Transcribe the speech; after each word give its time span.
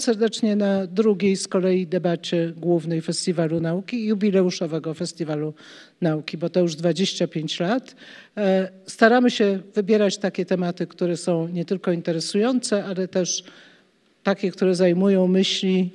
serdecznie 0.00 0.56
na 0.56 0.86
drugiej 0.86 1.36
z 1.36 1.48
kolei 1.48 1.86
debacie 1.86 2.52
głównej 2.56 3.02
Festiwalu 3.02 3.60
Nauki 3.60 4.06
jubileuszowego 4.06 4.94
Festiwalu 4.94 5.54
Nauki, 6.00 6.38
bo 6.38 6.50
to 6.50 6.60
już 6.60 6.76
25 6.76 7.60
lat. 7.60 7.94
E, 8.36 8.70
staramy 8.86 9.30
się 9.30 9.58
wybierać 9.74 10.18
takie 10.18 10.44
tematy, 10.46 10.86
które 10.86 11.16
są 11.16 11.48
nie 11.48 11.64
tylko 11.64 11.92
interesujące, 11.92 12.84
ale 12.84 13.08
też 13.08 13.44
takie, 14.22 14.50
które 14.50 14.74
zajmują 14.74 15.26
myśli 15.26 15.90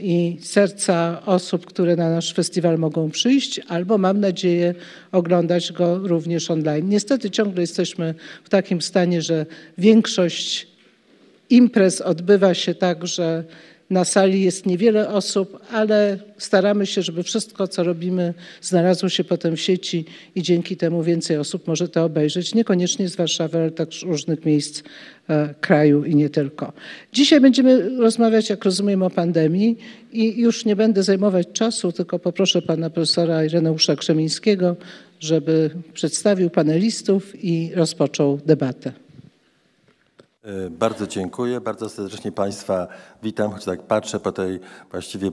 i 0.00 0.36
serca 0.40 1.22
osób, 1.26 1.66
które 1.66 1.96
na 1.96 2.10
nasz 2.10 2.34
festiwal 2.34 2.78
mogą 2.78 3.10
przyjść, 3.10 3.60
albo 3.68 3.98
mam 3.98 4.20
nadzieję 4.20 4.74
oglądać 5.12 5.72
go 5.72 5.98
również 5.98 6.50
online. 6.50 6.88
Niestety 6.88 7.30
ciągle 7.30 7.60
jesteśmy 7.60 8.14
w 8.44 8.48
takim 8.48 8.82
stanie, 8.82 9.22
że 9.22 9.46
większość 9.78 10.73
imprez 11.50 12.00
odbywa 12.00 12.54
się 12.54 12.74
tak, 12.74 13.06
że 13.06 13.44
na 13.90 14.04
sali 14.04 14.42
jest 14.42 14.66
niewiele 14.66 15.08
osób, 15.08 15.58
ale 15.72 16.18
staramy 16.38 16.86
się, 16.86 17.02
żeby 17.02 17.22
wszystko, 17.22 17.68
co 17.68 17.84
robimy, 17.84 18.34
znalazło 18.62 19.08
się 19.08 19.24
potem 19.24 19.56
w 19.56 19.60
sieci 19.60 20.04
i 20.34 20.42
dzięki 20.42 20.76
temu 20.76 21.02
więcej 21.02 21.38
osób 21.38 21.66
może 21.66 21.88
to 21.88 22.04
obejrzeć. 22.04 22.54
Niekoniecznie 22.54 23.08
z 23.08 23.16
Warszawy, 23.16 23.58
ale 23.58 23.70
też 23.70 24.02
różnych 24.02 24.44
miejsc 24.44 24.82
e, 25.28 25.54
kraju 25.60 26.04
i 26.04 26.14
nie 26.14 26.30
tylko. 26.30 26.72
Dzisiaj 27.12 27.40
będziemy 27.40 27.98
rozmawiać, 27.98 28.50
jak 28.50 28.64
rozumiem, 28.64 29.02
o 29.02 29.10
pandemii 29.10 29.78
i 30.12 30.40
już 30.40 30.64
nie 30.64 30.76
będę 30.76 31.02
zajmować 31.02 31.48
czasu, 31.52 31.92
tylko 31.92 32.18
poproszę 32.18 32.62
pana 32.62 32.90
profesora 32.90 33.44
Ireneusza 33.44 33.96
Krzemińskiego, 33.96 34.76
żeby 35.20 35.70
przedstawił 35.92 36.50
panelistów 36.50 37.44
i 37.44 37.70
rozpoczął 37.74 38.40
debatę. 38.46 39.03
E, 40.44 40.70
bardzo 40.70 41.06
dziękuję, 41.06 41.60
bardzo 41.60 41.88
serdecznie 41.88 42.32
Państwa 42.32 42.86
witam, 43.22 43.52
choć 43.52 43.64
tak 43.64 43.82
patrzę 43.82 44.20
po 44.20 44.32
tej 44.32 44.60
właściwie 44.90 45.30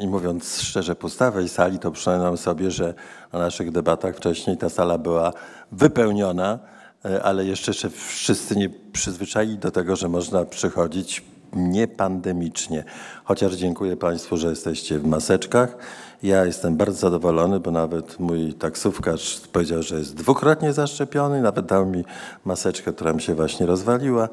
i 0.00 0.08
mówiąc 0.08 0.60
szczerze 0.60 0.94
pustawej 0.94 1.48
sali, 1.48 1.78
to 1.78 1.90
przypominam 1.90 2.36
sobie, 2.36 2.70
że 2.70 2.94
na 3.32 3.38
naszych 3.38 3.70
debatach 3.70 4.16
wcześniej 4.16 4.56
ta 4.56 4.68
sala 4.68 4.98
była 4.98 5.32
wypełniona, 5.72 6.58
e, 7.04 7.22
ale 7.22 7.44
jeszcze 7.44 7.90
wszyscy 7.90 8.56
nie 8.56 8.70
przyzwyczaili 8.92 9.58
do 9.58 9.70
tego, 9.70 9.96
że 9.96 10.08
można 10.08 10.44
przychodzić 10.44 11.24
niepandemicznie. 11.52 12.84
Chociaż 13.24 13.54
dziękuję 13.54 13.96
Państwu, 13.96 14.36
że 14.36 14.48
jesteście 14.48 14.98
w 14.98 15.06
maseczkach. 15.06 15.76
Ja 16.22 16.44
jestem 16.44 16.76
bardzo 16.76 16.98
zadowolony, 16.98 17.60
bo 17.60 17.70
nawet 17.70 18.20
mój 18.20 18.54
taksówkarz 18.54 19.40
powiedział, 19.52 19.82
że 19.82 19.98
jest 19.98 20.14
dwukrotnie 20.14 20.72
zaszczepiony, 20.72 21.42
nawet 21.42 21.66
dał 21.66 21.86
mi 21.86 22.04
maseczkę, 22.44 22.92
która 22.92 23.12
mi 23.12 23.22
się 23.22 23.34
właśnie 23.34 23.66
rozwaliła, 23.66 24.28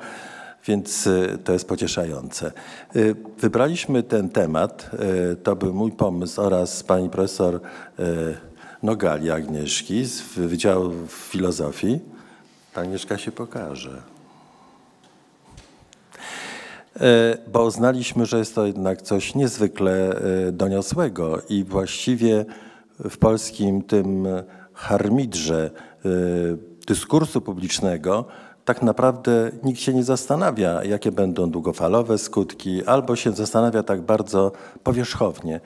więc 0.65 1.07
y, 1.07 1.37
to 1.43 1.53
jest 1.53 1.67
pocieszające. 1.67 2.51
Y, 2.95 3.15
wybraliśmy 3.39 4.03
ten 4.03 4.29
temat, 4.29 4.89
y, 5.31 5.35
to 5.35 5.55
był 5.55 5.73
mój 5.73 5.91
pomysł 5.91 6.41
oraz 6.41 6.83
pani 6.83 7.09
profesor 7.09 7.59
Nogali 8.83 9.31
Agnieszki 9.31 10.05
z 10.05 10.21
Wydziału 10.21 10.91
Filozofii. 11.07 11.99
Agnieszka 12.75 13.17
się 13.17 13.31
pokaże. 13.31 14.12
E, 17.01 17.37
bo 17.47 17.63
uznaliśmy, 17.63 18.25
że 18.25 18.37
jest 18.37 18.55
to 18.55 18.65
jednak 18.65 19.01
coś 19.01 19.35
niezwykle 19.35 20.09
e, 20.09 20.51
doniosłego 20.51 21.41
i 21.49 21.63
właściwie 21.63 22.45
w 23.09 23.17
polskim 23.17 23.81
tym 23.81 24.27
harmidrze 24.73 25.71
e, 26.05 26.09
dyskursu 26.87 27.41
publicznego 27.41 28.25
tak 28.65 28.81
naprawdę 28.81 29.51
nikt 29.63 29.79
się 29.79 29.93
nie 29.93 30.03
zastanawia, 30.03 30.83
jakie 30.83 31.11
będą 31.11 31.51
długofalowe 31.51 32.17
skutki, 32.17 32.85
albo 32.85 33.15
się 33.15 33.31
zastanawia 33.31 33.83
tak 33.83 34.01
bardzo 34.01 34.51
powierzchownie. 34.83 35.59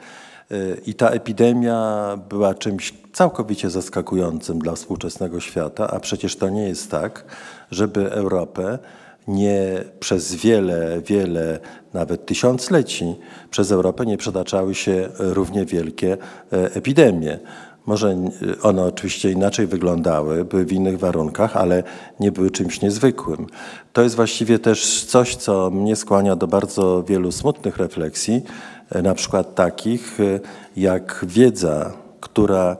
I 0.86 0.94
ta 0.94 1.10
epidemia 1.10 2.08
była 2.30 2.54
czymś 2.54 2.94
całkowicie 3.14 3.70
zaskakującym 3.70 4.60
dla 4.60 4.74
współczesnego 4.74 5.40
świata, 5.40 5.88
a 5.92 6.00
przecież 6.00 6.36
to 6.36 6.50
nie 6.50 6.68
jest 6.68 6.92
tak, 6.92 7.26
żeby 7.72 8.12
Europę 8.12 8.80
nie 9.28 9.84
przez 10.00 10.36
wiele, 10.36 11.02
wiele, 11.02 11.60
nawet 11.94 12.26
tysiącleci 12.26 13.16
przez 13.50 13.72
Europę 13.72 14.06
nie 14.06 14.18
przetaczały 14.18 14.76
się 14.76 15.10
równie 15.20 15.66
wielkie 15.66 16.18
e, 16.54 16.76
epidemie. 16.76 17.40
Może 17.86 18.18
one 18.64 18.84
oczywiście 18.84 19.32
inaczej 19.32 19.68
wyglądały, 19.68 20.46
były 20.46 20.66
w 20.66 20.74
innych 20.74 21.00
warunkach, 21.00 21.58
ale 21.58 21.84
nie 22.20 22.32
były 22.32 22.52
czymś 22.52 22.82
niezwykłym. 22.82 23.48
To 23.94 24.02
jest 24.02 24.16
właściwie 24.16 24.60
też 24.60 25.06
coś, 25.06 25.36
co 25.36 25.70
mnie 25.70 25.96
skłania 25.96 26.36
do 26.36 26.48
bardzo 26.48 27.04
wielu 27.04 27.32
smutnych 27.32 27.78
refleksji, 27.78 28.42
e, 28.90 29.02
na 29.02 29.14
przykład 29.14 29.56
takich 29.56 30.20
e, 30.20 30.40
jak 30.78 31.26
wiedza, 31.28 31.94
która 32.20 32.78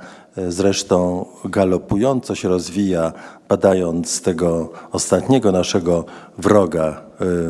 zresztą 0.48 1.26
galopująco 1.46 2.36
się 2.36 2.50
rozwija, 2.50 3.14
badając 3.50 4.22
tego 4.22 4.70
ostatniego 4.92 5.52
naszego 5.52 6.06
wroga, 6.38 7.02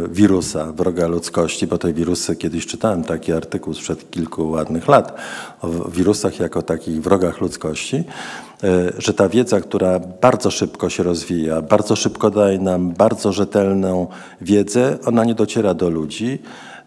y, 0.05 0.07
wirusa, 0.07 0.71
wroga 0.71 1.07
ludzkości, 1.07 1.67
bo 1.67 1.77
te 1.77 1.93
wirusy, 1.93 2.35
kiedyś 2.35 2.65
czytałem 2.65 3.03
taki 3.03 3.33
artykuł 3.33 3.73
sprzed 3.73 4.11
kilku 4.11 4.49
ładnych 4.49 4.87
lat 4.87 5.17
o 5.61 5.67
wirusach 5.89 6.39
jako 6.39 6.61
takich 6.61 7.01
wrogach 7.01 7.41
ludzkości, 7.41 7.95
y, 7.95 8.03
że 8.97 9.13
ta 9.13 9.29
wiedza, 9.29 9.61
która 9.61 9.99
bardzo 9.99 10.51
szybko 10.51 10.89
się 10.89 11.03
rozwija, 11.03 11.61
bardzo 11.61 11.95
szybko 11.95 12.29
daje 12.29 12.59
nam 12.59 12.91
bardzo 12.91 13.33
rzetelną 13.33 14.07
wiedzę, 14.41 14.97
ona 15.05 15.25
nie 15.25 15.35
dociera 15.35 15.73
do 15.73 15.89
ludzi, 15.89 16.39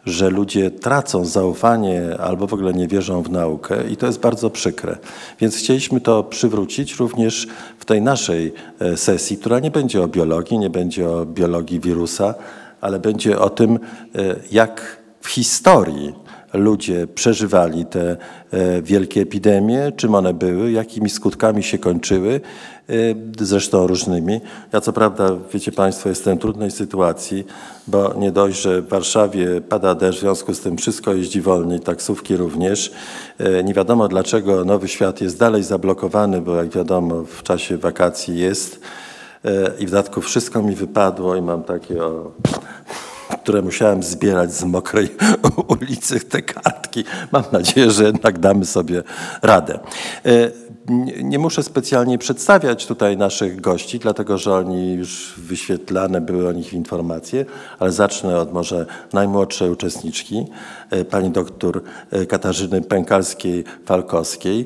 że 0.06 0.30
ludzie 0.30 0.70
tracą 0.70 1.24
zaufanie 1.24 2.18
albo 2.18 2.46
w 2.46 2.54
ogóle 2.54 2.72
nie 2.72 2.88
wierzą 2.88 3.22
w 3.22 3.30
naukę 3.30 3.90
i 3.90 3.96
to 3.96 4.06
jest 4.06 4.20
bardzo 4.20 4.50
przykre. 4.50 4.98
Więc 5.40 5.56
chcieliśmy 5.56 6.00
to 6.00 6.24
przywrócić 6.24 6.94
również 6.94 7.46
w 7.78 7.84
tej 7.84 8.02
naszej 8.02 8.52
e, 8.80 8.96
sesji, 8.96 9.36
która 9.36 9.60
nie 9.60 9.70
będzie 9.70 10.02
o 10.02 10.08
biologii, 10.08 10.58
nie 10.58 10.70
będzie 10.70 11.10
o 11.10 11.26
biologii 11.26 11.80
wirusa, 11.80 12.34
ale 12.80 12.98
będzie 12.98 13.38
o 13.38 13.50
tym, 13.50 13.78
e, 14.14 14.36
jak 14.52 15.00
w 15.20 15.28
historii 15.28 16.14
ludzie 16.52 17.06
przeżywali 17.06 17.86
te 17.86 18.16
e, 18.50 18.82
wielkie 18.82 19.20
epidemie, 19.20 19.92
czym 19.96 20.14
one 20.14 20.34
były, 20.34 20.72
jakimi 20.72 21.10
skutkami 21.10 21.62
się 21.62 21.78
kończyły, 21.78 22.40
e, 22.88 22.92
zresztą 23.40 23.86
różnymi. 23.86 24.40
Ja 24.72 24.80
co 24.80 24.92
prawda, 24.92 25.36
wiecie 25.52 25.72
Państwo, 25.72 26.08
jestem 26.08 26.38
w 26.38 26.40
trudnej 26.40 26.70
sytuacji, 26.70 27.46
bo 27.86 28.14
nie 28.14 28.32
dość, 28.32 28.62
że 28.62 28.82
w 28.82 28.88
Warszawie 28.88 29.60
pada 29.60 29.94
deszcz, 29.94 30.18
w 30.18 30.20
związku 30.20 30.54
z 30.54 30.60
tym 30.60 30.76
wszystko 30.76 31.14
jeździ 31.14 31.40
wolniej, 31.40 31.80
taksówki 31.80 32.36
również. 32.36 32.92
E, 33.38 33.64
nie 33.64 33.74
wiadomo 33.74 34.08
dlaczego 34.08 34.64
Nowy 34.64 34.88
Świat 34.88 35.20
jest 35.20 35.38
dalej 35.38 35.62
zablokowany, 35.62 36.40
bo 36.40 36.56
jak 36.56 36.68
wiadomo 36.68 37.24
w 37.24 37.42
czasie 37.42 37.76
wakacji 37.76 38.38
jest 38.38 38.80
i 39.78 39.86
w 39.86 39.90
dodatku 39.90 40.20
wszystko 40.20 40.62
mi 40.62 40.74
wypadło 40.74 41.36
i 41.36 41.42
mam 41.42 41.62
takie 41.62 42.04
o 42.04 42.32
które 43.36 43.62
musiałem 43.62 44.02
zbierać 44.02 44.54
z 44.54 44.64
mokrej 44.64 45.08
ulicy, 45.68 46.20
te 46.20 46.42
kartki. 46.42 47.04
Mam 47.32 47.42
nadzieję, 47.52 47.90
że 47.90 48.04
jednak 48.04 48.38
damy 48.38 48.66
sobie 48.66 49.02
radę. 49.42 49.78
E, 50.26 50.50
nie 51.22 51.38
muszę 51.38 51.62
specjalnie 51.62 52.18
przedstawiać 52.18 52.86
tutaj 52.86 53.16
naszych 53.16 53.60
gości, 53.60 53.98
dlatego 53.98 54.38
że 54.38 54.54
oni 54.54 54.94
już 54.94 55.34
wyświetlane 55.38 56.20
były 56.20 56.48
o 56.48 56.52
nich 56.52 56.72
informacje, 56.72 57.44
ale 57.78 57.92
zacznę 57.92 58.38
od 58.38 58.52
może 58.52 58.86
najmłodszej 59.12 59.70
uczestniczki, 59.70 60.46
e, 60.90 61.04
pani 61.04 61.30
doktor 61.30 61.82
e, 62.10 62.26
Katarzyny 62.26 62.80
Pękalskiej-Falkowskiej, 62.80 64.64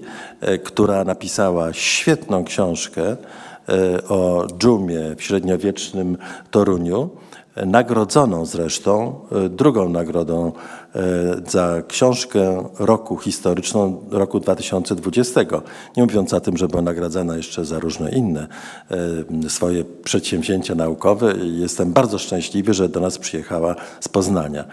która 0.64 1.04
napisała 1.04 1.72
świetną 1.72 2.44
książkę 2.44 3.16
o 4.08 4.46
dżumie 4.58 5.00
w 5.16 5.22
średniowiecznym 5.22 6.16
Toruniu 6.50 7.10
nagrodzoną 7.56 8.46
zresztą 8.46 9.20
e, 9.32 9.48
drugą 9.48 9.88
nagrodą 9.88 10.52
e, 10.94 11.00
za 11.50 11.82
książkę 11.88 12.64
roku 12.78 13.18
historyczną 13.18 14.00
roku 14.10 14.40
2020. 14.40 15.40
Nie 15.96 16.02
mówiąc 16.02 16.34
o 16.34 16.40
tym, 16.40 16.56
że 16.56 16.68
była 16.68 16.82
nagradzana 16.82 17.36
jeszcze 17.36 17.64
za 17.64 17.78
różne 17.78 18.10
inne 18.10 18.46
e, 19.44 19.50
swoje 19.50 19.84
przedsięwzięcia 19.84 20.74
naukowe. 20.74 21.34
Jestem 21.42 21.92
bardzo 21.92 22.18
szczęśliwy, 22.18 22.74
że 22.74 22.88
do 22.88 23.00
nas 23.00 23.18
przyjechała 23.18 23.74
z 24.00 24.08
Poznania. 24.08 24.64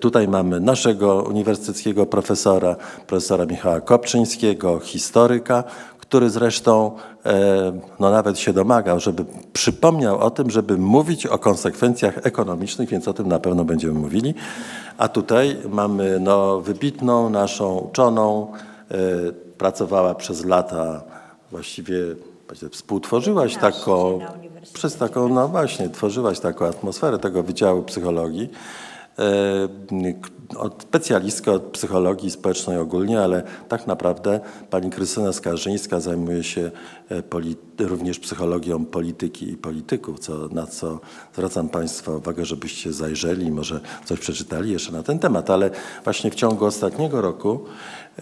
Tutaj 0.00 0.28
mamy 0.28 0.60
naszego 0.60 1.22
uniwersyteckiego 1.22 2.06
profesora, 2.06 2.76
profesora 3.06 3.46
Michała 3.46 3.80
Kopczyńskiego, 3.80 4.78
historyka, 4.78 5.64
który 6.14 6.30
zresztą 6.30 6.92
e, 7.26 7.80
no 8.00 8.10
nawet 8.10 8.38
się 8.38 8.52
domagał, 8.52 9.00
żeby 9.00 9.24
przypomniał 9.52 10.20
o 10.20 10.30
tym, 10.30 10.50
żeby 10.50 10.78
mówić 10.78 11.26
o 11.26 11.38
konsekwencjach 11.38 12.26
ekonomicznych, 12.26 12.88
więc 12.88 13.08
o 13.08 13.12
tym 13.12 13.28
na 13.28 13.38
pewno 13.38 13.64
będziemy 13.64 13.94
mówili. 13.94 14.34
A 14.98 15.08
tutaj 15.08 15.56
mamy 15.70 16.20
no, 16.20 16.60
wybitną 16.60 17.30
naszą 17.30 17.78
uczoną, 17.78 18.52
e, 18.90 18.96
pracowała 19.58 20.14
przez 20.14 20.44
lata, 20.44 21.02
właściwie 21.50 21.96
współtworzyłaś 22.70 23.56
taką, 23.56 24.18
przez 24.72 24.96
taką, 24.96 25.28
no 25.28 25.48
właśnie, 25.48 25.88
tworzyłaś 25.88 26.40
taką 26.40 26.66
atmosferę 26.66 27.18
tego 27.18 27.42
Wydziału 27.42 27.82
Psychologii. 27.82 28.50
Od 30.56 30.82
specjalistkę 30.82 31.52
od 31.52 31.62
psychologii 31.62 32.30
społecznej 32.30 32.78
ogólnie, 32.78 33.20
ale 33.20 33.42
tak 33.68 33.86
naprawdę 33.86 34.40
pani 34.70 34.90
Krystyna 34.90 35.32
Skarżyńska 35.32 36.00
zajmuje 36.00 36.42
się 36.42 36.70
również 37.78 38.18
psychologią 38.18 38.84
polityki 38.84 39.50
i 39.50 39.56
polityków, 39.56 40.18
co, 40.18 40.48
na 40.48 40.66
co 40.66 41.00
zwracam 41.34 41.68
Państwa 41.68 42.12
uwagę, 42.12 42.44
żebyście 42.44 42.92
zajrzeli, 42.92 43.50
może 43.50 43.80
coś 44.04 44.20
przeczytali 44.20 44.72
jeszcze 44.72 44.92
na 44.92 45.02
ten 45.02 45.18
temat, 45.18 45.50
ale 45.50 45.70
właśnie 46.04 46.30
w 46.30 46.34
ciągu 46.34 46.64
ostatniego 46.64 47.20
roku 47.20 47.64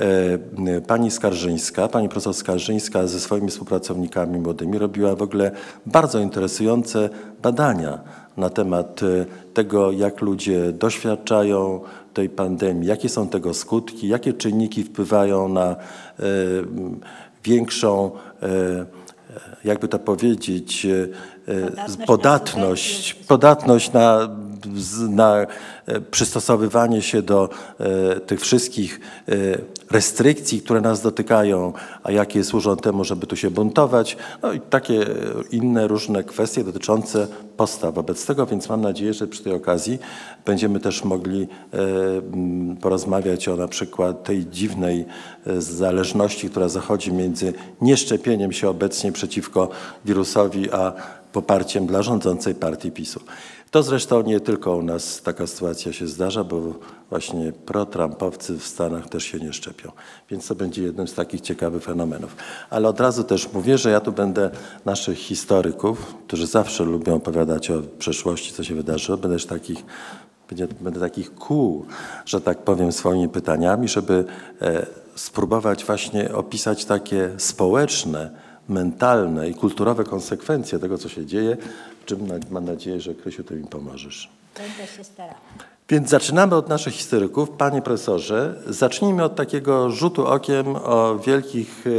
E, 0.00 0.80
pani 0.80 1.10
Skarżyńska, 1.10 1.88
pani 1.88 2.08
profesor 2.08 2.34
Skarżyńska 2.34 3.06
ze 3.06 3.20
swoimi 3.20 3.48
współpracownikami 3.48 4.38
młodymi 4.38 4.78
robiła 4.78 5.16
w 5.16 5.22
ogóle 5.22 5.50
bardzo 5.86 6.18
interesujące 6.18 7.10
badania 7.42 7.98
na 8.36 8.50
temat 8.50 9.00
e, 9.02 9.26
tego, 9.54 9.92
jak 9.92 10.20
ludzie 10.20 10.72
doświadczają 10.72 11.80
tej 12.14 12.28
pandemii, 12.28 12.88
jakie 12.88 13.08
są 13.08 13.28
tego 13.28 13.54
skutki, 13.54 14.08
jakie 14.08 14.32
czynniki 14.32 14.84
wpływają 14.84 15.48
na 15.48 15.70
e, 15.70 15.76
większą, 17.44 18.10
jakby 19.64 19.88
to 19.88 19.98
powiedzieć, 19.98 20.86
podatność, 22.06 23.14
podatność, 23.14 23.92
na, 23.92 24.28
na 25.08 25.46
przystosowywanie 26.10 27.02
się 27.02 27.22
do 27.22 27.48
tych 28.26 28.40
wszystkich 28.40 29.00
restrykcji, 29.92 30.60
które 30.60 30.80
nas 30.80 31.02
dotykają, 31.02 31.72
a 32.02 32.12
jakie 32.12 32.44
służą 32.44 32.76
temu, 32.76 33.04
żeby 33.04 33.26
tu 33.26 33.36
się 33.36 33.50
buntować, 33.50 34.16
no 34.42 34.52
i 34.52 34.60
takie 34.60 35.06
inne 35.50 35.88
różne 35.88 36.24
kwestie 36.24 36.64
dotyczące 36.64 37.26
postaw 37.56 37.94
wobec 37.94 38.26
tego, 38.26 38.46
więc 38.46 38.68
mam 38.68 38.80
nadzieję, 38.80 39.14
że 39.14 39.26
przy 39.26 39.42
tej 39.42 39.52
okazji 39.52 39.98
będziemy 40.44 40.80
też 40.80 41.04
mogli 41.04 41.42
e, 41.42 41.48
porozmawiać 42.80 43.48
o 43.48 43.56
na 43.56 43.68
przykład 43.68 44.24
tej 44.24 44.46
dziwnej 44.46 45.04
e, 45.46 45.60
zależności, 45.60 46.50
która 46.50 46.68
zachodzi 46.68 47.12
między 47.12 47.52
nieszczepieniem 47.80 48.52
się 48.52 48.68
obecnie 48.68 49.12
przeciwko 49.12 49.68
wirusowi, 50.04 50.70
a 50.70 50.92
poparciem 51.32 51.86
dla 51.86 52.02
rządzącej 52.02 52.54
partii 52.54 52.90
PiSu. 52.90 53.20
To 53.70 53.82
zresztą 53.82 54.22
nie 54.22 54.40
tylko 54.40 54.76
u 54.76 54.82
nas 54.82 55.22
taka 55.22 55.46
sytuacja 55.46 55.92
się 55.92 56.06
zdarza, 56.06 56.44
bo 56.44 56.74
właśnie 57.10 57.52
pro-Trumpowcy 57.52 58.58
w 58.58 58.66
Stanach 58.66 59.08
też 59.08 59.24
się 59.24 59.38
nie 59.38 59.52
szczepią. 59.52 59.92
Więc 60.30 60.46
to 60.46 60.54
będzie 60.54 60.82
jednym 60.82 61.08
z 61.08 61.14
takich 61.14 61.40
ciekawych 61.40 61.82
fenomenów. 61.82 62.36
Ale 62.70 62.88
od 62.88 63.00
razu 63.00 63.24
też 63.24 63.52
mówię, 63.52 63.78
że 63.78 63.90
ja 63.90 64.00
tu 64.00 64.12
będę 64.12 64.50
naszych 64.84 65.18
historyków, 65.18 66.14
którzy 66.26 66.46
zawsze 66.46 66.84
lubią 66.84 67.14
opowiadać 67.14 67.70
o 67.70 67.82
przeszłości, 67.98 68.52
co 68.52 68.64
się 68.64 68.74
wydarzyło, 68.74 69.18
będę 69.18 69.36
też 69.36 69.46
takich 69.46 69.84
będę 70.80 71.00
takich 71.00 71.34
kół, 71.34 71.86
że 72.26 72.40
tak 72.40 72.58
powiem, 72.58 72.92
swoimi 72.92 73.28
pytaniami, 73.28 73.88
żeby 73.88 74.24
e, 74.62 74.86
spróbować 75.14 75.84
właśnie 75.84 76.34
opisać 76.34 76.84
takie 76.84 77.30
społeczne, 77.38 78.30
mentalne 78.72 79.48
i 79.48 79.54
kulturowe 79.54 80.04
konsekwencje 80.04 80.78
tego, 80.78 80.98
co 80.98 81.08
się 81.08 81.26
dzieje, 81.26 81.56
w 82.02 82.04
czym 82.04 82.18
mam 82.50 82.64
nadzieję, 82.64 83.00
że 83.00 83.14
Krysiu, 83.14 83.44
ty 83.44 83.54
mi 83.54 83.64
pomożesz. 83.64 84.30
Będę 84.58 84.92
się 84.96 85.04
starała. 85.04 85.38
Więc 85.88 86.10
zaczynamy 86.10 86.54
od 86.56 86.68
naszych 86.68 86.94
historyków. 86.94 87.50
Panie 87.50 87.82
profesorze, 87.82 88.54
zacznijmy 88.66 89.24
od 89.24 89.36
takiego 89.36 89.90
rzutu 89.90 90.26
okiem 90.26 90.76
o 90.76 91.18
wielkich, 91.18 91.84
e, 91.86 91.90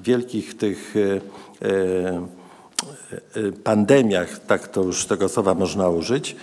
wielkich 0.00 0.56
tych 0.56 0.94
e, 0.96 1.20
e, 3.36 3.52
pandemiach, 3.52 4.38
tak 4.38 4.68
to 4.68 4.82
już 4.82 5.06
tego 5.06 5.28
słowa 5.28 5.54
można 5.54 5.88
użyć, 5.88 6.36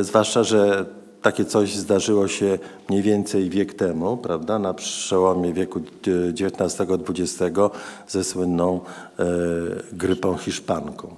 zwłaszcza, 0.00 0.44
że 0.44 0.86
takie 1.22 1.44
coś 1.44 1.76
zdarzyło 1.76 2.28
się 2.28 2.58
mniej 2.88 3.02
więcej 3.02 3.50
wiek 3.50 3.74
temu, 3.74 4.16
prawda, 4.16 4.58
na 4.58 4.74
przełomie 4.74 5.52
wieku 5.52 5.80
XIX-XX 6.04 7.60
ze 8.08 8.24
słynną 8.24 8.80
grypą 9.92 10.36
hiszpanką. 10.36 11.16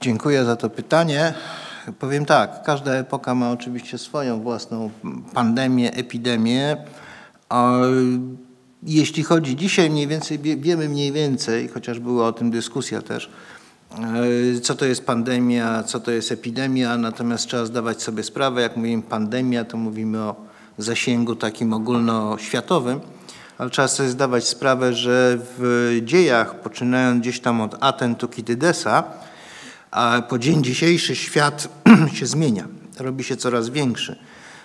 Dziękuję 0.00 0.44
za 0.44 0.56
to 0.56 0.70
pytanie. 0.70 1.34
Powiem 1.98 2.24
tak, 2.24 2.62
każda 2.62 2.92
epoka 2.92 3.34
ma 3.34 3.50
oczywiście 3.50 3.98
swoją 3.98 4.40
własną 4.40 4.90
pandemię, 5.34 5.94
epidemię. 5.94 6.76
Jeśli 8.82 9.22
chodzi 9.22 9.56
dzisiaj 9.56 9.90
mniej 9.90 10.06
więcej, 10.06 10.38
wiemy 10.38 10.88
mniej 10.88 11.12
więcej, 11.12 11.68
chociaż 11.68 11.98
była 11.98 12.26
o 12.26 12.32
tym 12.32 12.50
dyskusja 12.50 13.02
też, 13.02 13.26
e, 13.26 13.30
co 14.62 14.74
to 14.74 14.84
jest 14.84 15.06
pandemia, 15.06 15.82
co 15.82 16.00
to 16.00 16.10
jest 16.10 16.32
epidemia, 16.32 16.96
natomiast 16.98 17.46
trzeba 17.46 17.66
zdawać 17.66 18.02
sobie 18.02 18.22
sprawę, 18.22 18.62
jak 18.62 18.76
mówimy 18.76 19.02
pandemia, 19.02 19.64
to 19.64 19.76
mówimy 19.76 20.18
o 20.18 20.36
zasięgu 20.78 21.36
takim 21.36 21.72
ogólnoświatowym, 21.72 23.00
ale 23.58 23.70
trzeba 23.70 23.88
sobie 23.88 24.08
zdawać 24.08 24.48
sprawę, 24.48 24.94
że 24.94 25.38
w 25.58 25.98
dziejach, 26.04 26.60
poczynając 26.60 27.20
gdzieś 27.20 27.40
tam 27.40 27.60
od 27.60 27.76
Aten 27.80 28.14
Tukidydesa, 28.14 29.04
a 29.90 30.22
po 30.28 30.38
dzień 30.38 30.64
dzisiejszy 30.64 31.16
świat 31.16 31.68
się 32.18 32.26
zmienia, 32.26 32.68
robi 32.98 33.24
się 33.24 33.36
coraz 33.36 33.68
większy. 33.68 34.16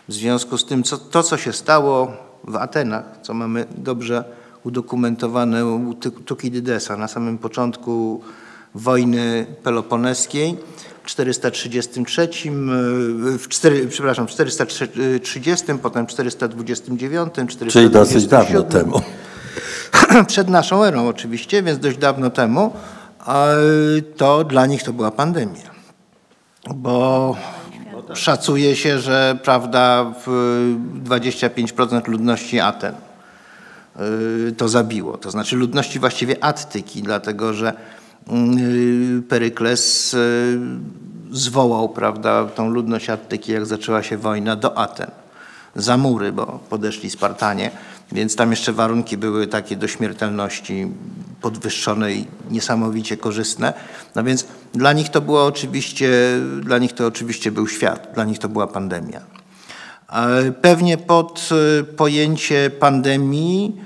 W 0.07 0.13
związku 0.13 0.57
z 0.57 0.65
tym, 0.65 0.83
co, 0.83 0.97
to 0.97 1.23
co 1.23 1.37
się 1.37 1.53
stało 1.53 2.13
w 2.43 2.55
Atenach, 2.55 3.05
co 3.21 3.33
mamy 3.33 3.65
dobrze 3.77 4.23
udokumentowane 4.63 5.65
u 5.65 5.93
Tukidydesa 6.25 6.97
na 6.97 7.07
samym 7.07 7.37
początku 7.37 8.21
wojny 8.75 9.45
peloponeskiej, 9.63 10.57
w 11.03 11.09
433, 11.09 12.29
w 13.39 13.47
4, 13.47 13.87
przepraszam, 13.87 14.27
w 14.27 14.31
430, 14.31 15.65
potem 15.81 16.07
429, 16.07 17.33
427. 17.33 17.69
Czyli 17.69 17.89
dosyć 17.89 18.27
dawno 18.27 18.63
temu. 18.63 19.01
Przed 20.27 20.49
naszą 20.49 20.83
erą 20.83 21.07
oczywiście, 21.07 21.63
więc 21.63 21.79
dość 21.79 21.97
dawno 21.97 22.29
temu 22.29 22.73
to 24.17 24.43
dla 24.43 24.65
nich 24.65 24.83
to 24.83 24.93
była 24.93 25.11
pandemia. 25.11 25.77
Bo 26.75 27.35
szacuje 28.13 28.75
się, 28.75 28.99
że 28.99 29.37
prawda, 29.43 30.13
25% 31.03 32.07
ludności 32.07 32.59
Aten 32.59 32.95
y, 34.49 34.51
to 34.51 34.69
zabiło. 34.69 35.17
To 35.17 35.31
znaczy 35.31 35.55
ludności 35.55 35.99
właściwie 35.99 36.43
Attyki, 36.43 37.01
dlatego 37.01 37.53
że 37.53 37.73
Perykles 39.29 40.13
y, 40.13 40.59
zwołał 41.31 41.89
prawda, 41.89 42.45
tą 42.45 42.69
ludność 42.69 43.09
Attyki, 43.09 43.51
jak 43.51 43.65
zaczęła 43.65 44.03
się 44.03 44.17
wojna, 44.17 44.55
do 44.55 44.77
Aten. 44.77 45.11
Za 45.75 45.97
mury, 45.97 46.31
bo 46.31 46.59
podeszli 46.69 47.09
Spartanie. 47.09 47.71
Więc 48.11 48.35
tam 48.35 48.51
jeszcze 48.51 48.73
warunki 48.73 49.17
były 49.17 49.47
takie 49.47 49.75
do 49.75 49.87
śmiertelności 49.87 50.87
podwyższone 51.41 52.13
i 52.13 52.25
niesamowicie 52.49 53.17
korzystne. 53.17 53.73
No 54.15 54.23
więc 54.23 54.45
dla 54.73 54.93
nich 54.93 55.09
to 55.09 55.21
było 55.21 55.45
oczywiście, 55.45 56.09
dla 56.61 56.77
nich 56.77 56.93
to 56.93 57.07
oczywiście 57.07 57.51
był 57.51 57.67
świat, 57.67 58.09
dla 58.13 58.23
nich 58.23 58.39
to 58.39 58.49
była 58.49 58.67
pandemia. 58.67 59.21
Pewnie 60.61 60.97
pod 60.97 61.49
e, 61.51 61.83
pojęcie 61.83 62.69
pandemii, 62.69 63.81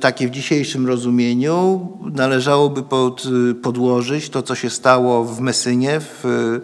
takie 0.00 0.28
w 0.28 0.30
dzisiejszym 0.30 0.86
rozumieniu, 0.86 1.88
należałoby 2.14 2.82
pod, 2.82 3.22
podłożyć 3.62 4.30
to, 4.30 4.42
co 4.42 4.54
się 4.54 4.70
stało 4.70 5.24
w 5.24 5.40
Mesynie 5.40 6.00
w 6.00 6.60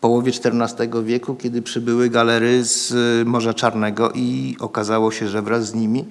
połowie 0.00 0.32
XIV 0.44 1.04
wieku, 1.04 1.34
kiedy 1.34 1.62
przybyły 1.62 2.10
galery 2.10 2.64
z 2.64 2.90
y, 2.90 3.24
Morza 3.24 3.54
Czarnego 3.54 4.12
i 4.14 4.56
okazało 4.60 5.12
się, 5.12 5.28
że 5.28 5.42
wraz 5.42 5.66
z 5.66 5.74
nimi 5.74 6.04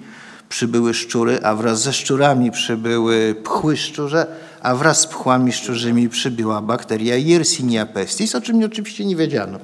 przybyły 0.48 0.94
szczury, 0.94 1.38
a 1.42 1.54
wraz 1.54 1.82
ze 1.82 1.92
szczurami 1.92 2.50
przybyły 2.50 3.34
pchły 3.44 3.76
szczurze, 3.76 4.26
a 4.62 4.74
wraz 4.74 5.00
z 5.00 5.06
pchłami 5.06 5.52
szczurzymi 5.52 6.08
przybyła 6.08 6.62
bakteria 6.62 7.16
Yersinia 7.16 7.86
pestis, 7.86 8.34
o 8.34 8.40
czym 8.40 8.64
oczywiście 8.64 9.04
nie 9.04 9.16
wiedziano, 9.16 9.58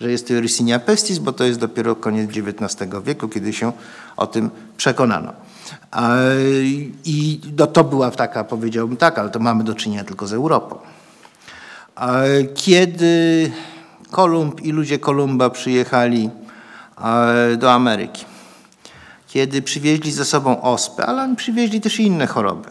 że 0.00 0.10
jest 0.10 0.28
to 0.28 0.34
Yersinia 0.34 0.78
pestis, 0.78 1.18
bo 1.18 1.32
to 1.32 1.44
jest 1.44 1.60
dopiero 1.60 1.96
koniec 1.96 2.30
XIX 2.30 2.90
wieku, 3.04 3.28
kiedy 3.28 3.52
się 3.52 3.72
o 4.16 4.26
tym 4.26 4.50
przekonano. 4.76 5.45
I 7.04 7.40
to 7.72 7.84
była 7.84 8.10
taka, 8.10 8.44
powiedziałbym 8.44 8.96
tak, 8.96 9.18
ale 9.18 9.30
to 9.30 9.38
mamy 9.38 9.64
do 9.64 9.74
czynienia 9.74 10.04
tylko 10.04 10.26
z 10.26 10.32
Europą. 10.32 10.78
Kiedy 12.54 13.50
Kolumb 14.10 14.60
i 14.60 14.72
ludzie 14.72 14.98
Kolumba 14.98 15.50
przyjechali 15.50 16.30
do 17.58 17.72
Ameryki, 17.72 18.24
kiedy 19.28 19.62
przywieźli 19.62 20.12
ze 20.12 20.24
sobą 20.24 20.62
ospę, 20.62 21.06
ale 21.06 21.36
przywieźli 21.36 21.80
też 21.80 22.00
inne 22.00 22.26
choroby, 22.26 22.70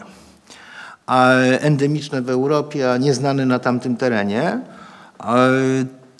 endemiczne 1.60 2.22
w 2.22 2.30
Europie, 2.30 2.92
a 2.92 2.96
nieznane 2.96 3.46
na 3.46 3.58
tamtym 3.58 3.96
terenie, 3.96 4.60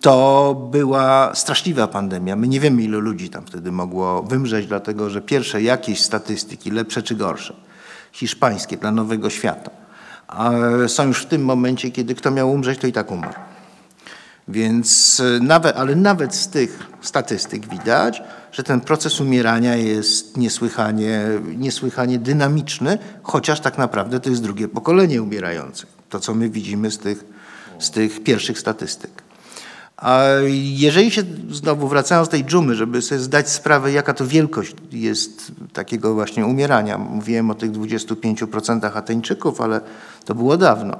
to 0.01 0.69
była 0.71 1.35
straszliwa 1.35 1.89
pandemia. 1.89 2.37
My 2.37 2.49
nie 2.49 2.61
wiemy, 2.61 2.83
ilu 2.83 3.01
ludzi 3.01 3.31
tam 3.31 3.47
wtedy 3.47 3.73
mogło 3.73 4.23
wymrzeć, 4.23 4.67
dlatego 4.67 5.11
że 5.11 5.21
pierwsze 5.21 5.63
jakieś 5.63 6.03
statystyki, 6.03 6.71
lepsze 6.71 7.03
czy 7.03 7.15
gorsze, 7.15 7.57
hiszpańskie 8.13 8.77
dla 8.77 8.93
Nowego 8.93 9.31
Świata, 9.31 9.71
są 10.87 11.07
już 11.07 11.23
w 11.23 11.27
tym 11.27 11.45
momencie, 11.45 11.91
kiedy 11.91 12.15
kto 12.15 12.31
miał 12.31 12.51
umrzeć, 12.51 12.79
to 12.79 12.87
i 12.87 12.93
tak 12.93 13.11
umarł. 13.11 13.35
Więc 14.49 15.23
nawet, 15.41 15.77
ale 15.77 15.95
nawet 15.95 16.35
z 16.35 16.49
tych 16.49 16.87
statystyk 17.01 17.69
widać, 17.69 18.23
że 18.53 18.63
ten 18.63 18.81
proces 18.81 19.21
umierania 19.21 19.77
jest 19.77 20.37
niesłychanie, 20.37 21.21
niesłychanie 21.57 22.19
dynamiczny, 22.19 22.99
chociaż 23.23 23.61
tak 23.61 23.79
naprawdę 23.79 24.21
to 24.21 24.31
jest 24.31 24.43
drugie 24.43 24.69
pokolenie 24.69 25.23
umierających. 25.23 25.89
To, 26.11 26.21
co 26.21 26.35
my 26.35 26.51
widzimy 26.51 26.91
z 26.91 26.99
tych, 26.99 27.25
z 27.79 27.91
tych 27.91 28.23
pierwszych 28.23 28.59
statystyk. 28.59 29.26
A 29.97 30.25
jeżeli 30.75 31.11
się 31.11 31.23
znowu 31.51 31.89
wracając 31.89 32.29
do 32.29 32.33
tej 32.33 32.45
dżumy, 32.45 32.75
żeby 32.75 33.03
sobie 33.03 33.21
zdać 33.21 33.51
sprawę, 33.51 33.93
jaka 33.93 34.15
to 34.15 34.27
wielkość 34.27 34.75
jest 34.93 35.53
takiego 35.73 36.15
właśnie 36.15 36.47
umierania. 36.47 36.99
Mówiłem 36.99 37.51
o 37.51 37.55
tych 37.55 37.73
25% 37.73 38.97
Ateńczyków, 38.97 39.61
ale 39.61 39.81
to 40.25 40.35
było 40.35 40.57
dawno. 40.57 40.97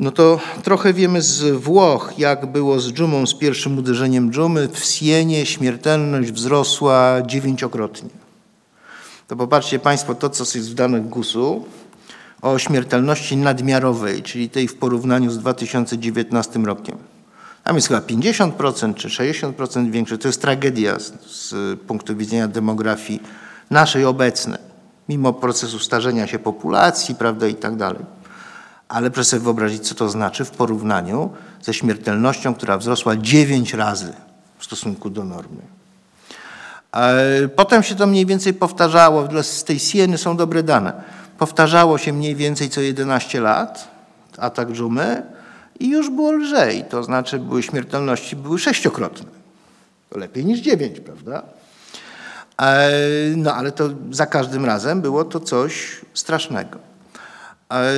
No 0.00 0.10
to 0.10 0.40
trochę 0.62 0.92
wiemy 0.92 1.22
z 1.22 1.56
Włoch, 1.56 2.12
jak 2.18 2.46
było 2.46 2.80
z 2.80 2.92
dżumą, 2.92 3.26
z 3.26 3.34
pierwszym 3.34 3.78
uderzeniem 3.78 4.30
dżumy. 4.30 4.68
W 4.72 4.84
Sienie 4.84 5.46
śmiertelność 5.46 6.32
wzrosła 6.32 7.22
dziewięciokrotnie. 7.26 8.10
To 9.28 9.36
popatrzcie 9.36 9.78
Państwo 9.78 10.14
to, 10.14 10.30
co 10.30 10.58
jest 10.58 10.70
w 10.70 10.74
danych 10.74 11.08
GUS-u 11.08 11.64
o 12.42 12.58
śmiertelności 12.58 13.36
nadmiarowej, 13.36 14.22
czyli 14.22 14.50
tej 14.50 14.68
w 14.68 14.74
porównaniu 14.74 15.30
z 15.30 15.38
2019 15.38 16.58
rokiem. 16.58 17.11
Tam 17.64 17.76
jest 17.76 17.88
chyba 17.88 18.00
50% 18.00 18.94
czy 18.94 19.08
60% 19.08 19.90
większe. 19.90 20.18
To 20.18 20.28
jest 20.28 20.42
tragedia 20.42 20.98
z, 20.98 21.12
z 21.26 21.80
punktu 21.80 22.16
widzenia 22.16 22.48
demografii 22.48 23.22
naszej 23.70 24.04
obecnej, 24.04 24.58
mimo 25.08 25.32
procesu 25.32 25.78
starzenia 25.78 26.26
się 26.26 26.38
populacji, 26.38 27.14
prawda, 27.14 27.46
i 27.46 27.54
tak 27.54 27.76
dalej. 27.76 28.04
Ale 28.88 29.10
proszę 29.10 29.30
sobie 29.30 29.42
wyobrazić, 29.42 29.88
co 29.88 29.94
to 29.94 30.08
znaczy 30.08 30.44
w 30.44 30.50
porównaniu 30.50 31.30
ze 31.62 31.74
śmiertelnością, 31.74 32.54
która 32.54 32.78
wzrosła 32.78 33.16
9 33.16 33.74
razy 33.74 34.12
w 34.58 34.64
stosunku 34.64 35.10
do 35.10 35.24
normy. 35.24 35.62
Potem 37.56 37.82
się 37.82 37.94
to 37.94 38.06
mniej 38.06 38.26
więcej 38.26 38.54
powtarzało, 38.54 39.28
z 39.42 39.64
tej 39.64 39.78
Sieny 39.78 40.18
są 40.18 40.36
dobre 40.36 40.62
dane. 40.62 40.92
Powtarzało 41.38 41.98
się 41.98 42.12
mniej 42.12 42.36
więcej 42.36 42.70
co 42.70 42.80
11 42.80 43.40
lat, 43.40 43.88
atak 44.38 44.72
dżumy, 44.72 45.22
i 45.82 45.88
już 45.88 46.10
było 46.10 46.32
lżej, 46.32 46.84
to 46.90 47.02
znaczy 47.02 47.38
były 47.38 47.62
śmiertelności 47.62 48.36
były 48.36 48.58
sześciokrotne. 48.58 49.30
To 50.10 50.18
lepiej 50.18 50.44
niż 50.44 50.60
dziewięć, 50.60 51.00
prawda? 51.00 51.42
E, 52.62 52.90
no 53.36 53.54
ale 53.54 53.72
to 53.72 53.90
za 54.10 54.26
każdym 54.26 54.64
razem 54.64 55.00
było 55.00 55.24
to 55.24 55.40
coś 55.40 56.00
strasznego. 56.14 56.78
E, 57.70 57.94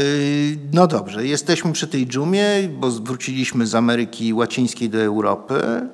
no 0.72 0.86
dobrze, 0.86 1.26
jesteśmy 1.26 1.72
przy 1.72 1.86
tej 1.86 2.06
dżumie, 2.06 2.46
bo 2.68 2.90
wróciliśmy 2.90 3.66
z 3.66 3.74
Ameryki 3.74 4.34
Łacińskiej 4.34 4.90
do 4.90 5.02
Europy. 5.02 5.88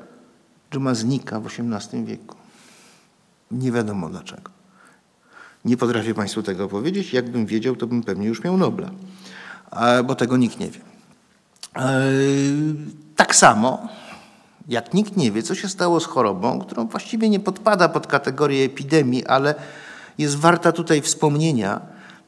Dżuma 0.73 0.95
znika 0.95 1.41
w 1.41 1.47
XVIII 1.47 2.05
wieku. 2.05 2.37
Nie 3.51 3.73
wiadomo 3.73 4.09
dlaczego. 4.09 4.51
Nie 5.65 5.77
potrafię 5.77 6.15
Państwu 6.15 6.43
tego 6.43 6.69
powiedzieć. 6.69 7.13
Jakbym 7.13 7.47
wiedział, 7.47 7.77
to 7.77 7.87
bym 7.87 8.03
pewnie 8.03 8.27
już 8.27 8.45
miał 8.45 8.57
Nobla, 8.57 8.91
bo 10.05 10.15
tego 10.15 10.37
nikt 10.37 10.61
nie 10.61 10.71
wie. 10.71 10.90
E, 11.77 12.03
tak 13.17 13.37
samo, 13.37 13.89
jak 14.69 14.95
nikt 14.95 15.17
nie 15.17 15.33
wie, 15.33 15.43
co 15.43 15.55
się 15.55 15.69
stało 15.69 16.01
z 16.01 16.05
chorobą, 16.05 16.61
którą 16.61 16.87
właściwie 16.87 17.29
nie 17.29 17.41
podpada 17.41 17.89
pod 17.89 18.07
kategorię 18.07 18.65
epidemii, 18.65 19.27
ale 19.27 19.55
jest 20.19 20.37
warta 20.37 20.73
tutaj 20.73 21.01
wspomnienia, 21.01 21.81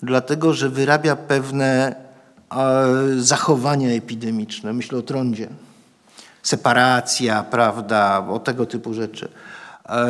dlatego 0.02 0.54
że 0.54 0.68
wyrabia 0.68 1.16
pewne 1.16 1.94
e, 2.50 2.86
zachowania 3.18 3.88
epidemiczne. 3.88 4.72
Myślę 4.72 4.98
o 4.98 5.02
trądzie. 5.02 5.48
Separacja, 6.42 7.42
prawda, 7.42 8.26
o 8.28 8.38
tego 8.38 8.66
typu 8.66 8.94
rzeczy. 8.94 9.28
E, 9.88 10.08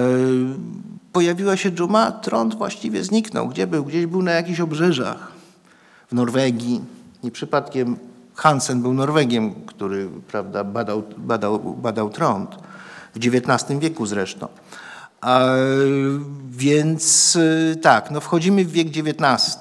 pojawiła 1.12 1.56
się 1.56 1.70
dżuma, 1.70 2.12
trąd 2.12 2.54
właściwie 2.54 3.04
zniknął. 3.04 3.48
Gdzie 3.48 3.66
był? 3.66 3.84
Gdzieś 3.84 4.06
był 4.06 4.22
na 4.22 4.32
jakichś 4.32 4.60
obrzeżach. 4.60 5.32
W 6.10 6.14
Norwegii. 6.14 6.80
Nie 7.24 7.30
przypadkiem 7.30 7.96
Hansen 8.34 8.82
był 8.82 8.94
Norwegiem, 8.94 9.54
który 9.66 10.08
prawda, 10.28 10.64
badał, 10.64 11.02
badał, 11.16 11.58
badał 11.58 12.10
trąd, 12.10 12.56
w 13.14 13.16
XIX 13.16 13.80
wieku 13.80 14.06
zresztą. 14.06 14.48
A, 15.20 15.46
więc 16.50 17.36
y, 17.36 17.78
tak, 17.82 18.10
no 18.10 18.20
wchodzimy 18.20 18.64
w 18.64 18.72
wiek 18.72 18.88
XIX. 18.88 19.58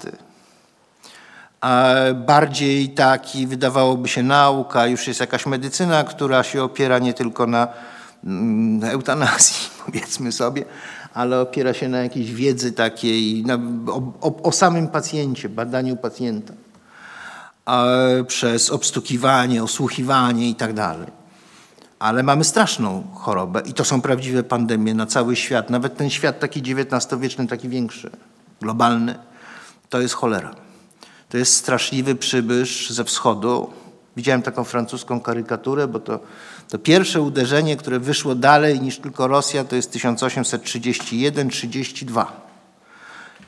A 1.61 1.93
bardziej 2.15 2.89
taki, 2.89 3.47
wydawałoby 3.47 4.07
się, 4.07 4.23
nauka, 4.23 4.87
już 4.87 5.07
jest 5.07 5.19
jakaś 5.19 5.45
medycyna, 5.45 6.03
która 6.03 6.43
się 6.43 6.63
opiera 6.63 6.99
nie 6.99 7.13
tylko 7.13 7.47
na 7.47 7.67
mm, 8.23 8.83
eutanazji, 8.83 9.69
powiedzmy 9.85 10.31
sobie, 10.31 10.65
ale 11.13 11.39
opiera 11.39 11.73
się 11.73 11.89
na 11.89 12.03
jakiejś 12.03 12.33
wiedzy 12.33 12.71
takiej, 12.71 13.43
na, 13.45 13.59
o, 13.87 14.13
o, 14.21 14.41
o 14.43 14.51
samym 14.51 14.87
pacjencie, 14.87 15.49
badaniu 15.49 15.95
pacjenta 15.95 16.53
przez 18.27 18.69
obstukiwanie, 18.69 19.63
osłuchiwanie 19.63 20.49
i 20.49 20.55
tak. 20.55 20.71
Ale 21.99 22.23
mamy 22.23 22.43
straszną 22.43 23.03
chorobę 23.13 23.61
i 23.65 23.73
to 23.73 23.85
są 23.85 24.01
prawdziwe 24.01 24.43
pandemie 24.43 24.93
na 24.93 25.05
cały 25.05 25.35
świat. 25.35 25.69
Nawet 25.69 25.97
ten 25.97 26.09
świat 26.09 26.39
taki 26.39 26.59
XIX-wieczny, 26.59 27.47
taki 27.47 27.69
większy, 27.69 28.09
globalny, 28.61 29.15
to 29.89 30.01
jest 30.01 30.13
cholera. 30.13 30.55
To 31.29 31.37
jest 31.37 31.55
straszliwy 31.55 32.15
przybysz 32.15 32.89
ze 32.89 33.03
wschodu. 33.03 33.69
Widziałem 34.17 34.41
taką 34.41 34.63
francuską 34.63 35.19
karykaturę, 35.19 35.87
bo 35.87 35.99
to, 35.99 36.19
to 36.69 36.79
pierwsze 36.79 37.21
uderzenie, 37.21 37.77
które 37.77 37.99
wyszło 37.99 38.35
dalej 38.35 38.81
niż 38.81 38.99
tylko 38.99 39.27
Rosja, 39.27 39.63
to 39.63 39.75
jest 39.75 39.95
1831-32. 39.95 42.25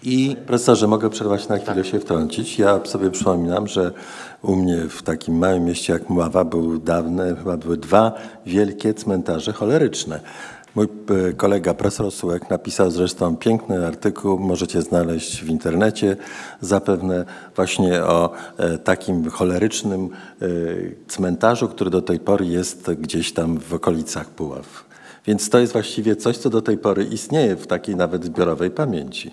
I... 0.03 0.36
Profesorze, 0.48 0.88
mogę 0.88 1.10
przerwać 1.10 1.48
na 1.48 1.57
chwilę 1.57 1.75
tak. 1.75 1.86
się 1.86 2.00
wtrącić. 2.00 2.60
Ja 2.60 2.79
sobie 2.86 3.12
przypominam, 3.12 3.67
że 3.67 3.91
u 4.41 4.55
mnie 4.55 4.77
w 4.89 5.03
takim 5.03 5.38
małym 5.38 5.65
mieście 5.65 5.93
jak 5.93 6.10
Mława 6.10 6.43
były 6.43 6.79
dawne, 6.79 7.36
chyba 7.36 7.57
były 7.57 7.77
dwa 7.77 8.12
wielkie 8.45 8.93
cmentarze 8.93 9.53
choleryczne. 9.53 10.19
Mój 10.75 10.88
e, 11.29 11.33
kolega 11.33 11.74
profesor 11.74 12.12
Sułek 12.12 12.50
napisał 12.50 12.91
zresztą 12.91 13.36
piękny 13.36 13.88
artykuł, 13.88 14.39
możecie 14.39 14.81
znaleźć 14.81 15.43
w 15.43 15.50
internecie, 15.50 16.15
zapewne 16.62 17.25
właśnie 17.55 18.03
o 18.03 18.31
e, 18.57 18.77
takim 18.77 19.29
cholerycznym 19.29 20.10
e, 20.41 20.48
cmentarzu, 21.07 21.67
który 21.67 21.89
do 21.89 22.01
tej 22.01 22.19
pory 22.19 22.45
jest 22.45 22.91
gdzieś 22.91 23.33
tam 23.33 23.60
w 23.60 23.74
okolicach 23.74 24.29
Puław. 24.29 24.86
Więc 25.27 25.50
to 25.50 25.60
jest 25.60 25.74
właściwie 25.74 26.15
coś, 26.15 26.38
co 26.38 26.50
do 26.50 26.62
tej 26.62 26.77
pory 26.77 27.03
istnieje 27.03 27.55
w 27.55 27.67
takiej 27.67 27.95
nawet 27.95 28.25
zbiorowej 28.25 28.72
pamięci. 28.72 29.31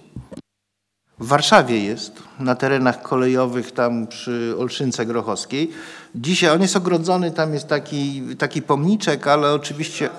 W 1.21 1.27
Warszawie 1.27 1.85
jest, 1.85 2.23
na 2.39 2.55
terenach 2.55 3.03
kolejowych, 3.03 3.73
tam 3.73 4.07
przy 4.07 4.55
Olszynce 4.59 5.07
Grochowskiej. 5.07 5.71
Dzisiaj 6.15 6.51
on 6.51 6.63
jest 6.63 6.77
ogrodzony, 6.77 7.31
tam 7.31 7.55
jest 7.55 7.69
taki, 7.69 8.23
taki 8.39 8.63
pomniczek, 8.63 9.27
ale 9.27 9.53
oczywiście... 9.53 10.11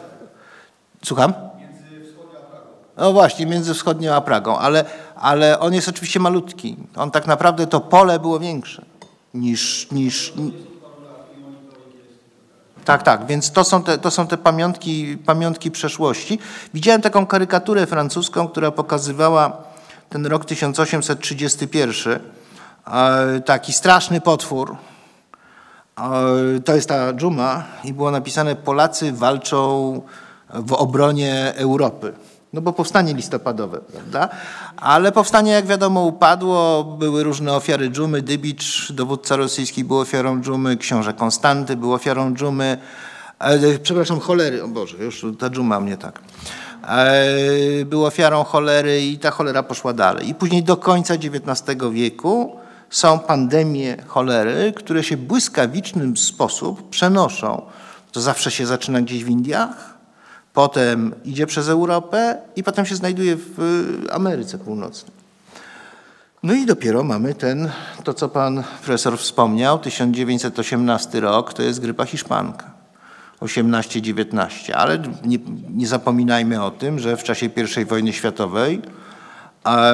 Słucham? 1.06 1.34
No 2.98 3.14
właśnie, 3.14 3.46
między 3.46 3.74
wschodnią 3.74 4.14
a 4.14 4.22
Pragą, 4.22 4.58
ale, 4.58 4.86
ale 5.16 5.60
on 5.60 5.74
jest 5.74 5.88
oczywiście 5.88 6.20
malutki. 6.20 6.78
On 6.96 7.12
tak 7.12 7.28
naprawdę, 7.28 7.68
to 7.68 7.80
pole 7.80 8.20
było 8.20 8.40
większe 8.40 8.86
niż... 9.34 9.88
niż 9.92 10.34
tak, 12.86 13.04
tak, 13.04 13.26
więc 13.26 13.52
to 13.52 13.64
są 13.64 13.84
te, 13.84 13.98
to 13.98 14.12
są 14.12 14.28
te 14.28 14.38
pamiątki, 14.38 15.18
pamiątki 15.18 15.72
przeszłości. 15.72 16.40
Widziałem 16.74 17.02
taką 17.02 17.26
karykaturę 17.26 17.88
francuską, 17.88 18.48
która 18.48 18.72
pokazywała 18.72 19.71
ten 20.12 20.26
rok 20.26 20.46
1831, 20.46 22.20
taki 23.46 23.74
straszny 23.74 24.22
potwór, 24.22 24.76
to 26.66 26.76
jest 26.76 26.90
ta 26.90 27.14
dżuma 27.14 27.64
i 27.84 27.94
było 27.94 28.12
napisane 28.12 28.56
Polacy 28.56 29.12
walczą 29.12 30.02
w 30.54 30.74
obronie 30.74 31.54
Europy. 31.56 32.14
No 32.54 32.62
bo 32.62 32.74
powstanie 32.74 33.14
listopadowe, 33.14 33.78
prawda? 33.78 34.30
Ale 34.78 35.12
powstanie, 35.12 35.52
jak 35.52 35.66
wiadomo, 35.66 36.04
upadło. 36.04 36.84
Były 36.84 37.24
różne 37.24 37.54
ofiary 37.54 37.90
dżumy. 37.90 38.22
Dybicz, 38.22 38.92
dowódca 38.92 39.36
rosyjski, 39.36 39.84
był 39.84 40.00
ofiarą 40.00 40.42
dżumy. 40.42 40.78
Książę 40.78 41.14
Konstanty 41.14 41.78
był 41.78 41.94
ofiarą 41.94 42.34
dżumy. 42.34 42.78
E, 43.40 43.80
przepraszam, 43.80 44.20
cholery. 44.20 44.64
O 44.64 44.68
Boże, 44.68 44.98
już 44.98 45.26
ta 45.40 45.50
dżuma 45.50 45.80
mnie 45.80 45.98
tak. 45.98 46.20
E, 46.88 47.86
był 47.86 48.06
ofiarą 48.06 48.44
cholery 48.44 49.02
i 49.02 49.18
ta 49.18 49.32
cholera 49.32 49.64
poszła 49.64 49.94
dalej. 49.94 50.30
I 50.30 50.36
później 50.36 50.64
do 50.64 50.78
końca 50.78 51.14
XIX 51.14 51.78
wieku 51.92 52.56
są 52.90 53.20
pandemie 53.20 53.98
cholery, 54.08 54.74
które 54.76 55.04
się 55.04 55.18
błyskawicznym 55.18 56.18
sposób 56.18 56.90
przenoszą. 56.90 57.62
To 58.12 58.22
zawsze 58.22 58.52
się 58.52 58.66
zaczyna 58.66 59.02
gdzieś 59.02 59.24
w 59.24 59.30
Indiach, 59.30 59.98
potem 60.54 61.16
idzie 61.26 61.48
przez 61.48 61.70
Europę 61.70 62.38
i 62.56 62.64
potem 62.64 62.86
się 62.86 62.96
znajduje 62.96 63.36
w 63.36 63.58
Ameryce 64.12 64.58
Północnej. 64.58 65.22
No 66.44 66.54
i 66.54 66.66
dopiero 66.66 67.04
mamy 67.04 67.36
ten, 67.36 67.72
to 68.04 68.14
co 68.14 68.30
pan 68.30 68.64
profesor 68.84 69.18
wspomniał, 69.18 69.80
1918 69.80 71.20
rok, 71.20 71.54
to 71.54 71.64
jest 71.64 71.80
grypa 71.80 72.06
hiszpanka. 72.06 72.71
18-19. 73.42 74.72
Ale 74.72 75.00
nie, 75.26 75.38
nie, 75.70 75.88
zapominajmy 75.88 76.64
o 76.64 76.72
tym, 76.72 77.00
że 77.00 77.18
w 77.18 77.24
czasie 77.24 77.50
I 77.82 77.86
wojny 77.86 78.14
światowej 78.14 78.82
e, 79.66 79.94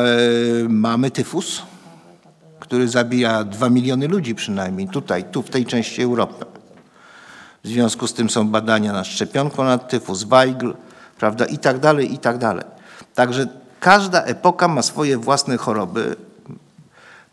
mamy 0.70 1.12
tyfus, 1.12 1.62
który 2.60 2.88
zabija 2.88 3.44
2 3.44 3.70
miliony 3.70 4.08
ludzi 4.08 4.36
przynajmniej 4.36 4.88
tutaj, 4.88 5.24
tu 5.24 5.42
w 5.42 5.50
tej 5.50 5.66
części 5.66 6.02
Europy. 6.02 6.46
W 7.64 7.68
związku 7.68 8.08
z 8.08 8.14
tym 8.14 8.30
są 8.30 8.48
badania 8.48 8.94
nad 8.94 9.08
szczepionką 9.08 9.64
na 9.64 9.78
tyfus, 9.78 10.24
Weigl, 10.24 10.74
prawda, 11.20 11.46
i 11.46 11.58
tak 11.58 11.80
dalej, 11.80 12.14
i 12.14 12.18
tak 12.18 12.38
dalej. 12.38 12.64
Także 13.16 13.48
każda 13.80 14.24
epoka 14.24 14.68
ma 14.68 14.82
swoje 14.82 15.18
własne 15.18 15.58
choroby, 15.58 16.16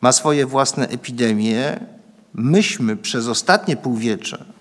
ma 0.00 0.12
swoje 0.12 0.46
własne 0.46 0.88
epidemie. 0.88 1.80
Myśmy 2.34 2.96
przez 2.96 3.28
ostatnie 3.28 3.76
półwiecze 3.76 4.53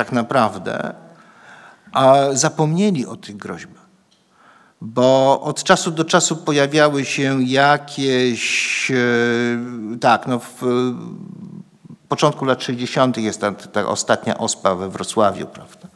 tak 0.00 0.12
naprawdę 0.12 0.94
zapomnieli 2.32 3.06
o 3.06 3.16
tych 3.16 3.36
groźbach. 3.36 3.86
Bo 4.80 5.40
od 5.40 5.64
czasu 5.64 5.90
do 5.90 6.04
czasu 6.04 6.36
pojawiały 6.36 7.04
się 7.04 7.42
jakieś, 7.42 8.90
e, 8.90 9.98
tak, 10.00 10.26
no 10.26 10.38
w 10.38 10.62
początku 12.08 12.44
lat 12.44 12.62
60. 12.62 13.18
jest 13.18 13.40
ta, 13.40 13.52
ta 13.52 13.86
ostatnia 13.86 14.38
ospa 14.38 14.74
we 14.74 14.88
Wrocławiu, 14.88 15.46
prawda? 15.46 15.88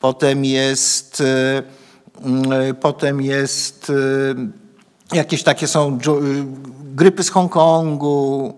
Potem 0.00 0.44
jest, 0.44 1.20
e, 1.20 1.62
e, 2.52 2.74
potem 2.74 3.20
jest 3.20 3.92
jakieś 5.12 5.42
takie 5.42 5.66
są 5.66 5.98
grypy 6.94 7.22
z 7.22 7.30
Hongkongu, 7.30 8.54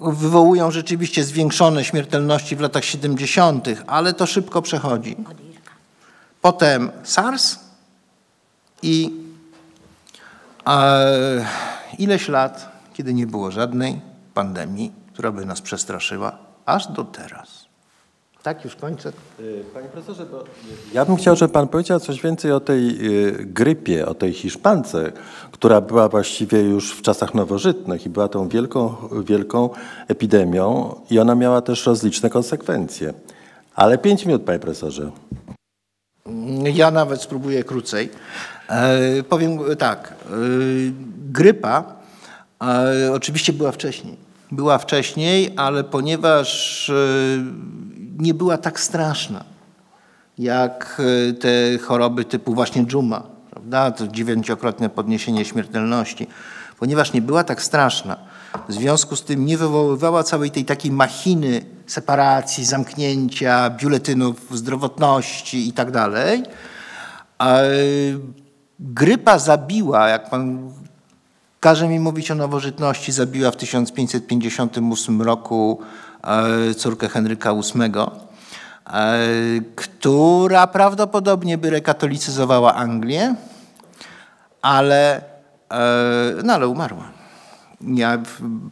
wywołują 0.00 0.70
rzeczywiście 0.70 1.24
zwiększone 1.24 1.84
śmiertelności 1.84 2.56
w 2.56 2.60
latach 2.60 2.84
70., 2.84 3.68
ale 3.86 4.14
to 4.14 4.26
szybko 4.26 4.62
przechodzi. 4.62 5.16
Potem 6.40 6.90
SARS 7.02 7.58
i 8.82 9.10
e, 10.66 11.46
ileś 11.98 12.28
lat, 12.28 12.72
kiedy 12.94 13.14
nie 13.14 13.26
było 13.26 13.50
żadnej 13.50 14.00
pandemii, 14.34 14.92
która 15.12 15.32
by 15.32 15.46
nas 15.46 15.60
przestraszyła, 15.60 16.38
aż 16.66 16.86
do 16.86 17.04
teraz. 17.04 17.61
Tak, 18.42 18.64
już 18.64 18.76
kończę. 18.76 19.12
Panie 19.74 19.88
profesorze, 19.88 20.26
bo 20.26 20.44
ja 20.94 21.04
bym 21.04 21.16
chciał, 21.16 21.36
żeby 21.36 21.52
pan 21.52 21.68
powiedział 21.68 22.00
coś 22.00 22.22
więcej 22.22 22.52
o 22.52 22.60
tej 22.60 23.06
y, 23.06 23.46
grypie, 23.46 24.06
o 24.06 24.14
tej 24.14 24.32
hiszpance, 24.32 25.12
która 25.52 25.80
była 25.80 26.08
właściwie 26.08 26.60
już 26.60 26.92
w 26.92 27.02
czasach 27.02 27.34
nowożytnych 27.34 28.06
i 28.06 28.10
była 28.10 28.28
tą 28.28 28.48
wielką, 28.48 28.94
wielką 29.24 29.70
epidemią 30.08 30.94
i 31.10 31.18
ona 31.18 31.34
miała 31.34 31.60
też 31.60 31.86
rozliczne 31.86 32.30
konsekwencje. 32.30 33.14
Ale 33.74 33.98
pięć 33.98 34.26
minut, 34.26 34.42
panie 34.42 34.58
profesorze. 34.58 35.10
Ja 36.74 36.90
nawet 36.90 37.22
spróbuję 37.22 37.64
krócej. 37.64 38.10
E, 38.68 39.22
powiem 39.22 39.58
tak. 39.78 40.08
E, 40.08 40.34
grypa 41.32 41.84
e, 42.62 43.12
oczywiście 43.12 43.52
była 43.52 43.72
wcześniej. 43.72 44.16
Była 44.50 44.78
wcześniej, 44.78 45.52
ale 45.56 45.84
ponieważ 45.84 46.90
e, 46.90 46.92
nie 48.18 48.34
była 48.34 48.58
tak 48.58 48.80
straszna 48.80 49.44
jak 50.38 51.02
e, 51.30 51.32
te 51.32 51.78
choroby 51.78 52.24
typu 52.24 52.54
właśnie 52.54 52.86
dżuma, 52.86 53.22
prawda? 53.50 53.90
To 53.90 54.08
dziewięciokrotne 54.08 54.88
podniesienie 54.88 55.44
śmiertelności. 55.44 56.26
Ponieważ 56.78 57.12
nie 57.12 57.22
była 57.22 57.44
tak 57.44 57.62
straszna, 57.62 58.16
w 58.68 58.72
związku 58.72 59.16
z 59.16 59.22
tym 59.24 59.46
nie 59.46 59.58
wywoływała 59.58 60.22
całej 60.22 60.50
tej 60.50 60.64
takiej 60.64 60.92
machiny 60.92 61.64
separacji, 61.86 62.64
zamknięcia, 62.64 63.70
biuletynów 63.70 64.58
zdrowotności 64.58 65.68
i 65.68 65.72
tak 65.72 65.90
dalej. 65.90 66.42
Grypa 68.80 69.38
zabiła, 69.38 70.08
jak 70.08 70.30
pan 70.30 70.72
każe 71.60 71.88
mi 71.88 72.00
mówić 72.00 72.30
o 72.30 72.34
nowożytności, 72.34 73.12
zabiła 73.12 73.50
w 73.50 73.56
1558 73.56 75.22
roku 75.22 75.80
e, 75.80 76.11
córkę 76.76 77.08
Henryka 77.08 77.54
VIII, 77.54 77.92
e, 78.86 79.18
która 79.76 80.66
prawdopodobnie 80.66 81.58
by 81.58 81.70
rekatolicyzowała 81.70 82.74
Anglię, 82.74 83.34
ale, 84.62 85.22
e, 85.70 86.42
no 86.44 86.54
ale 86.54 86.68
umarła. 86.68 87.04
Ja, 87.80 88.18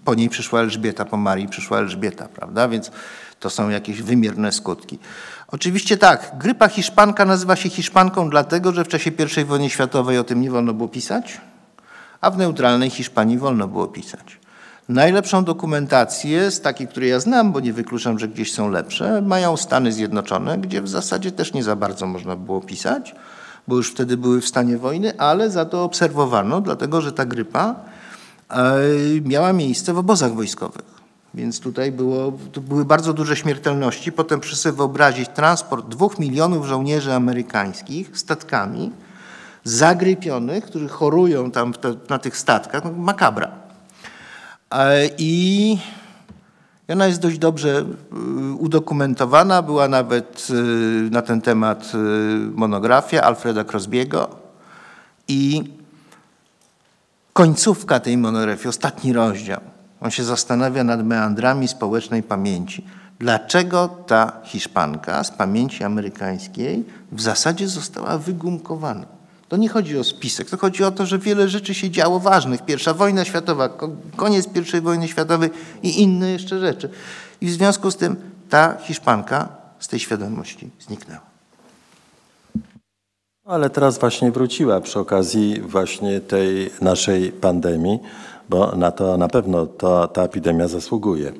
po 0.04 0.14
niej 0.14 0.28
przyszła 0.28 0.60
Elżbieta, 0.60 1.04
po 1.04 1.16
Marii 1.16 1.48
przyszła 1.48 1.78
Elżbieta, 1.78 2.28
prawda? 2.28 2.68
Więc 2.68 2.90
to 3.40 3.50
są 3.50 3.68
jakieś 3.68 4.02
wymierne 4.02 4.52
skutki. 4.52 4.98
Oczywiście 5.48 5.96
tak, 5.96 6.32
grypa 6.38 6.68
hiszpanka 6.68 7.24
nazywa 7.24 7.56
się 7.56 7.68
hiszpanką 7.68 8.30
dlatego, 8.30 8.72
że 8.72 8.84
w 8.84 8.88
czasie 8.88 9.10
I 9.40 9.44
wojny 9.44 9.70
światowej 9.70 10.18
o 10.18 10.24
tym 10.24 10.40
nie 10.40 10.50
wolno 10.50 10.72
było 10.72 10.88
pisać, 10.88 11.40
a 12.20 12.30
w 12.30 12.38
neutralnej 12.38 12.90
Hiszpanii 12.90 13.38
wolno 13.38 13.68
było 13.68 13.86
pisać. 13.86 14.39
Najlepszą 14.90 15.44
dokumentację 15.44 16.50
z 16.50 16.60
takiej, 16.60 16.88
której 16.88 17.10
ja 17.10 17.20
znam, 17.20 17.52
bo 17.52 17.60
nie 17.60 17.72
wykluczam, 17.72 18.18
że 18.18 18.28
gdzieś 18.28 18.52
są 18.52 18.70
lepsze, 18.70 19.22
mają 19.22 19.56
Stany 19.56 19.92
Zjednoczone, 19.92 20.58
gdzie 20.58 20.82
w 20.82 20.88
zasadzie 20.88 21.32
też 21.32 21.52
nie 21.52 21.62
za 21.62 21.76
bardzo 21.76 22.06
można 22.06 22.36
było 22.36 22.60
pisać, 22.60 23.14
bo 23.68 23.76
już 23.76 23.90
wtedy 23.90 24.16
były 24.16 24.40
w 24.40 24.48
stanie 24.48 24.78
wojny, 24.78 25.18
ale 25.18 25.50
za 25.50 25.64
to 25.64 25.84
obserwowano, 25.84 26.60
dlatego 26.60 27.00
że 27.00 27.12
ta 27.12 27.24
grypa 27.24 27.74
e, 28.50 28.80
miała 29.24 29.52
miejsce 29.52 29.92
w 29.92 29.98
obozach 29.98 30.34
wojskowych. 30.34 31.00
Więc 31.34 31.60
tutaj 31.60 31.92
było, 31.92 32.32
były 32.60 32.84
bardzo 32.84 33.12
duże 33.12 33.36
śmiertelności. 33.36 34.12
Potem 34.12 34.40
proszę 34.40 34.56
sobie 34.56 34.76
wyobrazić 34.76 35.28
transport 35.28 35.88
dwóch 35.88 36.18
milionów 36.18 36.66
żołnierzy 36.66 37.14
amerykańskich 37.14 38.18
statkami 38.18 38.92
zagrypionych, 39.64 40.64
którzy 40.64 40.88
chorują 40.88 41.50
tam 41.50 41.72
te, 41.72 41.94
na 42.08 42.18
tych 42.18 42.36
statkach. 42.36 42.84
No, 42.84 42.92
makabra. 42.92 43.59
I 45.18 45.78
ona 46.88 47.06
jest 47.06 47.20
dość 47.20 47.38
dobrze 47.38 47.78
e, 47.78 47.84
udokumentowana. 48.58 49.62
Była 49.62 49.88
nawet 49.88 50.48
e, 50.50 50.54
na 51.10 51.22
ten 51.22 51.40
temat 51.40 51.92
monografia 52.54 53.22
Alfreda 53.22 53.64
Crosbiego 53.64 54.36
i 55.28 55.64
końcówka 57.32 58.00
tej 58.00 58.16
monografii, 58.16 58.68
ostatni 58.68 59.12
rozdział, 59.12 59.60
on 60.00 60.10
się 60.10 60.24
zastanawia 60.24 60.84
nad 60.84 61.06
meandrami 61.06 61.68
społecznej 61.68 62.22
pamięci. 62.22 62.86
Dlaczego 63.18 63.88
ta 64.06 64.32
Hiszpanka 64.44 65.24
z 65.24 65.30
pamięci 65.30 65.84
amerykańskiej 65.84 66.84
w 67.12 67.20
zasadzie 67.20 67.68
została 67.68 68.18
wygumkowana? 68.18 69.19
To 69.50 69.56
nie 69.56 69.68
chodzi 69.68 69.98
o 69.98 70.04
spisek, 70.04 70.50
to 70.50 70.56
chodzi 70.56 70.84
o 70.84 70.90
to, 70.90 71.06
że 71.06 71.18
wiele 71.18 71.48
rzeczy 71.48 71.74
się 71.74 71.90
działo 71.90 72.20
ważnych. 72.20 72.64
Pierwsza 72.64 72.94
wojna 72.94 73.24
światowa, 73.24 73.68
koniec 74.16 74.48
I 74.74 74.80
wojny 74.80 75.08
światowej 75.08 75.50
i 75.82 76.02
inne 76.02 76.30
jeszcze 76.30 76.60
rzeczy. 76.60 76.90
I 77.40 77.46
w 77.46 77.50
związku 77.50 77.90
z 77.90 77.96
tym 77.96 78.16
ta 78.48 78.76
Hiszpanka 78.82 79.48
z 79.78 79.88
tej 79.88 80.00
świadomości 80.00 80.70
zniknęła. 80.80 81.20
Ale 83.44 83.70
teraz 83.70 83.98
właśnie 83.98 84.30
wróciła 84.30 84.80
przy 84.80 84.98
okazji 84.98 85.60
właśnie 85.60 86.20
tej 86.20 86.70
naszej 86.80 87.32
pandemii 87.32 87.98
bo 88.50 88.76
na 88.76 88.90
to 88.90 89.16
na 89.16 89.28
pewno 89.28 89.66
to, 89.66 90.08
ta 90.08 90.22
epidemia 90.22 90.68
zasługuje. 90.68 91.32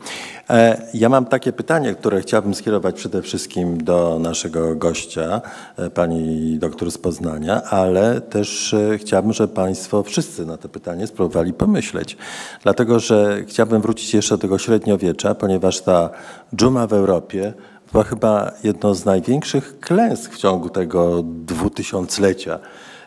E, 0.51 0.83
ja 0.95 1.09
mam 1.09 1.27
takie 1.27 1.53
pytanie, 1.53 1.95
które 1.95 2.21
chciałbym 2.21 2.55
skierować 2.55 2.95
przede 2.95 3.23
wszystkim 3.23 3.85
do 3.85 4.19
naszego 4.21 4.77
gościa, 4.77 5.41
e, 5.77 5.91
pani 5.91 6.59
doktor 6.59 6.91
z 6.91 6.99
Poznania, 6.99 7.63
ale 7.63 8.21
też 8.21 8.75
e, 8.75 8.99
chciałbym, 8.99 9.33
żeby 9.33 9.55
państwo 9.55 10.03
wszyscy 10.03 10.47
na 10.47 10.57
to 10.57 10.69
pytanie 10.69 11.07
spróbowali 11.07 11.53
pomyśleć. 11.53 12.17
Dlatego, 12.63 13.01
że 13.01 13.45
chciałbym 13.47 13.83
wrócić 13.83 14.15
jeszcze 14.15 14.35
do 14.35 14.39
tego 14.39 14.59
średniowiecza, 14.59 15.35
ponieważ 15.35 15.81
ta 15.81 16.11
dżuma 16.57 16.87
w 16.87 16.93
Europie 16.93 17.53
była 17.93 18.05
chyba 18.05 18.53
jedną 18.65 18.95
z 18.95 19.05
największych 19.05 19.81
klęsk 19.81 20.33
w 20.33 20.39
ciągu 20.39 20.69
tego 20.71 21.23
dwutysiąclecia. 21.25 22.59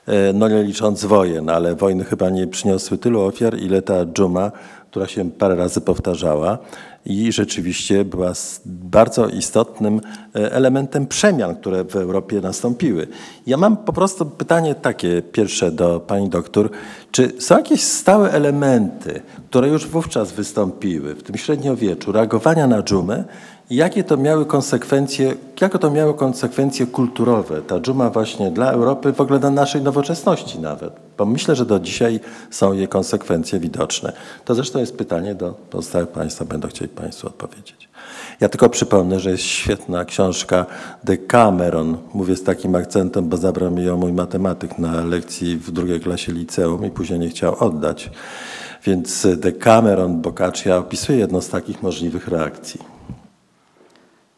E, 0.08 0.34
no 0.34 0.48
nie 0.48 0.64
licząc 0.64 1.06
wojen, 1.06 1.50
ale 1.50 1.76
wojny 1.76 2.04
chyba 2.04 2.30
nie 2.30 2.48
przyniosły 2.48 2.98
tylu 2.98 3.22
ofiar, 3.22 3.58
ile 3.60 3.82
ta 3.82 4.06
dżuma, 4.06 4.52
która 4.90 5.08
się 5.08 5.32
parę 5.32 5.56
razy 5.56 5.82
powtarzała 5.82 6.58
i 7.06 7.32
rzeczywiście 7.32 8.06
była 8.06 8.34
bardzo 8.66 9.28
istotnym 9.28 10.02
e, 10.36 10.52
elementem 10.52 11.08
przemian, 11.08 11.56
które 11.56 11.84
w 11.84 11.96
Europie 11.96 12.42
nastąpiły. 12.42 13.08
Ja 13.48 13.58
mam 13.58 13.78
po 13.78 13.94
prostu 13.94 14.26
pytanie 14.26 14.76
takie 14.76 15.22
pierwsze 15.22 15.72
do 15.72 16.00
pani 16.00 16.30
doktor. 16.30 16.70
Czy 17.12 17.32
są 17.40 17.58
jakieś 17.58 17.82
stałe 17.82 18.32
elementy, 18.32 19.22
które 19.50 19.68
już 19.68 19.88
wówczas 19.88 20.32
wystąpiły 20.32 21.16
w 21.16 21.24
tym 21.24 21.38
średniowieczu, 21.38 22.12
reagowania 22.12 22.68
na 22.68 22.84
dżumę 22.84 23.24
Jakie 23.70 24.04
to 24.04 24.18
miały 24.18 24.46
konsekwencje, 24.46 25.36
jakie 25.62 25.80
to 25.80 25.92
miało 25.92 26.14
konsekwencje 26.14 26.88
kulturowe, 26.88 27.62
ta 27.62 27.80
dżuma 27.80 28.10
właśnie 28.10 28.52
dla 28.52 28.72
Europy, 28.72 29.14
w 29.14 29.22
ogóle 29.22 29.40
dla 29.40 29.50
naszej 29.50 29.82
nowoczesności 29.82 30.60
nawet? 30.60 30.94
Bo 31.18 31.26
myślę, 31.26 31.56
że 31.56 31.66
do 31.66 31.80
dzisiaj 31.80 32.20
są 32.52 32.74
jej 32.74 32.88
konsekwencje 32.88 33.60
widoczne. 33.60 34.14
To 34.46 34.56
zresztą 34.56 34.80
jest 34.80 34.98
pytanie 34.98 35.36
do 35.36 35.54
pozostałych 35.70 36.08
Państwa, 36.08 36.46
będą 36.46 36.68
chcieli 36.68 36.90
Państwu 36.90 37.28
odpowiedzieć. 37.28 37.90
Ja 38.40 38.50
tylko 38.50 38.70
przypomnę, 38.70 39.20
że 39.20 39.32
jest 39.32 39.44
świetna 39.44 40.06
książka 40.06 40.66
Decameron. 41.04 41.98
Mówię 42.14 42.36
z 42.36 42.44
takim 42.44 42.76
akcentem, 42.76 43.30
bo 43.30 43.38
zabrał 43.38 43.72
mi 43.72 43.86
ją 43.86 43.98
mój 43.98 44.14
matematyk 44.14 44.80
na 44.80 45.06
lekcji 45.06 45.58
w 45.58 45.72
drugiej 45.72 46.00
klasie 46.00 46.32
liceum 46.32 46.86
i 46.86 46.92
później 46.92 47.20
nie 47.20 47.30
chciał 47.30 47.56
oddać. 47.60 48.12
Więc 48.86 49.28
Decameron 49.38 50.22
Boccaccia 50.22 50.78
opisuje 50.78 51.20
jedną 51.20 51.42
z 51.42 51.50
takich 51.50 51.84
możliwych 51.84 52.28
reakcji. 52.28 52.93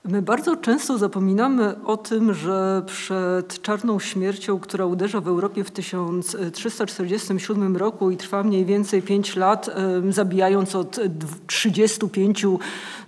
My 0.07 0.21
bardzo 0.21 0.55
często 0.55 0.97
zapominamy 0.97 1.75
o 1.85 1.97
tym, 1.97 2.33
że 2.33 2.83
przed 2.85 3.61
czarną 3.61 3.99
śmiercią, 3.99 4.59
która 4.59 4.85
uderza 4.85 5.21
w 5.21 5.27
Europie 5.27 5.63
w 5.63 5.71
1347 5.71 7.77
roku 7.77 8.11
i 8.11 8.17
trwa 8.17 8.43
mniej 8.43 8.65
więcej 8.65 9.01
5 9.01 9.35
lat, 9.35 9.69
zabijając 10.09 10.75
od 10.75 10.99
35 11.47 12.45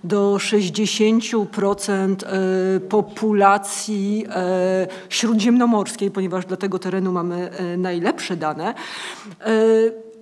do 0.04 0.36
60% 0.36 2.16
e, 2.26 2.80
populacji 2.80 4.26
e, 4.28 4.86
śródziemnomorskiej, 5.08 6.10
ponieważ 6.10 6.46
dla 6.46 6.56
tego 6.56 6.78
terenu 6.78 7.12
mamy 7.12 7.50
e, 7.50 7.76
najlepsze 7.76 8.36
dane 8.36 8.74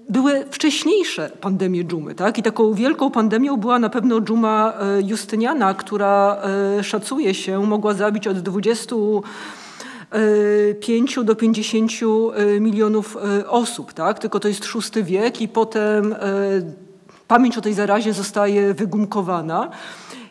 były 0.08 0.44
wcześniejsze 0.50 1.30
pandemie 1.40 1.84
dżumy. 1.84 2.14
Tak? 2.14 2.38
I 2.38 2.42
taką 2.42 2.74
wielką 2.74 3.10
pandemią 3.10 3.56
była 3.56 3.78
na 3.78 3.88
pewno 3.88 4.20
dżuma 4.20 4.72
e, 4.72 5.02
Justyniana, 5.02 5.74
która 5.74 6.42
e, 6.78 6.84
szacuje 6.84 7.34
się 7.34 7.66
mogła 7.66 7.94
zabić 7.94 8.26
od 8.26 8.38
25 8.38 11.18
do 11.24 11.36
50 11.36 11.92
e, 11.92 11.96
milionów 12.60 13.16
osób. 13.48 13.92
Tak? 13.92 14.18
Tylko 14.18 14.40
to 14.40 14.48
jest 14.48 14.64
szósty 14.64 15.02
wiek 15.02 15.40
i 15.40 15.48
potem 15.48 16.14
pamięć 17.28 17.58
o 17.58 17.60
tej 17.60 17.74
zarazie 17.74 18.12
zostaje 18.12 18.74
wygumkowana. 18.74 19.70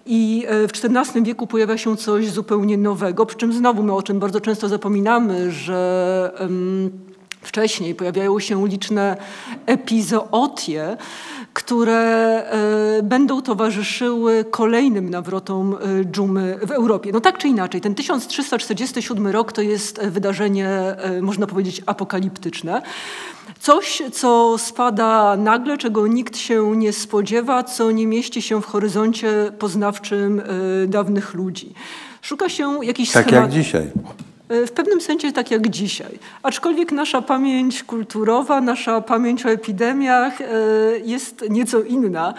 I 0.06 0.46
w 0.50 0.70
XIV 0.86 1.24
wieku 1.24 1.48
pojawia 1.48 1.78
się 1.78 1.98
coś 1.98 2.30
zupełnie 2.30 2.78
nowego, 2.78 3.26
przy 3.26 3.38
czym 3.38 3.54
znowu 3.54 3.84
my 3.84 3.94
o 3.94 4.04
czym 4.04 4.20
bardzo 4.20 4.42
często 4.42 4.70
zapominamy, 4.70 5.52
że 5.52 6.32
Wcześniej 7.46 7.96
pojawiają 7.96 8.40
się 8.40 8.68
liczne 8.68 9.18
epizootie, 9.66 10.98
które 11.54 12.02
e, 13.00 13.04
będą 13.04 13.42
towarzyszyły 13.42 14.46
kolejnym 14.52 15.10
nawrotom 15.10 15.74
e, 15.74 16.06
dżumy 16.06 16.60
w 16.62 16.72
Europie. 16.72 17.12
No 17.14 17.22
tak 17.22 17.38
czy 17.38 17.48
inaczej, 17.48 17.82
ten 17.82 17.96
1347 17.96 19.28
rok 19.28 19.52
to 19.52 19.62
jest 19.62 20.06
wydarzenie, 20.06 20.70
e, 20.70 21.22
można 21.22 21.48
powiedzieć, 21.48 21.82
apokaliptyczne. 21.86 22.82
Coś, 23.60 24.02
co 24.14 24.58
spada 24.58 25.38
nagle, 25.38 25.78
czego 25.78 26.08
nikt 26.08 26.38
się 26.38 26.76
nie 26.76 26.94
spodziewa, 26.94 27.64
co 27.64 27.92
nie 27.92 28.08
mieści 28.08 28.42
się 28.42 28.62
w 28.62 28.66
horyzoncie 28.66 29.52
poznawczym 29.60 30.42
dawnych 30.88 31.34
ludzi. 31.34 31.74
Szuka 32.22 32.50
się 32.50 32.86
jakichś 32.86 33.12
Tak 33.12 33.28
schemat... 33.28 33.44
jak 33.44 33.64
dzisiaj. 33.64 33.92
E, 34.50 34.68
w 34.68 34.72
pewnym 34.72 35.02
sensie 35.02 35.32
tak 35.32 35.52
jak 35.52 35.70
dzisiaj. 35.70 36.20
Aczkolwiek 36.44 36.92
nasza 36.92 37.22
pamięć 37.22 37.84
kulturowa, 37.84 38.62
nasza 38.62 39.02
pamięć 39.02 39.46
o 39.46 39.50
epidemiach 39.50 40.42
e, 40.42 40.46
jest 41.06 41.46
nieco 41.50 41.82
inna 41.82 42.34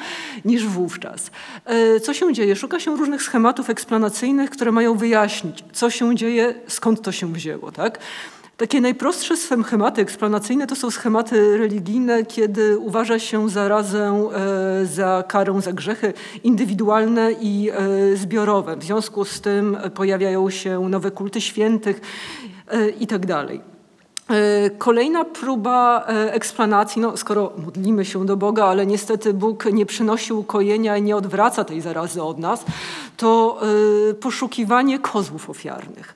niż 0.44 0.66
wówczas. 0.66 1.30
E, 1.64 2.00
co 2.00 2.14
się 2.14 2.32
dzieje? 2.32 2.56
Szuka 2.56 2.80
się 2.80 2.96
różnych 2.96 3.22
schematów 3.22 3.70
eksplanacyjnych, 3.70 4.50
które 4.50 4.72
mają 4.72 4.96
wyjaśnić, 4.96 5.64
co 5.72 5.90
się 5.90 6.14
dzieje, 6.16 6.54
skąd 6.68 7.02
to 7.02 7.12
się 7.12 7.32
wzięło. 7.32 7.72
Tak? 7.72 7.98
Takie 8.56 8.80
najprostsze 8.80 9.36
schematy 9.36 10.02
eksplanacyjne 10.02 10.66
to 10.66 10.76
są 10.76 10.90
schematy 10.90 11.58
religijne, 11.58 12.24
kiedy 12.24 12.78
uważa 12.78 13.18
się 13.18 13.48
zarazę 13.48 14.30
e, 14.82 14.86
za 14.86 15.24
karę 15.28 15.60
za 15.62 15.72
grzechy 15.72 16.12
indywidualne 16.44 17.32
i 17.32 17.70
e, 17.70 18.16
zbiorowe. 18.16 18.76
W 18.76 18.84
związku 18.84 19.24
z 19.24 19.40
tym 19.40 19.76
pojawiają 19.94 20.50
się 20.50 20.88
nowe 20.88 21.10
kulty 21.10 21.40
świętych 21.40 22.00
e, 22.68 22.88
i 22.88 23.06
tak. 23.06 23.22
Kolejna 24.78 25.24
próba 25.24 26.06
eksplanacji, 26.30 27.02
no 27.02 27.16
skoro 27.16 27.52
modlimy 27.64 28.04
się 28.04 28.26
do 28.26 28.36
Boga, 28.36 28.64
ale 28.64 28.86
niestety 28.86 29.34
Bóg 29.34 29.64
nie 29.72 29.86
przynosi 29.86 30.32
ukojenia 30.32 30.96
i 30.96 31.02
nie 31.02 31.16
odwraca 31.16 31.64
tej 31.64 31.80
zarazy 31.80 32.22
od 32.22 32.38
nas, 32.38 32.64
to 33.16 33.60
poszukiwanie 34.20 34.98
kozłów 34.98 35.50
ofiarnych. 35.50 36.14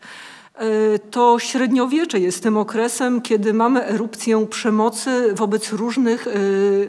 E, 0.61 0.99
to 0.99 1.38
średniowiecze 1.38 2.20
jest 2.20 2.42
tym 2.42 2.57
okresem, 2.57 3.20
kiedy 3.20 3.55
mamy 3.55 3.87
erupcję 3.87 4.46
przemocy 4.46 5.35
wobec 5.35 5.73
różnych 5.73 6.27
e, 6.27 6.31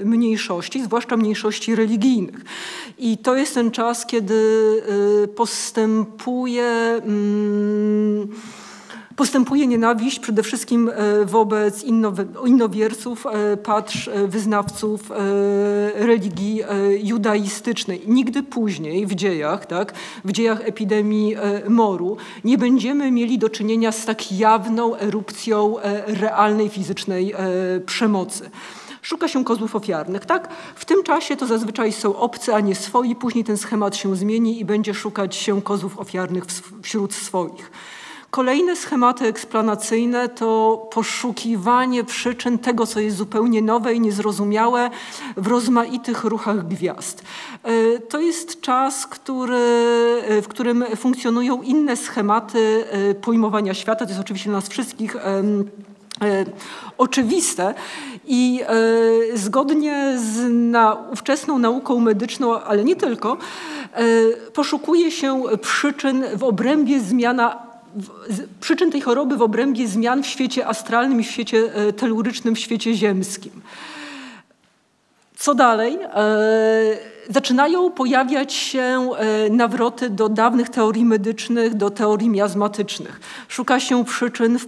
mniejszości, 0.05 0.83
zwłaszcza 0.83 1.17
mniejszości 1.17 1.75
religijnych. 1.75 2.41
I 2.97 3.17
to 3.17 3.35
jest 3.35 3.53
ten 3.53 3.71
czas, 3.71 4.05
kiedy 4.05 4.33
e, 5.23 5.27
postępuje. 5.27 7.01
Hmm, 7.03 8.27
Postępuje 9.21 9.67
nienawiść 9.67 10.19
przede 10.19 10.43
wszystkim 10.43 10.89
e, 10.89 11.25
wobec 11.25 11.83
innowierców, 12.45 13.25
e, 13.25 13.57
patrz 13.57 14.07
e, 14.07 14.27
wyznawców 14.27 15.11
religii 15.95 16.61
judaistycznej. 17.03 18.01
Nigdy 18.07 18.43
później 18.43 19.07
w 19.07 19.15
dziejach, 19.15 19.65
tak, 19.65 19.93
w 20.25 20.31
dziejach 20.31 20.61
epidemii 20.67 21.35
moru 21.69 22.17
nie 22.43 22.57
będziemy 22.57 23.11
mieli 23.11 23.39
do 23.39 23.49
czynienia 23.49 23.91
z 23.91 24.05
tak 24.05 24.31
jawną 24.31 24.95
erupcją 24.95 25.75
realnej 26.07 26.69
fizycznej 26.69 27.33
przemocy. 27.85 28.49
Szuka 29.01 29.27
się 29.27 29.43
kozłów 29.43 29.75
ofiarnych, 29.75 30.25
tak? 30.25 30.53
W 30.75 30.85
tym 30.85 31.03
czasie 31.03 31.35
to 31.35 31.47
zazwyczaj 31.47 31.91
są 31.91 32.15
obcy, 32.15 32.55
a 32.55 32.59
nie 32.59 32.75
swoi. 32.75 33.15
Później 33.15 33.43
ten 33.43 33.57
schemat 33.57 33.95
się 33.95 34.15
zmieni 34.15 34.59
i 34.59 34.65
będzie 34.65 34.93
szukać 34.93 35.35
się 35.35 35.61
kozłów 35.61 35.99
ofiarnych 35.99 36.43
wśród 36.81 37.13
swoich. 37.13 37.71
Kolejne 38.31 38.75
schematy 38.75 39.25
eksplanacyjne 39.25 40.29
to 40.29 40.81
poszukiwanie 40.91 42.03
przyczyn 42.03 42.59
tego, 42.59 42.87
co 42.87 42.99
jest 42.99 43.17
zupełnie 43.17 43.61
nowe 43.61 43.93
i 43.93 43.99
niezrozumiałe 43.99 44.89
w 45.37 45.47
rozmaitych 45.47 46.23
ruchach 46.23 46.67
gwiazd. 46.67 47.23
E, 47.63 47.99
to 47.99 48.19
jest 48.19 48.61
czas, 48.61 49.07
który, 49.07 49.59
w 50.41 50.45
którym 50.47 50.85
funkcjonują 50.95 51.61
inne 51.61 51.97
schematy 51.97 52.85
e, 52.91 53.15
pojmowania 53.15 53.73
świata. 53.73 54.05
To 54.05 54.11
jest 54.11 54.21
oczywiście 54.21 54.49
dla 54.49 54.57
nas 54.57 54.69
wszystkich 54.69 55.15
e, 55.15 55.43
oczywiste 56.97 57.73
i 58.25 58.61
zgodnie 59.33 60.13
z 60.17 60.51
na, 60.51 60.93
ówczesną 61.13 61.59
nauką 61.59 61.99
medyczną, 61.99 62.61
ale 62.61 62.83
nie 62.83 62.95
tylko, 62.95 63.37
poszukuje 64.53 65.11
się 65.11 65.43
przyczyn 65.61 66.25
w 66.35 66.43
obrębie 66.43 66.99
zmiana 66.99 67.70
przyczyn 68.61 68.91
tej 68.91 69.01
choroby 69.01 69.37
w 69.37 69.41
obrębie 69.41 69.87
zmian 69.87 70.23
w 70.23 70.27
świecie 70.27 70.67
astralnym 70.67 71.21
i 71.21 71.23
w 71.23 71.31
świecie 71.31 71.75
e, 71.75 71.93
telurycznym, 71.93 72.55
w 72.55 72.59
świecie 72.59 72.93
ziemskim. 72.93 73.51
Co 75.37 75.55
dalej? 75.55 75.97
E, 76.03 76.31
zaczynają 77.29 77.91
pojawiać 77.91 78.53
się 78.53 79.09
e, 79.17 79.49
nawroty 79.49 80.09
do 80.09 80.29
dawnych 80.29 80.69
teorii 80.69 81.05
medycznych, 81.05 81.73
do 81.73 81.89
teorii 81.89 82.29
miazmatycznych. 82.29 83.19
Szuka 83.47 83.79
się 83.79 84.05
przyczyn 84.05 84.59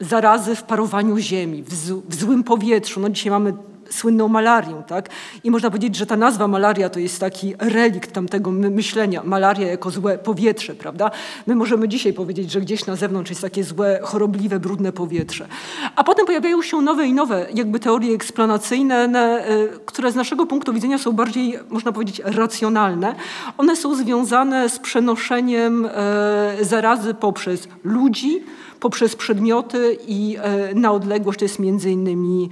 zarazy 0.00 0.56
w 0.56 0.62
parowaniu 0.62 1.18
ziemi, 1.18 1.62
w, 2.08 2.14
złym 2.14 2.44
powietrzu. 2.44 3.00
No 3.00 3.10
dzisiaj 3.10 3.30
mamy 3.30 3.54
słynną 3.90 4.28
malarią. 4.28 4.82
Tak? 4.82 5.08
I 5.44 5.50
można 5.50 5.70
powiedzieć, 5.70 5.96
że 5.96 6.06
ta 6.06 6.16
nazwa 6.16 6.48
malaria 6.48 6.88
to 6.88 7.00
jest 7.00 7.20
taki 7.20 7.54
relikt 7.58 8.12
tamtego 8.12 8.50
myślenia. 8.50 9.22
Malaria 9.24 9.66
jako 9.66 9.90
złe 9.90 10.18
powietrze. 10.18 10.74
prawda? 10.74 11.10
My 11.46 11.54
możemy 11.54 11.88
dzisiaj 11.88 12.12
powiedzieć, 12.12 12.50
że 12.50 12.60
gdzieś 12.60 12.86
na 12.86 12.96
zewnątrz 12.96 13.30
jest 13.30 13.42
takie 13.42 13.64
złe, 13.64 14.00
chorobliwe, 14.02 14.60
brudne 14.60 14.92
powietrze. 14.92 15.48
A 15.96 16.04
potem 16.04 16.26
pojawiają 16.26 16.62
się 16.62 16.82
nowe 16.82 17.06
i 17.06 17.12
nowe 17.12 17.46
jakby 17.54 17.80
teorie 17.80 18.14
eksplanacyjne, 18.14 18.96
e, 18.96 19.68
które 19.86 20.12
z 20.12 20.14
naszego 20.14 20.46
punktu 20.46 20.72
widzenia 20.72 20.98
są 20.98 21.12
bardziej, 21.12 21.58
można 21.70 21.92
powiedzieć, 21.92 22.22
racjonalne. 22.24 23.14
One 23.58 23.76
są 23.76 23.94
związane 23.94 24.68
z 24.68 24.78
przenoszeniem 24.78 25.86
e, 25.86 26.56
zarazy 26.60 27.14
poprzez 27.14 27.68
ludzi, 27.84 28.42
poprzez 28.80 29.16
przedmioty 29.16 29.98
i 30.06 30.36
e, 30.42 30.74
na 30.74 30.92
odległość 30.92 31.38
to 31.38 31.44
jest 31.44 31.58
między 31.58 31.90
innymi 31.90 32.50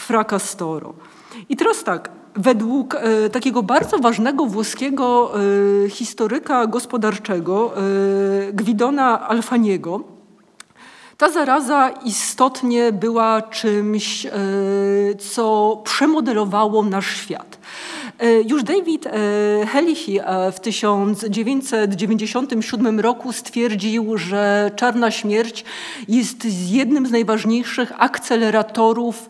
fracastoro. 0.00 0.94
I 1.48 1.56
teraz 1.56 1.84
tak, 1.84 2.10
według 2.36 2.94
e, 2.94 3.30
takiego 3.30 3.62
bardzo 3.62 3.98
ważnego 3.98 4.46
włoskiego 4.46 5.32
e, 5.34 5.38
historyka 5.90 6.66
gospodarczego 6.66 7.72
e, 7.76 7.80
Gwidona 8.52 9.28
Alfaniego, 9.28 10.00
ta 11.16 11.30
zaraza 11.30 11.90
istotnie 12.04 12.92
była 12.92 13.42
czymś, 13.42 14.26
e, 14.26 14.30
co 15.18 15.76
przemodelowało 15.84 16.82
nasz 16.82 17.16
świat. 17.16 17.58
Już 18.46 18.62
David 18.62 19.08
Helichi 19.66 20.20
w 20.52 20.60
1997 20.60 23.00
roku 23.00 23.32
stwierdził, 23.32 24.18
że 24.18 24.70
czarna 24.76 25.10
śmierć 25.10 25.64
jest 26.08 26.46
jednym 26.70 27.06
z 27.06 27.10
najważniejszych 27.10 27.92
akceleratorów 27.98 29.28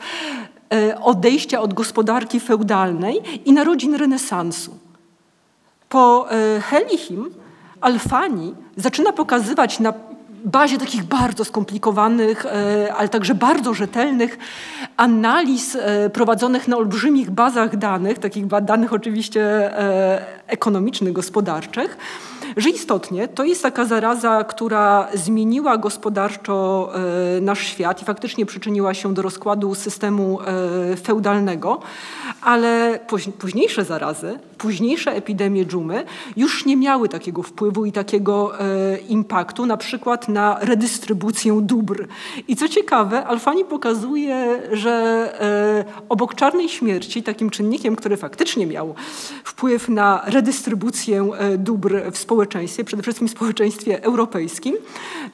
odejścia 1.02 1.60
od 1.60 1.74
gospodarki 1.74 2.40
feudalnej 2.40 3.20
i 3.44 3.52
narodzin 3.52 3.94
renesansu. 3.94 4.78
Po 5.88 6.26
Helichim 6.60 7.30
Alfani 7.80 8.54
zaczyna 8.76 9.12
pokazywać 9.12 9.80
na 9.80 9.92
bazie 10.44 10.78
takich 10.78 11.04
bardzo 11.04 11.44
skomplikowanych, 11.44 12.46
e, 12.46 12.94
ale 12.94 13.08
także 13.08 13.34
bardzo 13.34 13.74
rzetelnych 13.74 14.38
analiz 14.96 15.76
e, 15.76 16.10
prowadzonych 16.10 16.68
na 16.68 16.76
olbrzymich 16.76 17.30
bazach 17.30 17.76
danych, 17.76 18.18
takich 18.18 18.46
danych 18.46 18.92
oczywiście 18.92 19.42
e, 19.78 20.24
ekonomicznych, 20.46 21.12
gospodarczych, 21.12 21.98
że 22.56 22.70
istotnie 22.70 23.28
to 23.28 23.44
jest 23.44 23.62
taka 23.62 23.84
zaraza, 23.84 24.44
która 24.44 25.08
zmieniła 25.14 25.78
gospodarczo 25.78 26.92
nasz 27.40 27.66
świat 27.66 28.02
i 28.02 28.04
faktycznie 28.04 28.46
przyczyniła 28.46 28.94
się 28.94 29.14
do 29.14 29.22
rozkładu 29.22 29.74
systemu 29.74 30.38
feudalnego, 31.02 31.80
ale 32.42 33.00
późniejsze 33.38 33.84
zarazy, 33.84 34.38
późniejsze 34.58 35.12
epidemie 35.12 35.66
dżumy 35.66 36.04
już 36.36 36.66
nie 36.66 36.76
miały 36.76 37.08
takiego 37.08 37.42
wpływu 37.42 37.84
i 37.84 37.92
takiego 37.92 38.52
impaktu, 39.08 39.66
na 39.66 39.76
przykład 39.76 40.28
na 40.28 40.58
redystrybucję 40.60 41.60
dóbr. 41.62 42.06
I 42.48 42.56
co 42.56 42.68
ciekawe, 42.68 43.26
Alfani 43.26 43.64
pokazuje, 43.64 44.62
że 44.72 44.90
e, 45.40 46.04
obok 46.08 46.34
czarnej 46.34 46.68
śmierci, 46.68 47.22
takim 47.22 47.50
czynnikiem, 47.50 47.96
który 47.96 48.16
faktycznie 48.16 48.66
miał 48.66 48.94
wpływ 49.44 49.88
na 49.88 50.22
redystrybucję 50.26 51.30
e, 51.38 51.58
dóbr 51.58 52.02
w 52.12 52.18
społeczeństwie, 52.18 52.39
przede 52.84 53.02
wszystkim 53.02 53.28
społeczeństwie 53.28 54.02
europejskim, 54.02 54.76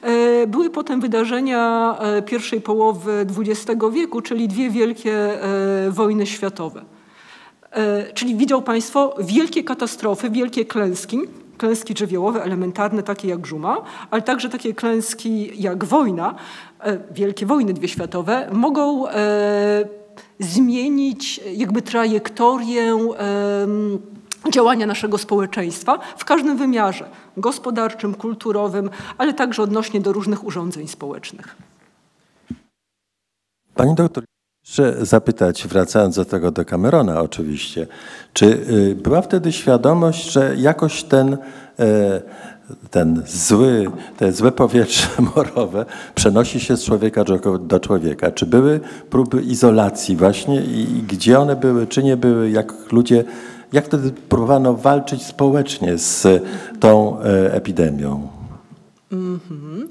e, 0.01 0.47
były 0.47 0.69
potem 0.69 1.01
wydarzenia 1.01 1.97
pierwszej 2.25 2.61
połowy 2.61 3.25
XX 3.37 3.81
wieku, 3.93 4.21
czyli 4.21 4.47
dwie 4.47 4.69
wielkie 4.69 5.39
wojny 5.89 6.25
światowe. 6.25 6.85
Czyli 8.13 8.35
widział 8.35 8.61
Państwo 8.61 9.15
wielkie 9.19 9.63
katastrofy, 9.63 10.29
wielkie 10.29 10.65
klęski, 10.65 11.19
klęski 11.57 11.93
żywiołowe, 11.97 12.43
elementarne, 12.43 13.03
takie 13.03 13.27
jak 13.27 13.47
żuma, 13.47 13.81
ale 14.11 14.21
także 14.21 14.49
takie 14.49 14.73
klęski 14.73 15.51
jak 15.61 15.85
wojna, 15.85 16.35
e, 16.79 16.97
wielkie 17.11 17.45
wojny 17.45 17.73
dwie 17.73 17.87
światowe, 17.87 18.49
mogą 18.51 19.07
e, 19.07 19.85
zmienić 20.39 21.41
jakby 21.55 21.81
trajektorię 21.81 22.97
działania 24.53 24.85
naszego 24.85 25.17
społeczeństwa 25.17 25.99
w 26.17 26.25
każdym 26.25 26.57
wymiarze 26.57 27.09
gospodarczym, 27.37 28.13
kulturowym, 28.13 28.89
ale 29.17 29.33
także 29.33 29.63
odnośnie 29.63 30.01
do 30.01 30.13
różnych 30.13 30.43
urządzeń 30.43 30.87
społecznych. 30.87 31.55
Pani 33.75 33.95
doktor, 33.95 34.23
jeszcze 34.67 35.05
zapytać, 35.05 35.67
wracając 35.67 36.15
do 36.15 36.25
tego 36.25 36.51
do 36.51 36.65
Camerona 36.65 37.21
oczywiście, 37.21 37.87
czy 38.33 38.45
y, 38.45 38.95
była 39.03 39.21
wtedy 39.21 39.51
świadomość, 39.51 40.31
że 40.31 40.55
jakoś 40.57 41.03
ten, 41.03 41.37
e, 41.79 42.21
ten 42.91 43.23
zły, 43.27 43.91
te 44.17 44.31
złe 44.31 44.51
powietrze 44.51 45.07
morowe 45.35 45.85
przenosi 46.15 46.59
się 46.59 46.77
z 46.77 46.85
człowieka 46.85 47.23
do 47.59 47.79
człowieka? 47.79 48.31
Czy 48.31 48.45
były 48.45 48.79
próby 49.09 49.41
izolacji 49.41 50.15
właśnie 50.15 50.61
i 50.61 51.03
gdzie 51.07 51.39
one 51.39 51.55
były, 51.55 51.87
czy 51.87 52.03
nie 52.03 52.17
były, 52.17 52.49
jak 52.49 52.91
ludzie, 52.91 53.23
jak 53.73 53.85
wtedy 53.85 54.11
próbowano 54.11 54.73
walczyć 54.73 55.25
społecznie 55.25 55.97
z 55.97 56.27
tą 56.79 57.21
e, 57.21 57.53
epidemią? 57.53 58.27
Mm 59.11 59.39
-hmm. 59.49 59.87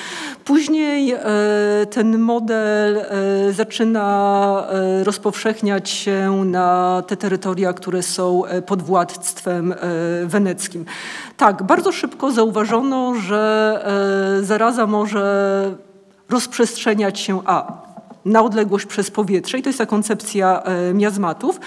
Później 0.46 1.16
ten 1.92 2.20
model 2.20 3.06
zaczyna 3.52 4.68
rozpowszechniać 5.04 5.90
się 5.90 6.46
na 6.46 7.04
te 7.08 7.18
terytoria, 7.18 7.74
które 7.74 8.04
są 8.04 8.44
pod 8.66 8.82
władztwem 8.82 9.74
weneckim. 10.26 10.86
Tak, 11.38 11.64
bardzo 11.64 11.92
szybko 11.92 12.32
zauważono, 12.32 13.16
że 13.16 13.82
e, 14.40 14.44
zaraza 14.44 14.88
może 14.88 15.76
rozprzestrzeniać 16.30 17.20
się 17.20 17.42
a 17.46 17.88
na 18.26 18.44
odległość 18.44 18.86
przez 18.86 19.12
powietrze 19.12 19.58
i 19.58 19.62
to 19.64 19.70
jest 19.70 19.80
ta 19.80 19.86
koncepcja 19.86 20.64
e, 20.64 20.94
miazmatów, 20.94 21.60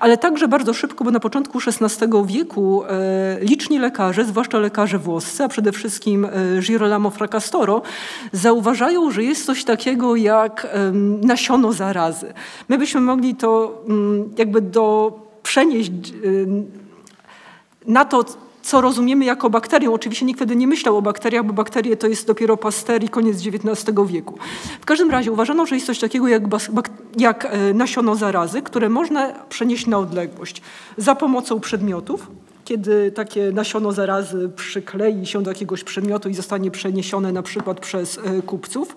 ale 0.00 0.18
także 0.18 0.48
bardzo 0.48 0.74
szybko, 0.74 1.04
bo 1.04 1.10
na 1.10 1.20
początku 1.20 1.58
XVI 1.58 2.06
wieku 2.24 2.84
e, 2.84 2.88
liczni 3.40 3.78
lekarze, 3.78 4.24
zwłaszcza 4.24 4.58
lekarze 4.58 4.98
włoscy, 4.98 5.44
a 5.44 5.48
przede 5.48 5.72
wszystkim 5.72 6.26
Girolamo 6.60 7.10
Fracastoro, 7.10 7.82
zauważają, 8.32 9.10
że 9.10 9.22
jest 9.24 9.46
coś 9.46 9.64
takiego 9.64 10.16
jak 10.16 10.66
nasiono 11.22 11.72
zarazy. 11.72 12.32
My 12.68 12.78
byśmy 12.78 13.00
mogli 13.00 13.34
to 13.34 13.82
mm, 13.88 14.32
jakby 14.38 14.60
do 14.60 15.12
przenieść 15.42 15.92
na 17.86 18.04
to, 18.04 18.24
co 18.64 18.80
rozumiemy 18.80 19.24
jako 19.24 19.50
bakterię. 19.50 19.90
Oczywiście 19.90 20.26
nikt 20.26 20.38
wtedy 20.38 20.56
nie 20.56 20.66
myślał 20.66 20.96
o 20.96 21.02
bakteriach, 21.02 21.44
bo 21.44 21.52
bakterie 21.52 21.96
to 21.96 22.06
jest 22.06 22.26
dopiero 22.26 22.56
Pasteur 22.56 23.04
i 23.04 23.08
koniec 23.08 23.46
XIX 23.46 23.96
wieku. 24.06 24.38
W 24.80 24.84
każdym 24.84 25.10
razie 25.10 25.32
uważano, 25.32 25.66
że 25.66 25.74
jest 25.74 25.86
coś 25.86 25.98
takiego 25.98 26.28
jak, 26.28 26.42
jak 27.16 27.44
e, 27.44 27.74
nasiono 27.74 28.16
zarazy, 28.16 28.62
które 28.62 28.88
można 28.88 29.32
przenieść 29.48 29.86
na 29.86 29.98
odległość 29.98 30.62
za 30.96 31.14
pomocą 31.14 31.60
przedmiotów, 31.60 32.30
kiedy 32.64 33.12
takie 33.12 33.52
nasiono 33.52 33.92
zarazy 33.92 34.48
przyklei 34.56 35.26
się 35.26 35.42
do 35.42 35.50
jakiegoś 35.50 35.84
przedmiotu 35.84 36.28
i 36.28 36.34
zostanie 36.34 36.70
przeniesione 36.70 37.32
na 37.32 37.42
przykład 37.42 37.80
przez 37.80 38.18
e, 38.18 38.42
kupców, 38.42 38.96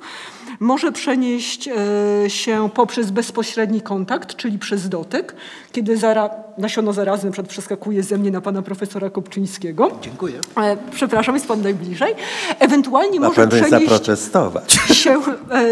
może 0.60 0.92
przenieść 0.92 1.68
e, 1.68 2.30
się 2.30 2.70
poprzez 2.74 3.12
bezpośredni 3.12 3.82
kontakt, 3.82 4.36
czyli 4.36 4.60
przez 4.60 4.90
dotyk, 4.90 5.36
kiedy 5.72 5.98
zara, 5.98 6.30
nasiono 6.58 6.94
zarazy 6.94 7.32
przed 7.32 7.48
przeskakuje 7.48 8.04
ze 8.04 8.18
mnie 8.18 8.32
na 8.32 8.42
pana 8.42 8.62
profesora 8.62 9.10
Kopczyńskiego. 9.10 9.92
Dziękuję. 10.02 10.40
E, 10.58 10.78
przepraszam, 10.92 11.36
jest 11.36 11.48
pan 11.48 11.62
najbliżej. 11.62 12.16
Ewentualnie 12.60 13.20
na 13.20 13.28
może 13.28 13.48
przenieść 13.48 13.70
zaprotestować. 13.70 14.80
się 15.04 15.22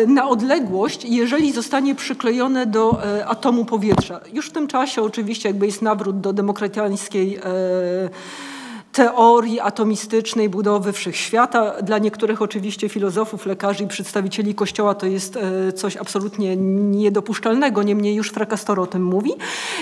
na 0.08 0.30
odległość, 0.30 1.06
jeżeli 1.06 1.52
zostanie 1.52 1.96
przyklejone 1.96 2.66
do 2.66 3.02
atomu 3.28 3.66
powietrza. 3.66 4.20
Już 4.34 4.50
w 4.50 4.52
tym 4.52 4.68
czasie 4.68 5.02
oczywiście 5.02 5.50
jakby 5.50 5.66
jest 5.66 5.82
nawrót 5.82 6.20
do 6.22 6.34
嗯 7.86 8.10
teorii 8.96 9.60
atomistycznej 9.60 10.50
budowy 10.50 10.94
wszechświata. 10.94 11.82
Dla 11.82 11.98
niektórych 11.98 12.42
oczywiście 12.42 12.90
filozofów, 12.90 13.46
lekarzy 13.46 13.84
i 13.84 13.88
przedstawicieli 13.88 14.56
Kościoła 14.56 14.96
to 14.96 15.06
jest 15.06 15.38
e, 15.38 15.74
coś 15.74 15.98
absolutnie 15.98 16.56
niedopuszczalnego, 16.58 17.84
niemniej 17.84 18.16
już 18.16 18.30
Fracastoro 18.30 18.84
o 18.84 18.88
tym 18.88 19.04
mówi. 19.04 19.32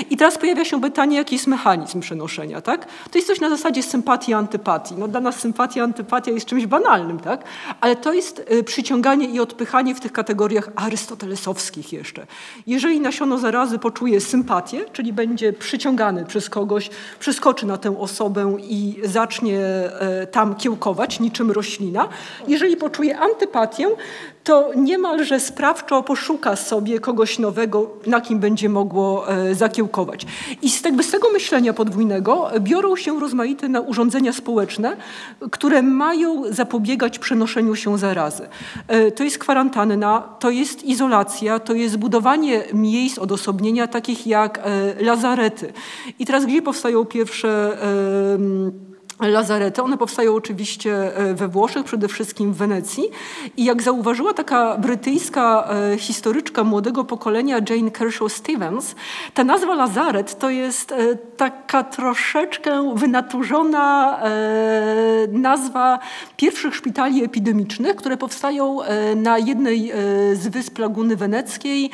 I 0.09 0.17
teraz 0.17 0.37
pojawia 0.37 0.65
się 0.65 0.81
pytanie, 0.81 1.17
jaki 1.17 1.35
jest 1.35 1.47
mechanizm 1.47 1.99
przenoszenia. 1.99 2.61
Tak? 2.61 2.87
To 3.11 3.17
jest 3.17 3.27
coś 3.27 3.39
na 3.39 3.49
zasadzie 3.49 3.83
sympatii, 3.83 4.33
antypatii. 4.33 4.95
No, 4.97 5.07
dla 5.07 5.19
nas 5.19 5.39
sympatia, 5.39 5.83
antypatia 5.83 6.31
jest 6.31 6.45
czymś 6.45 6.65
banalnym, 6.65 7.19
tak? 7.19 7.43
ale 7.81 7.95
to 7.95 8.13
jest 8.13 8.45
e, 8.47 8.63
przyciąganie 8.63 9.25
i 9.25 9.39
odpychanie 9.39 9.95
w 9.95 9.99
tych 9.99 10.11
kategoriach 10.11 10.69
arystotelesowskich 10.75 11.93
jeszcze. 11.93 12.27
Jeżeli 12.67 12.99
nasiono 12.99 13.37
zarazy 13.37 13.79
poczuje 13.79 14.21
sympatię, 14.21 14.85
czyli 14.93 15.13
będzie 15.13 15.53
przyciągany 15.53 16.25
przez 16.25 16.49
kogoś, 16.49 16.89
przeskoczy 17.19 17.65
na 17.65 17.77
tę 17.77 17.99
osobę 17.99 18.57
i 18.59 19.02
zacznie 19.03 19.59
e, 19.59 20.27
tam 20.27 20.55
kiełkować 20.55 21.19
niczym 21.19 21.51
roślina. 21.51 22.07
Jeżeli 22.47 22.77
poczuje 22.77 23.19
antypatię, 23.19 23.87
to 24.43 24.69
niemalże 24.75 25.39
sprawczo 25.39 26.03
poszuka 26.03 26.55
sobie 26.55 26.99
kogoś 26.99 27.39
nowego, 27.39 27.89
na 28.07 28.21
kim 28.21 28.39
będzie 28.39 28.69
mogło 28.69 29.29
e, 29.29 29.55
zakiełkować. 29.55 30.25
I 30.61 30.69
z, 30.69 30.81
tego, 30.81 31.03
z 31.03 31.11
tego 31.11 31.29
myślenia 31.29 31.73
podwójnego 31.73 32.51
biorą 32.59 32.95
się 32.95 33.19
rozmaite 33.19 33.69
na 33.69 33.81
urządzenia 33.81 34.33
społeczne, 34.33 34.97
które 35.51 35.81
mają 35.81 36.53
zapobiegać 36.53 37.19
przenoszeniu 37.19 37.75
się 37.75 37.97
zarazy. 37.97 38.47
E, 38.87 39.11
to 39.11 39.23
jest 39.23 39.37
kwarantanna, 39.37 40.23
to 40.39 40.49
jest 40.49 40.83
izolacja, 40.83 41.59
to 41.59 41.73
jest 41.73 41.97
budowanie 41.97 42.63
miejsc 42.73 43.19
odosobnienia 43.19 43.87
takich 43.87 44.27
jak 44.27 44.59
lazarety. 44.99 45.73
I 46.19 46.25
teraz 46.25 46.45
gdzie 46.45 46.61
powstają 46.61 47.05
pierwsze 47.05 47.77
lazarety. 49.19 49.83
One 49.83 49.97
powstają 49.97 50.35
oczywiście 50.35 51.17
e, 51.17 51.33
we 51.33 51.47
Włoszech, 51.47 51.83
przede 51.83 52.07
wszystkim 52.07 52.53
w 52.53 52.57
Wenecji. 52.57 53.03
I 53.57 53.65
jak 53.65 53.81
zauważyła 53.81 54.33
taka 54.33 54.77
brytyjska 54.77 55.69
e, 55.93 55.97
historyczka 55.97 56.63
młodego 56.63 57.03
pokolenia 57.03 57.59
Jane 57.69 57.91
Kershaw 57.91 58.31
Stevens, 58.31 58.95
ta 59.33 59.43
nazwa 59.43 59.75
lazaret 59.75 60.39
to 60.39 60.49
jest 60.49 60.91
e, 60.91 61.15
taka 61.37 61.83
troszeczkę 61.83 62.95
wynaturzona 62.95 64.19
nazwa 65.27 65.99
pierwszych 66.37 66.75
szpitali 66.75 67.23
epidemicznych, 67.23 67.95
które 67.95 68.17
powstają 68.17 68.79
na 69.15 69.37
jednej 69.37 69.91
z 70.33 70.47
wysp 70.47 70.79
Laguny 70.79 71.15
Weneckiej, 71.15 71.91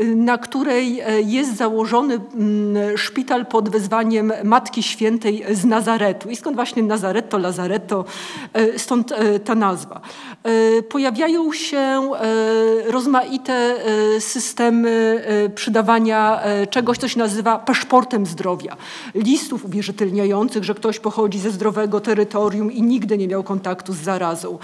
na 0.00 0.38
której 0.38 1.02
jest 1.24 1.56
założony 1.56 2.14
mm, 2.14 2.98
szpital 2.98 3.46
pod 3.46 3.68
wezwaniem 3.68 4.32
Matki 4.44 4.82
Świętej 4.82 5.44
z 5.50 5.64
Nazaretu. 5.64 6.30
I 6.30 6.36
skąd 6.36 6.56
właśnie 6.56 6.82
Nazaretto, 6.82 7.38
Lazaretto, 7.38 8.04
e, 8.52 8.78
stąd 8.78 9.12
e, 9.12 9.40
ta 9.40 9.54
nazwa. 9.54 10.00
E, 10.42 10.82
pojawiają 10.82 11.52
się 11.52 12.10
rozmaite 12.86 13.76
systemy 14.18 15.22
przydawania 15.54 16.40
czegoś, 16.70 16.98
co 16.98 17.08
się 17.08 17.18
nazywa 17.18 17.58
paszportem 17.58 18.26
zdrowia. 18.26 18.76
Listów 19.14 19.64
uwierzytelniających, 19.64 20.64
że 20.64 20.74
ktoś 20.74 20.98
pochodzi 20.98 21.38
ze 21.38 21.50
zdrowego 21.50 22.00
terytorium 22.00 22.72
i 22.72 22.82
nigdy 22.82 23.18
nie 23.18 23.28
miał 23.28 23.42
kontaktu 23.42 23.92
z 23.92 23.96
zarazą. 23.96 24.58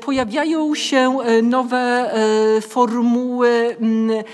Pojawiają 0.00 0.74
się 0.74 1.18
nowe 1.42 2.10
formuły 2.60 3.76
mm, 3.80 4.24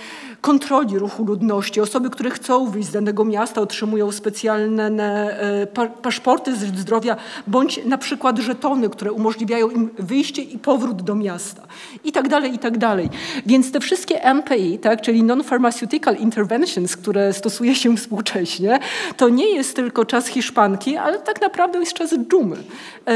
kontroli 0.42 0.98
ruchu 0.98 1.24
ludności. 1.24 1.80
Osoby, 1.80 2.10
które 2.10 2.30
chcą 2.30 2.70
wyjść 2.70 2.88
z 2.88 2.92
danego 2.92 3.24
miasta, 3.24 3.60
otrzymują 3.60 4.12
specjalne 4.12 4.90
e, 4.98 5.86
paszporty 6.02 6.56
zdrowia 6.56 7.16
bądź 7.46 7.84
na 7.84 7.98
przykład 7.98 8.38
żetony, 8.38 8.90
które 8.90 9.12
umożliwiają 9.12 9.70
im 9.70 9.90
wyjście 9.98 10.42
i 10.42 10.58
powrót 10.58 11.02
do 11.02 11.14
miasta 11.14 11.62
i 12.04 12.12
tak 12.12 12.28
dalej, 12.28 12.54
i 12.54 12.58
tak 12.58 12.78
dalej. 12.78 13.08
Więc 13.46 13.72
te 13.72 13.80
wszystkie 13.80 14.34
MPI, 14.34 14.78
tak, 14.78 15.00
czyli 15.00 15.22
non-pharmaceutical 15.22 16.16
interventions, 16.16 16.96
które 16.96 17.32
stosuje 17.32 17.74
się 17.74 17.96
współcześnie, 17.96 18.78
to 19.16 19.28
nie 19.28 19.54
jest 19.54 19.76
tylko 19.76 20.04
czas 20.04 20.26
Hiszpanki, 20.26 20.96
ale 20.96 21.18
tak 21.18 21.40
naprawdę 21.40 21.78
jest 21.78 21.92
czas 21.92 22.14
dżumy. 22.30 22.56
E, 22.56 23.12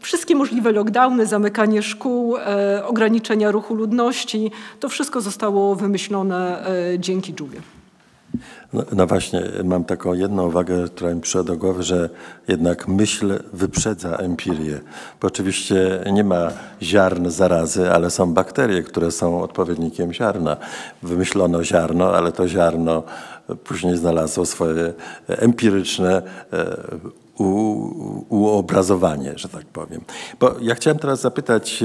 wszystkie 0.00 0.34
możliwe 0.34 0.72
lockdowny, 0.72 1.26
zamykanie 1.26 1.82
szkół, 1.82 2.36
e, 2.36 2.86
ograniczenia 2.86 3.50
ruchu 3.50 3.74
ludności, 3.74 4.50
to 4.80 4.88
wszystko 4.88 5.20
zostało 5.20 5.74
wymyślone 5.74 6.67
dzięki 6.98 7.34
dżubie. 7.34 7.60
No, 8.72 8.84
no, 8.92 9.06
właśnie, 9.06 9.42
mam 9.64 9.84
taką 9.84 10.14
jedną 10.14 10.46
uwagę, 10.46 10.88
która 10.88 11.14
mi 11.14 11.20
przyszła 11.20 11.42
do 11.42 11.56
głowy, 11.56 11.82
że 11.82 12.10
jednak 12.48 12.88
myśl 12.88 13.38
wyprzedza 13.52 14.16
empirię. 14.16 14.80
Bo 15.20 15.28
oczywiście 15.28 16.04
nie 16.12 16.24
ma 16.24 16.50
ziarn 16.82 17.28
zarazy, 17.28 17.90
ale 17.90 18.10
są 18.10 18.34
bakterie, 18.34 18.82
które 18.82 19.10
są 19.10 19.42
odpowiednikiem 19.42 20.12
ziarna. 20.12 20.56
Wymyślono 21.02 21.64
ziarno, 21.64 22.14
ale 22.14 22.32
to 22.32 22.48
ziarno 22.48 23.02
później 23.64 23.96
znalazło 23.96 24.46
swoje 24.46 24.92
empiryczne 25.28 26.22
e, 26.52 26.76
uobrazowanie, 28.28 29.32
że 29.36 29.48
tak 29.48 29.64
powiem. 29.64 30.00
Bo 30.40 30.54
ja 30.60 30.74
chciałem 30.74 30.98
teraz 30.98 31.20
zapytać 31.20 31.82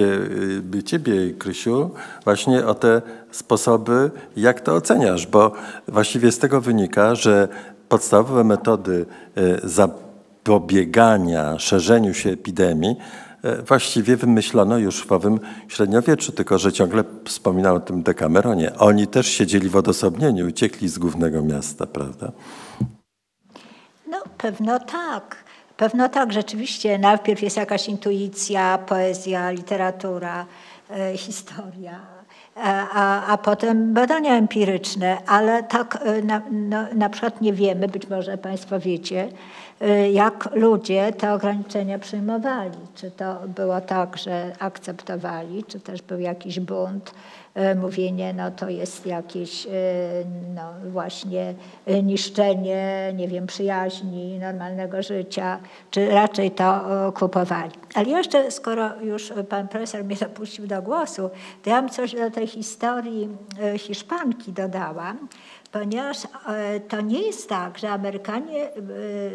y, 0.78 0.84
Ciebie, 0.84 1.34
Krysiu, 1.34 1.90
właśnie 2.24 2.66
o 2.66 2.76
te 2.76 3.02
sposoby, 3.32 4.12
jak 4.36 4.62
to 4.62 4.76
oceniasz, 4.76 5.28
bo 5.28 5.52
właściwie 5.88 6.32
z 6.32 6.40
tego 6.40 6.62
wynika, 6.62 7.16
że 7.16 7.48
podstawowe 7.90 8.44
metody 8.44 9.06
y, 9.38 9.60
zapobiegania 9.70 11.60
szerzeniu 11.60 12.14
się 12.14 12.30
epidemii 12.30 12.96
właściwie 13.68 14.18
wymyślono 14.18 14.78
już 14.78 15.06
w 15.06 15.12
owym 15.12 15.40
średniowieczu, 15.68 16.32
tylko 16.32 16.58
że 16.58 16.74
ciągle 16.74 17.04
wspominał 17.26 17.76
o 17.76 17.80
tym 17.80 18.04
Dekameronie. 18.04 18.76
Oni 18.78 19.08
też 19.08 19.28
siedzieli 19.28 19.70
w 19.70 19.76
odosobnieniu, 19.76 20.48
uciekli 20.48 20.90
z 20.90 20.98
głównego 20.98 21.42
miasta, 21.42 21.88
prawda? 21.88 22.32
No, 24.08 24.18
pewno 24.38 24.80
tak. 24.80 25.43
Pewno 25.78 26.10
tak, 26.10 26.34
rzeczywiście. 26.34 26.98
Najpierw 26.98 27.42
jest 27.42 27.58
jakaś 27.58 27.88
intuicja, 27.88 28.78
poezja, 28.78 29.52
literatura, 29.52 30.46
e, 30.90 31.18
historia, 31.18 32.00
a, 32.56 33.26
a 33.26 33.38
potem 33.38 33.94
badania 33.94 34.36
empiryczne, 34.38 35.18
ale 35.28 35.64
tak 35.64 36.00
e, 36.02 36.22
na, 36.22 36.42
no, 36.52 36.86
na 36.96 37.10
przykład 37.10 37.42
nie 37.42 37.54
wiemy, 37.54 37.88
być 37.88 38.10
może 38.10 38.38
Państwo 38.38 38.80
wiecie, 38.80 39.30
e, 39.82 40.12
jak 40.12 40.50
ludzie 40.56 41.14
te 41.14 41.34
ograniczenia 41.34 42.00
przyjmowali. 42.00 42.78
Czy 42.96 43.12
to 43.12 43.36
było 43.48 43.82
tak, 43.82 44.18
że 44.18 44.52
akceptowali, 44.60 45.64
czy 45.64 45.80
też 45.80 46.02
był 46.02 46.20
jakiś 46.20 46.60
bunt 46.60 47.14
mówienie, 47.76 48.34
no 48.34 48.52
to 48.52 48.70
jest 48.70 49.06
jakieś 49.06 49.66
e, 49.66 49.70
no 50.56 50.74
właśnie 50.92 51.54
e, 51.86 52.04
niszczenie, 52.04 53.14
nie 53.16 53.28
wiem, 53.28 53.48
przyjaźni, 53.48 54.40
normalnego 54.40 55.04
życia, 55.04 55.60
czy 55.92 56.10
raczej 56.10 56.52
to 56.52 56.82
kupowali. 57.16 57.72
Ale 57.96 58.10
jeszcze, 58.10 58.52
skoro 58.52 59.02
już 59.02 59.34
pan 59.50 59.68
profesor 59.68 60.04
mnie 60.04 60.16
dopuścił 60.16 60.68
do 60.68 60.82
głosu, 60.82 61.30
to 61.64 61.70
ja 61.70 61.82
bym 61.82 61.90
coś 61.90 62.16
do 62.16 62.32
tej 62.32 62.48
historii 62.48 63.30
Hiszpanki 63.78 64.54
dodałam, 64.54 65.28
ponieważ 65.72 66.18
to 66.90 67.02
nie 67.02 67.22
jest 67.22 67.50
tak, 67.50 67.78
że 67.78 67.90
Amerykanie, 67.90 68.70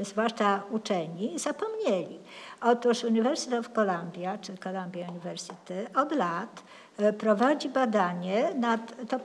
zwłaszcza 0.03 0.63
uczeni, 0.71 1.39
zapomnieli. 1.39 2.19
Otóż 2.61 3.05
University 3.05 3.59
of 3.59 3.69
Columbia, 3.69 4.39
czy 4.39 4.57
Columbia 4.57 5.09
University 5.09 5.87
od 5.95 6.13
lat 6.13 6.63
E, 6.63 6.78
prowadzi 7.19 7.69
badanie 7.69 8.55
nad, 8.55 8.81
to 9.09 9.19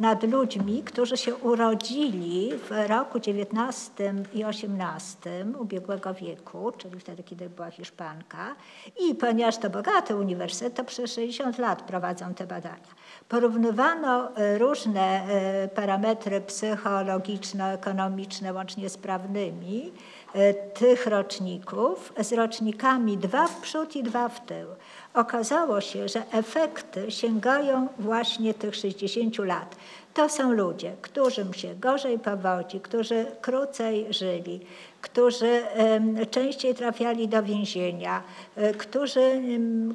nad 0.00 0.22
ludźmi, 0.22 0.82
którzy 0.82 1.16
się 1.16 1.36
urodzili 1.36 2.50
w 2.54 2.70
roku 2.88 3.18
XIX 3.18 3.90
i 4.34 4.44
XVIII 4.44 5.54
ubiegłego 5.58 6.14
wieku, 6.14 6.72
czyli 6.78 7.00
wtedy, 7.00 7.22
kiedy 7.22 7.50
była 7.50 7.70
Hiszpanka. 7.70 8.54
I 9.08 9.14
ponieważ 9.14 9.56
to 9.56 9.70
bogaty 9.70 10.16
uniwersytet, 10.16 10.74
to 10.74 10.84
przez 10.84 11.12
60 11.12 11.58
lat 11.58 11.82
prowadzą 11.82 12.34
te 12.34 12.46
badania. 12.46 12.98
Porównywano 13.28 14.36
e, 14.36 14.58
różne 14.58 15.00
e, 15.00 15.68
parametry 15.68 16.40
psychologiczno-ekonomiczne, 16.40 18.52
łącznie 18.52 18.88
z 18.88 18.98
prawnymi, 18.98 19.92
tych 20.74 21.06
roczników 21.06 22.12
z 22.20 22.32
rocznikami 22.32 23.18
dwa 23.18 23.46
w 23.46 23.60
przód 23.60 23.96
i 23.96 24.02
dwa 24.02 24.28
w 24.28 24.46
tył 24.46 24.66
okazało 25.18 25.80
się, 25.80 26.08
że 26.08 26.22
efekty 26.32 27.10
sięgają 27.10 27.88
właśnie 27.98 28.54
tych 28.54 28.76
60 28.76 29.38
lat. 29.38 29.76
To 30.14 30.28
są 30.28 30.52
ludzie, 30.52 30.92
którym 31.02 31.54
się 31.54 31.74
gorzej 31.74 32.18
powodzi, 32.18 32.80
którzy 32.80 33.26
krócej 33.40 34.06
żyli, 34.10 34.60
którzy 35.00 35.62
częściej 36.30 36.74
trafiali 36.74 37.28
do 37.28 37.42
więzienia, 37.42 38.22
e, 38.56 38.74
którzy 38.74 39.42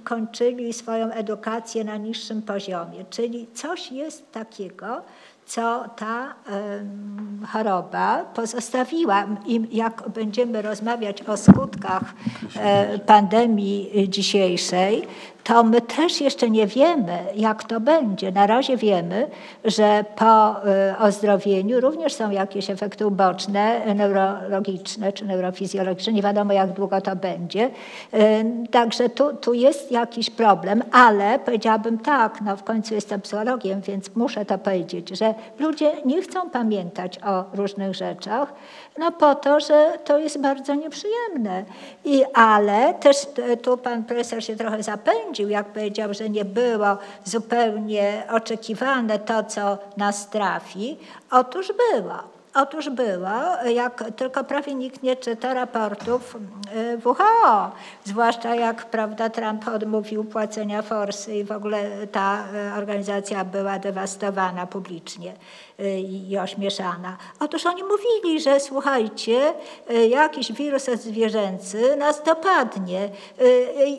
kończyli 0.03 0.73
swoją 0.73 1.11
edukację 1.11 1.83
na 1.83 1.97
niższym 1.97 2.41
poziomie. 2.41 3.05
Czyli 3.09 3.47
coś 3.53 3.91
jest 3.91 4.31
takiego, 4.31 5.01
co 5.45 5.85
ta 5.95 6.35
choroba 7.51 8.25
pozostawiła. 8.25 9.25
I 9.45 9.77
jak 9.77 10.09
będziemy 10.09 10.61
rozmawiać 10.61 11.21
o 11.21 11.37
skutkach 11.37 12.03
e, 12.55 12.99
pandemii 12.99 14.09
dzisiejszej, 14.09 15.07
to 15.43 15.63
my 15.63 15.81
też 15.81 16.21
jeszcze 16.21 16.49
nie 16.49 16.67
wiemy, 16.67 17.19
jak 17.35 17.63
to 17.63 17.79
będzie. 17.79 18.31
Na 18.31 18.47
razie 18.47 18.77
wiemy, 18.77 19.27
że 19.65 20.05
po 20.15 20.51
y, 20.51 20.97
ozdrowieniu 20.99 21.81
również 21.81 22.13
są 22.13 22.31
jakieś 22.31 22.69
efekty 22.69 23.07
uboczne, 23.07 23.95
neurologiczne 23.95 25.13
czy 25.13 25.25
neurofizjologiczne. 25.25 26.13
Nie 26.13 26.21
wiadomo, 26.21 26.53
jak 26.53 26.73
długo 26.73 27.01
to 27.01 27.15
będzie. 27.15 27.69
Y, 28.13 28.45
także 28.71 29.09
tu, 29.09 29.35
tu 29.35 29.53
jest 29.53 29.91
jakiś 29.91 30.29
problem, 30.29 30.83
ale 30.91 31.39
powiedziałabym 31.39 31.97
tak, 31.97 32.41
no 32.41 32.57
w 32.57 32.63
końcu 32.63 32.95
jestem 32.95 33.21
psychologiem, 33.21 33.81
więc 33.81 34.15
muszę 34.15 34.45
to 34.45 34.57
powiedzieć, 34.57 35.17
że 35.17 35.33
ludzie 35.59 35.91
nie 36.05 36.21
chcą 36.21 36.49
pamiętać 36.49 37.19
o 37.23 37.43
różnych 37.55 37.95
rzeczach, 37.95 38.53
no 38.97 39.11
po 39.11 39.35
to, 39.35 39.59
że 39.59 39.99
to 40.05 40.17
jest 40.17 40.41
bardzo 40.41 40.75
nieprzyjemne. 40.75 41.65
I, 42.05 42.23
ale 42.33 42.93
też 42.93 43.17
tu 43.61 43.77
pan 43.77 44.03
profesor 44.03 44.43
się 44.43 44.55
trochę 44.55 44.83
zapędził, 44.83 45.49
jak 45.49 45.65
powiedział, 45.65 46.13
że 46.13 46.29
nie 46.29 46.45
było 46.45 46.97
zupełnie 47.23 48.23
oczekiwane 48.31 49.19
to, 49.19 49.43
co 49.43 49.77
nas 49.97 50.29
trafi. 50.29 50.97
Otóż 51.31 51.73
było. 51.91 52.33
Otóż 52.55 52.89
było, 52.89 53.29
jak 53.73 54.03
tylko 54.15 54.43
prawie 54.43 54.75
nikt 54.75 55.03
nie 55.03 55.15
czyta 55.15 55.53
raportów 55.53 56.35
y, 56.75 57.07
WHO, 57.07 57.71
zwłaszcza 58.03 58.55
jak 58.55 58.85
prawda, 58.85 59.29
Trump 59.29 59.67
odmówił 59.67 60.23
płacenia 60.23 60.81
forsy 60.81 61.35
i 61.35 61.43
w 61.43 61.51
ogóle 61.51 62.07
ta 62.11 62.43
y, 62.71 62.77
organizacja 62.77 63.45
była 63.45 63.79
dewastowana 63.79 64.67
publicznie 64.67 65.33
i 66.29 66.37
ośmieszana. 66.37 67.17
Otóż 67.39 67.65
oni 67.65 67.81
mówili, 67.83 68.41
że 68.41 68.59
słuchajcie, 68.59 69.53
jakiś 70.09 70.51
wirus 70.51 70.83
zwierzęcy 70.83 71.95
nas 71.95 72.23
dopadnie 72.23 73.09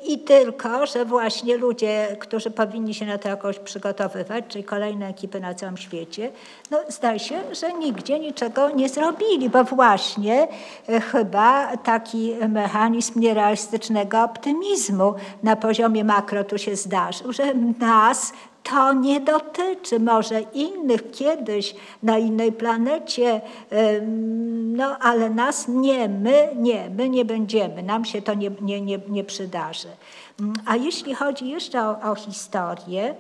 i 0.07 0.19
tylko, 0.19 0.87
że 0.87 1.05
właśnie 1.05 1.57
ludzie, 1.57 2.17
którzy 2.21 2.51
powinni 2.51 2.95
się 2.95 3.07
na 3.07 3.19
to 3.19 3.29
jakoś 3.29 3.59
przygotowywać, 3.59 4.45
czyli 4.49 4.65
kolejne 4.65 5.09
ekipy 5.09 5.41
na 5.41 5.55
całym 5.55 5.77
świecie, 5.77 6.31
no 6.71 6.79
zdaje 6.89 7.19
się, 7.19 7.41
że 7.53 7.73
nigdzie 7.73 8.19
niczego 8.19 8.45
czego 8.45 8.71
nie 8.71 8.89
zrobili, 8.89 9.51
bo 9.51 9.65
właśnie 9.65 10.49
e, 10.89 11.01
chyba 11.01 11.77
taki 11.77 12.35
mechanizm 12.49 13.21
nierealistycznego 13.21 14.23
optymizmu 14.23 15.15
na 15.43 15.57
poziomie 15.57 16.05
makro 16.05 16.45
tu 16.45 16.59
się 16.59 16.77
zdarzył, 16.77 17.33
że 17.33 17.55
nas 17.55 18.33
to 18.65 18.93
nie 18.93 19.21
dotyczy 19.21 20.01
może 20.01 20.41
innych 20.41 21.11
kiedyś 21.11 21.75
na 22.03 22.19
innej 22.19 22.53
planecie, 22.53 23.41
no 24.77 24.99
ale 24.99 25.31
nas 25.31 25.69
nie, 25.69 26.09
my 26.09 26.49
nie, 26.57 26.91
my 26.91 27.09
nie 27.09 27.25
będziemy, 27.25 27.83
nam 27.83 28.05
się 28.05 28.23
to 28.23 28.35
nie, 28.35 28.51
nie, 28.61 28.81
nie, 28.81 28.99
nie 29.09 29.25
przydarzy. 29.25 29.89
Mm, 30.41 30.55
a 30.67 30.77
jeśli 30.77 31.15
chodzi 31.15 31.49
jeszcze 31.49 31.83
o, 31.83 32.11
o 32.11 32.15
historię, 32.15 33.15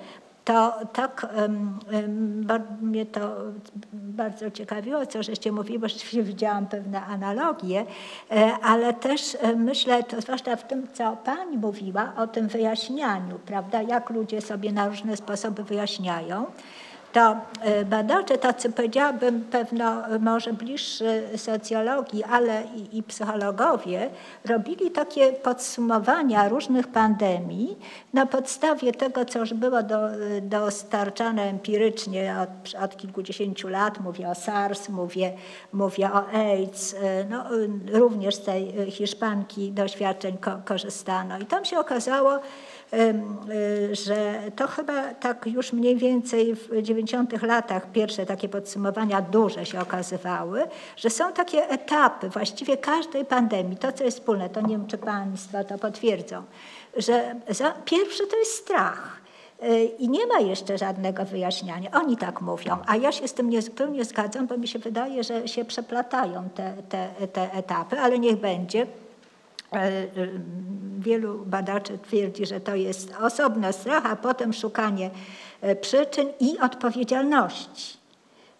to 0.45 0.72
tak 0.92 1.26
mnie 2.80 3.07
to 3.07 3.36
bardzo 3.92 4.51
ciekawiło, 4.51 5.07
co 5.07 5.22
żeście 5.22 5.53
mówili, 5.53 5.78
bo 5.78 5.88
rzeczywiście 5.88 6.22
widziałam 6.22 6.66
pewne 6.66 7.03
analogie, 7.03 7.86
e, 8.30 8.53
ale 8.62 8.95
też 8.95 9.36
e, 9.40 9.57
myślę, 9.57 10.03
to 10.03 10.20
zwłaszcza 10.20 10.57
w 10.57 10.66
tym, 10.66 10.86
co 10.92 11.16
Pani 11.16 11.59
mówiła 11.59 12.12
o 12.16 12.26
tym 12.26 12.49
wyjaśnianiu, 12.49 13.38
prawda, 13.47 13.82
jak 13.82 14.11
ludzie 14.11 14.40
sobie 14.40 14.72
na 14.72 14.88
różne 14.88 15.16
sposoby 15.16 15.64
wyjaśniają 15.64 16.47
to 17.14 17.36
e, 17.60 17.84
badacze, 17.84 18.38
tacy 18.38 18.72
powiedziałabym 18.72 19.44
pewno 19.44 20.02
może 20.20 20.52
bliższy 20.52 21.22
socjologii, 21.36 22.24
ale 22.24 22.62
i, 22.76 22.98
i, 22.98 23.02
psychologowie, 23.02 24.10
robili 24.44 24.90
takie 24.90 25.32
podsumowania 25.32 26.48
różnych 26.48 26.88
pandemii 26.88 27.78
na 28.12 28.26
podstawie 28.26 28.92
tego, 28.92 29.24
co 29.24 29.38
już 29.38 29.54
było 29.54 29.82
do, 29.82 29.98
dostarczane 30.42 31.42
empirycznie 31.42 32.36
od, 32.42 32.82
od 32.82 32.96
kilkudziesięciu 32.96 33.68
lat. 33.68 34.00
Mówię 34.00 34.28
o 34.28 34.34
SARS, 34.34 34.88
mówię, 34.88 35.32
mówię 35.72 36.10
o 36.12 36.28
AIDS, 36.28 36.94
e, 36.94 37.24
no, 37.30 37.44
również 37.92 38.34
z 38.34 38.44
tej 38.44 38.90
Hiszpanki 38.90 39.72
doświadczeń 39.72 40.38
ko 40.38 40.60
korzystano. 40.64 41.38
I 41.38 41.46
tam 41.46 41.64
się 41.64 41.78
okazało, 41.78 42.40
że 43.92 44.42
to 44.57 44.66
chyba 44.66 45.14
tak 45.14 45.47
już 45.47 45.72
mniej 45.72 45.97
więcej 45.97 46.55
w 46.55 46.82
90 46.82 47.42
latach 47.42 47.92
pierwsze 47.92 48.26
takie 48.26 48.49
podsumowania 48.49 49.22
duże 49.22 49.66
się 49.66 49.80
okazywały, 49.80 50.62
że 50.97 51.11
są 51.11 51.32
takie 51.32 51.68
etapy 51.68 52.28
właściwie 52.28 52.76
każdej 52.76 53.24
pandemii, 53.24 53.76
to 53.76 53.92
co 53.92 54.05
jest 54.05 54.18
wspólne, 54.18 54.49
to 54.51 54.61
nie 54.61 54.76
wiem 54.76 54.86
czy 54.86 54.99
Państwo 54.99 55.64
to 55.64 55.78
potwierdzą, 55.78 56.42
że 56.97 57.34
za, 57.49 57.74
pierwszy 57.84 58.26
to 58.26 58.36
jest 58.36 58.53
strach. 58.53 59.24
Y, 59.62 59.84
I 59.84 60.09
nie 60.09 60.26
ma 60.26 60.38
jeszcze 60.38 60.78
żadnego 60.78 61.24
wyjaśniania. 61.24 61.90
Oni 61.92 62.16
tak 62.16 62.40
mówią, 62.40 62.78
a 62.86 62.97
ja 62.97 63.12
się 63.12 63.28
z 63.28 63.34
tym 63.34 63.62
zupełnie 63.62 64.05
zgadzam, 64.05 64.47
bo 64.47 64.57
mi 64.57 64.68
się 64.68 64.78
wydaje, 64.78 65.24
że 65.24 65.49
się 65.49 65.64
przeplatają 65.64 66.49
te, 66.55 66.74
te, 66.88 67.09
te 67.32 67.53
etapy, 67.53 68.01
ale 68.01 68.18
niech 68.18 68.36
będzie. 68.36 68.86
E, 69.76 70.06
wielu 70.98 71.44
badaczy 71.44 71.98
twierdzi, 71.98 72.46
że 72.46 72.60
to 72.60 72.74
jest 72.74 73.14
osobny 73.20 73.72
strach, 73.72 74.06
a 74.06 74.16
potem 74.16 74.52
szukanie 74.52 75.10
e, 75.60 75.76
przyczyn 75.76 76.28
i 76.40 76.58
odpowiedzialności. 76.58 78.03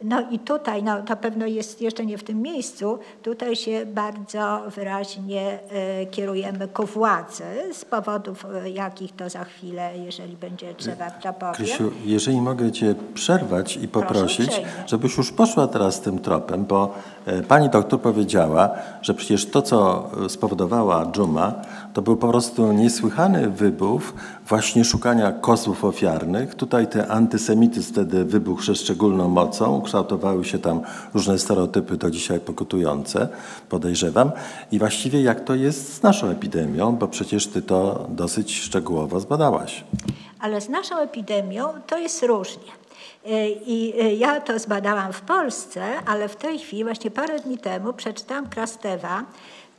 No 0.05 0.21
i 0.31 0.39
tutaj, 0.39 0.83
no 0.83 1.03
to 1.03 1.17
pewno 1.17 1.47
jest 1.47 1.81
jeszcze 1.81 2.07
nie 2.07 2.19
w 2.19 2.25
tym 2.25 2.43
miejscu, 2.43 2.99
tutaj 3.23 3.57
się 3.57 3.87
bardzo 3.87 4.63
wyraźnie 4.75 5.59
e, 5.71 6.07
kierujemy 6.07 6.69
ku 6.69 6.87
władzy 6.87 7.45
z 7.73 7.85
powodów, 7.85 8.47
e, 8.65 8.71
jakich 8.71 9.17
to 9.17 9.31
za 9.31 9.45
chwilę, 9.45 9.91
jeżeli 9.99 10.37
będzie 10.37 10.75
trzeba, 10.75 11.11
to 11.11 11.33
powiem. 11.33 11.55
Krysiu, 11.55 11.91
jeżeli 12.05 12.41
mogę 12.41 12.73
Cię 12.73 12.95
przerwać 13.15 13.77
i 13.77 13.89
poprosić, 13.89 14.63
żebyś 14.87 15.17
już 15.17 15.33
poszła 15.33 15.67
teraz 15.67 16.01
tym 16.01 16.19
tropem, 16.19 16.65
bo 16.65 16.95
e, 17.27 17.43
pani 17.43 17.71
doktor 17.71 18.01
powiedziała, 18.01 18.71
że 19.03 19.15
przecież 19.15 19.51
to, 19.51 19.63
co 19.63 20.11
spowodowała 20.29 21.07
dżuma, 21.07 21.53
to 21.95 22.03
był 22.03 22.17
po 22.17 22.29
prostu 22.29 22.73
niesłychany 22.73 23.51
wybuch 23.51 24.03
właśnie 24.49 24.85
szukania 24.85 25.33
kozłów 25.33 25.85
ofiarnych. 25.85 26.55
Tutaj 26.55 26.87
ten 26.87 27.11
antysemityzm 27.11 27.93
wtedy 27.93 28.25
wybuchł 28.25 28.63
ze 28.63 28.75
szczególną 28.75 29.29
mocą. 29.29 29.83
Kształtowały 29.83 30.45
się 30.45 30.59
tam 30.59 30.81
różne 31.15 31.39
stereotypy 31.39 31.97
do 31.97 32.11
dzisiaj 32.11 32.41
pokutujące, 32.41 33.29
podejrzewam. 33.69 34.33
I 34.73 34.79
właściwie 34.79 35.23
jak 35.23 35.45
to 35.45 35.55
jest 35.55 35.95
z 35.95 36.03
naszą 36.03 36.29
epidemią, 36.29 36.97
bo 36.97 37.09
przecież 37.09 37.47
ty 37.47 37.63
to 37.63 38.07
dosyć 38.09 38.61
szczegółowo 38.61 39.21
zbadałaś. 39.21 39.85
Ale 40.41 40.61
z 40.61 40.69
naszą 40.69 40.99
epidemią 40.99 41.69
to 41.87 41.99
jest 41.99 42.23
różnie. 42.23 42.73
I 43.67 43.95
ja 44.19 44.41
to 44.41 44.59
zbadałam 44.59 45.13
w 45.13 45.21
Polsce, 45.21 45.83
ale 46.07 46.29
w 46.29 46.37
tej 46.37 46.59
chwili, 46.59 46.85
właśnie 46.85 47.11
parę 47.11 47.41
dni 47.41 47.59
temu, 47.59 47.93
przeczytałam 47.93 48.49
Krastewa, 48.49 49.25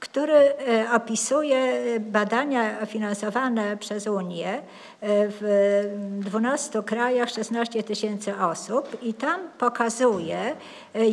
który 0.05 0.33
e, 0.33 0.91
opisuje 0.93 1.83
badania 1.99 2.85
finansowane 2.85 3.77
przez 3.77 4.07
Unię 4.07 4.61
w 5.07 6.19
12 6.19 6.83
krajach 6.83 7.29
16 7.29 7.83
tysięcy 7.83 8.37
osób 8.37 8.97
i 9.03 9.13
tam 9.13 9.39
pokazuje, 9.57 10.55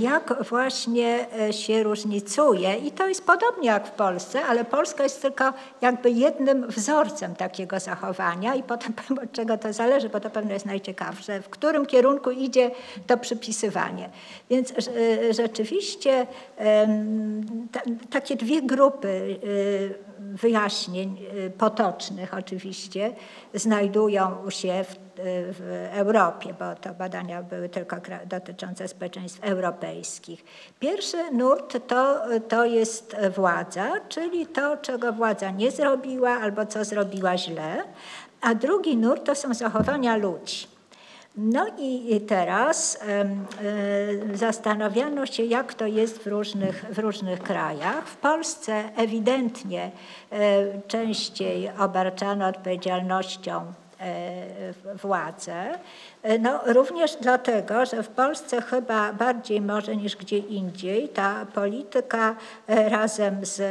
jak 0.01 0.35
właśnie 0.49 1.27
się 1.51 1.83
różnicuje 1.83 2.77
i 2.77 2.93
to 2.93 3.09
jest 3.09 3.27
podobnie 3.27 3.69
jak 3.69 3.87
w 3.87 3.91
Polsce, 3.91 4.45
ale 4.45 4.65
Polska 4.65 5.03
jest 5.03 5.23
tylko 5.23 5.53
jakby 5.81 6.11
jednym 6.11 6.67
wzorcem 6.67 7.35
takiego 7.35 7.81
zachowania 7.81 8.55
i 8.55 8.63
potem 8.63 8.93
od 9.25 9.33
czego 9.33 9.59
to 9.59 9.73
zależy, 9.73 10.09
bo 10.09 10.21
to 10.21 10.31
pewno 10.31 10.53
jest 10.53 10.67
najciekawsze, 10.67 11.43
w 11.43 11.49
którym 11.49 11.87
kierunku 11.87 12.31
idzie 12.31 12.71
to 13.07 13.19
przypisywanie. 13.19 14.11
Więc 14.51 14.73
rzeczywiście 15.31 16.27
takie 18.11 18.37
dwie 18.37 18.63
grupy 18.63 19.39
wyjaśnień 20.23 21.27
y, 21.47 21.51
potocznych 21.51 22.35
oczywiście 22.35 23.15
znajdują 23.55 24.51
się 24.51 24.85
w, 24.85 24.97
w, 25.17 25.89
Europie, 25.93 26.55
bo 26.59 26.75
to 26.75 26.95
badania 26.95 27.43
były 27.43 27.69
tylko 27.69 27.97
dotyczące 28.27 28.89
społeczeństw 28.89 29.45
europejskich. 29.45 30.45
Pierwszy 30.81 31.31
nurt 31.31 31.87
to, 31.87 32.21
to 32.49 32.65
jest 32.65 33.17
władza, 33.37 33.91
czyli 34.09 34.47
to, 34.47 34.77
czego 34.77 35.13
władza 35.13 35.51
nie 35.51 35.71
zrobiła 35.71 36.31
albo 36.31 36.67
co 36.67 36.85
zrobiła 36.85 37.39
źle, 37.39 37.85
a 38.41 38.55
drugi 38.55 38.97
nurt 38.97 39.25
to 39.25 39.35
są 39.35 39.55
zachowania 39.55 40.17
ludzi. 40.17 40.72
No 41.37 41.67
i 41.79 42.21
teraz 42.21 42.99
zastanawiano 44.35 45.27
się, 45.27 45.43
jak 45.43 45.75
to 45.75 45.87
jest 45.87 46.19
w 46.19 46.27
różnych, 46.27 46.85
w 46.91 46.99
różnych 46.99 47.43
krajach. 47.43 48.09
W 48.09 48.17
Polsce 48.17 48.85
ewidentnie 48.97 49.91
y, 50.33 50.37
częściej 50.89 51.71
obarczano 51.79 52.47
odpowiedzialnością 52.47 53.61
y, 53.63 54.97
władzę. 54.97 55.79
No, 56.41 56.61
również 56.67 57.17
dlatego, 57.21 57.87
że 57.87 58.03
w 58.03 58.09
Polsce 58.09 58.63
chyba 58.63 59.13
bardziej 59.13 59.61
może 59.61 59.97
niż 59.97 60.17
gdzie 60.17 60.39
indziej 60.39 61.09
ta 61.09 61.47
polityka 61.55 62.37
razem 62.69 63.47
z 63.47 63.63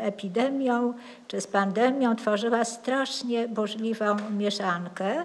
epidemią 0.00 0.94
czy 1.28 1.40
z 1.40 1.46
pandemią 1.46 2.16
tworzyła 2.16 2.64
strasznie 2.64 3.48
burzliwą 3.48 4.16
mieszankę. 4.30 5.24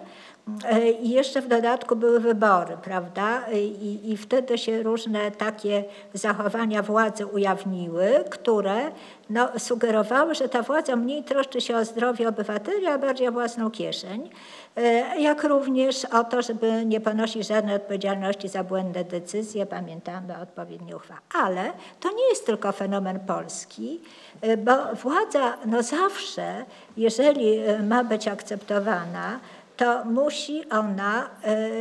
E, 0.69 0.89
I 0.91 1.09
jeszcze 1.09 1.41
w 1.41 1.47
dodatku 1.47 1.95
były 1.95 2.19
wybory, 2.19 2.77
prawda? 2.83 3.51
I, 3.51 4.11
I 4.11 4.17
wtedy 4.17 4.57
się 4.57 4.83
różne 4.83 5.31
takie 5.31 5.83
zachowania 6.13 6.81
władzy 6.81 7.25
ujawniły, 7.25 8.23
które 8.29 8.91
no, 9.29 9.59
sugerowały, 9.59 10.35
że 10.35 10.49
ta 10.49 10.61
władza 10.61 10.95
mniej 10.95 11.23
troszczy 11.23 11.61
się 11.61 11.77
o 11.77 11.85
zdrowie 11.85 12.29
obywateli, 12.29 12.87
a 12.87 12.97
bardziej 12.97 13.27
o 13.27 13.31
własną 13.31 13.71
kieszeń. 13.71 14.29
E, 14.75 14.81
jak 15.21 15.43
również 15.43 16.05
o 16.05 16.23
to, 16.23 16.41
żeby 16.41 16.85
nie 16.85 17.01
ponosić 17.01 17.47
żadnej 17.47 17.75
odpowiedzialności 17.75 18.49
za 18.49 18.63
błędne 18.63 19.03
decyzje, 19.03 19.65
pamiętamy 19.65 20.39
odpowiednie 20.41 20.95
uchwały. 20.95 21.19
Ale 21.43 21.71
to 21.99 22.09
nie 22.09 22.29
jest 22.29 22.45
tylko 22.45 22.71
fenomen 22.71 23.19
polski, 23.19 24.01
e, 24.41 24.57
bo 24.57 24.71
władza 24.95 25.57
no 25.65 25.83
zawsze, 25.83 26.65
jeżeli 26.97 27.59
ma 27.83 28.03
być 28.03 28.27
akceptowana, 28.27 29.39
to 29.84 30.05
musi 30.05 30.69
ona 30.69 31.29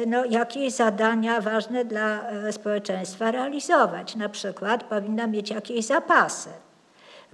no, 0.06 0.24
jakieś 0.24 0.72
zadania 0.72 1.40
ważne 1.40 1.84
dla 1.84 2.20
społeczeństwa 2.50 3.30
realizować. 3.30 4.16
Na 4.16 4.28
przykład 4.28 4.84
powinna 4.84 5.26
mieć 5.26 5.50
jakieś 5.50 5.84
zapasy 5.84 6.48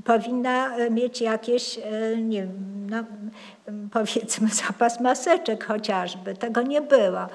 powinna 0.04 0.76
e, 0.76 0.90
mieć 0.90 1.20
jakieś, 1.20 1.78
e, 1.78 2.16
nie 2.16 2.46
no, 2.88 3.04
powiedzmy, 3.92 4.48
zapas 4.66 5.00
maseczek 5.00 5.64
chociażby. 5.64 6.34
Tego 6.34 6.62
nie 6.62 6.80
było. 6.80 7.26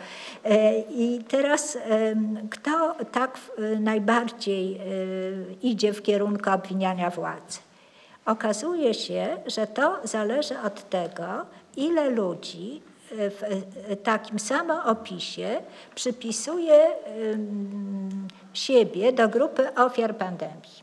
E, 0.46 0.80
I 0.80 1.24
teraz 1.28 1.78
kto 2.50 2.96
tak 3.12 3.40
najbardziej 3.80 4.82
idzie 5.62 5.94
w 5.94 6.02
kierunku 6.02 6.50
obwiniania 6.50 7.10
władzy? 7.10 7.60
Okazuje 8.26 8.94
się, 8.94 9.38
że 9.46 9.68
to 9.68 10.00
zależy 10.04 10.60
od 10.60 10.90
tego, 10.90 11.46
ile 11.78 12.10
ludzi 12.10 12.82
w 13.14 14.02
takim 14.04 14.40
samym 14.40 14.78
opisie 14.78 15.62
przypisuje 15.96 16.92
siebie 18.54 19.12
do 19.12 19.30
grupy 19.30 19.76
ofiar 19.76 20.18
pandemii. 20.18 20.83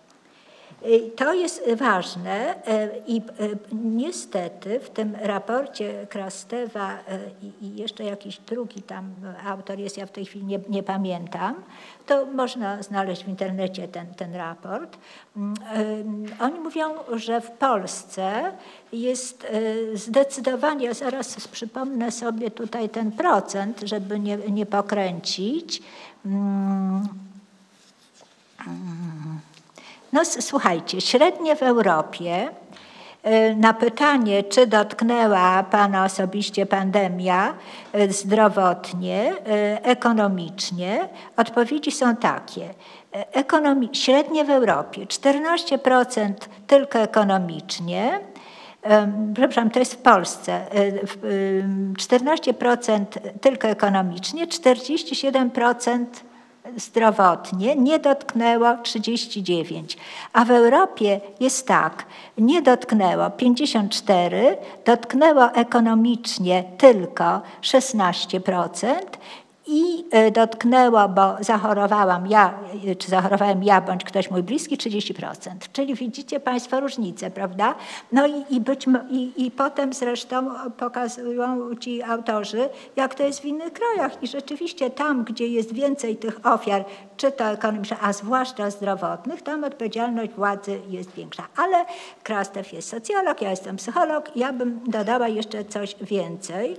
Y, 0.86 1.10
to 1.16 1.34
jest 1.34 1.62
ważne 1.76 2.66
e, 2.66 2.88
i 3.06 3.16
e, 3.16 3.22
niestety 3.72 4.80
w 4.80 4.90
tym 4.90 5.16
raporcie 5.20 6.06
Krastewa 6.06 6.98
i 7.62 7.76
jeszcze 7.76 8.04
jakiś 8.04 8.38
drugi 8.38 8.82
tam 8.82 9.14
autor 9.46 9.78
jest, 9.78 9.96
ja 9.98 10.06
w 10.06 10.10
tej 10.10 10.24
chwili 10.24 10.44
nie, 10.44 10.60
nie 10.68 10.82
pamiętam, 10.82 11.54
to 12.06 12.26
można 12.26 12.82
znaleźć 12.82 13.24
w 13.24 13.28
internecie 13.28 13.88
ten, 13.88 14.14
ten 14.14 14.34
raport. 14.34 14.98
Mm, 15.36 15.54
oni 16.40 16.60
mówią, 16.60 16.94
że 17.12 17.40
w 17.40 17.50
Polsce 17.50 18.52
jest 18.92 19.46
zdecydowanie, 19.94 20.94
zaraz 20.94 21.48
przypomnę 21.48 22.12
sobie 22.12 22.50
tutaj 22.50 22.88
ten 22.88 23.12
procent, 23.12 23.80
żeby 23.84 24.20
nie, 24.20 24.36
nie 24.36 24.66
pokręcić. 24.66 25.82
Mm, 26.24 27.08
mm. 28.66 29.49
No 30.12 30.24
słuchajcie, 30.24 31.00
średnie 31.00 31.56
w 31.56 31.62
Europie 31.62 32.48
e, 33.22 33.54
na 33.54 33.74
pytanie, 33.74 34.42
czy 34.42 34.66
dotknęła 34.66 35.62
Pana 35.62 36.04
osobiście 36.04 36.66
pandemia 36.66 37.54
e, 37.92 38.12
zdrowotnie, 38.12 39.32
e, 39.46 39.84
ekonomicznie, 39.84 41.08
odpowiedzi 41.36 41.90
są 41.90 42.16
takie. 42.16 42.68
Ekonomi 43.32 43.88
średnie 43.92 44.44
w 44.44 44.50
Europie 44.50 45.06
14% 45.06 46.32
tylko 46.66 46.98
ekonomicznie, 46.98 48.20
przepraszam, 49.34 49.70
to 49.70 49.78
jest 49.78 49.94
w 49.94 49.96
Polsce, 49.96 50.66
14% 51.98 53.04
tylko 53.40 53.68
ekonomicznie, 53.68 54.46
47% 54.46 56.04
zdrowotnie 56.76 57.76
nie 57.76 57.98
dotknęło 57.98 58.76
39, 58.82 59.96
a 60.32 60.44
w 60.44 60.50
Europie 60.50 61.20
jest 61.40 61.66
tak, 61.66 62.06
nie 62.38 62.62
dotknęło 62.62 63.30
54, 63.30 64.56
dotknęło 64.84 65.52
ekonomicznie 65.52 66.64
tylko 66.78 67.40
16% 67.62 68.94
i 69.70 70.04
e, 70.10 70.30
dotknęło, 70.30 71.08
bo 71.08 71.36
zachorowałam 71.40 72.26
ja, 72.26 72.54
e, 72.86 72.94
czy 72.94 73.08
zachorowałem 73.08 73.64
ja, 73.64 73.80
bądź 73.80 74.04
ktoś 74.04 74.30
mój 74.30 74.42
bliski, 74.42 74.76
30%. 74.76 75.50
Czyli 75.72 75.94
widzicie 75.94 76.40
Państwo 76.40 76.80
różnicę, 76.80 77.30
prawda? 77.30 77.74
No 78.12 78.26
i, 78.26 78.44
i, 78.50 78.60
być, 78.60 78.86
i, 79.10 79.46
i 79.46 79.50
potem 79.50 79.92
zresztą 79.92 80.50
pokazują 80.76 81.76
ci 81.76 82.02
autorzy, 82.02 82.68
jak 82.96 83.14
to 83.14 83.22
jest 83.22 83.40
w 83.40 83.44
innych 83.44 83.72
krajach. 83.72 84.22
I 84.22 84.26
rzeczywiście 84.26 84.90
tam, 84.90 85.24
gdzie 85.24 85.46
jest 85.46 85.72
więcej 85.72 86.16
tych 86.16 86.46
ofiar, 86.46 86.84
czy 87.16 87.32
to 87.32 87.44
ekonomicznych, 87.44 88.04
a 88.04 88.12
zwłaszcza 88.12 88.70
zdrowotnych, 88.70 89.42
tam 89.42 89.64
odpowiedzialność 89.64 90.30
władzy 90.32 90.80
jest 90.88 91.10
większa. 91.10 91.46
Ale 91.56 91.84
Krastew 92.22 92.72
jest 92.72 92.88
socjolog, 92.88 93.42
ja 93.42 93.50
jestem 93.50 93.76
psycholog, 93.76 94.36
ja 94.36 94.52
bym 94.52 94.80
dodała 94.86 95.28
jeszcze 95.28 95.64
coś 95.64 95.96
więcej 96.00 96.76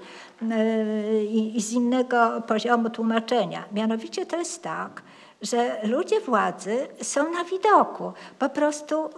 i 1.29 1.61
z 1.61 1.71
innego 1.71 2.41
poziomu 2.47 2.89
tłumaczenia. 2.89 3.63
Mianowicie 3.71 4.25
to 4.25 4.37
jest 4.37 4.63
tak, 4.63 5.01
że 5.41 5.79
ludzie 5.83 6.19
władzy 6.19 6.87
są 7.01 7.33
na 7.33 7.43
widoku. 7.43 8.13
Po 8.39 8.49
prostu 8.49 9.05
y, 9.05 9.09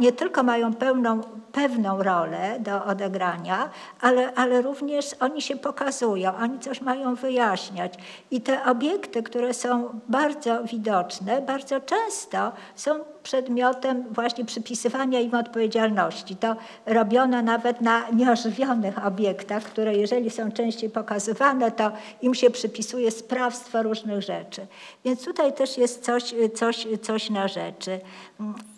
nie 0.00 0.12
tylko 0.12 0.42
mają 0.42 0.74
pełną, 0.74 1.20
pewną 1.52 2.02
rolę 2.02 2.56
do 2.60 2.84
odegrania, 2.84 3.70
ale, 4.00 4.34
ale 4.34 4.62
również 4.62 5.14
oni 5.20 5.42
się 5.42 5.56
pokazują, 5.56 6.36
oni 6.36 6.58
coś 6.58 6.80
mają 6.80 7.14
wyjaśniać. 7.14 7.94
I 8.30 8.40
te 8.40 8.64
obiekty, 8.64 9.22
które 9.22 9.54
są 9.54 10.00
bardzo 10.08 10.64
widoczne, 10.64 11.42
bardzo 11.42 11.80
często 11.80 12.52
są 12.74 13.04
przedmiotem 13.26 14.04
właśnie 14.10 14.44
przypisywania 14.44 15.20
im 15.20 15.34
odpowiedzialności. 15.34 16.36
To 16.36 16.56
robiono 16.86 17.42
nawet 17.42 17.80
na 17.80 18.10
nieożywionych 18.10 19.06
obiektach, 19.06 19.62
które 19.62 19.94
jeżeli 19.94 20.30
są 20.30 20.52
częściej 20.52 20.90
pokazywane, 20.90 21.70
to 21.70 21.92
im 22.22 22.34
się 22.34 22.50
przypisuje 22.50 23.10
sprawstwo 23.10 23.82
różnych 23.82 24.22
rzeczy. 24.22 24.66
Więc 25.04 25.24
tutaj 25.24 25.52
też 25.52 25.78
jest 25.78 26.04
coś, 26.04 26.34
coś, 26.54 26.86
coś 27.02 27.30
na 27.30 27.48
rzeczy. 27.48 28.00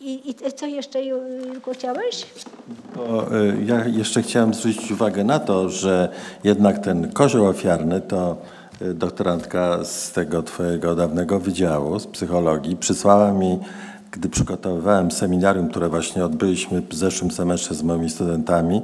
I, 0.00 0.30
i 0.30 0.52
co 0.52 0.66
jeszcze, 0.66 1.04
Julku, 1.04 1.70
chciałeś? 1.72 2.22
Y, 2.22 3.64
ja 3.64 3.84
jeszcze 3.86 4.22
chciałem 4.22 4.54
zwrócić 4.54 4.90
uwagę 4.90 5.24
na 5.24 5.38
to, 5.38 5.68
że 5.68 6.08
jednak 6.44 6.78
ten 6.78 7.12
kozioł 7.12 7.46
ofiarny 7.46 8.00
to 8.00 8.36
y, 8.82 8.94
doktorantka 8.94 9.84
z 9.84 10.12
tego 10.12 10.42
twojego 10.42 10.94
dawnego 10.94 11.38
wydziału, 11.38 11.98
z 11.98 12.06
psychologii, 12.06 12.76
przysłała 12.76 13.32
mi 13.32 13.58
gdy 14.12 14.28
przygotowywałem 14.28 15.10
seminarium, 15.10 15.68
które 15.68 15.88
właśnie 15.88 16.24
odbyliśmy 16.24 16.82
w 16.82 16.94
zeszłym 16.94 17.30
semestrze 17.30 17.74
z 17.74 17.82
moimi 17.82 18.10
studentami, 18.10 18.82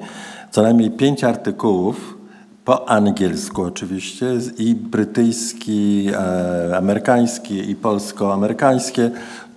co 0.50 0.62
najmniej 0.62 0.90
pięć 0.90 1.24
artykułów 1.24 2.18
po 2.64 2.88
angielsku 2.88 3.62
oczywiście 3.62 4.26
i 4.58 4.74
brytyjski, 4.74 6.10
e, 6.12 6.76
amerykański 6.76 7.70
i 7.70 7.76
polsko-amerykańskie 7.76 9.10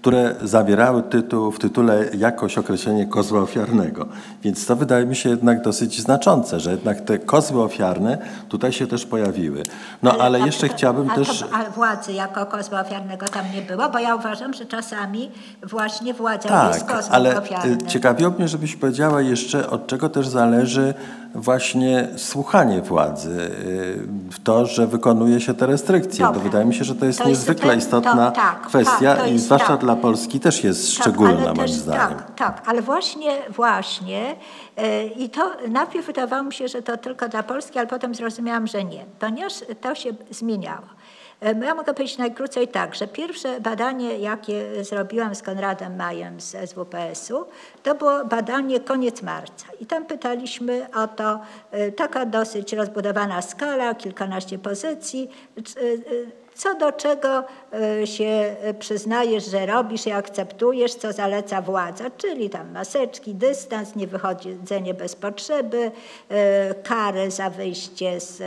które 0.07 0.35
zawierały 0.41 1.03
tytuł, 1.03 1.51
w 1.51 1.59
tytule 1.59 2.05
jakoś 2.17 2.57
określenie 2.57 3.05
kozła 3.05 3.41
ofiarnego. 3.41 4.07
Więc 4.43 4.65
to 4.65 4.75
wydaje 4.75 5.05
mi 5.05 5.15
się 5.15 5.29
jednak 5.29 5.61
dosyć 5.61 6.01
znaczące, 6.01 6.59
że 6.59 6.71
jednak 6.71 7.01
te 7.01 7.19
kozły 7.19 7.63
ofiarne 7.63 8.17
tutaj 8.49 8.73
się 8.73 8.87
też 8.87 9.05
pojawiły. 9.05 9.63
No 10.03 10.11
ale, 10.11 10.23
ale 10.23 10.39
jeszcze 10.39 10.69
chciałbym 10.69 11.09
a 11.11 11.15
też... 11.15 11.45
Ale 11.53 11.69
władzy 11.69 12.13
jako 12.13 12.45
kozła 12.45 12.81
ofiarnego 12.81 13.25
tam 13.25 13.45
nie 13.55 13.61
było, 13.61 13.89
bo 13.89 13.99
ja 13.99 14.15
uważam, 14.15 14.53
że 14.53 14.65
czasami 14.65 15.31
właśnie 15.63 16.13
władza 16.13 16.49
tak, 16.49 16.73
jest 16.73 16.85
kozłem 16.85 17.13
ale 17.13 17.37
ofiarnym. 17.37 17.87
ciekawiło 17.87 18.31
mnie, 18.31 18.47
żebyś 18.47 18.75
powiedziała 18.75 19.21
jeszcze, 19.21 19.69
od 19.69 19.87
czego 19.87 20.09
też 20.09 20.27
zależy 20.27 20.93
właśnie 21.37 22.07
słuchanie 22.17 22.81
władzy, 22.81 23.29
y, 23.29 24.31
w 24.31 24.39
to, 24.43 24.65
że 24.65 24.87
wykonuje 24.87 25.41
się 25.41 25.53
te 25.53 25.65
restrykcje. 25.65 26.25
Dobra. 26.25 26.39
Bo 26.39 26.43
wydaje 26.43 26.65
mi 26.65 26.75
się, 26.75 26.83
że 26.83 26.95
to 26.95 27.05
jest 27.05 27.19
to 27.19 27.29
niezwykle 27.29 27.75
jest, 27.75 27.87
istotna 27.87 28.31
to, 28.31 28.35
tak, 28.35 28.61
kwestia 28.61 29.15
tak, 29.15 29.31
i 29.31 29.39
zwłaszcza 29.39 29.67
tak. 29.67 29.79
dla 29.79 29.95
Polski 29.95 30.39
też 30.39 30.63
jest 30.63 30.97
tak, 30.97 31.01
szczególna 31.01 31.53
moim 31.53 31.55
też, 31.55 31.71
zdaniem. 31.71 32.17
Tak, 32.17 32.35
tak, 32.35 32.61
ale 32.65 32.81
właśnie, 32.81 33.37
właśnie 33.49 34.35
y, 34.79 35.05
i 35.17 35.29
to 35.29 35.51
najpierw 35.69 36.05
wydawało 36.05 36.43
mi 36.43 36.53
się, 36.53 36.67
że 36.67 36.81
to 36.81 36.97
tylko 36.97 37.29
dla 37.29 37.43
Polski, 37.43 37.79
ale 37.79 37.87
potem 37.87 38.15
zrozumiałam, 38.15 38.67
że 38.67 38.83
nie, 38.83 39.05
ponieważ 39.19 39.53
to 39.81 39.95
się 39.95 40.09
zmieniało. 40.31 40.96
E, 41.41 41.65
ja 41.65 41.75
mogę 41.75 41.93
powiedzieć 41.93 42.17
najkrócej 42.17 42.67
tak, 42.67 42.95
że 42.95 43.07
pierwsze 43.07 43.61
badanie, 43.61 44.17
jakie 44.17 44.83
zrobiłam 44.83 45.35
z 45.35 45.41
Konradem 45.41 45.95
Majem 45.95 46.41
z 46.41 46.69
SWPS-u, 46.69 47.45
to 47.83 47.95
było 47.95 48.25
badanie 48.25 48.79
koniec 48.79 49.21
marca. 49.21 49.65
I 49.79 49.85
tam 49.85 50.05
pytaliśmy 50.05 50.87
o 50.95 51.07
to, 51.07 51.39
e, 51.71 51.91
taka 51.91 52.25
dosyć 52.25 52.73
rozbudowana 52.73 53.41
skala, 53.41 53.95
kilkanaście 53.95 54.59
pozycji, 54.59 55.29
e, 55.57 56.46
co 56.57 56.75
do 56.75 56.91
czego 56.91 57.43
e, 57.73 58.07
się 58.07 58.55
przyznajesz, 58.79 59.45
że 59.45 59.65
robisz 59.65 60.07
i 60.07 60.11
akceptujesz, 60.11 60.95
co 60.95 61.13
zaleca 61.13 61.61
władza, 61.61 62.09
czyli 62.17 62.49
tam 62.49 62.71
maseczki, 62.71 63.35
dystans, 63.35 63.95
niewychodzenie 63.95 64.93
bez 64.93 65.15
potrzeby, 65.15 65.91
e, 66.29 66.73
kary 66.73 67.31
za 67.31 67.49
wyjście 67.49 68.19
z 68.19 68.43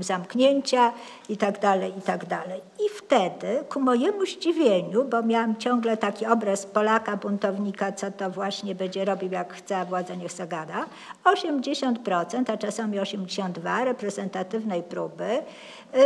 zamknięcia 0.00 0.92
itd., 1.28 1.58
tak 1.60 1.82
itd. 1.96 2.26
Tak 2.26 2.48
I 2.78 2.88
wtedy, 2.96 3.64
ku 3.68 3.80
mojemu 3.80 4.26
zdziwieniu, 4.26 5.04
bo 5.04 5.22
miałam 5.22 5.56
ciągle 5.56 5.96
taki 5.96 6.26
obraz 6.26 6.66
Polaka, 6.66 7.16
buntownika, 7.16 7.92
co 7.92 8.10
to 8.10 8.30
właśnie 8.30 8.74
będzie 8.74 9.04
robił, 9.04 9.32
jak 9.32 9.52
chce, 9.52 9.78
a 9.78 9.84
władza 9.84 10.14
niech 10.14 10.32
se 10.32 10.46
gada, 10.46 10.86
80%, 11.24 12.52
a 12.52 12.56
czasami 12.56 12.98
82% 12.98 13.84
reprezentatywnej 13.84 14.82
próby, 14.82 15.42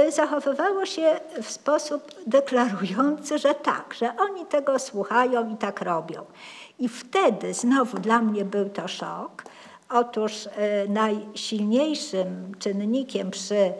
zachowywało 0.08 0.86
się 0.86 1.20
w 1.42 1.50
sposób 1.50 2.10
deklarujący, 2.26 3.38
że 3.38 3.54
tak, 3.54 3.94
że 3.98 4.12
oni 4.20 4.46
tego 4.46 4.78
słuchają 4.78 5.54
i 5.54 5.56
tak 5.56 5.80
robią. 5.80 6.24
I 6.78 6.88
wtedy 6.88 7.54
znowu 7.54 7.98
dla 7.98 8.18
mnie 8.18 8.44
był 8.44 8.68
to 8.68 8.88
szok. 8.88 9.42
Otóż 9.90 10.48
najsilniejszym 10.88 12.52
czynnikiem 12.58 13.30
przy 13.30 13.72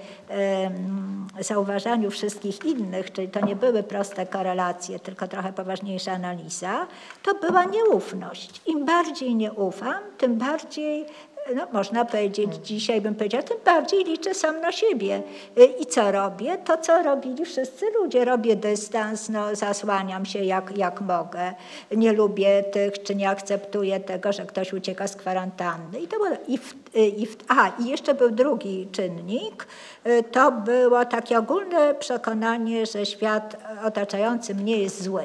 zauważaniu 1.41 2.11
wszystkich 2.11 2.65
innych, 2.65 3.13
czyli 3.13 3.29
to 3.29 3.47
nie 3.47 3.57
były 3.57 3.83
proste 3.83 4.27
korelacje, 4.27 4.99
tylko 4.99 5.29
trochę 5.29 5.53
poważniejsza 5.53 6.13
analiza, 6.13 6.87
to 7.23 7.35
była 7.35 7.65
nieufność. 7.65 8.61
Im 8.67 8.85
bardziej 8.85 9.35
nie 9.35 9.53
ufam, 9.53 10.03
tym 10.19 10.39
bardziej 10.39 11.07
no, 11.55 11.67
można 11.73 12.05
powiedzieć, 12.05 12.51
dzisiaj 12.63 13.01
bym 13.01 13.15
powiedziała, 13.15 13.43
tym 13.43 13.57
bardziej 13.65 14.05
liczę 14.05 14.35
sam 14.35 14.61
na 14.61 14.73
siebie. 14.73 15.23
Y, 15.59 15.65
I 15.65 15.87
co 15.87 16.13
robię? 16.13 16.59
To, 16.59 16.77
co 16.77 17.03
robili 17.03 17.45
wszyscy 17.45 17.87
ludzie. 17.91 18.25
Robię 18.25 18.57
dystans, 18.57 19.29
no, 19.29 19.57
zasłaniam 19.57 20.27
się 20.27 20.39
jak, 20.39 20.77
jak 20.77 21.01
mogę. 21.01 21.55
Nie 21.97 22.13
lubię 22.13 22.63
tych, 22.63 23.03
czy 23.03 23.15
nie 23.15 23.29
akceptuję 23.29 24.01
tego, 24.01 24.33
że 24.33 24.47
ktoś 24.47 24.73
ucieka 24.73 25.09
z 25.09 25.17
kwarantanny. 25.17 26.01
I, 26.01 26.09
to 26.09 26.17
było, 26.17 26.29
i, 26.49 26.59
w, 26.59 26.75
y, 26.97 27.07
i, 27.07 27.27
w, 27.27 27.37
a, 27.49 27.69
i 27.69 27.89
jeszcze 27.89 28.15
był 28.15 28.31
drugi 28.31 28.89
czynnik. 28.93 29.67
Y, 30.07 30.23
to 30.23 30.53
było 30.53 31.05
takie 31.05 31.39
ogólne 31.39 31.95
przekonanie, 31.95 32.87
że 32.87 33.07
świat 33.07 33.57
otaczający 33.85 34.55
mnie 34.55 34.79
jest 34.79 35.03
zły 35.03 35.25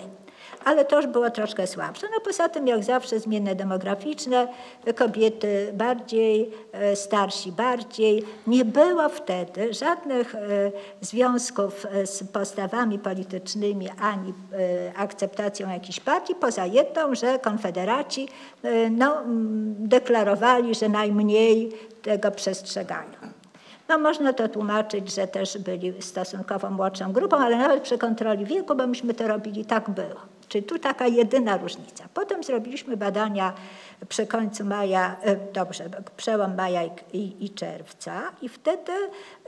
ale 0.66 0.86
to 0.86 0.96
już 0.98 1.08
było 1.08 1.30
troszkę 1.30 1.68
słabsze. 1.68 2.08
No 2.12 2.22
poza 2.26 2.50
tym, 2.50 2.68
jak 2.68 2.84
zawsze, 2.84 3.20
zmiany 3.20 3.56
demograficzne, 3.56 4.48
kobiety 4.96 5.70
bardziej, 5.74 6.52
e, 6.72 6.96
starsi 6.96 7.52
bardziej. 7.52 8.24
Nie 8.48 8.66
było 8.66 9.10
wtedy 9.10 9.74
żadnych 9.74 10.36
e, 10.36 10.40
związków 11.02 11.86
e, 11.86 12.08
z 12.08 12.24
postawami 12.24 13.00
politycznymi 13.00 13.90
ani 14.02 14.34
akceptacją 14.96 15.70
jakichś 15.70 16.00
partii, 16.00 16.36
poza 16.36 16.66
jedną, 16.66 17.16
że 17.16 17.40
konfederaci 17.40 18.28
no, 18.92 19.18
deklarowali, 19.80 20.76
że 20.76 20.90
najmniej 20.90 21.72
tego 22.02 22.32
przestrzegają. 22.32 23.12
No 23.90 23.98
można 23.98 24.34
to 24.34 24.50
tłumaczyć, 24.50 25.16
że 25.16 25.28
też 25.28 25.58
byli 25.58 26.02
stosunkowo 26.02 26.70
młodszą 26.70 27.14
grupą, 27.14 27.38
ale 27.38 27.58
nawet 27.58 27.84
przy 27.84 27.98
kontroli 27.98 28.46
wieku, 28.46 28.76
bo 28.76 28.88
myśmy 28.88 29.14
to 29.14 29.28
robili, 29.28 29.66
tak 29.66 29.90
było. 29.90 30.39
Czyli 30.50 30.64
tu 30.64 30.80
taka 30.80 31.08
jedyna 31.08 31.58
różnica. 31.58 32.04
Potem 32.14 32.44
zrobiliśmy 32.44 32.98
badania 32.98 33.54
przy 34.10 34.28
końcu 34.28 34.66
maja, 34.66 35.16
e, 35.22 35.36
dobrze, 35.36 35.90
przełom 36.18 36.56
maja 36.56 36.82
i, 37.14 37.46
i 37.46 37.50
czerwca 37.50 38.22
i 38.42 38.50
wtedy 38.50 38.92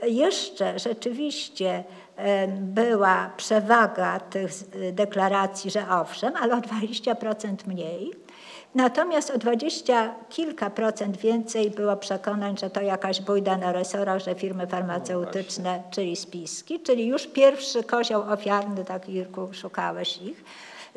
jeszcze 0.02 0.78
rzeczywiście 0.78 1.84
e, 2.16 2.48
była 2.48 3.30
przewaga 3.36 4.20
tych 4.20 4.50
deklaracji, 4.92 5.70
że 5.70 5.88
owszem, 5.90 6.36
ale 6.36 6.54
o 6.54 6.60
20% 6.60 7.54
mniej. 7.66 8.12
Natomiast 8.74 9.30
o 9.30 9.38
dwadzieścia 9.38 10.14
kilka 10.30 10.70
procent 10.70 11.16
więcej 11.16 11.70
było 11.70 11.96
przekonań, 11.96 12.58
że 12.58 12.70
to 12.70 12.80
jakaś 12.80 13.20
bójda 13.20 13.56
na 13.56 13.72
resorach, 13.72 14.18
że 14.22 14.34
firmy 14.34 14.66
farmaceutyczne, 14.66 15.82
no 15.86 15.90
czyli 15.90 16.16
spiski, 16.16 16.80
czyli 16.80 17.06
już 17.06 17.26
pierwszy 17.26 17.84
kozioł 17.84 18.22
ofiarny, 18.22 18.84
tak 18.84 19.08
Irku, 19.08 19.48
szukałeś 19.52 20.22
ich 20.22 20.44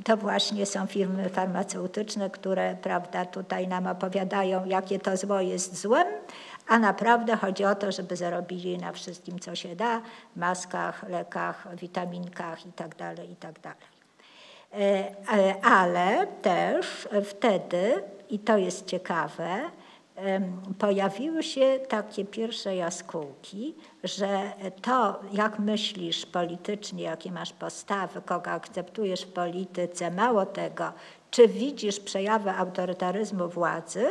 to 0.03 0.17
właśnie 0.17 0.65
są 0.65 0.87
firmy 0.87 1.29
farmaceutyczne, 1.29 2.29
które 2.29 2.75
prawda, 2.81 3.25
tutaj 3.25 3.67
nam 3.67 3.87
opowiadają, 3.87 4.65
jakie 4.65 4.99
to 4.99 5.17
zło 5.17 5.39
jest 5.39 5.81
złem, 5.81 6.07
a 6.67 6.79
naprawdę 6.79 7.35
chodzi 7.35 7.65
o 7.65 7.75
to, 7.75 7.91
żeby 7.91 8.15
zarobili 8.15 8.77
na 8.77 8.91
wszystkim, 8.91 9.39
co 9.39 9.55
się 9.55 9.75
da, 9.75 10.01
maskach, 10.35 11.09
lekach, 11.09 11.67
witaminkach 11.75 12.65
itd. 12.65 12.95
Tak 12.95 13.29
itd. 13.29 13.53
Tak 13.61 13.77
e, 14.73 15.55
ale 15.65 16.27
też 16.41 17.07
wtedy, 17.25 18.03
i 18.29 18.39
to 18.39 18.57
jest 18.57 18.85
ciekawe, 18.85 19.61
pojawiły 20.80 21.43
się 21.43 21.80
takie 21.89 22.26
pierwsze 22.26 22.76
jaskółki, 22.76 23.76
że 24.03 24.51
to, 24.82 25.20
jak 25.34 25.59
myślisz 25.59 26.26
politycznie, 26.26 27.03
jakie 27.03 27.32
masz 27.32 27.53
postawy, 27.53 28.22
kogo 28.22 28.51
akceptujesz 28.51 29.22
w 29.22 29.34
polityce, 29.34 30.11
mało 30.11 30.45
tego, 30.45 30.91
czy 31.32 31.47
widzisz 31.47 31.99
przejawy 31.99 32.49
autorytaryzmu 32.49 33.49
władzy, 33.49 34.05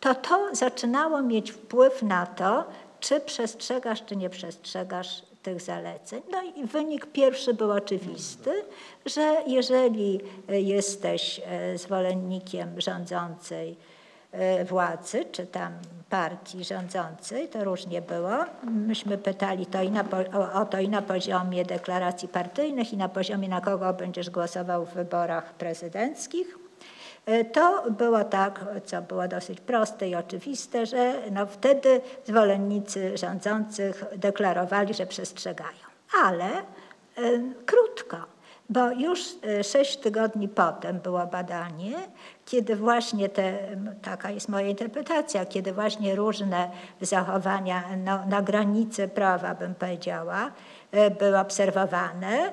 to 0.00 0.14
to 0.14 0.54
zaczynało 0.54 1.22
mieć 1.22 1.52
wpływ 1.52 2.02
na 2.02 2.26
to, 2.26 2.64
czy 3.00 3.20
przestrzegasz, 3.20 4.04
czy 4.04 4.16
nie 4.16 4.30
przestrzegasz 4.30 5.22
tych 5.42 5.60
zaleceń. 5.60 6.22
No 6.30 6.42
i 6.42 6.64
wynik 6.64 7.06
pierwszy 7.06 7.54
był 7.54 7.70
oczywisty, 7.70 8.50
że 9.06 9.36
jeżeli 9.46 10.20
jesteś 10.48 11.40
e, 11.44 11.78
zwolennikiem 11.78 12.80
rządzącej, 12.80 13.76
E, 13.80 13.89
władzy, 14.64 15.24
czy 15.32 15.46
tam 15.46 15.72
partii 16.10 16.64
rządzącej, 16.64 17.48
to 17.48 17.64
różnie 17.64 18.02
było. 18.02 18.44
Myśmy 18.64 19.18
pytali 19.18 19.66
to 19.66 19.82
i 19.82 19.90
na, 19.90 20.04
o, 20.54 20.64
to 20.64 20.80
i 20.80 20.88
na 20.88 21.02
poziomie 21.02 21.64
deklaracji 21.64 22.28
partyjnych, 22.28 22.92
i 22.92 22.96
na 22.96 23.08
poziomie, 23.08 23.48
na 23.48 23.60
kogo 23.60 23.92
będziesz 23.92 24.30
głosował 24.30 24.86
w 24.86 24.94
wyborach 24.94 25.54
prezydenckich. 25.54 26.58
E, 27.26 27.44
to 27.44 27.90
było 27.90 28.24
tak, 28.24 28.64
co 28.84 29.02
było 29.02 29.28
dosyć 29.28 29.60
proste 29.60 30.08
i 30.08 30.14
oczywiste, 30.14 30.86
że 30.86 31.14
no 31.30 31.46
wtedy 31.46 32.00
zwolennicy 32.26 33.16
rządzących 33.16 34.04
deklarowali, 34.16 34.94
że 34.94 35.06
przestrzegają. 35.06 35.86
Ale 36.24 36.46
e, 36.46 36.62
krótko, 37.66 38.16
bo 38.70 38.90
już 38.90 39.20
sześć 39.62 39.96
tygodni 39.96 40.48
potem 40.48 40.98
było 40.98 41.26
badanie, 41.26 41.92
kiedy 42.50 42.76
właśnie 42.76 43.28
te, 43.28 43.58
taka 44.02 44.30
jest 44.30 44.48
moja 44.48 44.66
interpretacja, 44.66 45.46
kiedy 45.46 45.72
właśnie 45.72 46.14
różne 46.14 46.70
zachowania 47.00 47.82
no, 48.04 48.26
na 48.26 48.42
granicy 48.42 49.08
prawa, 49.08 49.54
bym 49.54 49.74
powiedziała, 49.74 50.50
e, 50.92 51.10
były 51.10 51.38
obserwowane 51.38 52.50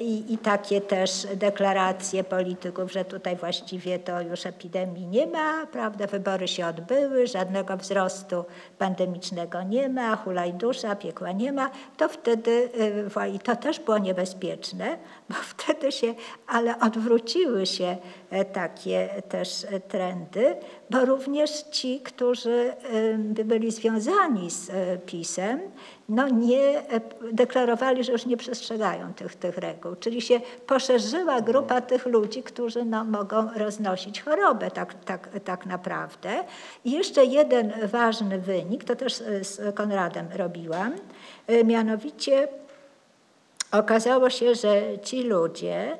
i, 0.00 0.32
i, 0.32 0.38
takie 0.38 0.80
też 0.80 1.26
deklaracje 1.36 2.24
polityków, 2.24 2.92
że 2.92 3.04
tutaj 3.04 3.36
właściwie 3.36 3.98
to 3.98 4.20
już 4.20 4.46
epidemii 4.46 5.06
nie 5.06 5.26
ma, 5.26 5.66
prawda, 5.66 6.06
wybory 6.06 6.48
się 6.48 6.66
odbyły, 6.66 7.26
żadnego 7.26 7.76
wzrostu 7.76 8.44
pandemicznego 8.78 9.62
nie 9.62 9.88
ma, 9.88 10.16
hulaj 10.16 10.54
piekła 10.98 11.32
nie 11.32 11.52
ma, 11.52 11.70
to 11.96 12.08
wtedy, 12.08 12.68
e, 13.16 13.28
i 13.28 13.38
to 13.38 13.56
też 13.56 13.80
było 13.80 13.98
niebezpieczne, 13.98 14.98
bo 15.28 15.34
wtedy 15.56 15.92
się, 15.92 16.14
ale 16.46 16.80
odwróciły 16.80 17.66
się 17.66 17.96
takie 18.52 19.08
też 19.28 19.66
trendy, 19.88 20.56
bo 20.90 21.04
również 21.04 21.50
ci, 21.62 22.00
którzy 22.00 22.72
byli 23.44 23.70
związani 23.70 24.50
z 24.50 24.70
e, 24.70 24.98
PiSem, 24.98 25.60
no 26.10 26.28
nie 26.28 26.90
e, 26.90 27.00
deklarowali, 27.32 28.04
że 28.04 28.12
już 28.12 28.26
nie 28.26 28.36
przestrzegają 28.36 29.14
tych, 29.14 29.36
tych 29.40 29.58
reguł. 29.58 29.96
Czyli 29.96 30.22
się 30.22 30.40
poszerzyła 30.66 31.40
grupa 31.40 31.80
tych 31.80 32.06
ludzi, 32.06 32.42
którzy 32.42 32.84
no, 32.84 33.04
mogą 33.04 33.48
roznosić 33.54 34.22
chorobę 34.22 34.70
tak, 34.70 35.04
tak, 35.04 35.28
tak 35.44 35.66
naprawdę. 35.66 36.44
I 36.84 36.90
jeszcze 36.90 37.24
jeden 37.24 37.72
ważny 37.88 38.38
wynik, 38.38 38.84
to 38.84 38.96
też 38.96 39.20
e, 39.20 39.44
z 39.44 39.74
Konradem 39.74 40.26
robiłam, 40.36 40.92
mianowicie 41.64 42.48
okazało 43.72 44.30
się, 44.30 44.54
że 44.54 44.82
ci 45.02 45.22
ludzie, 45.22 45.98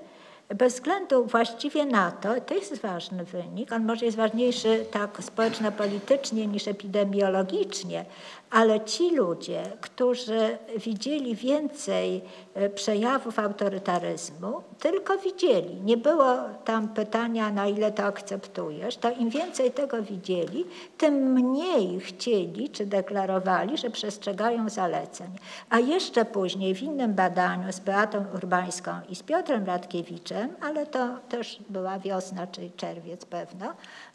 bez 0.55 0.74
względu 0.74 1.24
właściwie 1.24 1.86
na 1.86 2.11
to, 2.11 2.41
to 2.41 2.55
jest 2.55 2.80
ważny 2.80 3.24
wynik, 3.24 3.72
on 3.72 3.84
może 3.86 4.05
jest 4.05 4.16
ważniejszy 4.16 4.86
tak 4.91 5.18
społeczno-politycznie 5.20 6.47
niż 6.47 6.68
epidemiologicznie, 6.68 8.05
ale 8.51 8.80
ci 8.80 9.16
ludzie, 9.16 9.62
którzy 9.80 10.59
widzieli 10.76 11.34
więcej 11.34 12.22
e, 12.55 12.70
przejawów 12.70 13.38
autorytaryzmu, 13.38 14.62
tylko 14.78 15.18
widzieli. 15.18 15.80
Nie 15.80 15.96
było 15.96 16.36
tam 16.64 16.88
pytania, 16.88 17.51
na 17.51 17.66
ile 17.66 17.92
to 17.92 18.03
akceptujesz. 18.03 18.96
To 18.96 19.11
im 19.11 19.30
więcej 19.30 19.70
tego 19.70 20.03
widzieli, 20.03 20.64
tym 20.98 21.14
mniej 21.14 22.01
chcieli 22.01 22.70
czy 22.70 22.86
deklarowali, 22.86 23.78
że 23.78 23.90
przestrzegają 23.90 24.68
zaleceń. 24.68 25.30
A 25.70 25.78
jeszcze 25.78 26.24
później 26.24 26.74
w 26.74 26.82
innym 26.82 27.14
badaniu 27.14 27.72
z 27.72 27.80
Beatą 27.80 28.24
Urbańską 28.34 28.90
i 29.09 29.14
z 29.14 29.22
Piotrem 29.22 29.64
Radkiewiczem, 29.64 30.51
ale 30.61 30.86
to 30.86 31.09
też 31.28 31.59
była 31.68 31.98
wiosna 31.98 32.46
czy 32.46 32.70
czerwiec 32.76 33.24
pewno, 33.24 33.66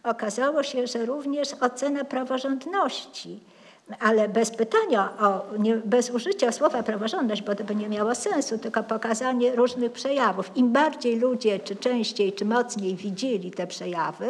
okazało 0.04 0.64
się, 0.64 0.88
że 0.88 1.06
również 1.06 1.54
ocena 1.54 2.06
praworządności 2.06 3.40
ale 4.00 4.30
bez 4.30 4.52
pytania, 4.52 5.10
o, 5.20 5.58
nie, 5.60 5.76
bez 5.76 6.10
użycia 6.10 6.52
słowa 6.52 6.84
praworządność, 6.84 7.42
bo 7.42 7.56
to 7.56 7.64
by 7.64 7.76
nie 7.76 7.90
miało 7.90 8.16
sensu, 8.16 8.58
tylko 8.58 8.84
pokazanie 8.84 9.56
różnych 9.56 9.92
przejawów. 9.92 10.52
Im 10.58 10.72
bardziej 10.72 11.20
ludzie, 11.20 11.60
czy 11.60 11.76
częściej, 11.76 12.34
czy 12.34 12.46
mocniej 12.46 12.96
widzieli 12.96 13.52
te 13.52 13.68
przejawy, 13.68 14.30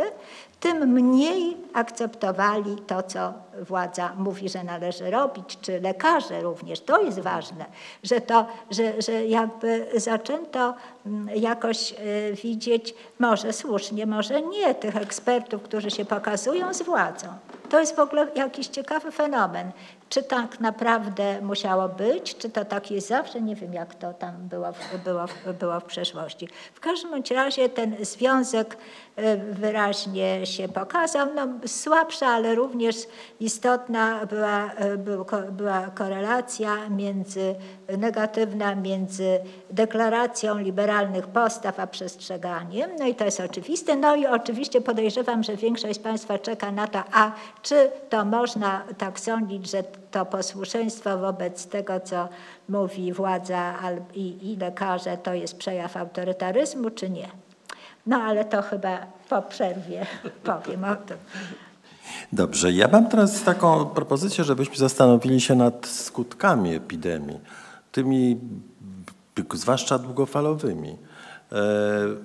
tym 0.59 0.89
mniej 0.93 1.57
akceptowali 1.73 2.75
to, 2.87 3.03
co 3.03 3.33
władza 3.61 4.13
mówi, 4.17 4.49
że 4.49 4.63
należy 4.63 5.11
robić, 5.11 5.57
czy 5.61 5.79
lekarze 5.79 6.41
również. 6.41 6.81
To 6.81 7.01
jest 7.01 7.19
ważne, 7.19 7.65
że, 8.03 8.21
to, 8.21 8.45
że, 8.71 9.01
że 9.01 9.25
jakby 9.25 9.87
zaczęto 9.95 10.73
mm, 11.05 11.29
jakoś 11.35 11.91
y, 11.91 11.95
widzieć, 12.43 12.95
może 13.19 13.53
słusznie, 13.53 14.05
może 14.05 14.41
nie, 14.41 14.75
tych 14.75 14.95
ekspertów, 14.95 15.61
którzy 15.63 15.91
się 15.91 16.05
pokazują 16.05 16.73
z 16.73 16.81
władzą. 16.81 17.27
To 17.69 17.79
jest 17.79 17.95
w 17.95 17.99
ogóle 17.99 18.27
jakiś 18.35 18.67
ciekawy 18.67 19.11
fenomen. 19.11 19.71
Czy 20.09 20.23
tak 20.23 20.59
naprawdę 20.59 21.41
musiało 21.41 21.89
być, 21.89 22.35
czy 22.35 22.49
to 22.49 22.65
tak 22.65 22.91
jest 22.91 23.07
zawsze, 23.07 23.41
nie 23.41 23.55
wiem 23.55 23.73
jak 23.73 23.95
to 23.95 24.13
tam 24.13 24.35
było, 24.37 24.67
było, 25.05 25.25
było 25.59 25.79
w 25.79 25.83
przeszłości. 25.83 26.47
W 26.73 26.79
każdym 26.79 27.23
razie 27.31 27.69
ten 27.69 27.95
związek 28.01 28.77
e, 29.15 29.37
wyraźnie 29.37 30.45
się 30.45 30.67
pokazał. 30.67 31.27
No, 31.35 31.47
słabsza, 31.65 32.27
ale 32.27 32.55
również 32.55 32.95
istotna 33.39 34.25
była, 34.25 34.73
e, 34.73 34.97
była 35.51 35.81
korelacja 35.95 36.89
między, 36.89 37.55
negatywna 37.97 38.75
między 38.75 39.39
deklaracją 39.69 40.57
liberalnych 40.57 41.27
postaw 41.27 41.79
a 41.79 41.87
przestrzeganiem. 41.87 42.91
No 42.99 43.07
i 43.07 43.15
to 43.15 43.25
jest 43.25 43.39
oczywiste. 43.39 43.95
No 43.95 44.15
i 44.15 44.25
oczywiście 44.25 44.81
podejrzewam, 44.81 45.43
że 45.43 45.55
większość 45.55 45.95
z 45.95 46.03
Państwa 46.03 46.39
czeka 46.39 46.71
na 46.71 46.87
to, 46.87 47.03
a 47.11 47.31
czy 47.61 47.91
to 48.09 48.25
można 48.25 48.83
tak 48.97 49.19
sądzić, 49.19 49.69
że 49.69 49.83
to 50.15 50.25
posłuszeństwo 50.25 51.17
wobec 51.17 51.67
tego, 51.67 51.99
co 51.99 52.29
mówi 52.69 53.13
władza 53.13 53.73
i, 54.13 54.51
i 54.51 54.57
lekarze, 54.57 55.17
to 55.17 55.33
jest 55.33 55.57
przejaw 55.57 55.97
autorytaryzmu, 55.97 56.89
czy 56.89 57.09
nie? 57.09 57.27
No 58.05 58.17
ale 58.17 58.45
to 58.45 58.61
chyba 58.61 58.97
po 59.29 59.41
przerwie 59.41 60.05
powiem 60.43 60.83
o 60.83 60.95
tym. 60.95 61.17
Dobrze, 62.33 62.71
ja 62.71 62.87
mam 62.87 63.09
teraz 63.09 63.43
taką 63.43 63.85
propozycję, 63.85 64.43
żebyśmy 64.43 64.75
zastanowili 64.75 65.41
się 65.41 65.55
nad 65.55 65.87
skutkami 65.87 66.75
epidemii, 66.75 67.39
tymi 67.91 68.39
zwłaszcza 69.53 69.97
długofalowymi. 69.99 70.97
E, 71.55 71.59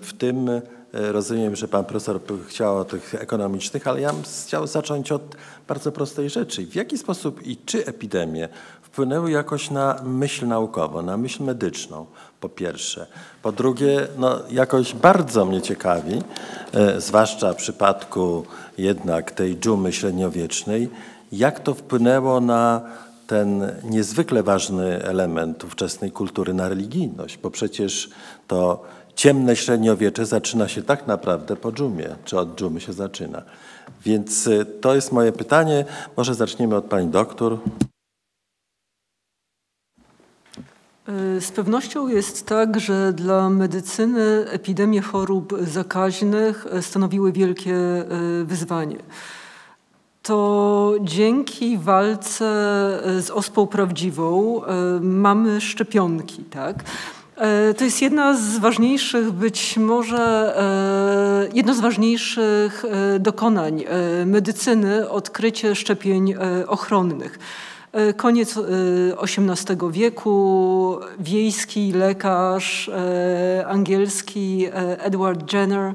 w 0.01 0.13
tym 0.19 0.51
E, 0.95 1.13
rozumiem, 1.13 1.57
że 1.57 1.69
pan 1.69 1.85
profesor 1.85 2.21
chciał 2.49 2.79
o 2.79 2.85
tych 2.85 3.15
ekonomicznych, 3.15 3.87
ale 3.87 4.01
ja 4.01 4.13
bym 4.13 4.23
chciał 4.23 4.67
zacząć 4.67 5.13
od 5.13 5.23
bardzo 5.69 5.93
prostej 5.93 6.31
rzeczy. 6.31 6.67
W 6.67 6.75
jaki 6.75 6.99
sposób 6.99 7.47
i 7.47 7.57
czy 7.57 7.87
epidemie 7.87 8.49
wpłynęły 8.83 9.31
jakoś 9.31 9.71
na 9.71 10.01
myśl 10.05 10.47
naukową, 10.47 11.03
na 11.03 11.17
myśl 11.17 11.43
medyczną, 11.43 12.07
po 12.41 12.49
pierwsze. 12.49 13.07
Po 13.43 13.53
drugie, 13.53 14.09
no, 14.19 14.39
jakoś 14.51 14.95
bardzo 14.95 15.45
mnie 15.45 15.63
ciekawi, 15.63 16.23
e, 16.73 17.01
zwłaszcza 17.01 17.53
w 17.53 17.57
przypadku 17.57 18.47
jednak 18.79 19.31
tej 19.31 19.57
dżumy 19.57 19.93
średniowiecznej, 19.93 20.89
jak 21.33 21.61
to 21.61 21.75
wpłynęło 21.75 22.41
na 22.41 22.81
ten 23.27 23.73
niezwykle 23.85 24.43
ważny 24.43 25.03
element 25.05 25.65
ówczesnej 25.65 26.11
kultury 26.11 26.55
na 26.55 26.69
religijność, 26.69 27.39
bo 27.39 27.51
przecież 27.51 28.11
to 28.49 28.85
ciemne 29.21 29.57
średniowiecze 29.57 30.27
zaczyna 30.27 30.69
się 30.69 30.83
tak 30.83 31.07
naprawdę 31.07 31.57
po 31.57 31.73
dżumie, 31.73 32.09
czy 32.25 32.39
od 32.39 32.57
dżumy 32.57 32.81
się 32.81 32.93
zaczyna. 32.93 33.43
Więc 34.05 34.47
y, 34.47 34.67
to 34.81 34.95
jest 34.95 35.13
moje 35.13 35.33
pytanie. 35.33 35.85
Może 36.17 36.35
zaczniemy 36.35 36.77
od 36.77 36.85
pani 36.85 37.09
doktor. 37.09 37.53
Y, 41.09 41.41
z 41.41 41.51
pewnością 41.53 42.09
jest 42.09 42.47
tak, 42.47 42.81
że 42.81 43.13
dla 43.13 43.51
medycyny 43.51 44.45
epidemie 44.51 45.03
chorób 45.03 45.55
zakaźnych 45.61 46.67
stanowiły 46.81 47.33
wielkie 47.33 47.75
y, 48.41 48.45
wyzwanie. 48.45 48.97
To 50.23 50.95
dzięki 51.01 51.79
walce 51.79 52.45
z 53.21 53.31
ospą 53.31 53.67
prawdziwą 53.67 54.61
mamy 55.01 55.61
szczepionki, 55.61 56.45
tak? 56.45 56.85
E, 57.41 57.75
to 57.75 57.85
jest 57.85 58.03
jedna 58.03 58.37
z 58.37 58.59
ważniejszych, 58.59 59.31
być 59.31 59.77
może 59.77 60.55
e, 61.49 61.57
jedno 61.57 61.75
z 61.75 61.81
ważniejszych 61.81 62.85
e, 62.85 63.19
dokonań 63.19 63.85
medycyny, 64.27 65.11
odkrycie 65.11 65.75
szczepień 65.75 66.35
ochronnych. 66.67 67.39
Koniec 68.17 68.59
XVIII 69.23 69.79
wieku, 69.91 70.99
wiejski 71.19 71.93
lekarz 71.93 72.91
angielski 73.67 74.67
Edward 74.99 75.53
Jenner 75.53 75.95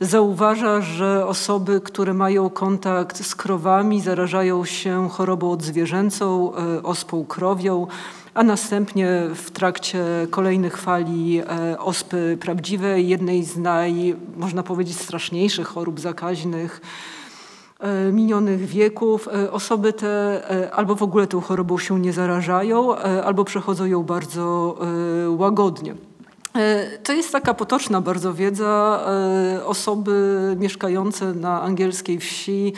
zauważa, 0.00 0.80
że 0.80 1.26
osoby, 1.26 1.80
które 1.80 2.14
mają 2.14 2.50
kontakt 2.50 3.26
z 3.26 3.34
krowami, 3.34 4.00
zarażają 4.00 4.64
się 4.64 5.08
chorobą 5.08 5.50
odzwierzęcą, 5.50 6.52
ospą 6.82 7.24
krowią 7.24 7.86
a 8.36 8.42
następnie 8.42 9.22
w 9.34 9.50
trakcie 9.50 10.04
kolejnych 10.30 10.76
fali 10.76 11.40
e, 11.40 11.78
ospy 11.78 12.38
prawdziwej, 12.40 13.08
jednej 13.08 13.44
z 13.44 13.56
naj, 13.56 14.16
można 14.36 14.62
powiedzieć, 14.62 15.00
straszniejszych 15.00 15.68
chorób 15.68 16.00
zakaźnych 16.00 16.80
e, 17.80 18.12
minionych 18.12 18.66
wieków, 18.66 19.28
e, 19.28 19.52
osoby 19.52 19.92
te 19.92 20.42
albo 20.72 20.94
w 20.94 21.02
ogóle 21.02 21.26
tą 21.26 21.40
chorobą 21.40 21.78
się 21.78 22.00
nie 22.00 22.12
zarażają, 22.12 22.96
albo 22.96 23.44
przechodzą 23.44 23.84
ją 23.84 24.02
bardzo 24.02 24.76
łagodnie. 25.28 25.94
To 27.02 27.12
jest 27.12 27.32
taka 27.32 27.54
potoczna 27.54 28.00
bardzo 28.00 28.34
wiedza. 28.34 29.00
Osoby 29.64 30.56
mieszkające 30.58 31.34
na 31.34 31.62
angielskiej 31.62 32.18
wsi 32.18 32.72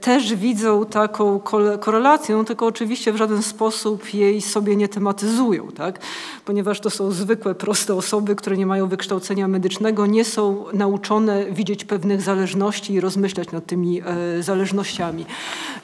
też 0.00 0.34
widzą 0.34 0.84
taką 0.84 1.40
korelację, 1.80 2.44
tylko 2.46 2.66
oczywiście 2.66 3.12
w 3.12 3.16
żaden 3.16 3.42
sposób 3.42 4.14
jej 4.14 4.40
sobie 4.40 4.76
nie 4.76 4.88
tematyzują, 4.88 5.68
tak? 5.68 5.98
ponieważ 6.44 6.80
to 6.80 6.90
są 6.90 7.10
zwykłe, 7.10 7.54
proste 7.54 7.94
osoby, 7.94 8.36
które 8.36 8.56
nie 8.56 8.66
mają 8.66 8.88
wykształcenia 8.88 9.48
medycznego, 9.48 10.06
nie 10.06 10.24
są 10.24 10.64
nauczone 10.72 11.44
widzieć 11.44 11.84
pewnych 11.84 12.22
zależności 12.22 12.92
i 12.92 13.00
rozmyślać 13.00 13.52
nad 13.52 13.66
tymi 13.66 14.02
e, 14.06 14.42
zależnościami. 14.42 15.26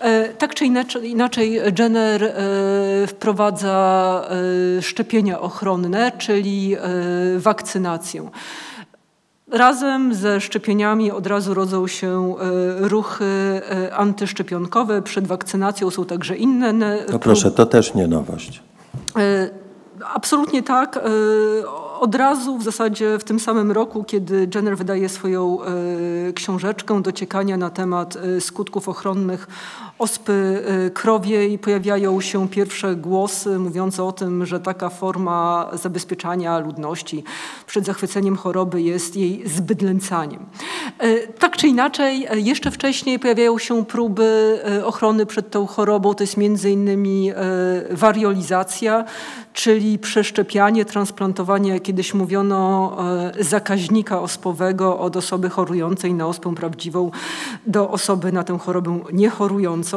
E, 0.01 0.29
tak 0.29 0.55
czy 0.55 0.65
inaczej, 0.65 1.11
inaczej 1.11 1.61
Jenner 1.79 2.35
wprowadza 3.07 4.29
szczepienia 4.81 5.41
ochronne, 5.41 6.13
czyli 6.19 6.77
wakcynację. 7.37 8.31
Razem 9.53 10.15
ze 10.15 10.41
szczepieniami 10.41 11.11
od 11.11 11.27
razu 11.27 11.55
rodzą 11.55 11.87
się 11.87 12.35
e, 12.85 12.89
ruchy 12.89 13.25
e, 13.25 13.97
antyszczepionkowe. 13.97 15.03
Przed 15.03 15.27
wakcynacją 15.27 15.91
są 15.91 16.05
także 16.05 16.37
inne. 16.37 16.73
No 17.13 17.19
proszę, 17.19 17.51
to 17.51 17.67
też 17.67 17.95
nie 17.95 18.09
nowość. 18.09 18.63
E, 19.17 19.51
absolutnie 20.15 20.63
tak. 20.63 21.01
Od 22.01 22.15
razu 22.15 22.59
w 22.59 22.63
zasadzie 22.63 23.19
w 23.19 23.25
tym 23.25 23.41
samym 23.41 23.73
roku, 23.73 24.05
kiedy 24.05 24.49
Jenner 24.55 24.77
wydaje 24.77 25.09
swoją 25.09 25.59
książeczkę 26.35 27.03
dociekania 27.03 27.57
na 27.57 27.71
temat 27.71 28.19
skutków 28.41 28.89
ochronnych 28.89 29.47
ospy 29.99 30.65
y, 30.87 30.91
krowiej 30.91 31.59
pojawiają 31.59 32.21
się 32.21 32.49
pierwsze 32.49 32.97
głosy 32.97 33.59
mówiące 33.59 34.05
o 34.05 34.13
tym, 34.13 34.47
że 34.47 34.61
taka 34.61 34.89
forma 34.89 35.71
zabezpieczania 35.73 36.59
ludności 36.59 37.25
przed 37.67 37.85
zachwyceniem 37.85 38.37
choroby 38.37 38.83
jest 38.83 39.17
jej 39.17 39.49
zbydlęcaniem. 39.49 40.47
Y, 41.05 41.29
tak 41.39 41.57
czy 41.57 41.69
inaczej, 41.69 42.27
y, 42.35 42.41
jeszcze 42.41 42.71
wcześniej 42.71 43.19
pojawiają 43.19 43.59
się 43.59 43.85
próby 43.85 44.59
ochrony 44.85 45.27
przed 45.27 45.51
tą 45.51 45.67
chorobą, 45.67 46.15
to 46.15 46.23
jest 46.23 46.37
między 46.37 46.71
innymi 46.71 47.33
wariolizacja, 47.91 49.05
czyli 49.53 49.99
przeszczepianie, 49.99 50.85
transplantowanie, 50.85 51.71
jak 51.71 51.83
kiedyś 51.83 52.15
mówiono, 52.15 52.97
zakaźnika 53.41 54.21
ospowego 54.21 54.99
od 54.99 55.17
osoby 55.17 55.51
chorującej 55.51 56.15
na 56.15 56.27
ospę 56.27 56.55
prawdziwą 56.55 57.11
do 57.67 57.91
osoby 57.91 58.33
na 58.33 58.45
tę 58.45 58.59
chorobę 58.59 59.01
niechorującą. 59.13 59.92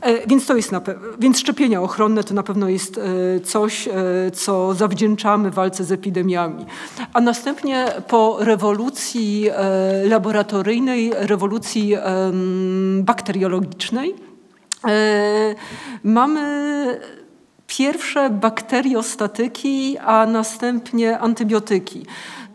E, 0.00 0.26
więc 0.26 0.46
to 0.46 0.56
jest 0.56 0.72
więc 1.18 1.38
szczepienia 1.38 1.82
ochronne 1.82 2.24
to 2.24 2.34
na 2.34 2.42
pewno 2.42 2.68
jest 2.68 2.98
e, 2.98 3.40
coś, 3.40 3.88
e, 3.88 3.92
co 4.30 4.74
zawdzięczamy 4.74 5.50
walce 5.50 5.84
z 5.84 5.92
epidemiami. 5.92 6.66
A 7.12 7.20
następnie 7.20 7.86
po 8.08 8.36
rewolucji 8.40 9.50
laboratoryjnej, 10.04 11.12
rewolucji 11.14 11.96
bakteriologicznej 13.02 14.14
mamy 16.04 17.00
pierwsze 17.66 18.30
bakteriostatyki, 18.30 19.98
a 19.98 20.26
następnie 20.26 21.18
antybiotyki. 21.18 22.06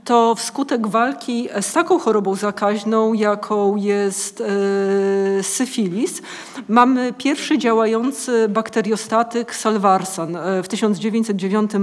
To 0.06 0.36
wskutek 0.36 0.88
walki 0.88 1.50
z 1.62 1.74
taką 1.74 2.00
chorobą 2.00 2.36
zakaźną, 2.36 3.14
jaką 3.14 3.76
jest 3.76 4.42
e, 4.42 5.44
syfilis, 5.44 6.22
mamy 6.68 7.14
pierwszy 7.18 7.58
działający 7.58 8.50
bakteriostatyk 8.50 9.56
salwarsan. 9.56 10.36
E, 10.36 10.64
w 10.64 10.68
1909 10.68 11.72
e, 11.76 11.78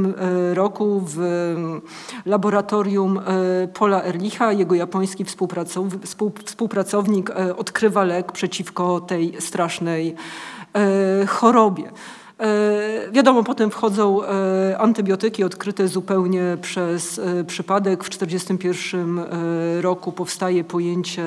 roku 0.54 1.02
w 1.06 1.18
laboratorium 2.26 3.20
Pola 3.74 4.04
Erlicha, 4.04 4.52
jego 4.52 4.74
japoński 4.74 5.24
współpracownik 6.44 7.30
odkrywa 7.56 8.04
lek 8.04 8.32
przeciwko 8.32 9.00
tej 9.00 9.40
strasznej 9.40 10.14
chorobie. 11.26 11.90
E, 12.40 13.10
wiadomo, 13.12 13.44
potem 13.44 13.70
wchodzą 13.70 14.24
e, 14.24 14.78
antybiotyki 14.78 15.44
odkryte 15.44 15.88
zupełnie 15.88 16.56
przez 16.62 17.18
e, 17.18 17.44
przypadek. 17.44 18.04
W 18.04 18.10
1941 18.10 19.20
roku 19.80 20.12
powstaje 20.12 20.64
pojęcie 20.64 21.24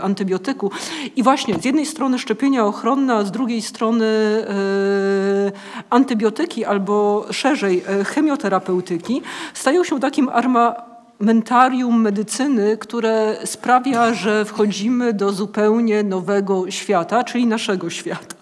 antybiotyku. 0.00 0.70
I 1.16 1.22
właśnie 1.22 1.58
z 1.58 1.64
jednej 1.64 1.86
strony 1.86 2.18
szczepienia 2.18 2.66
ochronne, 2.66 3.14
a 3.14 3.24
z 3.24 3.30
drugiej 3.30 3.62
strony 3.62 4.06
antybiotyki 5.90 6.64
albo 6.64 7.26
szerzej 7.30 7.82
chemioterapeutyki 8.04 9.22
stają 9.54 9.84
się 9.84 10.00
takim 10.00 10.28
arma 10.28 10.89
mentarium 11.20 12.00
medycyny, 12.00 12.76
które 12.76 13.36
sprawia, 13.44 14.14
że 14.14 14.44
wchodzimy 14.44 15.12
do 15.12 15.32
zupełnie 15.32 16.02
nowego 16.02 16.70
świata, 16.70 17.24
czyli 17.24 17.46
naszego 17.46 17.90
świata. 17.90 18.36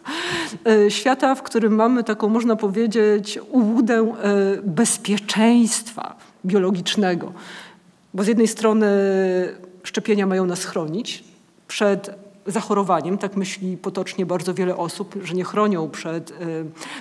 E, 0.67 0.91
świata, 0.91 1.35
w 1.35 1.43
którym 1.43 1.75
mamy 1.75 2.05
taką, 2.05 2.29
można 2.29 2.57
powiedzieć, 2.57 3.39
ułudę 3.51 3.95
e, 3.95 4.15
bezpieczeństwa 4.63 6.17
biologicznego. 6.45 7.33
Bo 8.15 8.25
z 8.25 8.27
jednej 8.27 8.49
strony 8.49 8.87
szczepienia 9.83 10.27
mają 10.27 10.47
nas 10.47 10.65
chronić 10.65 11.25
przed 11.69 12.28
zachorowaniem, 12.49 13.19
tak 13.19 13.37
myśli 13.37 13.77
potocznie 13.77 14.27
bardzo 14.27 14.55
wiele 14.55 14.77
osób, 14.77 15.15
że 15.25 15.35
nie 15.35 15.45
chronią 15.45 15.91
przed, 15.91 16.31
y, 16.31 16.35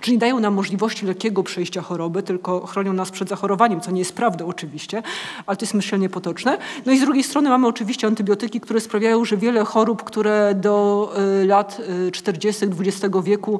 że 0.01 0.11
nie 0.11 0.17
dają 0.17 0.39
nam 0.39 0.53
możliwości 0.53 1.05
lekkiego 1.05 1.43
przejścia 1.43 1.81
choroby, 1.81 2.23
tylko 2.23 2.67
chronią 2.67 2.93
nas 2.93 3.11
przed 3.11 3.29
zachorowaniem, 3.29 3.81
co 3.81 3.91
nie 3.91 3.99
jest 3.99 4.13
prawdą 4.15 4.47
oczywiście, 4.47 5.03
ale 5.45 5.57
to 5.57 5.65
jest 5.65 5.73
myślenie 5.73 6.09
potoczne. 6.09 6.57
No 6.85 6.91
i 6.91 6.97
z 6.97 7.01
drugiej 7.01 7.23
strony 7.23 7.49
mamy 7.49 7.67
oczywiście 7.67 8.07
antybiotyki, 8.07 8.59
które 8.59 8.79
sprawiają, 8.79 9.25
że 9.25 9.37
wiele 9.37 9.65
chorób, 9.65 10.03
które 10.03 10.55
do 10.55 11.13
y, 11.41 11.45
lat 11.45 11.81
40. 12.11 12.65
Y, 12.65 12.69
XX 12.79 13.15
wieku 13.23 13.59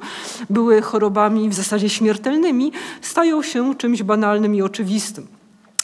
były 0.50 0.82
chorobami 0.82 1.50
w 1.50 1.54
zasadzie 1.54 1.90
śmiertelnymi, 1.90 2.72
stają 3.02 3.44
się 3.44 3.76
czymś 3.76 4.04
banalnym 4.04 4.56
i 4.56 4.62
oczywistym. 4.62 5.37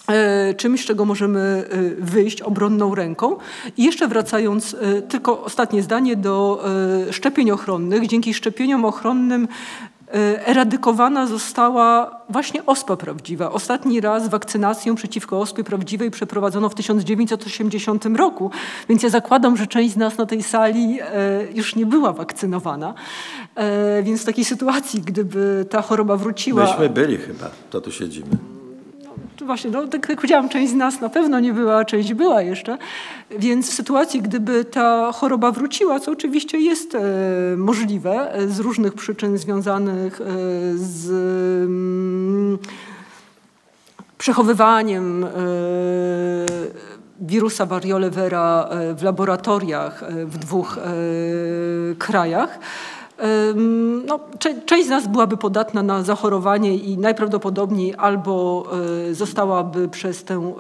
E, 0.07 0.53
czymś, 0.53 0.81
z 0.81 0.85
czego 0.85 1.05
możemy 1.05 1.39
e, 1.39 2.03
wyjść 2.05 2.41
obronną 2.41 2.95
ręką. 2.95 3.37
I 3.77 3.83
jeszcze 3.83 4.07
wracając, 4.07 4.75
e, 4.81 5.01
tylko 5.01 5.43
ostatnie 5.43 5.83
zdanie 5.83 6.15
do 6.15 6.63
szczepień 7.11 7.51
ochronnych. 7.51 8.07
Dzięki 8.07 8.33
szczepieniom 8.33 8.85
ochronnym 8.85 9.47
eradykowana 10.45 11.27
została 11.27 12.21
właśnie 12.29 12.65
ospa 12.65 12.97
prawdziwa. 12.97 13.51
Ostatni 13.51 14.01
raz 14.01 14.29
wakcynację 14.29 14.95
przeciwko 14.95 15.39
ospie 15.39 15.63
prawdziwej 15.63 16.11
przeprowadzono 16.11 16.69
w 16.69 16.75
1980 16.75 18.05
roku, 18.05 18.51
więc 18.89 19.03
ja 19.03 19.09
zakładam, 19.09 19.57
że 19.57 19.67
część 19.67 19.93
z 19.93 19.97
nas 19.97 20.17
na 20.17 20.25
tej 20.25 20.43
sali 20.43 20.99
już 21.53 21.75
nie 21.75 21.85
była 21.85 22.13
wakcynowana. 22.13 22.93
Więc 24.03 24.21
w 24.21 24.25
takiej 24.25 24.45
sytuacji, 24.45 25.01
gdyby 25.01 25.65
ta 25.69 25.81
choroba 25.81 26.17
wróciła... 26.17 26.63
Myśmy 26.63 26.89
byli 26.89 27.17
chyba, 27.17 27.49
to 27.69 27.81
tu 27.81 27.91
siedzimy 27.91 28.53
właśnie, 29.45 29.71
no, 29.71 29.87
tak 29.87 30.09
jak 30.09 30.17
powiedziałam, 30.17 30.49
część 30.49 30.71
z 30.71 30.75
nas 30.75 31.01
na 31.01 31.09
pewno 31.09 31.39
nie 31.39 31.53
była, 31.53 31.77
a 31.77 31.85
część 31.85 32.13
była 32.13 32.41
jeszcze. 32.41 32.77
Więc 33.39 33.69
w 33.69 33.73
sytuacji, 33.73 34.21
gdyby 34.21 34.65
ta 34.65 35.11
choroba 35.11 35.51
wróciła, 35.51 35.99
co 35.99 36.11
oczywiście 36.11 36.59
jest 36.59 36.95
e, 36.95 36.99
możliwe 37.57 38.33
e, 38.33 38.47
z 38.47 38.59
różnych 38.59 38.93
przyczyn 38.93 39.37
związanych 39.37 40.21
e, 40.21 40.25
z 40.75 41.09
mm, 41.65 42.57
przechowywaniem 44.17 45.25
wirusa 47.19 47.65
variole 47.65 48.09
vera 48.09 48.69
w 48.95 49.03
laboratoriach 49.03 50.03
w 50.25 50.37
dwóch 50.37 50.77
krajach, 51.99 52.59
no, 54.05 54.19
część 54.65 54.87
z 54.87 54.89
nas 54.89 55.07
byłaby 55.07 55.37
podatna 55.37 55.83
na 55.83 56.03
zachorowanie 56.03 56.75
i 56.75 56.97
najprawdopodobniej 56.97 57.93
albo 57.97 58.65
e, 59.09 59.13
zostałaby 59.13 59.89
przez 59.89 60.23
tę 60.23 60.53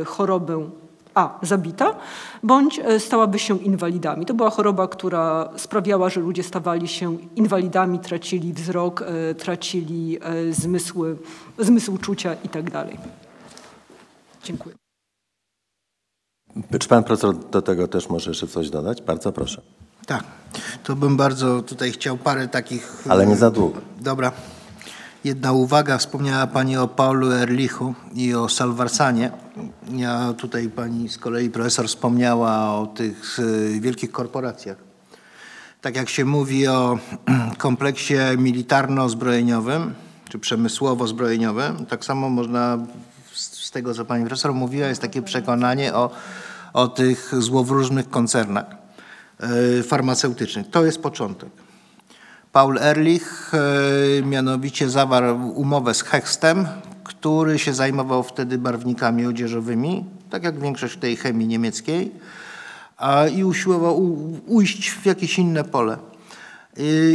e, 0.00 0.04
chorobę 0.04 0.70
a. 1.14 1.38
zabita, 1.42 1.94
bądź 2.42 2.78
e, 2.78 3.00
stałaby 3.00 3.38
się 3.38 3.58
inwalidami. 3.58 4.26
To 4.26 4.34
była 4.34 4.50
choroba, 4.50 4.88
która 4.88 5.48
sprawiała, 5.56 6.10
że 6.10 6.20
ludzie 6.20 6.42
stawali 6.42 6.88
się 6.88 7.16
inwalidami, 7.36 7.98
tracili 7.98 8.52
wzrok, 8.52 9.04
tracili 9.38 10.18
zmysły, 10.50 11.16
zmysł 11.58 11.98
czucia 11.98 12.34
itd. 12.34 12.70
Tak 12.70 12.86
Dziękuję. 14.44 14.74
Czy 16.80 16.88
pan 16.88 17.04
profesor 17.04 17.36
do 17.36 17.62
tego 17.62 17.88
też 17.88 18.08
może 18.08 18.30
jeszcze 18.30 18.46
coś 18.46 18.70
dodać? 18.70 19.02
Bardzo 19.02 19.32
proszę. 19.32 19.62
Tak, 20.06 20.24
to 20.84 20.96
bym 20.96 21.16
bardzo 21.16 21.62
tutaj 21.62 21.92
chciał 21.92 22.16
parę 22.16 22.48
takich... 22.48 23.04
Ale 23.08 23.26
nie 23.26 23.36
za 23.36 23.50
długo. 23.50 23.80
Dobra. 24.00 24.32
Jedna 25.24 25.52
uwaga, 25.52 25.98
wspomniała 25.98 26.46
Pani 26.46 26.76
o 26.76 26.88
Paulu 26.88 27.32
Erlichu 27.32 27.94
i 28.14 28.34
o 28.34 28.48
Salvarsanie. 28.48 29.30
Ja 29.92 30.32
tutaj 30.32 30.68
Pani 30.68 31.08
z 31.08 31.18
kolei 31.18 31.50
profesor 31.50 31.88
wspomniała 31.88 32.74
o 32.74 32.86
tych 32.86 33.38
y, 33.38 33.80
wielkich 33.80 34.12
korporacjach. 34.12 34.76
Tak 35.80 35.96
jak 35.96 36.08
się 36.08 36.24
mówi 36.24 36.68
o 36.68 36.98
kompleksie 37.58 38.14
militarno-zbrojeniowym, 38.36 39.90
czy 40.28 40.38
przemysłowo-zbrojeniowym, 40.38 41.86
tak 41.86 42.04
samo 42.04 42.30
można, 42.30 42.78
z 43.32 43.70
tego 43.70 43.94
co 43.94 44.04
Pani 44.04 44.24
profesor 44.24 44.54
mówiła, 44.54 44.86
jest 44.86 45.00
takie 45.00 45.22
przekonanie 45.22 45.94
o, 45.94 46.10
o 46.72 46.88
tych 46.88 47.32
złowróżnych 47.38 48.10
koncernach. 48.10 48.83
E, 49.40 49.82
farmaceutycznych. 49.82 50.70
To 50.70 50.84
jest 50.84 51.02
początek. 51.02 51.48
Paul 52.52 52.78
Ehrlich 52.78 53.52
e, 53.54 54.22
mianowicie 54.22 54.90
zawarł 54.90 55.48
umowę 55.48 55.94
z 55.94 56.02
Hechstem, 56.02 56.66
który 57.04 57.58
się 57.58 57.74
zajmował 57.74 58.22
wtedy 58.22 58.58
barwnikami 58.58 59.26
odzieżowymi, 59.26 60.04
tak 60.30 60.44
jak 60.44 60.60
większość 60.60 60.98
tej 60.98 61.16
chemii 61.16 61.46
niemieckiej, 61.46 62.12
a, 62.96 63.26
i 63.26 63.44
usiłował 63.44 64.18
ujść 64.46 64.90
w 64.90 65.06
jakieś 65.06 65.38
inne 65.38 65.64
pole. 65.64 65.96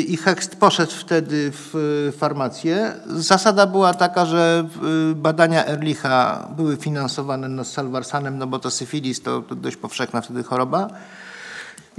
I 0.07 0.17
Hecht 0.17 0.55
poszedł 0.55 0.91
wtedy 0.91 1.51
w 1.53 1.73
farmację. 2.17 2.93
Zasada 3.07 3.67
była 3.67 3.93
taka, 3.93 4.25
że 4.25 4.67
badania 5.15 5.67
Erlicha 5.67 6.47
były 6.57 6.77
finansowane 6.77 7.65
z 7.65 7.71
Salvarsanem, 7.71 8.37
no 8.37 8.47
bo 8.47 8.59
to 8.59 8.71
syfilis 8.71 9.21
to 9.21 9.41
dość 9.41 9.77
powszechna 9.77 10.21
wtedy 10.21 10.43
choroba 10.43 10.89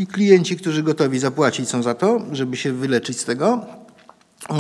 i 0.01 0.07
klienci, 0.07 0.57
którzy 0.57 0.83
gotowi 0.83 1.19
zapłacić 1.19 1.69
są 1.69 1.83
za 1.83 1.95
to, 1.95 2.21
żeby 2.33 2.57
się 2.57 2.73
wyleczyć 2.73 3.21
z 3.21 3.25
tego. 3.25 3.67
E, 4.51 4.57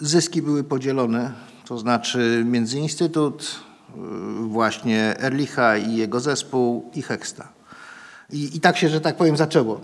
zyski 0.00 0.42
były 0.42 0.64
podzielone, 0.64 1.32
to 1.66 1.78
znaczy 1.78 2.42
między 2.46 2.78
Instytut, 2.78 3.60
e, 3.88 3.98
właśnie 4.48 5.20
Erlicha 5.20 5.76
i 5.76 5.96
jego 5.96 6.20
zespół 6.20 6.90
i 6.94 7.02
Heksta. 7.02 7.48
I, 8.30 8.56
I 8.56 8.60
tak 8.60 8.76
się, 8.76 8.88
że 8.88 9.00
tak 9.00 9.16
powiem, 9.16 9.36
zaczęło. 9.36 9.80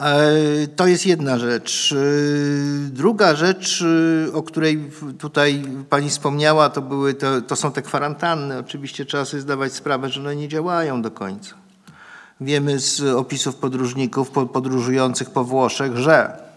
E, 0.00 0.32
to 0.76 0.86
jest 0.86 1.06
jedna 1.06 1.38
rzecz. 1.38 1.94
Druga 2.90 3.34
rzecz, 3.34 3.84
o 4.32 4.42
której 4.42 4.90
tutaj 5.18 5.64
pani 5.90 6.10
wspomniała, 6.10 6.70
to, 6.70 6.82
były, 6.82 7.14
to, 7.14 7.40
to 7.40 7.56
są 7.56 7.72
te 7.72 7.82
kwarantanny. 7.82 8.58
Oczywiście 8.58 9.04
trzeba 9.04 9.24
sobie 9.24 9.40
zdawać 9.40 9.72
sprawę, 9.72 10.08
że 10.08 10.20
one 10.20 10.36
nie 10.36 10.48
działają 10.48 11.02
do 11.02 11.10
końca. 11.10 11.67
Wiemy 12.40 12.78
z 12.78 13.00
opisów 13.00 13.56
podróżników 13.56 14.30
podróżujących 14.30 15.30
po 15.30 15.44
Włoszech, 15.44 15.96
że 15.96 16.48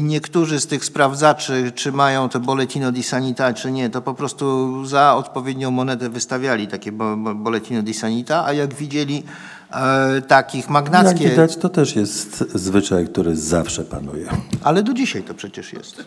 niektórzy 0.00 0.60
z 0.60 0.66
tych 0.66 0.84
sprawdzaczy, 0.84 1.72
czy 1.74 1.92
mają 1.92 2.28
to 2.28 2.40
boletino 2.40 2.92
di 2.92 3.02
sanità, 3.02 3.54
czy 3.54 3.72
nie, 3.72 3.90
to 3.90 4.02
po 4.02 4.14
prostu 4.14 4.86
za 4.86 5.14
odpowiednią 5.14 5.70
monetę 5.70 6.08
wystawiali 6.08 6.68
takie 6.68 6.92
boletino 7.34 7.82
di 7.82 7.94
sanità, 7.94 8.44
a 8.44 8.52
jak 8.52 8.74
widzieli 8.74 9.22
e, 9.70 10.22
takich 10.22 10.68
magnackie... 10.68 11.24
Jak 11.24 11.32
widać, 11.32 11.56
to 11.56 11.68
też 11.68 11.96
jest 11.96 12.44
zwyczaj, 12.54 13.06
który 13.06 13.36
zawsze 13.36 13.84
panuje. 13.84 14.28
Ale 14.62 14.82
do 14.82 14.94
dzisiaj 14.94 15.22
to 15.22 15.34
przecież 15.34 15.72
jest 15.72 16.04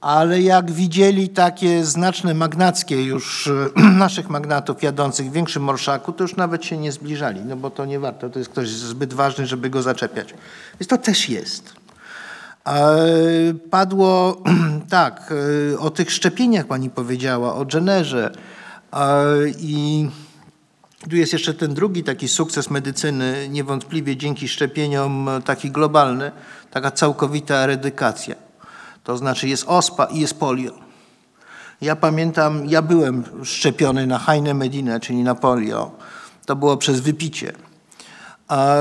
ale 0.00 0.42
jak 0.42 0.70
widzieli 0.70 1.28
takie 1.28 1.84
znaczne 1.84 2.34
magnackie 2.34 3.04
już 3.04 3.46
e, 3.46 3.82
naszych 4.04 4.30
magnatów 4.30 4.82
jadących 4.82 5.30
w 5.30 5.32
większym 5.32 5.62
morszaku, 5.62 6.12
to 6.12 6.24
już 6.24 6.36
nawet 6.36 6.64
się 6.64 6.78
nie 6.78 6.92
zbliżali, 6.92 7.40
no 7.40 7.56
bo 7.56 7.70
to 7.70 7.84
nie 7.84 8.00
warto, 8.00 8.30
to 8.30 8.38
jest 8.38 8.50
ktoś 8.50 8.68
zbyt 8.68 9.14
ważny, 9.14 9.46
żeby 9.46 9.70
go 9.70 9.82
zaczepiać. 9.82 10.34
Więc 10.80 10.88
to 10.88 10.98
też 10.98 11.28
jest. 11.28 11.72
Padło 13.70 14.42
tak, 14.90 15.34
o 15.78 15.90
tych 15.90 16.10
szczepieniach 16.10 16.66
pani 16.66 16.90
powiedziała, 16.90 17.54
o 17.54 17.66
Jennerze 17.74 18.32
i 19.58 20.08
tu 21.10 21.16
jest 21.16 21.32
jeszcze 21.32 21.54
ten 21.54 21.74
drugi 21.74 22.04
taki 22.04 22.28
sukces 22.28 22.70
medycyny, 22.70 23.48
niewątpliwie 23.50 24.16
dzięki 24.16 24.48
szczepieniom 24.48 25.30
taki 25.44 25.70
globalny, 25.70 26.32
taka 26.70 26.90
całkowita 26.90 27.54
eredykacja. 27.54 28.47
To 29.08 29.16
znaczy 29.16 29.48
jest 29.48 29.64
ospa 29.66 30.04
i 30.04 30.20
jest 30.20 30.40
polio. 30.40 30.72
Ja 31.80 31.96
pamiętam, 31.96 32.66
ja 32.66 32.82
byłem 32.82 33.24
szczepiony 33.44 34.06
na 34.06 34.18
Heine 34.18 34.54
Medinę, 34.54 35.00
czyli 35.00 35.22
na 35.22 35.34
polio. 35.34 35.90
To 36.46 36.56
było 36.56 36.76
przez 36.76 37.00
wypicie. 37.00 37.52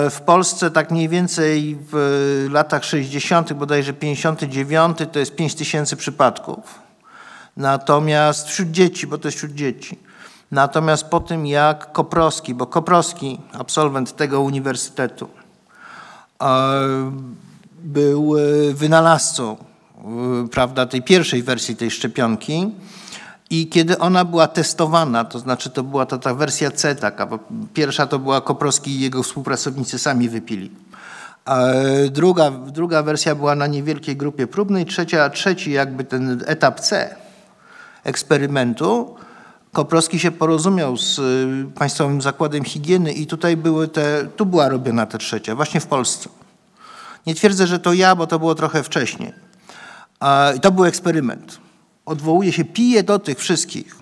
W 0.10 0.22
Polsce 0.26 0.72
tak 0.72 0.92
mniej 0.92 1.10
więcej 1.10 1.78
w 1.92 2.48
latach 2.52 2.86
60., 2.86 3.54
bodajże 3.54 3.94
59, 3.94 4.98
to 5.12 5.20
jest 5.20 5.36
5 5.36 5.56
tysięcy 5.56 5.96
przypadków. 5.96 6.80
Natomiast 7.58 8.48
wśród 8.48 8.72
dzieci, 8.72 9.08
bo 9.08 9.18
to 9.18 9.28
jest 9.28 9.38
wśród 9.38 9.54
dzieci. 9.54 10.00
Natomiast 10.52 11.04
po 11.04 11.20
tym 11.20 11.46
jak 11.46 11.92
Koprowski, 11.92 12.54
bo 12.54 12.66
Koprowski, 12.66 13.42
absolwent 13.54 14.16
tego 14.16 14.42
uniwersytetu, 14.42 15.30
był 17.84 18.38
e, 18.38 18.74
wynalazcą 18.74 19.67
prawda, 20.52 20.86
tej 20.86 21.02
pierwszej 21.02 21.44
wersji 21.44 21.76
tej 21.76 21.92
szczepionki 21.92 22.72
i 23.50 23.68
kiedy 23.68 23.98
ona 23.98 24.26
była 24.26 24.48
testowana, 24.48 25.26
to 25.26 25.40
znaczy 25.40 25.70
to 25.70 25.84
była 25.84 26.06
ta, 26.06 26.18
ta 26.18 26.34
wersja 26.34 26.72
C 26.72 26.96
taka, 26.96 27.26
bo 27.26 27.40
pierwsza 27.74 28.08
to 28.08 28.20
była 28.20 28.42
Koprowski 28.42 28.92
i 28.92 29.00
jego 29.00 29.24
współpracownicy 29.24 30.00
sami 30.00 30.30
wypili. 30.30 30.72
A 31.46 31.60
druga, 32.10 32.52
druga 32.52 33.04
wersja 33.04 33.36
była 33.36 33.56
na 33.56 33.68
niewielkiej 33.68 34.16
grupie 34.16 34.48
próbnej, 34.48 34.86
trzecia, 34.86 35.30
trzeci 35.30 35.72
jakby 35.72 36.04
ten 36.04 36.44
etap 36.46 36.80
C 36.80 37.16
eksperymentu, 38.04 39.16
Koprowski 39.72 40.20
się 40.20 40.32
porozumiał 40.32 40.98
z 40.98 41.20
y, 41.20 41.72
Państwowym 41.76 42.22
Zakładem 42.22 42.64
Higieny 42.64 43.14
i 43.14 43.28
tutaj 43.28 43.58
były 43.58 43.88
te, 43.88 44.28
tu 44.36 44.46
była 44.46 44.70
robiona 44.70 45.06
ta 45.06 45.18
trzecia, 45.18 45.56
właśnie 45.56 45.80
w 45.80 45.88
Polsce. 45.88 46.30
Nie 47.26 47.36
twierdzę, 47.36 47.68
że 47.68 47.80
to 47.80 47.94
ja, 47.94 48.16
bo 48.16 48.28
to 48.28 48.40
było 48.40 48.56
trochę 48.56 48.84
wcześniej. 48.84 49.47
I 50.56 50.60
to 50.60 50.72
był 50.72 50.86
eksperyment. 50.86 51.60
Odwołuje 52.06 52.52
się, 52.52 52.66
pije 52.66 53.04
do 53.04 53.20
tych 53.20 53.40
wszystkich, 53.40 53.96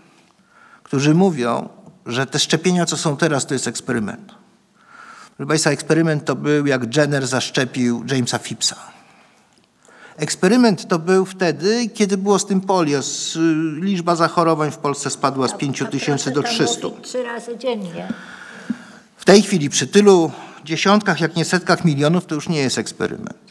którzy 0.83 1.13
mówią, 1.13 1.69
że 2.05 2.25
te 2.25 2.39
szczepienia, 2.39 2.85
co 2.85 2.97
są 2.97 3.17
teraz, 3.17 3.45
to 3.45 3.53
jest 3.53 3.67
eksperyment. 3.67 4.35
Proszę 5.37 5.47
Państwa, 5.47 5.69
eksperyment 5.69 6.25
to 6.25 6.35
był, 6.35 6.65
jak 6.65 6.95
Jenner 6.95 7.27
zaszczepił 7.27 8.03
Jamesa 8.11 8.39
Phippsa. 8.39 8.75
Eksperyment 10.17 10.87
to 10.87 10.99
był 10.99 11.25
wtedy, 11.25 11.89
kiedy 11.89 12.17
było 12.17 12.39
z 12.39 12.45
tym 12.45 12.61
polio. 12.61 12.99
Liczba 13.75 14.15
zachorowań 14.15 14.71
w 14.71 14.77
Polsce 14.77 15.09
spadła 15.09 15.47
z 15.47 15.57
5 15.57 15.83
tysięcy 15.91 16.31
do 16.31 16.43
300. 16.43 16.87
Trzy 17.01 17.23
razy 17.23 17.57
dziennie. 17.57 18.13
W 19.17 19.25
tej 19.25 19.41
chwili 19.41 19.69
przy 19.69 19.87
tylu 19.87 20.31
dziesiątkach, 20.63 21.21
jak 21.21 21.35
nie 21.35 21.45
setkach 21.45 21.85
milionów, 21.85 22.25
to 22.25 22.35
już 22.35 22.49
nie 22.49 22.59
jest 22.59 22.77
eksperyment. 22.77 23.44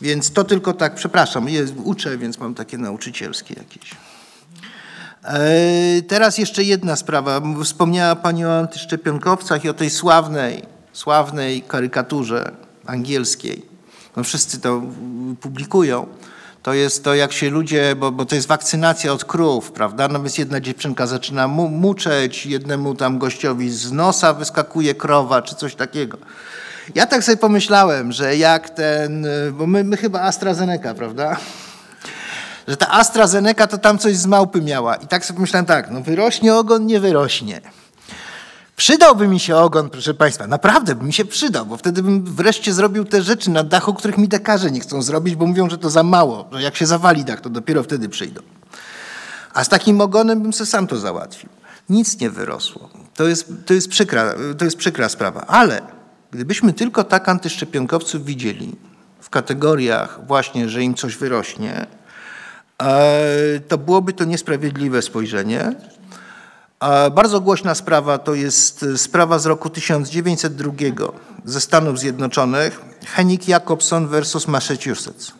Więc 0.00 0.32
to 0.32 0.44
tylko 0.44 0.72
tak, 0.72 0.94
przepraszam, 0.94 1.48
jest, 1.48 1.74
uczę, 1.84 2.18
więc 2.18 2.38
mam 2.38 2.54
takie 2.54 2.78
nauczycielskie 2.78 3.54
jakieś. 3.58 3.90
E, 5.24 6.02
teraz 6.02 6.38
jeszcze 6.38 6.64
jedna 6.64 6.96
sprawa. 6.96 7.40
Wspomniała 7.64 8.16
Pani 8.16 8.44
o 8.44 8.58
antyszczepionkowcach 8.58 9.64
i 9.64 9.68
o 9.68 9.74
tej 9.74 9.90
sławnej, 9.90 10.62
sławnej 10.92 11.62
karykaturze 11.62 12.52
angielskiej 12.86 13.78
no 14.18 14.24
wszyscy 14.24 14.60
to 14.60 14.82
publikują, 15.40 16.06
to 16.62 16.74
jest 16.74 17.04
to, 17.04 17.14
jak 17.14 17.32
się 17.32 17.50
ludzie, 17.50 17.96
bo, 17.96 18.12
bo 18.12 18.24
to 18.24 18.34
jest 18.34 18.48
wakcynacja 18.48 19.12
od 19.12 19.24
krów, 19.24 19.72
prawda? 19.72 20.08
No 20.08 20.20
więc 20.20 20.38
jedna 20.38 20.60
dziewczynka 20.60 21.06
zaczyna 21.06 21.48
mu, 21.48 21.68
muczeć, 21.68 22.46
jednemu 22.46 22.94
tam 22.94 23.18
gościowi 23.18 23.70
z 23.70 23.92
nosa 23.92 24.34
wyskakuje 24.34 24.94
krowa, 24.94 25.42
czy 25.42 25.54
coś 25.54 25.74
takiego. 25.74 26.18
Ja 26.94 27.06
tak 27.06 27.24
sobie 27.24 27.36
pomyślałem, 27.36 28.12
że 28.12 28.36
jak 28.36 28.70
ten, 28.70 29.26
bo 29.52 29.66
my, 29.66 29.84
my 29.84 29.96
chyba 29.96 30.20
AstraZeneca, 30.20 30.94
prawda? 30.94 31.36
Że 32.68 32.76
ta 32.76 32.90
AstraZeneca 32.90 33.66
to 33.66 33.78
tam 33.78 33.98
coś 33.98 34.16
z 34.16 34.26
małpy 34.26 34.62
miała. 34.62 34.96
I 34.96 35.06
tak 35.06 35.24
sobie 35.24 35.36
pomyślałem 35.36 35.66
tak, 35.66 35.90
no 35.90 36.00
wyrośnie 36.00 36.54
ogon, 36.54 36.86
nie 36.86 37.00
wyrośnie. 37.00 37.60
Przydałby 38.76 39.28
mi 39.28 39.40
się 39.40 39.56
ogon, 39.56 39.90
proszę 39.90 40.14
Państwa, 40.14 40.46
naprawdę 40.46 40.94
by 40.94 41.04
mi 41.04 41.12
się 41.12 41.24
przydał, 41.24 41.66
bo 41.66 41.76
wtedy 41.76 42.02
bym 42.02 42.24
wreszcie 42.24 42.72
zrobił 42.72 43.04
te 43.04 43.22
rzeczy 43.22 43.50
na 43.50 43.64
dachu, 43.64 43.94
których 43.94 44.18
mi 44.18 44.28
dekarze 44.28 44.70
nie 44.70 44.80
chcą 44.80 45.02
zrobić, 45.02 45.36
bo 45.36 45.46
mówią, 45.46 45.70
że 45.70 45.78
to 45.78 45.90
za 45.90 46.02
mało, 46.02 46.48
że 46.52 46.62
jak 46.62 46.76
się 46.76 46.86
zawali 46.86 47.24
dach, 47.24 47.40
to 47.40 47.50
dopiero 47.50 47.82
wtedy 47.82 48.08
przyjdą. 48.08 48.40
A 49.54 49.64
z 49.64 49.68
takim 49.68 50.00
ogonem 50.00 50.42
bym 50.42 50.52
sobie 50.52 50.70
sam 50.70 50.86
to 50.86 50.98
załatwił. 50.98 51.50
Nic 51.88 52.20
nie 52.20 52.30
wyrosło. 52.30 52.88
To 53.14 53.28
jest, 53.28 53.52
to 53.66 53.74
jest, 53.74 53.88
przykra, 53.88 54.34
to 54.58 54.64
jest 54.64 54.76
przykra 54.76 55.08
sprawa. 55.08 55.40
Ale 55.46 55.82
gdybyśmy 56.30 56.72
tylko 56.72 57.04
tak 57.04 57.28
antyszczepionkowców 57.28 58.24
widzieli 58.24 58.76
w 59.20 59.30
kategoriach 59.30 60.20
właśnie, 60.26 60.68
że 60.68 60.82
im 60.82 60.94
coś 60.94 61.16
wyrośnie, 61.16 61.86
e, 62.82 63.60
to 63.68 63.78
byłoby 63.78 64.12
to 64.12 64.24
niesprawiedliwe 64.24 65.02
spojrzenie, 65.02 65.74
bardzo 67.14 67.40
głośna 67.40 67.74
sprawa 67.74 68.18
to 68.18 68.34
jest 68.34 68.82
e, 68.82 68.98
sprawa 68.98 69.38
z 69.38 69.46
roku 69.46 69.70
1902 69.70 70.72
ze 71.44 71.60
Stanów 71.60 71.98
Zjednoczonych, 71.98 72.80
Henning 73.06 73.48
Jacobson 73.48 74.08
versus 74.08 74.48
Massachusetts. 74.48 75.32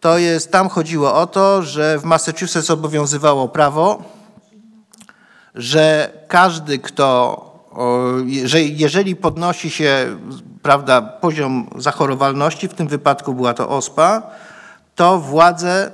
To 0.00 0.18
jest, 0.18 0.52
tam 0.52 0.68
chodziło 0.68 1.14
o 1.14 1.26
to, 1.26 1.62
że 1.62 1.98
w 1.98 2.04
Massachusetts 2.04 2.70
obowiązywało 2.70 3.48
prawo, 3.48 4.02
że 5.54 6.12
każdy, 6.28 6.78
kto, 6.78 7.47
że 8.44 8.62
jeżeli 8.62 9.16
podnosi 9.16 9.70
się 9.70 10.16
prawda, 10.62 11.02
poziom 11.02 11.70
zachorowalności, 11.76 12.68
w 12.68 12.74
tym 12.74 12.88
wypadku 12.88 13.34
była 13.34 13.54
to 13.54 13.68
OSPA, 13.68 14.22
to 14.94 15.18
władze 15.18 15.90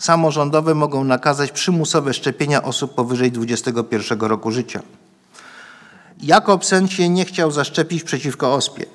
samorządowe 0.00 0.74
mogą 0.74 1.04
nakazać 1.04 1.52
przymusowe 1.52 2.14
szczepienia 2.14 2.62
osób 2.62 2.94
powyżej 2.94 3.32
21 3.32 4.20
roku 4.20 4.50
życia. 4.50 4.80
Jakobsen 6.22 6.88
się 6.88 7.08
nie 7.08 7.24
chciał 7.24 7.50
zaszczepić 7.50 8.02
przeciwko 8.02 8.54
ospie. 8.54 8.86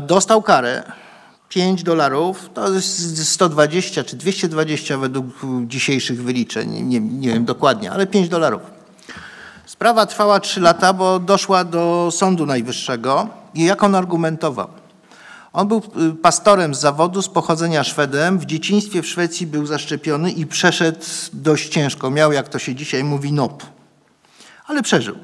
Dostał 0.00 0.42
karę 0.42 0.82
5 1.48 1.82
dolarów, 1.82 2.50
to 2.54 2.72
jest 2.72 3.28
120 3.28 4.04
czy 4.04 4.16
220 4.16 4.98
według 4.98 5.26
dzisiejszych 5.66 6.22
wyliczeń, 6.22 6.70
nie, 6.70 7.00
nie 7.00 7.28
wiem 7.28 7.44
dokładnie, 7.44 7.92
ale 7.92 8.06
5 8.06 8.28
dolarów. 8.28 8.77
Sprawa 9.78 10.06
trwała 10.06 10.40
3 10.40 10.60
lata, 10.60 10.92
bo 10.92 11.18
doszła 11.18 11.64
do 11.64 12.08
Sądu 12.12 12.46
Najwyższego 12.46 13.28
i 13.54 13.64
jak 13.64 13.82
on 13.84 13.94
argumentował? 13.94 14.68
On 15.52 15.68
był 15.68 15.82
y, 16.10 16.14
pastorem 16.14 16.74
z 16.74 16.80
zawodu, 16.80 17.22
z 17.22 17.28
pochodzenia 17.28 17.84
Szwedem. 17.84 18.38
W 18.38 18.46
dzieciństwie 18.46 19.02
w 19.02 19.06
Szwecji 19.06 19.46
był 19.46 19.66
zaszczepiony 19.66 20.30
i 20.30 20.46
przeszedł 20.46 20.98
dość 21.32 21.68
ciężko. 21.68 22.10
Miał, 22.10 22.32
jak 22.32 22.48
to 22.48 22.58
się 22.58 22.74
dzisiaj 22.74 23.04
mówi, 23.04 23.32
NOP. 23.32 23.62
Ale 24.66 24.82
przeżył. 24.82 25.16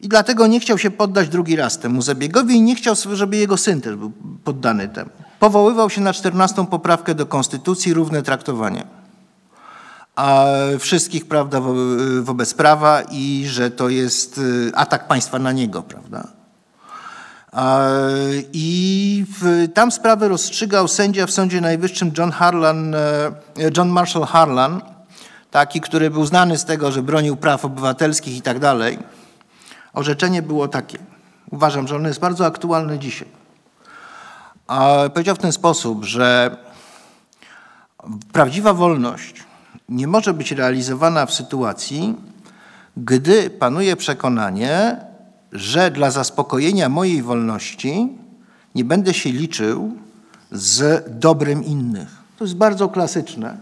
I 0.00 0.08
dlatego 0.08 0.46
nie 0.46 0.60
chciał 0.60 0.78
się 0.78 0.90
poddać 0.90 1.28
drugi 1.28 1.56
raz 1.56 1.78
temu 1.78 2.02
zabiegowi 2.02 2.54
i 2.54 2.62
nie 2.62 2.74
chciał, 2.74 2.94
żeby 3.12 3.36
jego 3.36 3.56
syn 3.56 3.80
też 3.80 3.96
był 3.96 4.12
poddany 4.44 4.88
temu. 4.88 5.10
Powoływał 5.40 5.90
się 5.90 6.00
na 6.00 6.12
14 6.12 6.66
poprawkę 6.66 7.14
do 7.14 7.26
Konstytucji, 7.26 7.94
równe 7.94 8.22
traktowanie. 8.22 8.84
A 10.16 10.46
wszystkich, 10.78 11.28
prawda, 11.28 11.60
wobec 12.22 12.54
prawa 12.54 13.02
i 13.10 13.44
że 13.46 13.70
to 13.70 13.88
jest 13.88 14.38
y, 14.38 14.72
atak 14.74 15.08
państwa 15.08 15.38
na 15.38 15.52
niego, 15.52 15.82
prawda. 15.82 16.28
I 18.52 19.24
tam 19.74 19.92
sprawę 19.92 20.28
rozstrzygał 20.28 20.88
sędzia 20.88 21.26
w 21.26 21.30
Sądzie 21.30 21.60
Najwyższym 21.60 22.12
John, 22.18 22.30
Harlan, 22.30 22.94
e, 22.94 22.98
John 23.76 23.88
Marshall 23.88 24.24
Harlan, 24.24 24.80
taki, 25.50 25.80
który 25.80 26.10
był 26.10 26.26
znany 26.26 26.58
z 26.58 26.64
tego, 26.64 26.92
że 26.92 27.02
bronił 27.02 27.36
praw 27.36 27.64
obywatelskich 27.64 28.36
i 28.36 28.42
tak 28.42 28.58
dalej. 28.58 28.98
Orzeczenie 29.92 30.42
było 30.42 30.68
takie. 30.68 30.98
Uważam, 31.50 31.88
że 31.88 31.96
ono 31.96 32.08
jest 32.08 32.20
bardzo 32.20 32.46
aktualne 32.46 32.98
dzisiaj. 32.98 33.28
Powiedział 35.14 35.36
w 35.36 35.38
ten 35.38 35.52
sposób, 35.52 36.04
że 36.04 36.56
prawdziwa 38.32 38.72
wolność 38.72 39.45
nie 39.88 40.06
może 40.06 40.34
być 40.34 40.52
realizowana 40.52 41.26
w 41.26 41.34
sytuacji, 41.34 42.14
gdy 42.96 43.50
panuje 43.50 43.96
przekonanie, 43.96 44.96
że 45.52 45.90
dla 45.90 46.10
zaspokojenia 46.10 46.88
mojej 46.88 47.22
wolności 47.22 48.18
nie 48.74 48.84
będę 48.84 49.14
się 49.14 49.30
liczył 49.30 49.96
z 50.52 51.04
dobrem 51.20 51.64
innych. 51.64 52.08
To 52.38 52.44
jest 52.44 52.56
bardzo 52.56 52.88
klasyczne. 52.88 53.56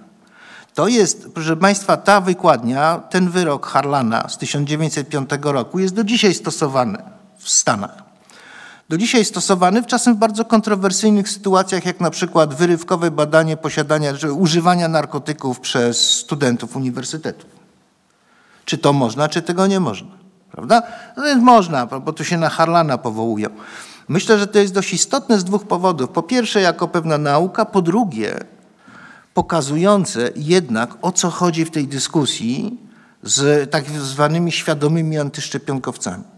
To 0.74 0.88
jest, 0.88 1.28
proszę 1.34 1.56
Państwa, 1.56 1.96
ta 1.96 2.20
wykładnia, 2.20 3.02
ten 3.10 3.30
wyrok 3.30 3.66
Harlana 3.66 4.28
z 4.28 4.38
1905 4.38 5.30
roku 5.42 5.78
jest 5.78 5.94
do 5.94 6.04
dzisiaj 6.04 6.34
stosowany 6.34 6.98
w 7.38 7.48
Stanach. 7.48 8.03
Do 8.88 8.98
dzisiaj 8.98 9.24
stosowany 9.24 9.82
w 9.82 9.86
czasem 9.86 10.14
w 10.14 10.18
bardzo 10.18 10.44
kontrowersyjnych 10.44 11.28
sytuacjach, 11.28 11.86
jak 11.86 12.00
na 12.00 12.10
przykład 12.10 12.54
wyrywkowe 12.54 13.10
badanie 13.10 13.56
posiadania, 13.56 14.12
używania 14.36 14.88
narkotyków 14.88 15.60
przez 15.60 16.10
studentów 16.10 16.76
uniwersytetów. 16.76 17.50
Czy 18.64 18.78
to 18.78 18.92
można, 18.92 19.28
czy 19.28 19.42
tego 19.42 19.66
nie 19.66 19.80
można? 19.80 20.10
Prawda? 20.52 20.82
No 21.16 21.22
więc 21.22 21.42
można, 21.42 21.86
bo 21.86 22.12
tu 22.12 22.24
się 22.24 22.38
na 22.38 22.48
Harlana 22.48 22.98
powołują. 22.98 23.48
Myślę, 24.08 24.38
że 24.38 24.46
to 24.46 24.58
jest 24.58 24.74
dość 24.74 24.92
istotne 24.92 25.38
z 25.38 25.44
dwóch 25.44 25.66
powodów. 25.66 26.10
Po 26.10 26.22
pierwsze, 26.22 26.60
jako 26.60 26.88
pewna 26.88 27.18
nauka, 27.18 27.64
po 27.64 27.82
drugie, 27.82 28.38
pokazujące 29.34 30.30
jednak 30.36 30.90
o 31.02 31.12
co 31.12 31.30
chodzi 31.30 31.64
w 31.64 31.70
tej 31.70 31.88
dyskusji 31.88 32.80
z 33.22 33.70
tak 33.70 33.90
zwanymi 33.90 34.52
świadomymi 34.52 35.18
antyszczepionkowcami. 35.18 36.33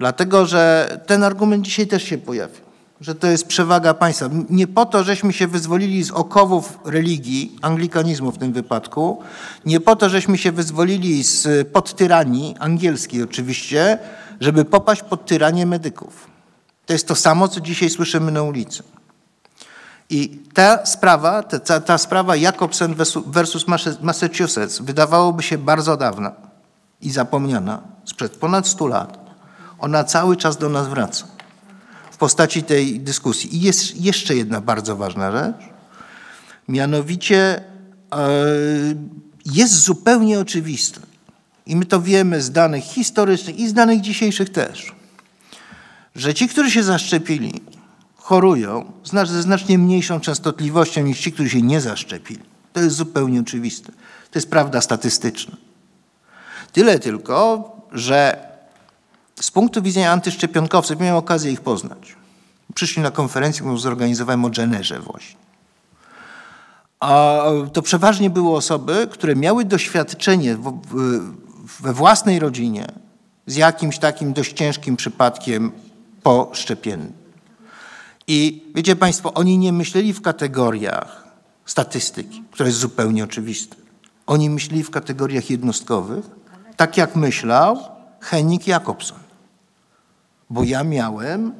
Dlatego, 0.00 0.46
że 0.46 0.88
ten 1.06 1.24
argument 1.24 1.64
dzisiaj 1.64 1.86
też 1.86 2.02
się 2.02 2.18
pojawił, 2.18 2.64
że 3.00 3.14
to 3.14 3.26
jest 3.26 3.46
przewaga 3.46 3.94
państwa. 3.94 4.28
Nie 4.50 4.66
po 4.66 4.86
to, 4.86 5.04
żeśmy 5.04 5.32
się 5.32 5.46
wyzwolili 5.46 6.04
z 6.04 6.10
okowów 6.10 6.78
religii, 6.84 7.56
anglikanizmu 7.62 8.32
w 8.32 8.38
tym 8.38 8.52
wypadku, 8.52 9.22
nie 9.66 9.80
po 9.80 9.96
to, 9.96 10.08
żeśmy 10.08 10.38
się 10.38 10.52
wyzwolili 10.52 11.24
z 11.24 11.68
pod 11.68 11.96
tyranii, 11.96 12.54
angielskiej 12.58 13.22
oczywiście, 13.22 13.98
żeby 14.40 14.64
popaść 14.64 15.02
pod 15.02 15.26
tyranię 15.26 15.66
medyków. 15.66 16.26
To 16.86 16.92
jest 16.92 17.08
to 17.08 17.14
samo, 17.14 17.48
co 17.48 17.60
dzisiaj 17.60 17.90
słyszymy 17.90 18.32
na 18.32 18.42
ulicy. 18.42 18.82
I 20.10 20.28
ta 20.54 20.86
sprawa, 20.86 21.42
ta, 21.42 21.80
ta 21.80 21.98
sprawa 21.98 22.36
Jacobsen 22.36 22.94
versus 23.26 23.66
Massachusetts 24.02 24.80
wydawałoby 24.80 25.42
się 25.42 25.58
bardzo 25.58 25.96
dawna 25.96 26.32
i 27.00 27.10
zapomniana, 27.10 27.82
sprzed 28.04 28.36
ponad 28.36 28.66
100 28.66 28.86
lat 28.86 29.19
ona 29.80 30.04
cały 30.04 30.36
czas 30.36 30.56
do 30.56 30.68
nas 30.68 30.88
wraca 30.88 31.26
w 32.10 32.16
postaci 32.16 32.62
tej 32.62 33.00
dyskusji. 33.00 33.56
I 33.56 33.60
jest 33.60 34.00
jeszcze 34.00 34.36
jedna 34.36 34.60
bardzo 34.60 34.96
ważna 34.96 35.32
rzecz, 35.32 35.68
mianowicie 36.68 37.64
e, 38.12 38.28
jest 39.46 39.74
zupełnie 39.74 40.40
oczywiste, 40.40 41.00
i 41.66 41.76
my 41.76 41.84
to 41.84 42.02
wiemy 42.02 42.42
z 42.42 42.50
danych 42.50 42.84
historycznych 42.84 43.58
i 43.58 43.68
z 43.68 43.72
danych 43.72 44.00
dzisiejszych 44.00 44.50
też, 44.50 44.92
że 46.16 46.34
ci, 46.34 46.48
którzy 46.48 46.70
się 46.70 46.82
zaszczepili, 46.82 47.60
chorują 48.16 48.92
ze 49.04 49.42
znacznie 49.42 49.78
mniejszą 49.78 50.20
częstotliwością 50.20 51.02
niż 51.02 51.20
ci, 51.20 51.32
którzy 51.32 51.50
się 51.50 51.62
nie 51.62 51.80
zaszczepili. 51.80 52.40
To 52.72 52.80
jest 52.80 52.96
zupełnie 52.96 53.40
oczywiste. 53.40 53.92
To 54.30 54.38
jest 54.38 54.50
prawda 54.50 54.80
statystyczna. 54.80 55.56
Tyle 56.72 56.98
tylko, 56.98 57.70
że 57.92 58.49
z 59.40 59.50
punktu 59.50 59.82
widzenia 59.82 60.12
antyszczepionkowców 60.12 61.00
miałem 61.00 61.16
okazję 61.16 61.52
ich 61.52 61.60
poznać. 61.60 62.16
Przyszli 62.74 63.02
na 63.02 63.10
konferencję, 63.10 63.60
którą 63.60 63.78
zorganizowałem 63.78 64.44
o 64.44 64.50
Jennerze 64.58 65.00
właśnie. 65.00 65.40
A 67.00 67.42
to 67.72 67.82
przeważnie 67.82 68.30
były 68.30 68.56
osoby, 68.56 69.08
które 69.10 69.36
miały 69.36 69.64
doświadczenie 69.64 70.56
we 71.80 71.92
własnej 71.92 72.38
rodzinie 72.38 72.86
z 73.46 73.56
jakimś 73.56 73.98
takim 73.98 74.32
dość 74.32 74.52
ciężkim 74.52 74.96
przypadkiem 74.96 75.72
poszczepiennym. 76.22 77.12
I 78.26 78.64
wiecie 78.74 78.96
Państwo, 78.96 79.34
oni 79.34 79.58
nie 79.58 79.72
myśleli 79.72 80.12
w 80.12 80.22
kategoriach 80.22 81.24
statystyki, 81.66 82.42
która 82.50 82.66
jest 82.66 82.78
zupełnie 82.78 83.24
oczywista. 83.24 83.76
Oni 84.26 84.50
myśleli 84.50 84.82
w 84.82 84.90
kategoriach 84.90 85.50
jednostkowych, 85.50 86.24
tak 86.76 86.96
jak 86.96 87.16
myślał 87.16 87.78
Henning 88.20 88.66
Jakobson 88.66 89.29
bo 90.50 90.64
ja 90.64 90.84
miałem 90.84 91.52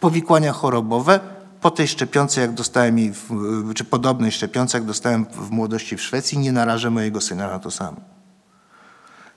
powikłania 0.00 0.52
chorobowe 0.52 1.20
po 1.60 1.70
tej 1.70 1.88
szczepionce, 1.88 2.40
jak 2.40 2.52
dostałem 2.52 2.98
jej, 2.98 3.12
w, 3.12 3.28
czy 3.74 3.84
podobnej 3.84 4.32
szczepionce, 4.32 4.78
jak 4.78 4.86
dostałem 4.86 5.24
w 5.24 5.50
młodości 5.50 5.96
w 5.96 6.02
Szwecji, 6.02 6.38
nie 6.38 6.52
narażę 6.52 6.90
mojego 6.90 7.20
syna 7.20 7.48
na 7.50 7.58
to 7.58 7.70
samo. 7.70 8.00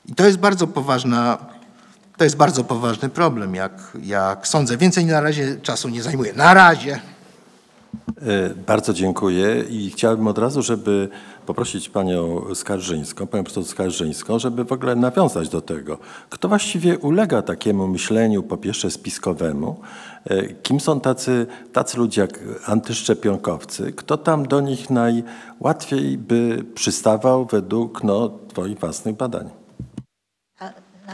I 0.06 0.16
to 0.16 0.26
jest 0.26 0.38
bardzo 0.38 0.68
poważna, 0.68 1.38
to 2.18 2.24
jest 2.24 2.36
bardzo 2.36 2.64
poważny 2.64 3.10
problem, 3.10 3.56
jak, 3.56 3.98
jak 4.04 4.48
sądzę. 4.48 4.78
Więcej 4.78 5.06
na 5.06 5.22
razie 5.22 5.56
czasu 5.62 5.90
nie 5.90 6.04
zajmuję. 6.04 6.34
Na 6.34 6.54
razie. 6.54 7.00
E, 8.22 8.50
bardzo 8.68 8.94
dziękuję 8.94 9.64
i 9.70 9.90
chciałbym 9.90 10.28
od 10.28 10.38
razu, 10.38 10.62
żeby 10.62 11.10
poprosić 11.46 11.90
panią 11.90 12.42
Skarżyńską, 12.56 13.28
panią 13.28 13.44
profesor 13.44 13.66
Skarżyńską, 13.66 14.40
żeby 14.40 14.66
w 14.66 14.72
ogóle 14.72 14.96
nawiązać 14.96 15.50
do 15.50 15.62
tego. 15.62 15.98
Kto 16.30 16.48
właściwie 16.48 16.98
ulega 16.98 17.42
takiemu 17.42 17.88
myśleniu, 17.88 18.44
po 18.44 18.58
pierwsze 18.58 18.92
spiskowemu? 18.92 19.80
E, 20.26 20.54
kim 20.54 20.80
są 20.80 21.00
tacy, 21.00 21.48
tacy 21.74 21.98
ludzie 21.98 22.22
jak 22.22 22.40
antyszczepionkowcy? 22.66 23.94
Kto 23.94 24.18
tam 24.18 24.48
do 24.48 24.62
nich 24.62 24.90
najłatwiej 24.90 26.18
by 26.18 26.66
przystawał 26.76 27.46
według 27.46 28.04
no, 28.04 28.32
twoich 28.48 28.80
własnych 28.80 29.16
badań? 29.16 29.50
A, 30.60 30.66
no, 31.08 31.14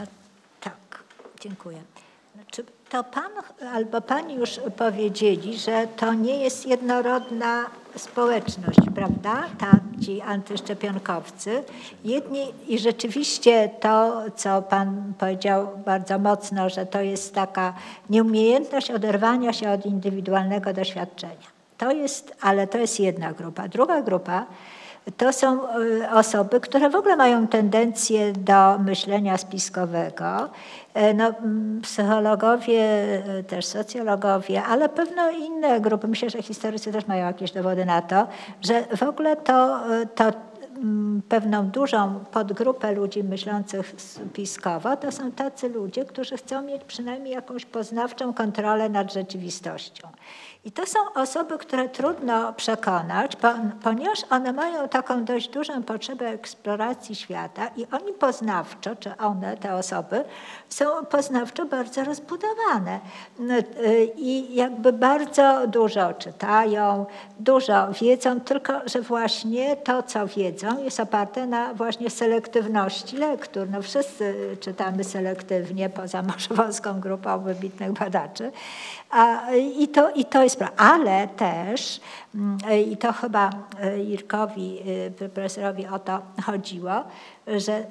tak, 0.60 1.04
dziękuję 1.40 1.85
to 2.88 3.04
pan 3.04 3.30
albo 3.74 4.00
pani 4.00 4.34
już 4.34 4.60
powiedzieli, 4.76 5.58
że 5.58 5.86
to 5.96 6.14
nie 6.14 6.36
jest 6.36 6.66
jednorodna 6.66 7.64
społeczność, 7.96 8.78
prawda? 8.94 9.42
Ta, 9.58 9.70
ci 10.04 10.20
antyszczepionkowcy. 10.22 11.64
Jedni 12.04 12.52
i 12.68 12.78
rzeczywiście 12.78 13.70
to, 13.80 14.22
co 14.36 14.62
pan 14.62 15.12
powiedział 15.18 15.68
bardzo 15.86 16.18
mocno, 16.18 16.70
że 16.70 16.86
to 16.86 17.00
jest 17.00 17.34
taka 17.34 17.74
nieumiejętność 18.10 18.90
oderwania 18.90 19.52
się 19.52 19.70
od 19.70 19.86
indywidualnego 19.86 20.72
doświadczenia. 20.72 21.46
To 21.78 21.90
jest, 21.90 22.36
ale 22.40 22.66
to 22.66 22.78
jest 22.78 23.00
jedna 23.00 23.32
grupa. 23.32 23.68
Druga 23.68 24.02
grupa 24.02 24.46
to 25.16 25.32
są 25.32 25.78
y, 25.78 26.10
osoby, 26.10 26.60
które 26.60 26.90
w 26.90 26.96
ogóle 26.96 27.16
mają 27.16 27.46
tendencję 27.46 28.32
do 28.32 28.78
myślenia 28.78 29.38
spiskowego. 29.38 30.48
E, 30.94 31.14
no, 31.14 31.32
psychologowie, 31.82 32.82
e, 33.38 33.42
też 33.42 33.66
socjologowie, 33.66 34.62
ale 34.62 34.88
pewno 34.88 35.30
inne 35.30 35.80
grupy, 35.80 36.08
myślę, 36.08 36.30
że 36.30 36.42
historycy 36.42 36.92
też 36.92 37.06
mają 37.06 37.26
jakieś 37.26 37.52
dowody 37.52 37.84
na 37.84 38.02
to, 38.02 38.26
że 38.60 38.82
w 38.96 39.02
ogóle 39.02 39.36
to, 39.36 39.80
e, 39.94 40.06
to 40.06 40.32
pewną 41.28 41.66
dużą 41.66 42.24
podgrupę 42.32 42.92
ludzi 42.92 43.24
myślących 43.24 43.94
spiskowo, 43.96 44.96
to 44.96 45.12
są 45.12 45.32
tacy 45.32 45.68
ludzie, 45.68 46.04
którzy 46.04 46.36
chcą 46.36 46.62
mieć 46.62 46.84
przynajmniej 46.84 47.34
jakąś 47.34 47.64
poznawczą 47.64 48.34
kontrolę 48.34 48.88
nad 48.88 49.12
rzeczywistością. 49.12 50.08
I 50.66 50.72
to 50.72 50.86
są 50.86 50.98
osoby, 51.14 51.58
które 51.58 51.88
trudno 51.88 52.52
przekonać, 52.52 53.32
ponieważ 53.82 54.18
one 54.30 54.52
mają 54.52 54.88
taką 54.88 55.24
dość 55.24 55.48
dużą 55.48 55.82
potrzebę 55.82 56.26
eksploracji 56.26 57.14
świata 57.14 57.70
i 57.76 57.86
oni 57.92 58.12
poznawczo, 58.12 58.96
czy 58.96 59.16
one, 59.16 59.56
te 59.56 59.74
osoby, 59.74 60.24
są 60.68 60.84
poznawczo 61.10 61.66
bardzo 61.66 62.04
rozbudowane 62.04 63.00
i 64.16 64.54
jakby 64.54 64.92
bardzo 64.92 65.66
dużo 65.66 66.14
czytają, 66.14 67.06
dużo 67.40 67.92
wiedzą, 68.00 68.40
tylko 68.40 68.72
że 68.86 69.00
właśnie 69.00 69.76
to, 69.76 70.02
co 70.02 70.26
wiedzą, 70.26 70.82
jest 70.84 71.00
oparte 71.00 71.46
na 71.46 71.74
właśnie 71.74 72.10
selektywności 72.10 73.16
lektur. 73.16 73.68
No 73.70 73.82
wszyscy 73.82 74.56
czytamy 74.60 75.04
selektywnie, 75.04 75.88
poza 75.88 76.22
może 76.32 76.54
wąską 76.54 77.00
grupą 77.00 77.38
wybitnych 77.38 77.92
badaczy. 77.92 78.52
A, 79.10 79.50
i, 79.54 79.88
to, 79.88 80.10
I 80.10 80.24
to 80.24 80.42
jest 80.42 80.55
prawda. 80.58 80.84
Ale 80.84 81.28
też, 81.28 82.00
i 82.86 82.96
to 82.96 83.12
chyba 83.12 83.50
Irkowi, 84.08 84.78
y, 85.22 85.30
profesorowi 85.30 85.86
o 85.86 85.98
to 85.98 86.22
chodziło, 86.46 86.92
że 87.46 87.86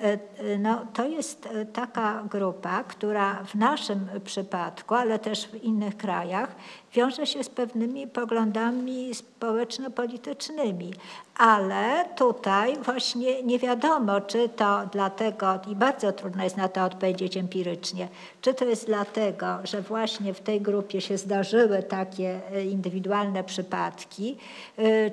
no, 0.60 0.86
to 0.94 1.06
jest 1.06 1.50
taka 1.74 2.24
grupa, 2.32 2.84
która 2.84 3.44
w 3.44 3.56
naszym 3.56 4.08
przypadku, 4.24 4.96
ale 4.96 5.20
też 5.20 5.48
w 5.48 5.64
innych 5.64 5.98
krajach, 5.98 6.56
wiąże 6.94 7.28
się 7.28 7.44
z 7.44 7.50
pewnymi 7.50 8.08
poglądami 8.08 9.16
społeczno-politycznymi. 9.16 10.94
Ale 11.38 12.06
tutaj 12.18 12.78
właśnie 12.78 13.44
nie 13.44 13.60
wiadomo, 13.60 14.22
czy 14.22 14.50
to 14.50 14.82
dlatego, 14.92 15.60
i 15.68 15.76
bardzo 15.76 16.12
trudno 16.12 16.44
jest 16.44 16.58
na 16.58 16.68
to 16.68 16.84
odpowiedzieć 16.84 17.38
empirycznie, 17.38 18.08
czy 18.42 18.54
to 18.54 18.66
jest 18.66 18.86
dlatego, 18.86 19.58
że 19.64 19.82
właśnie 19.82 20.34
w 20.34 20.40
tej 20.40 20.62
grupie 20.62 21.02
się 21.02 21.18
zdarzyły 21.18 21.84
takie 21.84 22.42
e, 22.52 22.66
indywidualne 22.66 23.44
przypadki, 23.44 24.32
e, 24.32 24.35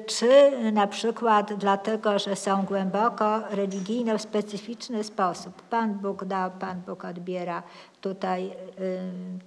czy 0.07 0.53
na 0.73 0.87
przykład 0.87 1.55
dlatego, 1.55 2.18
że 2.18 2.37
są 2.37 2.62
głęboko 2.62 3.41
religijne 3.51 4.18
w 4.18 4.23
specyficzny 4.23 5.05
sposób. 5.05 5.62
Pan 5.62 5.95
Bóg 5.95 6.25
dał, 6.25 6.51
Pan 6.51 6.81
Bóg 6.87 7.05
odbiera 7.05 7.62
tutaj 8.01 8.47
y, 8.47 8.53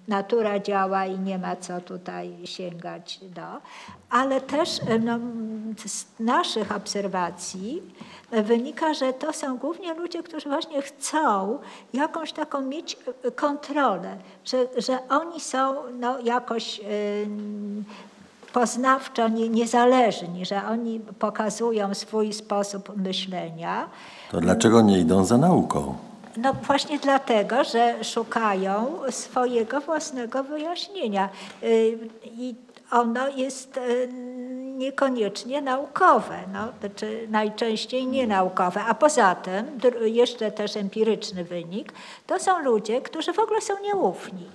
natura 0.08 0.60
działa 0.60 1.06
i 1.06 1.20
nie 1.20 1.38
ma 1.38 1.56
co 1.56 1.82
tutaj 1.82 2.38
sięgać 2.46 3.20
do. 3.24 3.62
Ale 4.10 4.42
też 4.42 4.80
y, 4.80 5.00
no, 5.00 5.20
z 5.86 6.06
naszych 6.20 6.72
obserwacji 6.72 7.82
wynika, 8.32 8.94
że 8.94 9.14
to 9.14 9.34
są 9.34 9.58
głównie 9.58 9.94
ludzie, 9.94 10.24
którzy 10.24 10.50
właśnie 10.50 10.82
chcą 10.82 11.60
jakąś 11.94 12.32
taką 12.32 12.62
mieć 12.62 12.98
kontrolę, 13.36 14.18
że, 14.46 14.68
że 14.78 15.00
oni 15.10 15.40
są 15.40 15.76
no, 16.00 16.20
jakoś 16.20 16.82
poznawczo 18.56 19.28
nie, 19.28 19.50
niezależni, 19.50 20.46
że 20.46 20.62
oni 20.68 21.00
pokazują 21.00 21.94
swój 21.94 22.34
sposób 22.34 22.98
myślenia. 22.98 23.90
To 24.32 24.42
dlaczego 24.42 24.82
nie 24.82 25.00
idą 25.00 25.26
za 25.26 25.38
nauką? 25.38 25.96
No 26.38 26.54
właśnie 26.54 27.00
dlatego, 27.00 27.64
że 27.64 28.04
szukają 28.04 29.00
swojego 29.10 29.82
własnego 29.82 30.44
wyjaśnienia. 30.44 31.30
Y, 31.64 31.98
I 32.24 32.56
ono 32.92 33.28
jest 33.28 33.78
y, 33.78 34.10
niekoniecznie 34.78 35.62
naukowe, 35.62 36.40
no, 36.54 36.68
znaczy 36.80 37.28
najczęściej 37.30 38.08
nienaukowe. 38.08 38.82
A 38.84 38.94
poza 38.94 39.36
tym, 39.36 39.66
jeszcze 40.02 40.52
też 40.52 40.78
empiryczny 40.78 41.44
wynik, 41.44 41.94
to 42.28 42.40
są 42.40 42.64
ludzie, 42.64 43.02
którzy 43.02 43.34
w 43.34 43.40
ogóle 43.40 43.62
są 43.62 43.74
nieufni. 43.84 44.46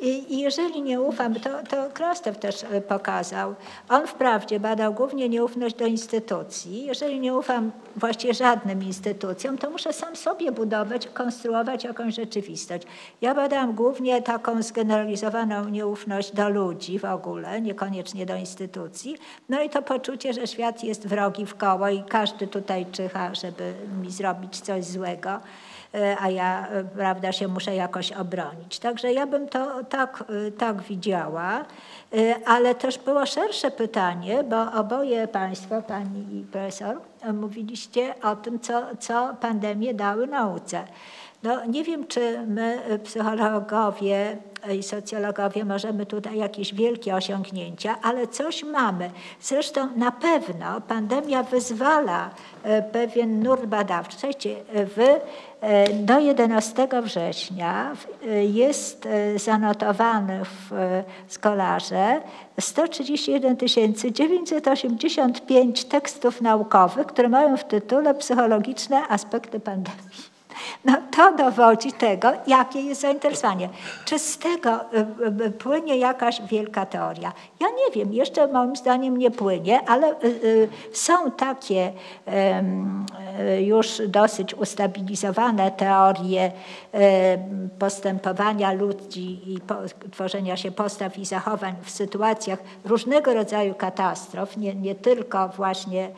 I, 0.00 0.38
jeżeli 0.38 0.82
nie 0.82 1.00
ufam, 1.00 1.34
to, 1.34 1.50
to 1.70 1.90
Krastew 1.92 2.38
też 2.38 2.64
e, 2.64 2.80
pokazał, 2.80 3.54
on 3.88 4.06
wprawdzie 4.06 4.60
badał 4.60 4.94
głównie 4.94 5.28
nieufność 5.28 5.74
do 5.74 5.86
instytucji. 5.86 6.86
Jeżeli 6.86 7.20
nie 7.20 7.34
ufam 7.34 7.72
właściwie 7.96 8.34
żadnym 8.34 8.82
instytucjom, 8.82 9.58
to 9.58 9.70
muszę 9.70 9.92
sam 9.92 10.16
sobie 10.16 10.52
budować, 10.52 11.08
konstruować 11.08 11.84
jakąś 11.84 12.14
rzeczywistość. 12.14 12.84
Ja 13.20 13.34
badałam 13.34 13.74
głównie 13.74 14.22
taką 14.22 14.62
zgeneralizowaną 14.62 15.68
nieufność 15.68 16.32
do 16.32 16.48
ludzi 16.48 16.98
w 16.98 17.04
ogóle, 17.04 17.60
niekoniecznie 17.60 18.26
do 18.26 18.36
instytucji. 18.36 19.16
No 19.48 19.62
i 19.62 19.70
to 19.70 19.82
poczucie, 19.82 20.32
że 20.32 20.46
świat 20.46 20.84
jest 20.84 21.06
wrogi 21.06 21.46
w 21.46 21.54
koło 21.54 21.88
i 21.88 22.02
każdy 22.02 22.46
tutaj 22.46 22.86
czyha, 22.92 23.34
żeby 23.34 23.74
mi 24.02 24.10
zrobić 24.10 24.60
coś 24.60 24.84
złego. 24.84 25.40
E, 25.94 26.16
a 26.20 26.30
ja 26.30 26.68
e, 26.68 26.84
prawda, 26.84 27.32
się 27.32 27.48
muszę 27.48 27.74
jakoś 27.74 28.12
obronić. 28.12 28.78
Także 28.78 29.12
ja 29.12 29.26
bym 29.26 29.48
to 29.48 29.84
tak, 29.84 30.24
e, 30.48 30.50
tak 30.50 30.82
widziała, 30.82 31.64
ale 32.46 32.74
też 32.74 32.98
było 32.98 33.26
szersze 33.26 33.70
pytanie, 33.70 34.44
bo 34.44 34.72
oboje 34.72 35.28
Państwo, 35.28 35.82
Pani 35.82 36.36
i 36.36 36.44
Profesor, 36.52 37.00
mówiliście 37.32 38.14
o 38.22 38.36
tym, 38.36 38.60
co, 38.60 38.82
co 38.98 39.34
pandemie 39.40 39.94
dały 39.94 40.26
nauce. 40.26 40.84
No, 41.42 41.66
nie 41.66 41.84
wiem, 41.84 42.06
czy 42.06 42.46
my, 42.46 42.98
psychologowie 43.04 44.36
i 44.78 44.82
socjologowie, 44.82 45.64
możemy 45.64 46.06
tutaj 46.06 46.38
jakieś 46.38 46.74
wielkie 46.74 47.14
osiągnięcia, 47.14 47.96
ale 48.02 48.26
coś 48.26 48.64
mamy. 48.64 49.10
Zresztą 49.40 49.96
na 49.96 50.12
pewno 50.12 50.80
pandemia 50.80 51.42
wyzwala 51.42 52.30
pewien 52.92 53.42
nurt 53.42 53.66
badawczy. 53.66 54.16
Słuchajcie, 54.18 54.56
wy 54.96 55.20
do 55.92 56.18
11 56.18 56.88
września 57.02 57.92
e, 58.26 58.44
jest 58.44 59.06
e, 59.06 59.38
zanotowany 59.38 60.40
w 60.44 60.70
Scholarze 61.28 62.20
131 62.60 63.56
985 64.12 65.84
tekstów 65.84 66.40
naukowych, 66.40 67.06
które 67.06 67.28
mają 67.28 67.56
w 67.56 67.64
tytule 67.64 68.14
psychologiczne 68.14 69.08
aspekty 69.08 69.60
pandemii. 69.60 70.33
No 70.84 70.92
to 71.16 71.36
dowodzi 71.36 71.92
tego, 71.92 72.32
jakie 72.46 72.80
jest 72.80 73.00
zainteresowanie. 73.00 73.68
Czy 74.04 74.18
z 74.18 74.38
tego 74.38 74.70
y, 74.74 75.46
y, 75.46 75.50
płynie 75.50 75.96
jakaś 75.96 76.42
wielka 76.42 76.86
teoria? 76.86 77.32
Ja 77.60 77.66
nie 77.66 77.94
wiem, 77.94 78.12
jeszcze 78.12 78.46
moim 78.46 78.76
zdaniem 78.76 79.16
nie 79.16 79.30
płynie, 79.30 79.80
ale 79.88 80.24
y, 80.24 80.68
są 80.92 81.30
takie 81.30 81.92
już 83.60 84.02
dosyć 84.08 84.54
ustabilizowane 84.54 85.70
teorie 85.70 86.52
postępowania 87.78 88.72
ludzi 88.72 89.52
i 89.52 89.58
tworzenia 90.12 90.56
się 90.56 90.70
postaw 90.70 91.18
i 91.18 91.24
zachowań 91.24 91.74
w 91.82 91.90
sytuacjach 91.90 92.58
różnego 92.84 93.34
rodzaju 93.34 93.74
katastrof, 93.74 94.56
nie, 94.56 94.74
nie 94.74 94.94
tylko 94.94 95.48
właśnie 95.48 96.10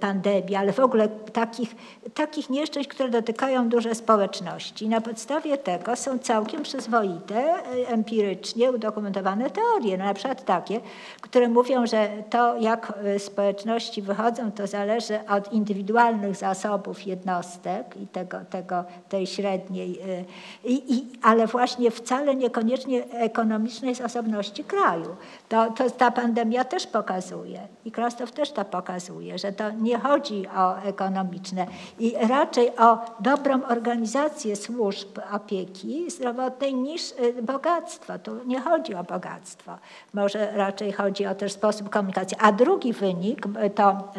pandemii, 0.00 0.56
ale 0.56 0.72
w 0.72 0.80
ogóle 0.80 1.08
takich, 1.08 1.74
takich 2.14 2.50
nieszczęść, 2.50 2.88
które 2.88 3.08
dotykają 3.08 3.47
duże 3.68 3.94
społeczności. 3.94 4.88
Na 4.88 5.00
podstawie 5.00 5.58
tego 5.58 5.96
są 5.96 6.18
całkiem 6.18 6.62
przyzwoite, 6.62 7.36
e, 7.36 7.88
empirycznie 7.88 8.72
udokumentowane 8.72 9.50
teorie, 9.50 9.98
no 9.98 10.04
na 10.04 10.14
przykład 10.14 10.44
takie, 10.44 10.80
które 11.20 11.48
mówią, 11.48 11.86
że 11.86 12.08
to 12.30 12.56
jak 12.56 12.92
e, 13.04 13.18
społeczności 13.18 14.02
wychodzą, 14.02 14.52
to 14.52 14.66
zależy 14.66 15.18
od 15.28 15.52
indywidualnych 15.52 16.36
zasobów 16.36 17.06
jednostek 17.06 17.96
i 17.96 18.06
tego, 18.06 18.38
tego, 18.50 18.84
tej 19.08 19.26
średniej, 19.26 20.00
e, 20.00 20.24
i, 20.64 20.94
i, 20.94 21.06
ale 21.22 21.46
właśnie 21.46 21.90
wcale 21.90 22.34
niekoniecznie 22.34 23.04
ekonomicznej 23.10 23.94
zasobności 23.94 24.64
kraju. 24.64 25.16
To, 25.48 25.70
to 25.70 25.90
ta 25.90 26.10
pandemia 26.10 26.64
też 26.64 26.86
pokazuje 26.86 27.60
i 27.84 27.92
Krastow 27.92 28.32
też 28.32 28.50
to 28.52 28.64
pokazuje, 28.64 29.38
że 29.38 29.52
to 29.52 29.70
nie 29.70 29.98
chodzi 29.98 30.48
o 30.56 30.78
ekonomiczne 30.82 31.66
i 31.98 32.14
raczej 32.28 32.76
o 32.76 32.98
dobrą 33.38 33.66
organizację 33.66 34.56
służb 34.56 35.18
opieki 35.32 36.10
zdrowotnej 36.10 36.74
niż 36.74 37.12
y, 37.12 37.42
bogactwo. 37.42 38.18
Tu 38.18 38.44
nie 38.44 38.60
chodzi 38.60 38.94
o 38.94 39.04
bogactwo. 39.04 39.78
Może 40.14 40.52
raczej 40.52 40.92
chodzi 40.92 41.26
o 41.26 41.34
też 41.34 41.52
sposób 41.52 41.90
komunikacji. 41.90 42.36
A 42.40 42.52
drugi 42.52 42.92
wynik 42.92 43.46
y, 43.46 43.70
to 43.70 44.12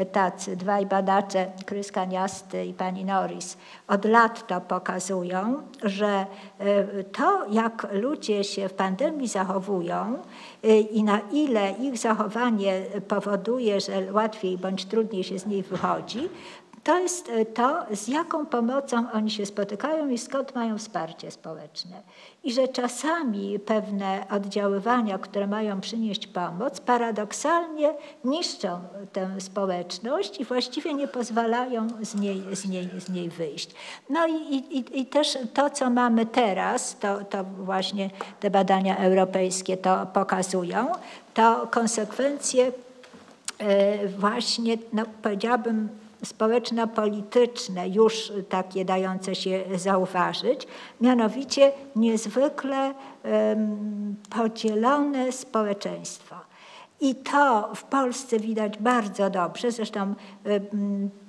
y, 0.00 0.06
tacy 0.06 0.56
dwaj 0.56 0.86
badacze, 0.86 1.46
Chris 1.66 1.92
Kaniasty 1.92 2.66
i 2.66 2.74
pani 2.74 3.04
Norris, 3.04 3.56
od 3.88 4.04
lat 4.04 4.46
to 4.46 4.60
pokazują, 4.60 5.62
że 5.82 6.26
to, 7.12 7.46
jak 7.50 7.86
ludzie 7.92 8.44
się 8.44 8.68
w 8.68 8.74
pandemii 8.74 9.28
zachowują 9.28 10.18
i 10.90 11.04
na 11.04 11.20
ile 11.32 11.70
ich 11.70 11.98
zachowanie 11.98 12.82
powoduje, 13.08 13.80
że 13.80 14.12
łatwiej 14.12 14.58
bądź 14.58 14.84
trudniej 14.84 15.24
się 15.24 15.38
z 15.38 15.46
niej 15.46 15.62
wychodzi, 15.62 16.28
to 16.84 16.98
jest 16.98 17.28
e, 17.28 17.44
to, 17.44 17.82
z 17.92 18.08
jaką 18.08 18.46
pomocą 18.46 19.06
oni 19.12 19.30
się 19.30 19.46
spotykają 19.46 20.08
i 20.08 20.18
skąd 20.18 20.54
mają 20.54 20.78
wsparcie 20.78 21.30
społeczne. 21.30 22.02
I 22.44 22.52
że 22.52 22.68
czasami 22.68 23.58
pewne 23.58 24.26
oddziaływania, 24.30 25.18
które 25.18 25.46
mają 25.46 25.80
przynieść 25.80 26.26
pomoc, 26.26 26.80
paradoksalnie 26.80 27.94
niszczą 28.24 28.80
tę 29.12 29.30
społeczność 29.40 30.40
i 30.40 30.44
właściwie 30.44 30.94
nie 30.94 31.08
pozwalają 31.08 31.88
z 32.02 32.14
niej, 32.14 32.42
z 32.52 32.68
niej, 32.68 32.88
z 32.98 33.08
niej 33.08 33.28
wyjść. 33.28 33.70
No 34.10 34.26
i, 34.26 34.54
i, 34.54 35.00
i 35.00 35.06
też 35.06 35.38
to, 35.54 35.70
co 35.70 35.90
mamy 35.90 36.26
teraz, 36.26 36.98
to, 36.98 37.24
to 37.24 37.44
właśnie 37.44 38.10
te 38.40 38.50
badania 38.50 38.96
europejskie 38.96 39.76
to 39.76 40.06
pokazują, 40.06 40.92
to 41.34 41.68
konsekwencje 41.70 42.72
e, 43.58 44.08
właśnie, 44.08 44.78
no 44.92 45.02
powiedziałabym, 45.22 46.03
społeczno-polityczne, 46.24 47.88
już 47.88 48.32
takie 48.48 48.84
dające 48.84 49.34
się 49.34 49.64
zauważyć, 49.74 50.66
mianowicie 51.00 51.72
niezwykle 51.96 52.94
podzielone 54.30 55.32
społeczeństwo. 55.32 56.36
I 57.00 57.14
to 57.14 57.70
w 57.74 57.84
Polsce 57.84 58.38
widać 58.38 58.78
bardzo 58.78 59.30
dobrze. 59.30 59.70
Zresztą 59.70 60.14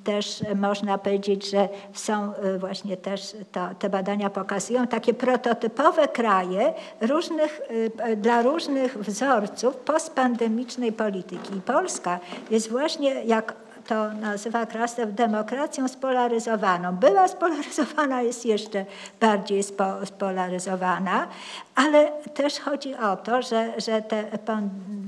też 0.03 0.43
można 0.55 0.97
powiedzieć, 0.97 1.49
że 1.49 1.69
są 1.93 2.33
e, 2.33 2.57
właśnie 2.57 2.97
też 2.97 3.35
to, 3.51 3.67
te 3.79 3.89
badania 3.89 4.29
pokazują 4.29 4.87
takie 4.87 5.13
prototypowe 5.13 6.07
kraje 6.07 6.73
różnych, 7.01 7.61
e, 7.97 8.15
dla 8.15 8.41
różnych 8.41 8.97
wzorców 8.97 9.75
postpandemicznej 9.75 10.91
polityki. 10.91 11.57
I 11.57 11.61
Polska 11.61 12.19
jest 12.51 12.69
właśnie 12.69 13.23
jak 13.23 13.64
to 13.87 14.13
nazywa 14.13 14.65
Krastew 14.65 15.13
demokracją 15.13 15.87
spolaryzowaną. 15.87 16.95
Była 16.95 17.27
spolaryzowana, 17.27 18.21
jest 18.21 18.45
jeszcze 18.45 18.85
bardziej 19.19 19.63
spolaryzowana, 20.05 21.27
ale 21.75 22.11
też 22.33 22.59
chodzi 22.59 22.95
o 22.95 23.17
to, 23.17 23.41
że, 23.41 23.73
że 23.81 24.01
te 24.01 24.23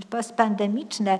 postpandemiczne 0.09 1.19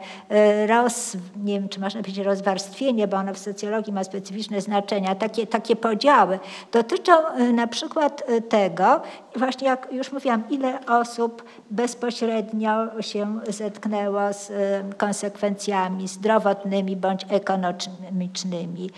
roz, 0.68 1.18
nie 1.44 1.60
wiem, 1.60 1.70
czy 1.70 1.80
można 1.80 2.02
powiedzieć 2.02 2.26
rozwarstwienie, 2.26 3.08
bo 3.08 3.18
ono 3.18 3.34
w 3.34 3.38
socjologii 3.38 3.94
ma 3.94 4.04
specyficzne 4.04 4.62
znaczenia, 4.62 5.16
takie, 5.16 5.48
takie 5.48 5.76
podziały 5.76 6.40
dotyczą 6.72 7.12
na 7.54 7.68
przykład 7.68 8.24
tego, 8.50 9.02
właśnie 9.36 9.68
jak 9.68 9.88
już 9.92 10.12
mówiłam, 10.12 10.44
ile 10.50 10.86
osób 10.86 11.44
bezpośrednio 11.72 13.02
się 13.02 13.40
zetknęło 13.50 14.34
z 14.34 14.52
konsekwencjami 14.98 16.08
zdrowotnymi 16.08 16.96
bądź 16.96 17.26
ekonomicznymi. 17.30 18.90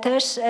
Też 0.00 0.40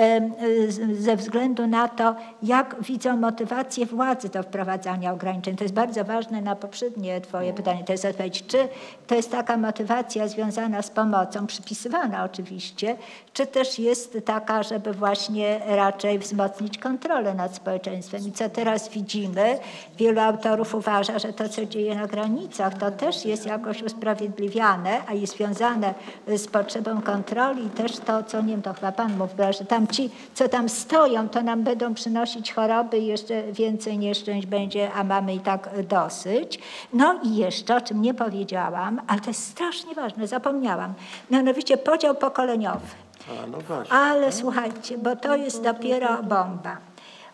ze 0.93 1.15
względu 1.15 1.67
na 1.67 1.87
to, 1.87 2.15
jak 2.43 2.75
widzą 2.81 3.17
motywację 3.17 3.85
władzy 3.85 4.29
do 4.29 4.43
wprowadzania 4.43 5.11
ograniczeń. 5.13 5.30
To 5.57 5.63
jest 5.63 5.73
bardzo 5.73 6.03
ważne 6.03 6.41
na 6.41 6.55
poprzednie 6.55 7.21
Twoje 7.21 7.53
pytanie. 7.53 7.83
To 7.83 7.91
jest 7.91 8.05
odpowiedź, 8.05 8.43
czy 8.47 8.67
to 9.07 9.15
jest 9.15 9.31
taka 9.31 9.57
motywacja 9.57 10.27
związana 10.27 10.81
z 10.81 10.89
pomocą, 10.89 11.47
przypisywana 11.47 12.23
oczywiście, 12.23 12.95
czy 13.33 13.45
też 13.45 13.79
jest 13.79 14.17
taka, 14.25 14.63
żeby 14.63 14.93
właśnie 14.93 15.59
raczej 15.65 16.19
wzmocnić 16.19 16.77
kontrolę 16.77 17.33
nad 17.33 17.55
społeczeństwem. 17.55 18.27
I 18.27 18.31
co 18.31 18.49
teraz 18.49 18.89
widzimy, 18.89 19.59
wielu 19.97 20.21
autorów 20.21 20.75
uważa, 20.75 21.19
że 21.19 21.33
to, 21.33 21.49
co 21.49 21.65
dzieje 21.65 21.95
na 21.95 22.07
granicach, 22.07 22.77
to 22.77 22.91
też 22.91 23.25
jest 23.25 23.45
jakoś 23.45 23.83
usprawiedliwiane, 23.83 25.01
a 25.07 25.13
jest 25.13 25.37
związane 25.37 25.93
z 26.27 26.47
potrzebą 26.47 27.01
kontroli 27.01 27.65
i 27.65 27.69
też 27.69 27.97
to, 27.97 28.23
co 28.23 28.41
nie 28.41 28.47
wiem, 28.47 28.61
to 28.61 28.73
chyba 28.73 28.91
Pan 28.91 29.17
mówił, 29.17 29.53
że 29.59 29.65
tam 29.65 29.87
ci, 29.87 30.09
co 30.33 30.49
tam 30.49 30.69
stoją, 30.69 31.29
to 31.29 31.41
nam 31.43 31.63
będą 31.63 31.93
przynosić 31.93 32.53
choroby 32.53 32.97
i 32.97 33.05
jeszcze 33.05 33.43
więcej 33.43 33.97
nieszczęść 33.97 34.47
będzie, 34.47 34.91
a 34.93 35.03
mamy 35.03 35.20
i 35.29 35.39
tak 35.39 35.69
dosyć. 35.87 36.59
No 36.93 37.19
i 37.23 37.35
jeszcze, 37.35 37.75
o 37.75 37.81
czym 37.81 38.01
nie 38.01 38.13
powiedziałam, 38.13 39.01
ale 39.07 39.21
to 39.21 39.29
jest 39.29 39.47
strasznie 39.47 39.95
ważne, 39.95 40.27
zapomniałam, 40.27 40.93
mianowicie 41.31 41.77
podział 41.77 42.15
pokoleniowy. 42.15 42.87
A, 43.29 43.47
no 43.47 43.57
ale 43.89 44.31
słuchajcie, 44.31 44.97
bo 44.97 45.15
to 45.15 45.35
jest 45.35 45.63
dopiero 45.63 46.23
bomba. 46.23 46.77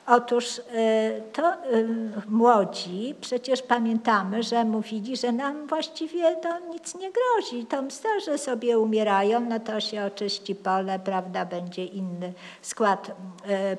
Otóż 0.07 0.57
y, 0.57 0.61
to 1.33 1.53
y, 1.53 1.87
młodzi 2.27 3.15
przecież 3.21 3.61
pamiętamy, 3.61 4.43
że 4.43 4.65
mówili, 4.65 5.17
że 5.17 5.31
nam 5.31 5.67
właściwie 5.67 6.35
to 6.35 6.59
nic 6.59 6.95
nie 6.95 7.11
grozi. 7.11 7.65
Tam 7.65 7.91
starzy 7.91 8.37
sobie 8.37 8.79
umierają, 8.79 9.39
no 9.39 9.59
to 9.59 9.79
się 9.79 10.05
oczyści 10.05 10.55
pole, 10.55 10.99
prawda, 10.99 11.45
będzie 11.45 11.85
inny 11.85 12.33
skład 12.61 13.11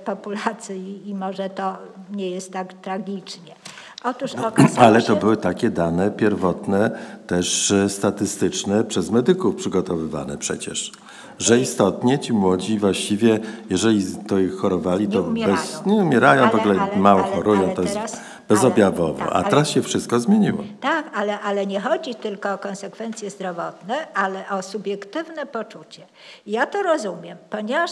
populacji 0.05 1.09
i 1.09 1.15
może 1.15 1.51
to 1.51 1.77
nie 2.11 2.31
jest 2.31 2.53
tak 2.53 2.73
tragicznie. 2.73 3.55
Otóż 4.05 4.33
Ale 4.77 5.03
to 5.03 5.17
były 5.17 5.37
takie 5.37 5.71
dane 5.71 6.11
pierwotne, 6.11 6.91
też 7.27 7.75
statystyczne, 7.89 8.85
przez 8.85 9.11
medyków 9.11 9.57
przygotowywane 9.57 10.39
przecież 10.39 10.93
że 11.39 11.61
istotnie 11.61 12.19
ci 12.19 12.33
młodzi 12.33 12.79
właściwie, 12.79 13.41
jeżeli 13.71 14.05
to 14.29 14.39
ich 14.39 14.57
chorowali, 14.57 15.09
to 15.09 15.21
nie 15.21 15.21
umierają, 15.21 15.57
bez, 15.57 15.87
nie 15.87 15.95
umierają 15.95 16.43
ale, 16.43 16.51
w 16.51 16.55
ogóle 16.55 16.81
ale, 16.81 16.97
mało 16.97 17.25
ale, 17.25 17.37
chorują, 17.37 17.75
to 17.75 17.83
jest 17.83 18.21
bezobjawowo. 18.49 19.25
Tak, 19.25 19.29
A 19.33 19.43
teraz 19.43 19.71
się 19.71 19.83
wszystko 19.83 20.21
zmieniło. 20.21 20.65
Tak, 20.81 21.11
ale, 21.15 21.41
ale 21.41 21.67
nie 21.67 21.81
chodzi 21.81 22.15
tylko 22.15 22.53
o 22.53 22.59
konsekwencje 22.59 23.31
zdrowotne, 23.31 24.13
ale 24.15 24.49
o 24.49 24.63
subiektywne 24.63 25.47
poczucie. 25.47 26.07
Ja 26.47 26.67
to 26.67 26.83
rozumiem, 26.83 27.39
ponieważ 27.51 27.91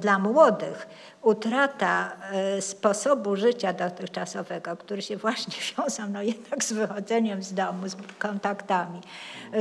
dla 0.00 0.18
młodych 0.18 0.86
utrata 1.22 2.12
y, 2.58 2.62
sposobu 2.62 3.36
życia 3.36 3.72
dotychczasowego, 3.72 4.76
który 4.76 5.02
się 5.02 5.16
właśnie 5.16 5.54
wiązał 5.76 6.08
no 6.08 6.22
jednak 6.22 6.64
z 6.64 6.72
wychodzeniem 6.72 7.42
z 7.42 7.54
domu, 7.54 7.88
z 7.88 7.96
kontaktami, 8.18 9.00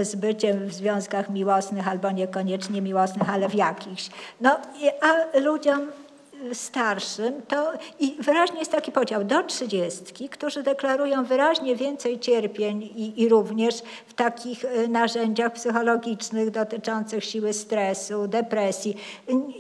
z 0.02 0.16
byciem 0.16 0.68
w 0.68 0.74
związkach 0.74 1.30
miłosnych 1.30 1.88
albo 1.88 2.12
niekoniecznie 2.12 2.82
miłosnych, 2.82 3.30
ale 3.30 3.50
w 3.50 3.56
jakichś. 3.56 4.10
No, 4.42 4.60
a 5.02 5.40
ludziom 5.40 5.88
starszym, 6.54 7.42
to 7.48 7.72
i 8.00 8.18
wyraźnie 8.20 8.60
jest 8.60 8.72
taki 8.72 8.92
podział 8.92 9.24
do 9.24 9.44
trzydziestki, 9.44 10.30
którzy 10.30 10.64
deklarują 10.64 11.26
wyraźnie 11.26 11.76
więcej 11.76 12.20
cierpień 12.20 12.84
i, 12.84 13.22
i, 13.22 13.30
również 13.30 13.76
w 14.08 14.14
takich 14.14 14.66
e, 14.66 14.88
narzędziach 14.88 15.54
psychologicznych 15.54 16.52
dotyczących 16.52 17.24
siły 17.24 17.54
stresu, 17.54 18.28
depresji. 18.28 18.98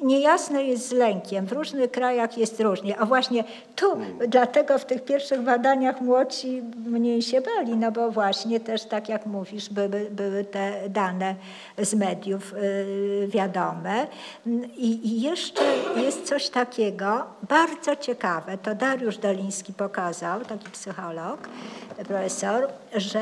Niejasne 0.03 0.63
jest 0.63 0.89
z 0.89 0.91
lękiem. 0.91 1.45
W 1.45 1.51
różnych 1.51 1.91
krajach 1.91 2.37
jest 2.37 2.59
różnie. 2.59 2.97
A 2.99 3.05
właśnie 3.05 3.43
tu, 3.75 3.85
dlatego 4.27 4.77
w 4.77 4.85
tych 4.85 5.03
pierwszych 5.03 5.41
badaniach 5.41 6.01
młodsi 6.01 6.61
mniej 6.85 7.21
się 7.21 7.41
bali, 7.41 7.75
no 7.75 7.91
bo 7.91 8.11
właśnie 8.11 8.59
też, 8.59 8.83
tak 8.83 9.09
jak 9.09 9.25
mówisz, 9.25 9.69
były, 9.69 10.07
były 10.11 10.43
te 10.43 10.89
dane 10.89 11.35
z 11.77 11.93
mediów 11.93 12.53
yy, 12.53 13.27
wiadome. 13.27 14.07
I, 14.77 15.07
I 15.07 15.21
jeszcze 15.21 15.63
jest 15.95 16.25
coś 16.25 16.49
takiego, 16.49 16.66
takiego 16.67 17.23
bardzo 17.49 17.95
ciekawe, 17.95 18.57
to 18.57 18.75
Dariusz 18.75 19.17
Doliński 19.17 19.73
pokazał, 19.73 20.45
taki 20.45 20.69
psycholog, 20.69 21.49
profesor, 22.07 22.67
że 22.95 23.19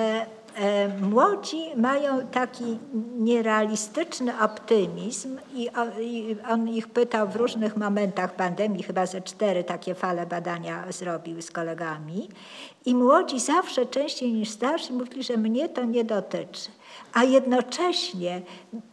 e, 0.55 0.88
młodzi 0.88 1.61
mają 1.76 2.27
taki 2.27 2.80
nierealistyczny 3.17 4.39
optymizm 4.39 5.38
i 5.53 5.69
on 6.49 6.69
ich 6.69 6.88
pytał 6.88 7.27
w 7.27 7.35
różnych 7.35 7.77
momentach 7.77 8.35
pandemii, 8.35 8.84
chyba 8.84 9.05
ze 9.05 9.22
cztery 9.22 9.63
takie 9.63 9.95
fale 9.95 10.26
badania 10.26 10.84
zrobił 10.89 11.41
z 11.41 11.51
kolegami. 11.51 12.30
I 12.85 12.95
młodzi 12.95 13.39
zawsze 13.39 13.85
częściej 13.85 14.34
niż 14.34 14.49
starsi 14.49 14.93
mówili, 14.93 15.23
że 15.23 15.38
mnie 15.38 15.69
to 15.69 15.84
nie 15.84 16.03
dotyczy, 16.03 16.69
a 17.13 17.23
jednocześnie 17.23 18.41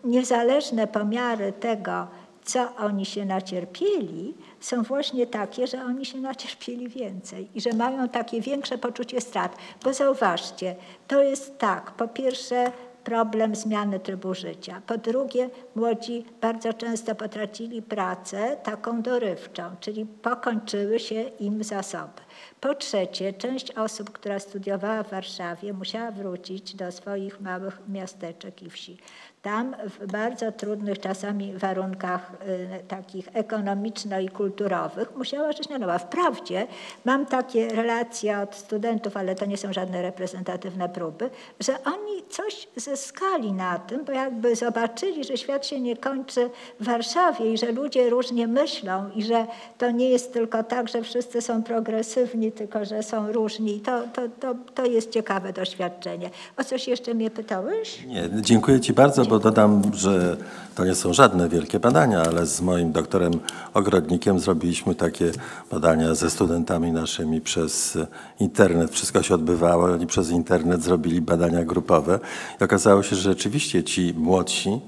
niezależne 0.04 0.86
pomiary 0.86 1.52
tego, 1.52 2.06
co 2.44 2.76
oni 2.76 3.06
się 3.06 3.24
nacierpieli, 3.24 4.34
są 4.60 4.82
właśnie 4.82 5.26
takie, 5.26 5.66
że 5.66 5.84
oni 5.84 6.06
się 6.06 6.18
nacierpieli 6.18 6.88
więcej 6.88 7.48
i 7.54 7.60
że 7.60 7.72
mają 7.72 8.08
takie 8.08 8.40
większe 8.40 8.78
poczucie 8.78 9.20
strat. 9.20 9.56
Bo 9.84 9.94
zauważcie, 9.94 10.76
to 11.08 11.22
jest 11.22 11.58
tak, 11.58 11.90
po 11.90 12.08
pierwsze 12.08 12.72
problem 13.04 13.54
zmiany 13.54 14.00
trybu 14.00 14.34
życia. 14.34 14.82
Po 14.86 14.98
drugie, 14.98 15.50
młodzi 15.74 16.24
bardzo 16.40 16.72
często 16.72 17.14
potracili 17.14 17.82
pracę 17.82 18.56
taką 18.62 19.02
dorywczą, 19.02 19.62
czyli 19.80 20.06
pokończyły 20.06 21.00
się 21.00 21.22
im 21.22 21.64
zasoby. 21.64 22.22
Po 22.60 22.74
trzecie, 22.74 23.32
część 23.32 23.70
osób, 23.70 24.10
która 24.10 24.38
studiowała 24.38 25.02
w 25.02 25.10
Warszawie, 25.10 25.72
musiała 25.72 26.10
wrócić 26.10 26.74
do 26.74 26.92
swoich 26.92 27.40
małych 27.40 27.80
miasteczek 27.88 28.62
i 28.62 28.70
wsi. 28.70 28.98
Tam 29.42 29.74
w 30.00 30.06
bardzo 30.12 30.52
trudnych 30.52 31.00
czasami 31.00 31.52
warunkach 31.52 32.32
y, 32.80 32.88
takich 32.88 33.28
ekonomiczno 33.32 34.20
i 34.20 34.28
kulturowych 34.28 35.16
musiała 35.16 35.52
żyć 35.52 35.68
na 35.68 35.78
nowo. 35.78 35.98
Wprawdzie 35.98 36.66
mam 37.04 37.26
takie 37.26 37.68
relacje 37.68 38.38
od 38.38 38.54
studentów, 38.54 39.16
ale 39.16 39.34
to 39.34 39.46
nie 39.46 39.56
są 39.56 39.72
żadne 39.72 40.02
reprezentatywne 40.02 40.88
próby, 40.88 41.30
że 41.60 41.84
oni 41.84 42.22
coś 42.30 42.68
zyskali 42.76 43.52
na 43.52 43.78
tym, 43.78 44.04
bo 44.04 44.12
jakby 44.12 44.56
zobaczyli, 44.56 45.24
że 45.24 45.36
świat 45.36 45.66
się 45.66 45.80
nie 45.80 45.96
kończy 45.96 46.50
w 46.80 46.84
Warszawie 46.84 47.52
i 47.52 47.58
że 47.58 47.72
ludzie 47.72 48.10
różnie 48.10 48.46
myślą 48.46 49.10
i 49.14 49.22
że 49.22 49.46
to 49.78 49.90
nie 49.90 50.10
jest 50.10 50.32
tylko 50.32 50.64
tak, 50.64 50.88
że 50.88 51.02
wszyscy 51.02 51.40
są 51.40 51.62
progresywni, 51.62 52.52
tylko 52.52 52.84
że 52.84 53.02
są 53.02 53.32
różni. 53.32 53.80
To, 53.80 54.02
to, 54.14 54.22
to, 54.40 54.54
to 54.74 54.86
jest 54.86 55.10
ciekawe 55.10 55.52
doświadczenie. 55.52 56.30
O 56.56 56.64
coś 56.64 56.88
jeszcze 56.88 57.14
mnie 57.14 57.30
pytałeś? 57.30 58.04
Nie, 58.06 58.28
dziękuję 58.42 58.80
Ci 58.80 58.92
bardzo 58.92 59.31
bo 59.32 59.38
dodam, 59.38 59.82
że 59.94 60.36
to 60.74 60.84
nie 60.84 60.94
są 60.94 61.12
żadne 61.12 61.48
wielkie 61.48 61.80
badania, 61.80 62.22
ale 62.22 62.46
z 62.46 62.60
moim 62.60 62.92
doktorem 62.92 63.32
Ogrodnikiem 63.74 64.40
zrobiliśmy 64.40 64.94
takie 64.94 65.32
badania 65.70 66.14
ze 66.14 66.30
studentami 66.30 66.92
naszymi 66.92 67.40
przez 67.40 67.98
internet. 68.40 68.90
Wszystko 68.90 69.22
się 69.22 69.34
odbywało, 69.34 69.84
oni 69.84 70.06
przez 70.06 70.30
internet 70.30 70.82
zrobili 70.82 71.20
badania 71.20 71.64
grupowe 71.64 72.20
i 72.60 72.64
okazało 72.64 73.02
się, 73.02 73.16
że 73.16 73.22
rzeczywiście 73.22 73.84
ci 73.84 74.14
młodsi, 74.16 74.80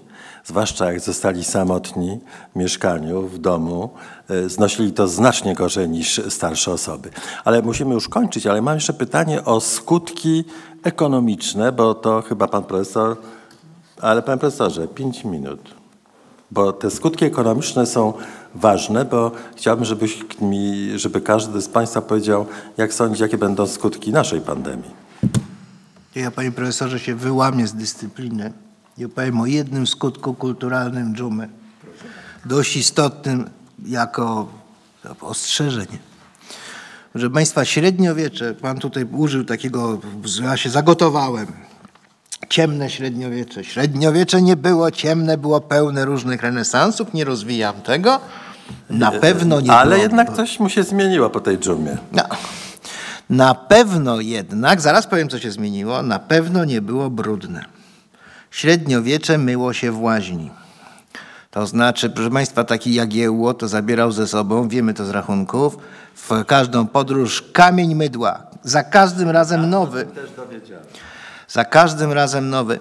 zwłaszcza 0.45 0.93
jak 0.93 1.01
zostali 1.01 1.45
samotni 1.45 2.21
w 2.53 2.59
mieszkaniu, 2.59 3.23
w 3.23 3.39
domu, 3.39 3.91
e, 4.31 4.49
znosili 4.49 4.93
to 4.93 5.09
znacznie 5.09 5.55
gorzej 5.55 5.89
niż 5.89 6.21
starsze 6.29 6.73
osoby. 6.73 7.11
Ale 7.45 7.62
musimy 7.62 7.95
już 7.95 8.09
kończyć, 8.09 8.47
ale 8.47 8.62
mam 8.62 8.75
jeszcze 8.75 8.93
pytanie 8.93 9.45
o 9.45 9.61
skutki 9.61 10.45
ekonomiczne, 10.83 11.73
bo 11.73 11.95
to 11.95 12.23
chyba 12.23 12.49
pan 12.49 12.65
profesor 12.65 13.16
ale 14.01 14.23
panie 14.23 14.39
profesorze, 14.39 14.89
pięć 14.89 15.25
minut. 15.25 15.75
Bo 16.51 16.73
te 16.73 16.91
skutki 16.91 17.25
ekonomiczne 17.25 17.87
są 17.87 18.12
ważne, 18.55 19.05
bo 19.05 19.33
chciałbym, 19.57 19.85
żebyś 19.85 20.19
mi, 20.41 20.93
żeby 20.99 21.21
każdy 21.21 21.61
z 21.61 21.69
Państwa 21.69 22.03
powiedział, 22.03 22.47
jak 22.77 22.95
sądzi, 22.95 23.23
jakie 23.23 23.39
będą 23.39 23.66
skutki 23.66 24.12
naszej 24.12 24.41
pandemii. 24.41 24.91
Ja, 26.15 26.31
panie 26.31 26.53
profesorze, 26.53 26.99
się 26.99 27.15
wyłamię 27.15 27.66
z 27.66 27.75
dyscypliny 27.75 28.53
i 28.99 29.05
opowiem 29.05 29.41
o 29.41 29.47
jednym 29.47 29.87
skutku 29.87 30.35
kulturalnym 30.35 31.15
dżumy. 31.15 31.49
Dość 32.45 32.77
istotnym 32.77 33.51
jako 33.87 34.49
ostrzeżenie. 35.21 35.99
Że 37.15 37.31
Państwa 37.31 37.65
średniowiecze, 37.65 38.55
Pan 38.55 38.79
tutaj 38.79 39.07
użył 39.12 39.45
takiego, 39.45 39.99
ja 40.43 40.57
się 40.57 40.71
zagotowałem, 40.71 41.47
ciemne 42.49 42.91
średniowiecze. 42.91 43.65
Średniowiecze 43.65 44.43
nie 44.43 44.57
było 44.57 44.91
ciemne, 44.91 45.39
było 45.39 45.61
pełne 45.61 46.05
różnych 46.05 46.43
renesansów, 46.43 47.15
nie 47.15 47.25
rozwijam 47.25 47.75
tego. 47.83 48.21
Na 48.91 49.11
pewno 49.12 49.61
nie 49.61 49.73
Ale 49.73 49.91
było. 49.91 50.03
jednak 50.03 50.37
coś 50.37 50.61
mu 50.61 50.69
się 50.69 50.83
zmieniło 50.83 51.31
po 51.31 51.41
tej 51.41 51.59
dżumie. 51.59 51.97
No. 52.12 52.23
Na 53.31 53.55
pewno 53.55 54.21
jednak, 54.21 54.81
zaraz 54.81 55.07
powiem 55.07 55.29
co 55.29 55.39
się 55.39 55.51
zmieniło, 55.51 56.03
na 56.03 56.19
pewno 56.19 56.65
nie 56.65 56.81
było 56.83 57.11
brudne. 57.11 57.65
Średniowiecze 58.51 59.39
myło 59.39 59.73
się 59.73 59.93
w 59.93 60.03
łaźni. 60.03 60.51
To 61.51 61.66
znaczy, 61.66 62.11
proszę 62.11 62.31
Państwa, 62.31 62.65
taki 62.65 62.95
Jagiełło 62.95 63.55
to 63.55 63.69
zabierał 63.69 64.12
ze 64.12 64.27
sobą, 64.29 64.69
wiemy 64.69 64.95
to 64.95 65.05
z 65.05 65.11
rachunków, 65.11 65.77
w 66.15 66.45
każdą 66.45 66.87
podróż 66.87 67.43
kamień 67.53 67.95
mydła. 67.95 68.43
Za 68.62 68.83
każdym 68.83 69.31
razem 69.31 69.71
nowy. 69.71 70.07
Za 71.55 71.64
każdym 71.64 72.12
razem 72.12 72.51
nowy. 72.51 72.78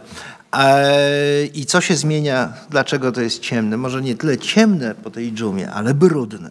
I 1.53 1.65
co 1.65 1.81
się 1.81 1.95
zmienia? 1.95 2.53
Dlaczego 2.69 3.11
to 3.11 3.21
jest 3.21 3.39
ciemne? 3.39 3.77
Może 3.77 4.01
nie 4.01 4.15
tyle 4.15 4.37
ciemne 4.37 4.95
po 4.95 5.11
tej 5.11 5.33
dżumie, 5.33 5.71
ale 5.71 5.93
brudne. 5.93 6.49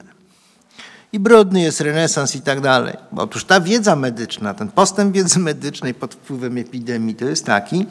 I 1.13 1.19
brudny 1.19 1.61
jest 1.61 1.81
renesans 1.81 2.37
i 2.37 2.41
tak 2.41 2.61
dalej. 2.61 2.97
Bo 3.13 3.23
otóż 3.23 3.45
ta 3.45 3.61
wiedza 3.61 3.97
medyczna, 3.97 4.55
ten 4.55 4.69
postęp 4.69 5.15
wiedzy 5.15 5.39
medycznej 5.39 5.95
pod 5.95 6.15
wpływem 6.15 6.59
epidemii 6.59 7.15
to 7.15 7.25
jest 7.25 7.47
taki, 7.47 7.87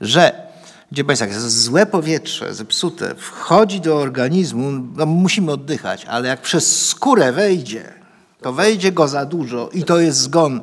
że 0.00 0.46
gdzie 0.92 1.04
Państwa, 1.04 1.26
jak 1.26 1.40
złe 1.40 1.86
powietrze, 1.86 2.54
zepsute, 2.54 3.14
wchodzi 3.14 3.80
do 3.80 3.96
organizmu, 3.96 4.70
no 4.96 5.06
musimy 5.06 5.52
oddychać, 5.52 6.04
ale 6.04 6.28
jak 6.28 6.40
przez 6.42 6.86
skórę 6.86 7.32
wejdzie, 7.32 7.92
to 8.40 8.52
wejdzie 8.52 8.92
go 8.92 9.08
za 9.08 9.24
dużo 9.24 9.68
i 9.72 9.84
to 9.84 10.00
jest 10.00 10.18
zgon. 10.18 10.60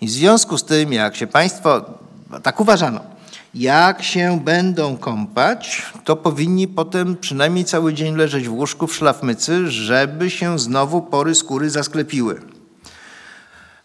I 0.00 0.06
w 0.06 0.10
związku 0.10 0.58
z 0.58 0.64
tym, 0.64 0.92
jak 0.92 1.16
się 1.16 1.26
Państwo, 1.26 1.98
tak 2.42 2.60
uważano, 2.60 3.00
jak 3.54 4.02
się 4.02 4.40
będą 4.44 4.96
kąpać, 4.96 5.82
to 6.04 6.16
powinni 6.16 6.68
potem 6.68 7.16
przynajmniej 7.16 7.64
cały 7.64 7.94
dzień 7.94 8.16
leżeć 8.16 8.48
w 8.48 8.52
łóżku 8.52 8.86
w 8.86 8.94
szlafmycy, 8.94 9.70
żeby 9.70 10.30
się 10.30 10.58
znowu 10.58 11.02
pory 11.02 11.34
skóry 11.34 11.70
zasklepiły. 11.70 12.40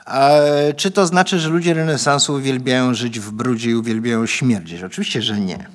A 0.05 0.29
czy 0.75 0.91
to 0.91 1.05
znaczy, 1.05 1.39
że 1.39 1.49
ludzie 1.49 1.73
renesansu 1.73 2.33
uwielbiają 2.33 2.93
żyć 2.93 3.19
w 3.19 3.31
brudzie 3.31 3.69
i 3.69 3.75
uwielbiają 3.75 4.25
śmierdzieć? 4.25 4.83
Oczywiście, 4.83 5.21
że 5.21 5.39
nie. 5.39 5.67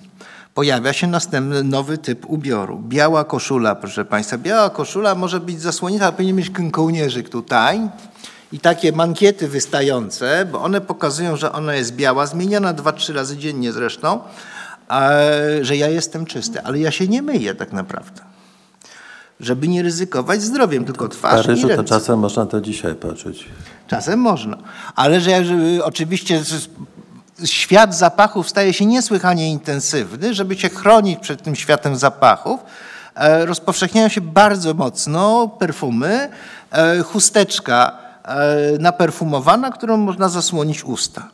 Pojawia 0.55 0.93
się 0.93 1.07
następny 1.07 1.65
nowy 1.65 1.99
typ 1.99 2.27
ubioru. 2.31 2.79
Biała 2.79 3.25
koszula, 3.25 3.75
proszę 3.75 4.05
Państwa. 4.05 4.39
Biała 4.39 4.71
koszula 4.71 5.15
może 5.15 5.41
być 5.41 5.61
zasłonięta, 5.61 6.13
powinien 6.13 6.37
mieć 6.37 6.51
kołnierzyk 6.73 7.29
tutaj 7.29 7.81
i 8.53 8.61
takie 8.61 8.93
mankiety 8.93 9.49
wystające, 9.49 10.47
bo 10.53 10.63
one 10.63 10.81
pokazują, 10.81 11.37
że 11.37 11.53
ona 11.53 11.75
jest 11.75 11.95
biała, 11.95 12.27
zmieniana 12.27 12.73
dwa, 12.73 12.93
trzy 12.93 13.13
razy 13.13 13.37
dziennie 13.37 13.73
zresztą, 13.73 14.21
że 15.63 15.77
ja 15.77 15.89
jestem 15.89 16.27
czysty, 16.27 16.63
ale 16.63 16.79
ja 16.79 16.91
się 16.91 17.09
nie 17.09 17.23
myję 17.23 17.55
tak 17.55 17.73
naprawdę. 17.73 18.23
Żeby 19.41 19.69
nie 19.69 19.83
ryzykować 19.83 20.43
zdrowiem, 20.43 20.85
tylko 20.85 21.09
twarz 21.09 21.45
i 21.45 21.47
Paryżu 21.47 21.63
to 21.63 21.69
ręce. 21.69 21.85
czasem 21.85 22.19
można 22.19 22.47
to 22.47 22.61
dzisiaj 22.61 22.95
poczuć. 22.95 23.45
Czasem 23.87 24.21
można, 24.21 24.57
ale 24.97 25.21
że 25.21 25.45
że 25.45 25.55
oczywiście 25.85 26.43
świat 27.45 27.95
zapachów 27.95 28.49
staje 28.49 28.73
się 28.73 28.87
niesłychanie 28.87 29.51
intensywny, 29.51 30.35
żeby 30.35 30.57
się 30.57 30.69
chronić 30.69 31.19
przed 31.19 31.43
tym 31.43 31.57
światem 31.57 31.97
zapachów, 31.97 32.61
e, 33.15 33.47
rozpowszechniają 33.47 34.09
się 34.09 34.21
bardzo 34.21 34.75
mocno 34.75 35.49
perfumy, 35.49 36.29
e, 36.71 37.03
chusteczka 37.03 38.08
naperfumowana, 38.81 39.71
którą 39.71 39.97
można 39.97 40.29
zasłonić 40.29 40.85
usta. 40.85 41.29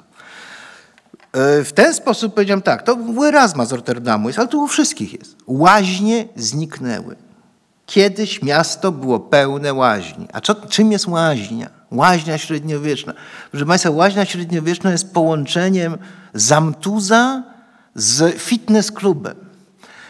E, 1.33 1.65
W 1.65 1.73
ten 1.73 1.95
sposób 1.95 2.35
powiedziałem 2.35 2.63
tak, 2.63 2.83
to 2.83 2.95
u 2.95 3.25
Erasma 3.25 3.65
z 3.65 3.73
Rotterdamu 3.73 4.29
jest, 4.29 4.39
ale 4.39 4.49
tu 4.49 4.63
u 4.63 4.67
wszystkich 4.69 5.13
jest. 5.13 5.37
Łaźnie 5.47 6.29
zniknęły. 6.37 7.17
Kiedyś 7.87 8.43
miasto 8.43 8.93
było 8.93 9.21
pełne 9.21 9.75
łaźni. 9.75 10.29
A 10.33 10.41
co, 10.41 10.55
czym 10.55 10.93
jest 10.93 11.07
łaźnia? 11.07 11.71
Łaźnia 11.91 12.39
średniowieczna. 12.39 13.15
Proszę 13.51 13.67
Państwa, 13.67 13.91
łaźnia 13.91 14.25
średniowieczna 14.25 14.93
jest 14.93 15.13
połączeniem 15.13 15.99
zamtuza 16.35 17.43
z 17.95 18.35
fitness 18.37 18.93
klubem. 18.93 19.35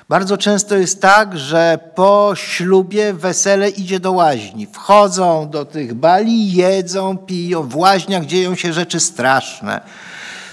Bardzo 0.09 0.39
często 0.39 0.77
jest 0.77 1.01
tak, 1.01 1.39
że 1.39 1.79
po 1.95 2.33
ślubie 2.35 3.13
wesele 3.13 3.71
idzie 3.71 4.01
do 4.01 4.13
łaźni. 4.13 4.67
Wchodzą 4.67 5.51
do 5.51 5.65
tych 5.65 5.95
bali, 5.95 6.53
jedzą, 6.53 7.19
piją. 7.19 7.63
W 7.63 7.77
łaźniach 7.77 8.25
dzieją 8.27 8.55
się 8.55 8.73
rzeczy 8.73 9.01
straszne. 9.01 9.81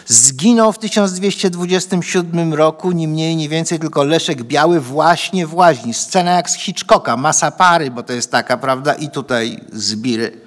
Zginął 0.05 0.71
w 0.71 0.79
1227 0.79 2.53
roku, 2.53 2.91
ni 2.91 3.07
mniej, 3.07 3.35
ni 3.35 3.49
więcej, 3.49 3.79
tylko 3.79 4.03
Leszek 4.03 4.43
Biały 4.43 4.79
właśnie 4.79 5.47
w 5.47 5.53
łaźni. 5.53 5.93
Scena 5.93 6.31
jak 6.31 6.49
z 6.49 6.55
Hitchcocka, 6.55 7.17
masa 7.17 7.51
pary, 7.51 7.91
bo 7.91 8.03
to 8.03 8.13
jest 8.13 8.31
taka, 8.31 8.57
prawda, 8.57 8.93
i 8.93 9.09
tutaj 9.09 9.59
zbiry 9.73 10.41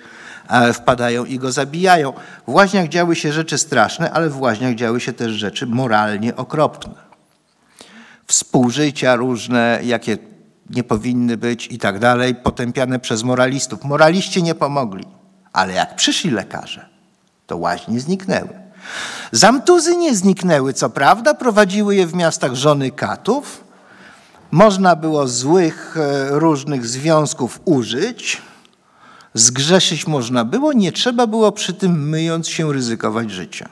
e, 0.49 0.73
wpadają 0.73 1.25
i 1.25 1.39
go 1.39 1.53
zabijają. 1.53 2.13
W 2.47 2.53
łaźniach 2.53 2.89
działy 2.89 3.17
się 3.17 3.33
rzeczy 3.33 3.59
straszne, 3.59 4.11
ale 4.11 4.31
w 4.31 4.41
łaźniach 4.41 4.75
działy 4.75 5.01
się 5.01 5.13
też 5.13 5.33
rzeczy 5.33 5.67
moralnie 5.67 6.37
okropne. 6.37 7.14
Współżycia 8.27 9.17
różne, 9.17 9.81
jakie 9.85 10.19
nie 10.71 10.85
powinny 10.85 11.37
być 11.37 11.69
i 11.71 11.79
tak 11.79 11.99
dalej, 11.99 12.35
potępiane 12.35 12.99
przez 12.99 13.23
moralistów. 13.23 13.85
Moraliści 13.85 14.43
nie 14.43 14.55
pomogli, 14.55 15.05
ale 15.53 15.73
jak 15.73 15.97
przyszli 15.97 16.31
lekarze, 16.31 16.89
to 17.47 17.57
łaźnie 17.57 18.01
zniknęły. 18.01 18.65
Zamtuzy 19.33 19.97
nie 19.97 20.15
zniknęły, 20.15 20.73
co 20.73 20.91
prawda, 20.91 21.35
prowadziły 21.35 21.97
je 21.97 22.07
w 22.07 22.15
miastach 22.15 22.55
żony 22.55 22.91
katów. 22.91 23.65
Można 24.51 24.97
było 24.97 25.29
złych 25.29 25.97
e, 25.97 26.29
różnych 26.31 26.87
związków 26.87 27.61
użyć, 27.65 28.43
zgrzeszyć 29.35 30.07
można 30.07 30.45
było, 30.45 30.73
nie 30.73 30.93
trzeba 30.93 31.27
było 31.27 31.53
przy 31.53 31.75
tym 31.75 32.09
myjąc 32.09 32.49
się 32.49 32.73
ryzykować 32.73 33.31
życia. 33.31 33.69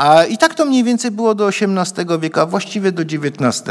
A 0.00 0.24
i 0.24 0.38
tak 0.38 0.54
to 0.54 0.64
mniej 0.64 0.84
więcej 0.84 1.10
było 1.10 1.34
do 1.34 1.48
XVIII 1.48 2.18
wieku, 2.20 2.40
a 2.40 2.46
właściwie 2.46 2.92
do 2.92 3.02
XIX. 3.02 3.62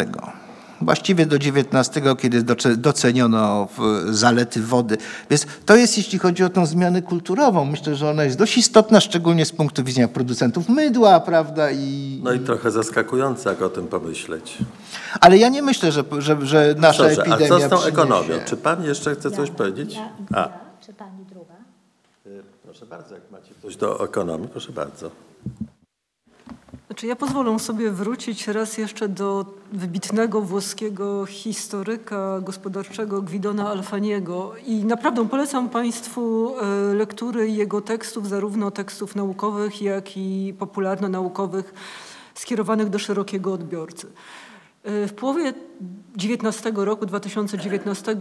Właściwie 0.82 1.26
do 1.26 1.36
XIX, 1.36 1.90
kiedy 2.20 2.44
doce- 2.44 2.78
doceniono 2.78 3.68
zalety 4.10 4.62
wody. 4.62 4.98
Więc 5.30 5.46
to 5.66 5.76
jest, 5.76 5.98
jeśli 5.98 6.20
chodzi 6.20 6.44
o 6.44 6.50
tą 6.50 6.66
zmianę 6.66 7.02
kulturową, 7.02 7.66
myślę, 7.66 7.96
że 7.96 8.10
ona 8.10 8.24
jest 8.24 8.38
dość 8.38 8.58
istotna, 8.58 9.00
szczególnie 9.00 9.46
z 9.46 9.52
punktu 9.52 9.84
widzenia 9.84 10.08
producentów 10.08 10.70
mydła, 10.70 11.20
prawda? 11.20 11.72
I, 11.72 12.22
No 12.24 12.34
i 12.34 12.40
trochę 12.40 12.72
zaskakujące, 12.72 13.50
jak 13.50 13.62
o 13.62 13.70
tym 13.70 13.88
pomyśleć. 13.88 14.58
ale 15.22 15.38
ja 15.38 15.50
nie 15.50 15.62
myślę, 15.62 15.92
że, 15.92 16.04
że, 16.18 16.38
że 16.46 16.76
nasza 16.78 17.04
Dobrze, 17.04 17.22
a 17.22 17.26
epidemia 17.26 17.48
co 17.50 17.60
z 17.60 17.70
tą 17.70 17.76
przyniesie- 17.78 17.88
ekonomią? 17.90 18.36
Czy 18.46 18.58
pan 18.58 18.84
jeszcze 18.84 19.16
chce 19.16 19.32
coś 19.32 19.52
powiedzieć? 19.52 19.98
A, 20.34 20.50
Czy 20.86 20.94
pani 20.94 21.26
druga? 21.30 21.54
proszę 22.64 22.86
bardzo, 22.86 23.16
jak 23.16 23.32
macie 23.32 23.54
coś 23.62 23.76
do 23.76 24.04
ekonomii, 24.06 24.48
proszę 24.48 24.72
bardzo. 24.72 25.12
Znaczy 26.90 27.08
ja 27.08 27.16
pozwolę 27.16 27.60
sobie 27.60 27.92
wrócić 27.92 28.48
raz 28.48 28.78
jeszcze 28.78 29.08
do 29.08 29.46
wybitnego 29.72 30.42
włoskiego 30.42 31.26
historyka 31.26 32.42
gospodarczego 32.42 33.22
Guidona 33.22 33.70
Alfaniego 33.70 34.54
i 34.66 34.86
naprawdę 34.86 35.30
polecam 35.30 35.70
Państwu 35.70 36.54
e, 36.62 36.94
lektury 36.94 37.50
jego 37.50 37.82
tekstów, 37.82 38.28
zarówno 38.28 38.72
tekstów 38.72 39.16
naukowych, 39.16 39.82
jak 39.82 40.18
i 40.18 40.54
popularno-naukowych 40.60 41.74
skierowanych 42.36 42.90
do 42.90 43.00
szerokiego 43.00 43.54
odbiorcy. 43.54 44.08
E, 44.84 45.08
W 45.08 45.14
połowie 45.14 45.54
XIX 46.18 46.76
roku, 46.76 47.06
2019 47.06 48.16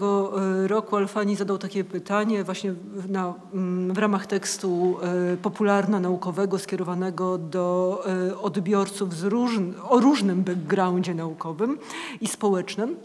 roku 0.66 0.96
Alfani 0.96 1.36
zadał 1.36 1.58
takie 1.58 1.84
pytanie 1.84 2.44
właśnie 2.44 2.74
na, 3.08 3.34
mm, 3.54 3.94
w 3.94 3.98
ramach 3.98 4.26
tekstu 4.26 4.98
e, 5.02 5.36
popularno-naukowego 5.36 6.58
skierowanego 6.58 7.38
do 7.38 8.04
odbiorców 8.42 9.14
z 9.14 9.24
różn, 9.24 9.72
o 9.88 10.00
różnym 10.00 10.42
backgroundzie 10.42 11.14
naukowym 11.14 11.78
i 12.20 12.26
społecznym. 12.28 12.96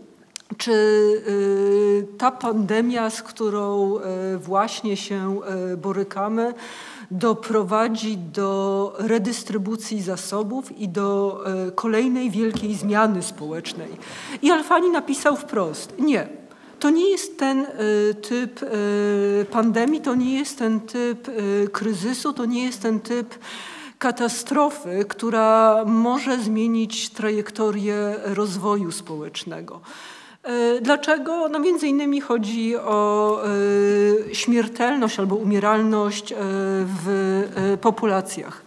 Czy 0.58 0.72
y, 0.72 2.08
ta 2.18 2.32
pandemia, 2.32 3.10
z 3.10 3.22
którą 3.22 3.98
y, 3.98 4.02
właśnie 4.38 4.98
się 4.98 5.40
y, 5.74 5.78
borykamy, 5.78 6.54
doprowadzi 7.14 8.18
do 8.18 8.94
redystrybucji 9.00 10.02
zasobów 10.02 10.80
i 10.80 10.90
do 10.90 11.40
y, 11.68 11.72
kolejnej 11.72 12.32
wielkiej 12.32 12.76
zmiany 12.76 13.24
społecznej? 13.24 13.90
I 14.42 14.52
Alfani 14.52 14.90
napisał 14.90 15.36
wprost: 15.36 15.94
Nie. 16.00 16.28
To 16.80 16.90
nie 16.90 17.10
jest 17.10 17.40
ten 17.40 17.60
y, 17.60 18.16
typ 18.16 18.64
y, 18.64 19.46
pandemii, 19.52 20.02
to 20.02 20.16
nie 20.16 20.40
jest 20.40 20.60
ten 20.60 20.80
typ 20.80 21.28
kryzysu, 21.72 22.34
to 22.34 22.46
nie 22.46 22.64
jest 22.64 22.82
ten 22.82 23.00
typ 23.00 23.36
katastrofy, 24.00 25.06
która 25.08 25.84
może 25.86 26.40
zmienić 26.40 27.10
trajektorię 27.10 28.16
rozwoju 28.24 28.92
społecznego. 28.92 29.82
E, 30.44 30.82
Dlaczego? 30.82 31.50
No 31.50 31.60
między 31.60 31.88
innymi 31.88 32.22
chodzi 32.22 32.78
o 32.78 33.40
e, 34.30 34.36
śmiertelność 34.36 35.20
albo 35.20 35.36
umieralność 35.36 36.32
e, 36.32 36.36
w 36.40 37.78
populacjach. 37.82 38.64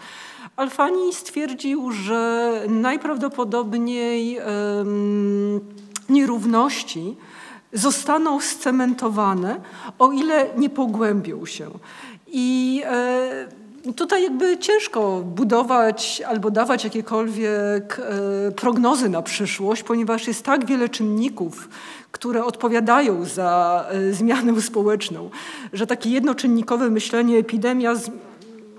Alfani 0.57 1.12
stwierdził, 1.12 1.93
że 1.93 2.53
najprawdopodobniej 2.69 4.39
nierówności 6.09 7.16
zostaną 7.73 8.40
scementowane, 8.40 9.61
o 9.98 10.12
ile 10.12 10.47
nie 10.57 10.70
pogłębią 10.70 11.47
się. 11.47 11.70
I 12.27 12.82
tutaj 13.94 14.22
jakby 14.22 14.58
ciężko 14.58 15.22
budować 15.24 16.22
albo 16.28 16.50
dawać 16.50 16.84
jakiekolwiek 16.84 18.00
e, 18.48 18.52
prognozy 18.52 19.08
na 19.08 19.22
przyszłość, 19.22 19.82
ponieważ 19.82 20.26
jest 20.28 20.42
tak 20.42 20.66
wiele 20.66 20.88
czynników, 20.88 21.68
które 22.12 22.44
odpowiadają 22.44 23.24
za 23.24 23.84
e, 23.90 24.12
zmianę 24.12 24.62
społeczną, 24.62 25.30
że 25.72 25.86
takie 25.86 26.10
jednoczynnikowe 26.10 26.90
myślenie 26.90 27.38
epidemia 27.38 27.94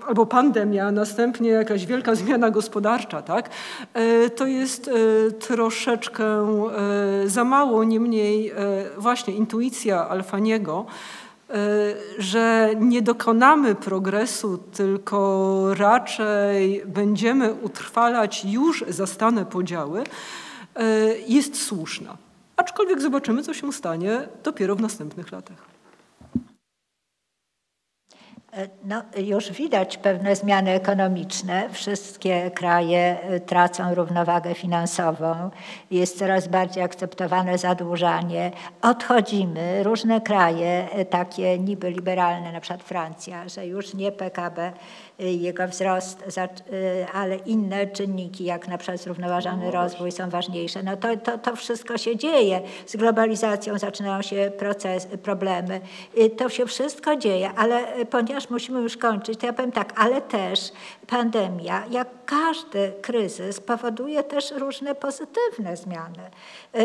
albo 0.08 0.26
pandemia, 0.26 0.90
następnie 0.90 1.50
jakaś 1.50 1.86
wielka 1.86 2.14
zmiana 2.14 2.50
gospodarcza, 2.50 3.22
tak? 3.22 3.50
E, 3.94 4.30
to 4.30 4.46
jest 4.46 4.90
troszeczkę 5.38 6.24
za 7.26 7.44
mało, 7.44 7.84
niemniej 7.84 8.52
właśnie 8.98 9.34
intuicja 9.34 10.08
Alfaniego, 10.08 10.86
że 12.18 12.70
nie 12.80 13.02
dokonamy 13.02 13.74
progresu, 13.74 14.58
tylko 14.58 15.74
raczej 15.74 16.82
będziemy 16.86 17.54
utrwalać 17.54 18.44
już 18.44 18.84
zastane 18.88 19.46
podziały, 19.46 20.04
jest 21.26 21.62
słuszna. 21.62 22.16
Aczkolwiek 22.56 23.00
zobaczymy, 23.00 23.42
co 23.42 23.54
się 23.54 23.72
stanie 23.72 24.28
dopiero 24.44 24.76
w 24.76 24.80
następnych 24.80 25.32
latach. 25.32 25.77
E, 28.52 28.68
no, 28.84 29.02
już 29.16 29.52
widać 29.52 29.98
pewne 29.98 30.36
zmiany 30.36 30.70
ekonomiczne. 30.70 31.68
Wszystkie 31.72 32.50
kraje 32.50 33.20
e, 33.20 33.40
tracą 33.40 33.94
równowagę 33.94 34.54
finansową. 34.54 35.50
Jest 35.90 36.18
coraz 36.18 36.48
bardziej 36.48 36.82
akceptowane 36.82 37.58
zadłużanie. 37.58 38.50
Odchodzimy. 38.82 39.82
Różne 39.82 40.20
kraje, 40.20 40.88
e, 40.90 41.04
takie 41.04 41.58
niby 41.58 41.90
liberalne, 41.90 42.52
na 42.52 42.60
przykład 42.60 42.82
Francja, 42.82 43.48
że 43.48 43.66
już 43.66 43.94
nie 43.94 44.12
PKB 44.12 44.72
jego 45.18 45.68
wzrost, 45.68 46.40
ale 47.14 47.36
inne 47.36 47.86
czynniki, 47.86 48.44
jak 48.44 48.68
na 48.68 48.78
przykład 48.78 49.00
zrównoważony 49.00 49.64
no 49.64 49.70
rozwój 49.70 50.12
są 50.12 50.30
ważniejsze. 50.30 50.82
No 50.82 50.96
to, 50.96 51.16
to, 51.16 51.38
to 51.38 51.56
wszystko 51.56 51.98
się 51.98 52.16
dzieje. 52.16 52.60
Z 52.86 52.96
globalizacją 52.96 53.78
zaczynają 53.78 54.22
się 54.22 54.52
proces, 54.58 55.08
problemy. 55.22 55.80
To 56.36 56.48
się 56.48 56.66
wszystko 56.66 57.16
dzieje, 57.16 57.50
ale 57.56 58.04
ponieważ 58.10 58.50
musimy 58.50 58.80
już 58.80 58.96
kończyć, 58.96 59.40
to 59.40 59.46
ja 59.46 59.52
powiem 59.52 59.72
tak, 59.72 59.92
ale 60.00 60.20
też 60.20 60.72
pandemia, 61.06 61.84
jak 61.90 62.08
każdy 62.26 62.92
kryzys, 63.02 63.60
powoduje 63.60 64.22
też 64.22 64.50
różne 64.50 64.94
pozytywne 64.94 65.76
zmiany. 65.76 66.30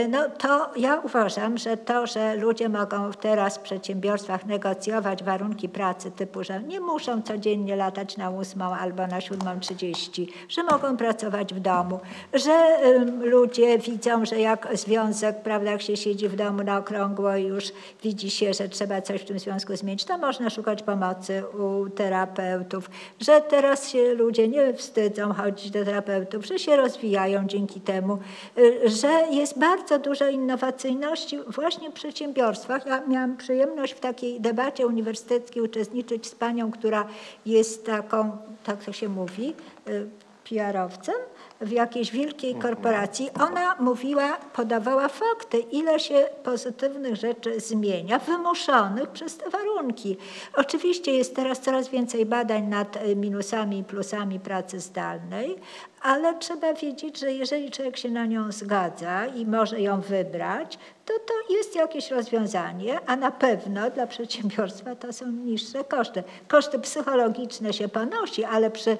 No 0.09 0.29
to 0.29 0.69
ja 0.75 0.99
uważam, 0.99 1.57
że 1.57 1.77
to, 1.77 2.07
że 2.07 2.35
ludzie 2.35 2.69
mogą 2.69 3.11
teraz 3.11 3.57
w 3.57 3.61
przedsiębiorstwach 3.61 4.45
negocjować 4.45 5.23
warunki 5.23 5.69
pracy 5.69 6.11
typu, 6.11 6.43
że 6.43 6.63
nie 6.63 6.79
muszą 6.79 7.21
codziennie 7.21 7.75
latać 7.75 8.17
na 8.17 8.22
na 8.23 8.29
ósmą 8.29 8.65
albo 8.75 9.07
na 9.07 9.21
siódmą 9.21 9.59
trzydzieści, 9.59 10.29
że 10.49 10.63
mogą 10.63 10.97
pracować 10.97 11.53
w 11.53 11.59
domu, 11.59 11.99
że 12.33 12.77
ludzie 13.21 13.77
widzą, 13.77 14.25
że 14.25 14.39
jak 14.39 14.67
związek, 14.73 15.41
prawda, 15.41 15.71
jak 15.71 15.81
się 15.81 15.97
siedzi 15.97 16.29
w 16.29 16.35
domu 16.35 16.63
na 16.63 16.77
okrągło 16.77 17.35
i 17.35 17.43
już 17.43 17.65
widzi 18.03 18.29
się, 18.29 18.53
że 18.53 18.69
trzeba 18.69 19.01
coś 19.01 19.21
w 19.21 19.25
tym 19.25 19.39
związku 19.39 19.75
zmienić, 19.75 20.05
to 20.05 20.17
można 20.17 20.49
szukać 20.49 20.83
pomocy 20.83 21.43
u 21.59 21.89
terapeutów, 21.89 22.89
że 23.19 23.41
teraz 23.41 23.89
się 23.89 24.13
ludzie 24.13 24.47
nie 24.47 24.73
wstydzą 24.73 25.33
chodzić 25.33 25.71
do 25.71 25.85
terapeutów, 25.85 26.45
że 26.45 26.59
się 26.59 26.75
rozwijają 26.75 27.47
dzięki 27.47 27.81
temu, 27.81 28.17
y, 28.57 28.89
że 28.89 29.11
jest 29.31 29.59
bardzo 29.59 29.99
dużo 29.99 30.29
innowacyjności 30.29 31.39
właśnie 31.47 31.89
w 31.89 31.93
przedsiębiorstwach. 31.93 32.85
Ja 32.85 33.01
miałam 33.07 33.37
przyjemność 33.37 33.93
w 33.93 33.99
takiej 33.99 34.41
debacie 34.41 34.87
uniwersyteckiej 34.87 35.63
uczestniczyć 35.63 36.27
z 36.27 36.35
panią, 36.35 36.71
która 36.71 37.07
jest 37.45 37.85
taką 37.85 38.12
taką, 38.13 38.37
tak 38.63 38.83
to 38.83 38.93
się 38.93 39.09
mówi, 39.09 39.53
y, 39.87 40.09
PR-owcem 40.49 41.15
w 41.61 41.71
jakiejś 41.71 42.11
wielkiej 42.11 42.51
mhm. 42.51 42.75
korporacji. 42.75 43.29
Ona 43.41 43.75
mówiła, 43.79 44.37
podawała 44.53 45.07
fakty, 45.07 45.59
ile 45.59 45.99
się 45.99 46.25
pozytywnych 46.43 47.15
rzeczy 47.15 47.59
zmienia, 47.59 48.19
wymuszonych 48.19 49.09
przez 49.09 49.37
te 49.37 49.49
warunki. 49.49 50.17
Oczywiście 50.55 51.11
jest 51.13 51.35
teraz 51.35 51.59
coraz 51.59 51.89
więcej 51.89 52.25
badań 52.25 52.63
nad 52.63 52.95
y, 52.95 53.15
minusami 53.15 53.79
i 53.79 53.83
plusami 53.83 54.39
pracy 54.39 54.79
zdalnej, 54.79 55.55
ale 56.01 56.37
trzeba 56.39 56.73
wiedzieć, 56.73 57.19
że 57.19 57.31
jeżeli 57.31 57.71
człowiek 57.71 57.97
się 57.97 58.09
na 58.09 58.25
nią 58.25 58.51
zgadza 58.51 59.25
i 59.25 59.45
może 59.45 59.81
ją 59.81 60.01
wybrać, 60.01 60.79
to 61.05 61.13
to 61.19 61.53
jest 61.53 61.75
jakieś 61.75 62.11
rozwiązanie, 62.11 62.99
a 63.07 63.15
na 63.15 63.31
pewno 63.31 63.89
dla 63.89 64.07
przedsiębiorstwa 64.07 64.95
to 64.95 65.13
są 65.13 65.31
niższe 65.31 65.83
koszty. 65.83 66.23
Koszty 66.47 66.79
psychologiczne 66.79 67.73
się 67.73 67.87
ponosi, 67.87 68.43
ale 68.43 68.71
przy 68.71 68.97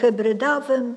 hybrydowym, 0.00 0.96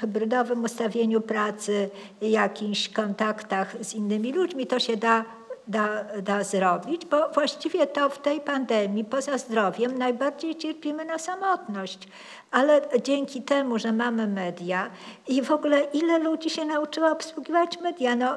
hybrydowym 0.00 0.64
ustawieniu 0.64 1.20
pracy, 1.20 1.90
jakichś 2.20 2.88
kontaktach 2.88 3.76
z 3.80 3.94
innymi 3.94 4.32
ludźmi, 4.32 4.66
to 4.66 4.78
się 4.78 4.96
da 4.96 5.24
da, 5.70 6.04
da 6.22 6.44
zrobić, 6.44 7.06
bo 7.06 7.28
właściwie 7.28 7.86
to 7.86 8.08
w 8.08 8.18
tej 8.18 8.40
pandemii 8.40 9.04
poza 9.04 9.38
zdrowiem 9.38 9.98
najbardziej 9.98 10.56
cierpimy 10.56 11.04
na 11.04 11.18
samotność 11.18 12.08
ale 12.50 12.80
dzięki 13.02 13.42
temu, 13.42 13.78
że 13.78 13.92
mamy 13.92 14.26
media 14.26 14.90
i 15.28 15.42
w 15.42 15.50
ogóle 15.50 15.80
ile 15.92 16.18
ludzi 16.18 16.50
się 16.50 16.64
nauczyło 16.64 17.10
obsługiwać 17.10 17.80
media, 17.80 18.16
no, 18.16 18.36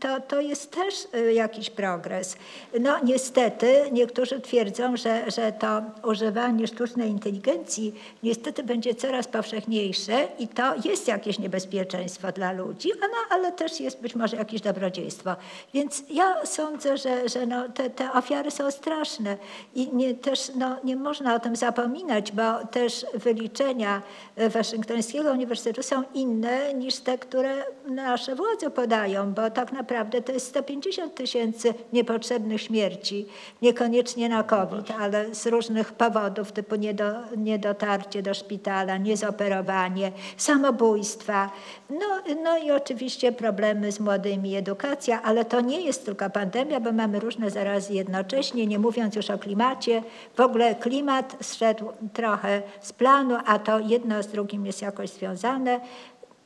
to, 0.00 0.20
to 0.20 0.40
jest 0.40 0.70
też 0.70 0.94
y, 1.14 1.32
jakiś 1.32 1.70
progres. 1.70 2.36
No 2.80 2.96
niestety 3.04 3.84
niektórzy 3.92 4.40
twierdzą, 4.40 4.96
że, 4.96 5.30
że 5.30 5.52
to 5.52 5.82
używanie 6.08 6.66
sztucznej 6.66 7.10
inteligencji 7.10 7.94
niestety 8.22 8.62
będzie 8.62 8.94
coraz 8.94 9.28
powszechniejsze 9.28 10.28
i 10.38 10.48
to 10.48 10.74
jest 10.84 11.08
jakieś 11.08 11.38
niebezpieczeństwo 11.38 12.32
dla 12.32 12.52
ludzi, 12.52 12.90
no, 13.00 13.06
ale 13.30 13.52
też 13.52 13.80
jest 13.80 14.00
być 14.00 14.14
może 14.14 14.36
jakieś 14.36 14.60
dobrodziejstwo. 14.60 15.36
Więc 15.74 16.04
ja 16.10 16.46
sądzę, 16.46 16.96
że, 16.96 17.28
że 17.28 17.46
no, 17.46 17.68
te, 17.68 17.90
te 17.90 18.12
ofiary 18.12 18.50
są 18.50 18.70
straszne 18.70 19.36
i 19.74 19.94
nie, 19.94 20.14
też 20.14 20.52
no, 20.54 20.76
nie 20.84 20.96
można 20.96 21.34
o 21.34 21.40
tym 21.40 21.56
zapominać, 21.56 22.32
bo 22.32 22.66
też 22.66 23.06
wyliczenia 23.14 24.02
Waszyngtońskiego 24.36 25.30
Uniwersytetu 25.32 25.82
są 25.82 26.02
inne 26.14 26.74
niż 26.74 26.96
te, 26.96 27.18
które 27.18 27.64
nasze 27.86 28.34
władze 28.34 28.70
podają, 28.70 29.32
bo 29.32 29.50
tak 29.50 29.72
naprawdę 29.72 30.22
to 30.22 30.32
jest 30.32 30.46
150 30.46 31.14
tysięcy 31.14 31.74
niepotrzebnych 31.92 32.62
śmierci, 32.62 33.26
niekoniecznie 33.62 34.28
na 34.28 34.42
COVID, 34.42 34.90
ale 35.00 35.34
z 35.34 35.46
różnych 35.46 35.92
powodów, 35.92 36.52
typu 36.52 36.76
niedo, 36.76 37.04
niedotarcie 37.36 38.22
do 38.22 38.34
szpitala, 38.34 38.96
niezoperowanie, 38.96 40.12
samobójstwa, 40.36 41.50
no, 41.90 42.34
no 42.42 42.58
i 42.58 42.70
oczywiście 42.70 43.32
problemy 43.32 43.92
z 43.92 44.00
młodymi, 44.00 44.56
edukacja, 44.56 45.22
ale 45.22 45.44
to 45.44 45.60
nie 45.60 45.80
jest 45.80 46.04
tylko 46.04 46.30
pandemia, 46.30 46.80
bo 46.80 46.92
mamy 46.92 47.20
różne 47.20 47.50
zarazy 47.50 47.94
jednocześnie, 47.94 48.66
nie 48.66 48.78
mówiąc 48.78 49.16
już 49.16 49.30
o 49.30 49.38
klimacie. 49.38 50.02
W 50.36 50.40
ogóle 50.40 50.74
klimat 50.74 51.36
zszedł 51.40 51.92
trochę 52.12 52.62
z 52.80 52.92
planu, 52.92 53.03
a 53.46 53.58
to 53.58 53.78
jedno 53.78 54.22
z 54.22 54.26
drugim 54.26 54.66
jest 54.66 54.82
jakoś 54.82 55.10
związane. 55.10 55.80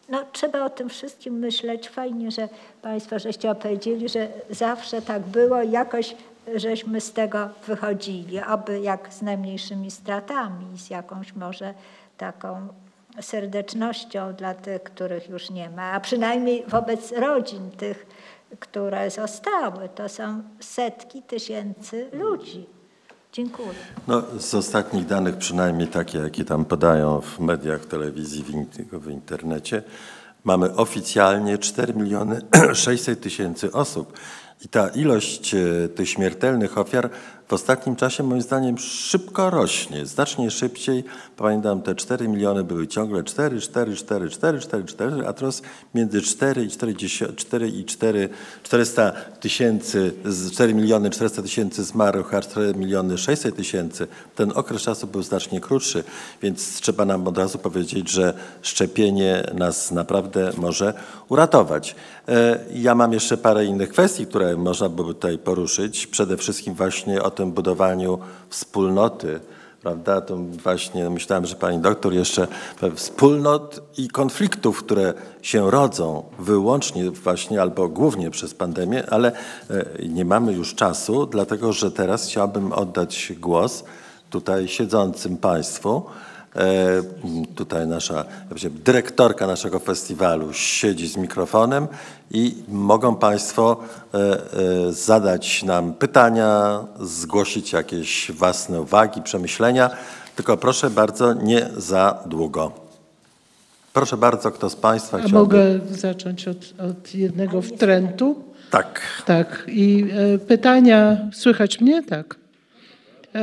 No, 0.09 0.25
trzeba 0.33 0.65
o 0.65 0.71
tym 0.71 0.89
wszystkim 0.89 1.35
myśleć. 1.35 1.89
Fajnie, 1.89 2.31
że 2.31 2.49
Państwo 2.83 3.19
żeście 3.19 3.51
opowiedzieli, 3.51 4.09
że 4.09 4.29
zawsze 4.51 5.03
tak 5.03 5.23
było 5.23 5.63
i 5.63 5.71
jakoś 5.71 6.17
żeśmy 6.55 7.01
z 7.01 7.13
tego 7.13 7.49
wychodzili, 7.67 8.39
aby 8.39 8.81
jak 8.81 9.13
z 9.13 9.23
najmniejszymi 9.23 9.91
stratami, 9.91 10.79
z 10.79 10.91
jakąś 10.91 11.35
może 11.35 11.75
taką 12.17 12.69
serdecznością 13.21 14.35
dla 14.35 14.55
tych, 14.55 14.83
których 14.83 15.29
już 15.29 15.51
nie 15.51 15.71
ma, 15.71 15.93
a 15.93 16.01
przynajmniej 16.01 16.65
wobec 16.67 17.13
rodzin 17.13 17.71
tych, 17.71 18.07
które 18.61 19.11
zostały. 19.11 19.89
To 19.89 20.09
są 20.09 20.43
setki 20.61 21.23
tysięcy 21.23 22.11
ludzi. 22.13 22.78
Dziękuję. 23.33 23.69
No, 24.09 24.23
z 24.39 24.55
ostatnich 24.55 25.07
danych, 25.07 25.37
przynajmniej 25.37 25.89
takie, 25.89 26.19
jakie 26.19 26.45
tam 26.45 26.65
podają 26.65 27.21
w 27.21 27.41
mediach, 27.41 27.87
telewizji, 27.87 28.45
w, 28.93 28.99
w 28.99 29.11
internecie, 29.11 29.83
mamy 30.45 30.75
oficjalnie 30.75 31.59
4 31.59 31.95
miliony 31.95 32.41
600 32.75 33.21
tysięcy 33.21 33.73
osób 33.73 34.19
I 34.65 34.69
ta 34.69 34.89
ilość 34.89 35.55
e, 35.55 35.89
tych 35.89 36.09
śmiertelnych 36.09 36.79
ofiar 36.79 37.11
w 37.49 37.53
ostatnim 37.53 37.97
czasie 37.97 38.23
moim 38.23 38.43
zdaniem 38.43 38.79
szybko 38.79 39.51
rośnie, 39.51 40.07
znacznie 40.07 40.51
szybciej. 40.51 41.05
Pamiętam 41.37 41.83
te 41.83 41.95
4 41.95 42.29
miliony 42.29 42.65
były 42.65 42.87
ciągle 42.87 43.25
4, 43.25 43.61
4, 43.61 43.97
4, 43.97 44.31
4, 44.31 44.61
4, 44.61 44.85
4, 44.85 45.27
a 45.27 45.33
teraz 45.33 45.63
między 45.95 46.23
4 46.23 46.65
i 46.65 46.69
4, 46.69 46.95
4 47.37 47.69
i 47.69 47.85
4, 47.85 48.29
400 48.63 49.13
tysięcy, 49.41 50.13
4 50.53 50.75
miliony 50.75 51.11
400 51.11 51.43
tysięcy 51.43 51.85
zmarłych, 51.85 52.35
a 52.35 52.41
4 52.41 52.75
miliony 52.75 53.19
600 53.19 53.57
tysięcy. 53.57 54.07
Ten 54.35 54.53
okres 54.55 54.83
czasu 54.83 55.07
był 55.07 55.23
znacznie 55.23 55.61
krótszy, 55.61 56.05
więc 56.43 56.81
trzeba 56.81 57.05
nam 57.05 57.29
od 57.29 57.39
razu 57.39 57.59
powiedzieć, 57.59 58.11
że 58.11 58.35
szczepienie 58.63 59.43
nas 59.55 59.91
naprawdę 59.91 60.53
może 60.57 60.95
uratować. 61.29 61.97
E, 62.29 62.59
ja 62.75 62.95
mam 62.95 63.13
jeszcze 63.13 63.37
parę 63.37 63.65
innych 63.65 63.89
kwestii, 63.89 64.27
które 64.27 64.57
można 64.57 64.89
by 64.89 65.03
tutaj 65.03 65.39
poruszyć. 65.39 66.07
Przede 66.07 66.37
wszystkim 66.37 66.75
właśnie 66.75 67.23
o 67.23 67.38
tym 67.39 67.53
budowaniu 67.53 68.19
wspólnoty, 68.49 69.41
prawda? 69.83 70.21
To 70.21 70.37
właśnie 70.37 71.11
myślałem, 71.11 71.47
że 71.47 71.57
pani 71.57 71.79
doktor 71.79 72.15
jeszcze 72.15 72.49
wspólnot 72.95 73.81
i 73.99 74.09
konfliktów, 74.09 74.79
które 74.79 75.15
się 75.43 75.71
rodzą 75.71 76.25
wyłącznie 76.39 77.11
właśnie 77.11 77.63
albo 77.63 77.89
głównie 77.89 78.31
przez 78.31 78.55
pandemię, 78.55 79.11
ale 79.11 79.33
e, 79.71 79.85
nie 80.09 80.25
mamy 80.25 80.53
już 80.53 80.75
czasu, 80.75 81.27
dlatego 81.27 81.73
że 81.73 81.91
teraz 81.91 82.27
chciałbym 82.27 82.73
oddać 82.73 83.33
głos 83.41 83.85
tutaj 84.31 84.69
siedzącym 84.69 85.37
państwu. 85.37 86.03
E, 86.59 87.03
tutaj 87.55 87.87
nasza 87.87 88.25
dyrektorka 88.85 89.47
naszego 89.47 89.79
festiwalu 89.79 90.53
siedzi 90.53 91.09
z 91.09 91.17
mikrofonem 91.17 91.87
i 92.31 92.55
mogą 92.69 93.17
Państwo 93.17 93.77
e, 94.15 94.19
e, 94.19 94.93
zadać 94.93 95.63
nam 95.63 95.93
pytania, 95.95 96.81
zgłosić 97.01 97.73
jakieś 97.73 98.33
własne 98.33 98.81
uwagi, 98.81 99.23
przemyślenia, 99.23 99.91
tylko 100.37 100.57
proszę 100.57 100.91
bardzo 100.91 101.33
nie 101.33 101.69
za 101.77 102.19
długo. 102.27 102.73
Proszę 103.93 104.17
bardzo, 104.17 104.51
kto 104.51 104.71
z 104.71 104.77
Państwa 104.77 105.19
chciałby... 105.19 105.39
Mogę 105.39 105.81
zacząć 105.91 106.49
od, 106.49 106.57
od 106.91 107.15
jednego 107.15 107.63
wtrętu? 107.63 108.45
Tak. 108.71 109.01
Tak. 109.27 109.65
I 109.69 110.07
pytania, 110.49 111.17
słychać 111.33 111.81
mnie? 111.81 112.03
Tak. 112.03 112.48
E, 113.35 113.39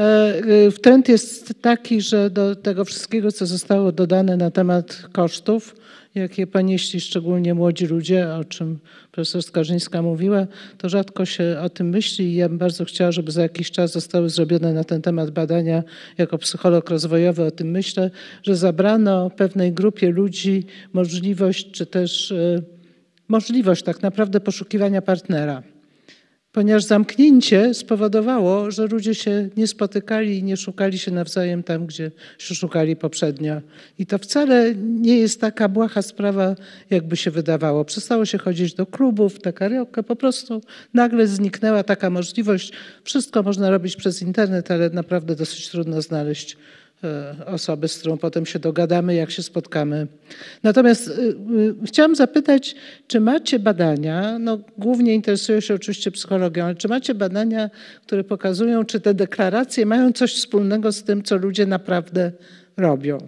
e, 0.68 0.72
trend 0.72 1.10
jest 1.10 1.54
taki, 1.62 2.02
że 2.02 2.30
do 2.30 2.56
tego 2.56 2.86
wszystkiego, 2.86 3.32
co 3.32 3.46
zostało 3.46 3.92
dodane 3.92 4.38
na 4.38 4.52
temat 4.52 5.08
kosztów, 5.12 5.76
jakie 6.16 6.48
ponieśli 6.48 7.02
szczególnie 7.02 7.54
młodzi 7.54 7.86
ludzie, 7.86 8.34
o 8.34 8.44
czym 8.44 8.80
profesor 9.12 9.44
Skarżyńska 9.44 10.02
mówiła, 10.02 10.48
to 10.78 10.90
rzadko 10.90 11.26
się 11.26 11.58
o 11.62 11.70
tym 11.70 11.90
myśli 11.90 12.26
i 12.26 12.36
ja 12.36 12.50
bym 12.50 12.58
bardzo 12.58 12.86
chciała, 12.86 13.12
żeby 13.12 13.32
za 13.32 13.42
jakiś 13.42 13.72
czas 13.72 13.92
zostały 13.92 14.30
zrobione 14.30 14.74
na 14.74 14.84
ten 14.84 15.02
temat 15.02 15.32
badania. 15.32 15.84
Jako 16.18 16.38
psycholog 16.38 16.90
rozwojowy 16.90 17.44
o 17.44 17.52
tym 17.52 17.72
myślę, 17.72 18.12
że 18.44 18.56
zabrano 18.56 19.30
pewnej 19.30 19.74
grupie 19.74 20.10
ludzi 20.10 20.66
możliwość, 20.94 21.72
czy 21.72 21.86
też 21.86 22.32
e, 22.32 22.62
możliwość 23.28 23.84
tak 23.84 24.02
naprawdę 24.02 24.40
poszukiwania 24.40 25.02
partnera 25.02 25.75
ponieważ 26.56 26.84
zamknięcie 26.84 27.74
spowodowało, 27.74 28.72
że 28.72 28.88
ludzie 28.88 29.16
się 29.16 29.50
nie 29.58 29.68
spotykali 29.68 30.38
i 30.38 30.44
nie 30.44 30.58
szukali 30.58 31.00
się 31.00 31.12
nawzajem 31.12 31.64
tam, 31.64 31.86
gdzie 31.86 32.12
się 32.38 32.56
szukali 32.56 32.96
poprzednio. 32.96 33.62
I 34.00 34.06
to 34.06 34.18
wcale 34.18 34.76
nie 34.76 35.18
jest 35.18 35.42
taka 35.42 35.70
błaha 35.70 36.02
sprawa, 36.02 36.56
jakby 36.90 37.18
się 37.18 37.32
wydawało. 37.32 37.86
Przestało 37.86 38.26
się 38.26 38.38
chodzić 38.38 38.74
do 38.74 38.86
klubów, 38.86 39.46
na 39.46 39.52
karaoke, 39.52 40.04
po 40.04 40.16
prostu 40.16 40.62
nagle 40.94 41.28
zniknęła 41.28 41.84
taka 41.84 42.10
możliwość. 42.10 42.72
Wszystko 43.04 43.44
można 43.44 43.70
robić 43.70 43.96
przez 43.96 44.22
internet, 44.22 44.72
ale 44.72 44.90
naprawdę 44.90 45.36
dosyć 45.36 45.70
trudno 45.70 46.02
znaleźć 46.02 46.58
E, 47.06 47.46
osoby, 47.46 47.88
z 47.88 47.98
którą 47.98 48.18
potem 48.18 48.46
się 48.46 48.60
dogadamy, 48.60 49.16
jak 49.16 49.32
się 49.32 49.44
spotkamy. 49.44 50.08
Natomiast 50.64 51.08
y, 51.08 51.12
y, 51.12 51.76
chciałam 51.86 52.16
zapytać, 52.16 52.76
czy 53.08 53.20
macie 53.20 53.60
badania, 53.60 54.40
no 54.40 54.60
głównie 54.78 55.14
interesuję 55.14 55.62
się 55.62 55.74
oczywiście 55.74 56.12
psychologią, 56.12 56.66
ale 56.66 56.76
czy 56.76 56.88
macie 56.88 57.16
badania, 57.16 57.70
które 58.06 58.24
pokazują, 58.24 58.86
czy 58.86 59.00
te 59.00 59.14
deklaracje 59.14 59.86
mają 59.86 60.12
coś 60.12 60.36
wspólnego 60.36 60.92
z 60.92 61.04
tym, 61.04 61.24
co 61.24 61.38
ludzie 61.38 61.66
naprawdę 61.66 62.32
robią? 62.78 63.28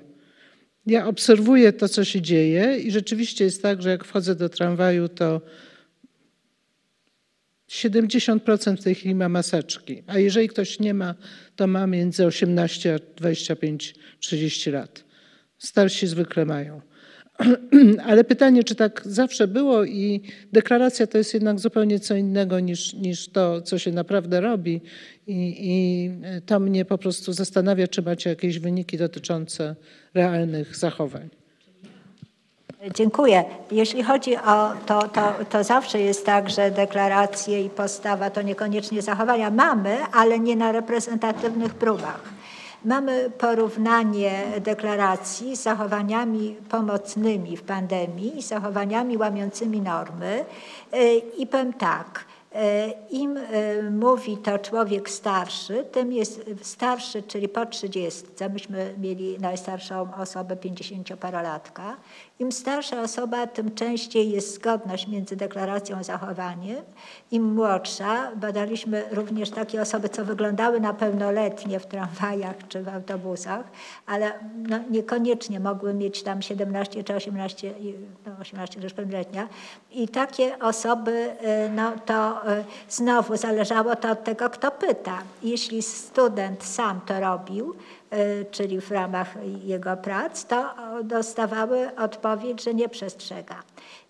Ja 0.86 1.08
obserwuję 1.08 1.74
to, 1.74 1.90
co 1.90 2.04
się 2.04 2.22
dzieje 2.22 2.78
i 2.78 2.92
rzeczywiście 2.92 3.46
jest 3.46 3.62
tak, 3.62 3.82
że 3.82 3.90
jak 3.90 4.04
wchodzę 4.04 4.36
do 4.36 4.50
tramwaju, 4.50 5.10
to 5.10 5.42
70% 7.70 8.78
w 8.78 8.84
tej 8.84 8.96
chwili 8.96 9.16
ma 9.16 9.30
maseczki, 9.30 10.04
a 10.08 10.20
jeżeli 10.20 10.48
ktoś 10.48 10.80
nie 10.80 10.94
ma, 10.94 11.16
to 11.56 11.68
ma 11.68 11.88
między 11.88 12.26
18 12.26 12.96
a 12.96 13.00
25, 13.18 13.96
30 14.20 14.72
lat. 14.72 15.04
Starsi 15.58 16.08
zwykle 16.08 16.46
mają. 16.46 16.82
Ale 18.08 18.24
pytanie, 18.24 18.64
czy 18.64 18.76
tak 18.76 19.02
zawsze 19.06 19.48
było 19.48 19.86
i 19.86 20.22
deklaracja 20.54 21.08
to 21.08 21.18
jest 21.18 21.34
jednak 21.34 21.60
zupełnie 21.60 22.00
co 22.00 22.16
innego 22.16 22.60
niż, 22.60 22.94
niż 22.94 23.30
to, 23.30 23.62
co 23.62 23.80
się 23.80 23.92
naprawdę 23.92 24.42
robi. 24.42 24.82
I, 25.28 25.56
I 25.60 26.10
to 26.46 26.60
mnie 26.60 26.86
po 26.86 26.98
prostu 26.98 27.34
zastanawia, 27.34 27.88
czy 27.88 28.02
macie 28.02 28.30
jakieś 28.30 28.60
wyniki 28.60 28.98
dotyczące 28.98 29.76
realnych 30.14 30.76
zachowań. 30.76 31.30
Dziękuję. 32.94 33.44
Jeśli 33.72 34.04
chodzi 34.04 34.38
o 34.38 34.72
to, 34.86 35.08
to, 35.08 35.34
to 35.50 35.64
zawsze 35.64 36.00
jest 36.00 36.26
tak, 36.26 36.50
że 36.50 36.72
deklaracje 36.72 37.62
i 37.62 37.70
postawa 37.70 38.30
to 38.30 38.42
niekoniecznie 38.42 39.02
zachowania 39.02 39.52
mamy, 39.52 39.98
ale 40.14 40.40
nie 40.40 40.56
na 40.56 40.72
reprezentatywnych 40.72 41.74
próbach. 41.74 42.22
Mamy 42.86 43.30
porównanie 43.38 44.44
deklaracji 44.62 45.56
z 45.56 45.62
zachowaniami 45.62 46.56
pomocnymi 46.70 47.58
w 47.58 47.64
pandemii, 47.64 48.42
z 48.42 48.48
zachowaniami 48.48 49.18
łamiącymi 49.18 49.82
normy 49.82 50.46
i 51.38 51.48
powiem 51.48 51.74
tak, 51.74 52.26
Im 53.10 53.38
e, 53.38 53.44
mówi 53.92 54.38
to 54.38 54.60
człowiek 54.60 55.10
starszy, 55.10 55.86
tym 55.92 56.14
jest 56.14 56.42
starszy, 56.62 57.24
czyli 57.24 57.50
po 57.50 57.66
30. 57.66 58.24
Myśmy 58.54 58.94
mieli 58.98 59.40
najstarszą 59.40 60.16
osobę 60.16 60.56
50-parolatka. 60.56 61.94
Im 62.40 62.52
starsza 62.52 63.02
osoba, 63.02 63.48
tym 63.48 63.76
częściej 63.76 64.32
jest 64.32 64.56
zgodność 64.56 65.08
między 65.08 65.36
deklaracją 65.36 65.98
a 65.98 66.04
zachowaniem. 66.04 66.78
Im 67.32 67.54
młodsza, 67.54 68.32
badaliśmy 68.36 69.04
również 69.12 69.50
takie 69.50 69.82
osoby, 69.82 70.10
co 70.10 70.26
wyglądały 70.26 70.80
na 70.80 70.94
pełnoletnie 70.94 71.80
w 71.80 71.86
tramwajach 71.86 72.56
czy 72.68 72.84
w 72.84 72.90
autobusach, 72.90 73.66
ale 74.06 74.34
no, 74.58 74.80
niekoniecznie 74.90 75.60
mogły 75.60 75.94
mieć 75.94 76.24
tam 76.24 76.42
17 76.42 77.04
czy 77.04 77.16
18, 77.16 77.74
no 78.26 78.32
18 78.42 78.82
też 78.82 78.94
pełnoletnia. 78.94 79.48
I 79.92 80.08
takie 80.08 80.60
osoby, 80.60 81.32
e, 81.42 81.70
no 81.70 81.92
to 82.06 82.38
E, 82.46 82.64
znowu 82.90 83.38
zależało 83.38 83.96
to 83.96 84.12
od 84.12 84.24
tego, 84.24 84.50
kto 84.50 84.72
pyta. 84.72 85.24
Jeśli 85.44 85.82
student 85.82 86.64
sam 86.64 87.02
to 87.02 87.20
robił, 87.20 87.76
czyli 88.52 88.82
w 88.82 88.92
ramach 88.92 89.36
jego 89.64 89.98
prac, 89.98 90.46
to 90.46 90.66
dostawały 91.04 91.96
odpowiedź, 91.96 92.64
że 92.64 92.74
nie 92.74 92.90
przestrzega. 92.90 93.56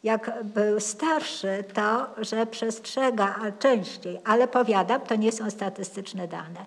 Jak 0.03 0.43
był 0.43 0.79
starszy, 0.79 1.63
to 1.73 2.07
że 2.17 2.45
przestrzega 2.45 3.35
częściej, 3.59 4.19
ale 4.25 4.47
powiadam, 4.47 5.01
to 5.01 5.15
nie 5.15 5.31
są 5.31 5.49
statystyczne 5.49 6.27
dane. 6.27 6.59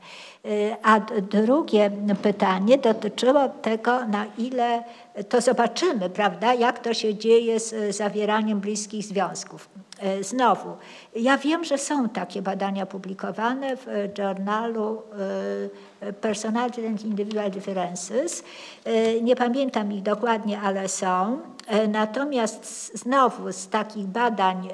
E, 0.44 0.76
a 0.82 1.00
drugie 1.20 1.90
pytanie 2.22 2.78
dotyczyło 2.78 3.48
tego, 3.48 4.06
na 4.06 4.26
ile 4.38 4.84
to 5.28 5.40
zobaczymy, 5.40 6.10
prawda, 6.10 6.54
jak 6.54 6.78
to 6.78 6.94
się 6.94 7.14
dzieje 7.14 7.60
z 7.60 7.96
zawieraniem 7.96 8.60
bliskich 8.60 9.04
związków. 9.04 9.68
E, 9.98 10.24
znowu, 10.24 10.76
ja 11.16 11.38
wiem, 11.38 11.64
że 11.64 11.78
są 11.78 12.08
takie 12.08 12.42
badania 12.42 12.86
publikowane 12.86 13.76
w 13.76 13.86
journalu 14.18 15.02
e, 15.12 15.89
Personality 16.20 16.86
and 16.86 17.04
Individual 17.04 17.50
Differences. 17.50 18.44
E, 18.84 19.20
nie 19.20 19.36
pamiętam 19.36 19.92
ich 19.92 20.02
dokładnie, 20.02 20.60
ale 20.60 20.88
są. 20.88 21.40
Natomiast 21.88 22.92
znowu 22.98 23.52
z 23.52 23.68
takich 23.68 24.06
badań 24.06 24.68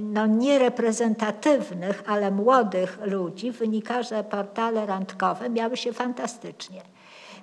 no, 0.00 0.26
niereprezentatywnych, 0.26 2.02
ale 2.06 2.30
młodych 2.30 2.98
ludzi 3.04 3.50
wynika, 3.50 4.02
że 4.02 4.24
portale 4.24 4.86
randkowe 4.86 5.48
miały 5.50 5.76
się 5.76 5.92
fantastycznie. 5.92 6.82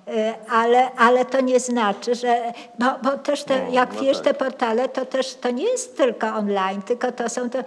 E, 0.08 0.34
ale, 0.50 0.92
ale 0.92 1.24
to 1.24 1.40
nie 1.40 1.60
znaczy, 1.60 2.14
że, 2.14 2.52
bo, 2.78 2.86
bo 3.02 3.18
też 3.18 3.44
te, 3.44 3.62
no, 3.66 3.72
jak 3.72 3.94
no 3.94 4.00
wiesz, 4.00 4.16
tak. 4.16 4.24
te 4.24 4.34
portale 4.34 4.88
to 4.88 5.06
też 5.06 5.34
to 5.34 5.50
nie 5.50 5.64
jest 5.64 5.96
tylko 5.96 6.26
online, 6.26 6.82
tylko 6.82 7.12
to 7.12 7.28
są 7.28 7.50
to, 7.50 7.58
e, 7.58 7.64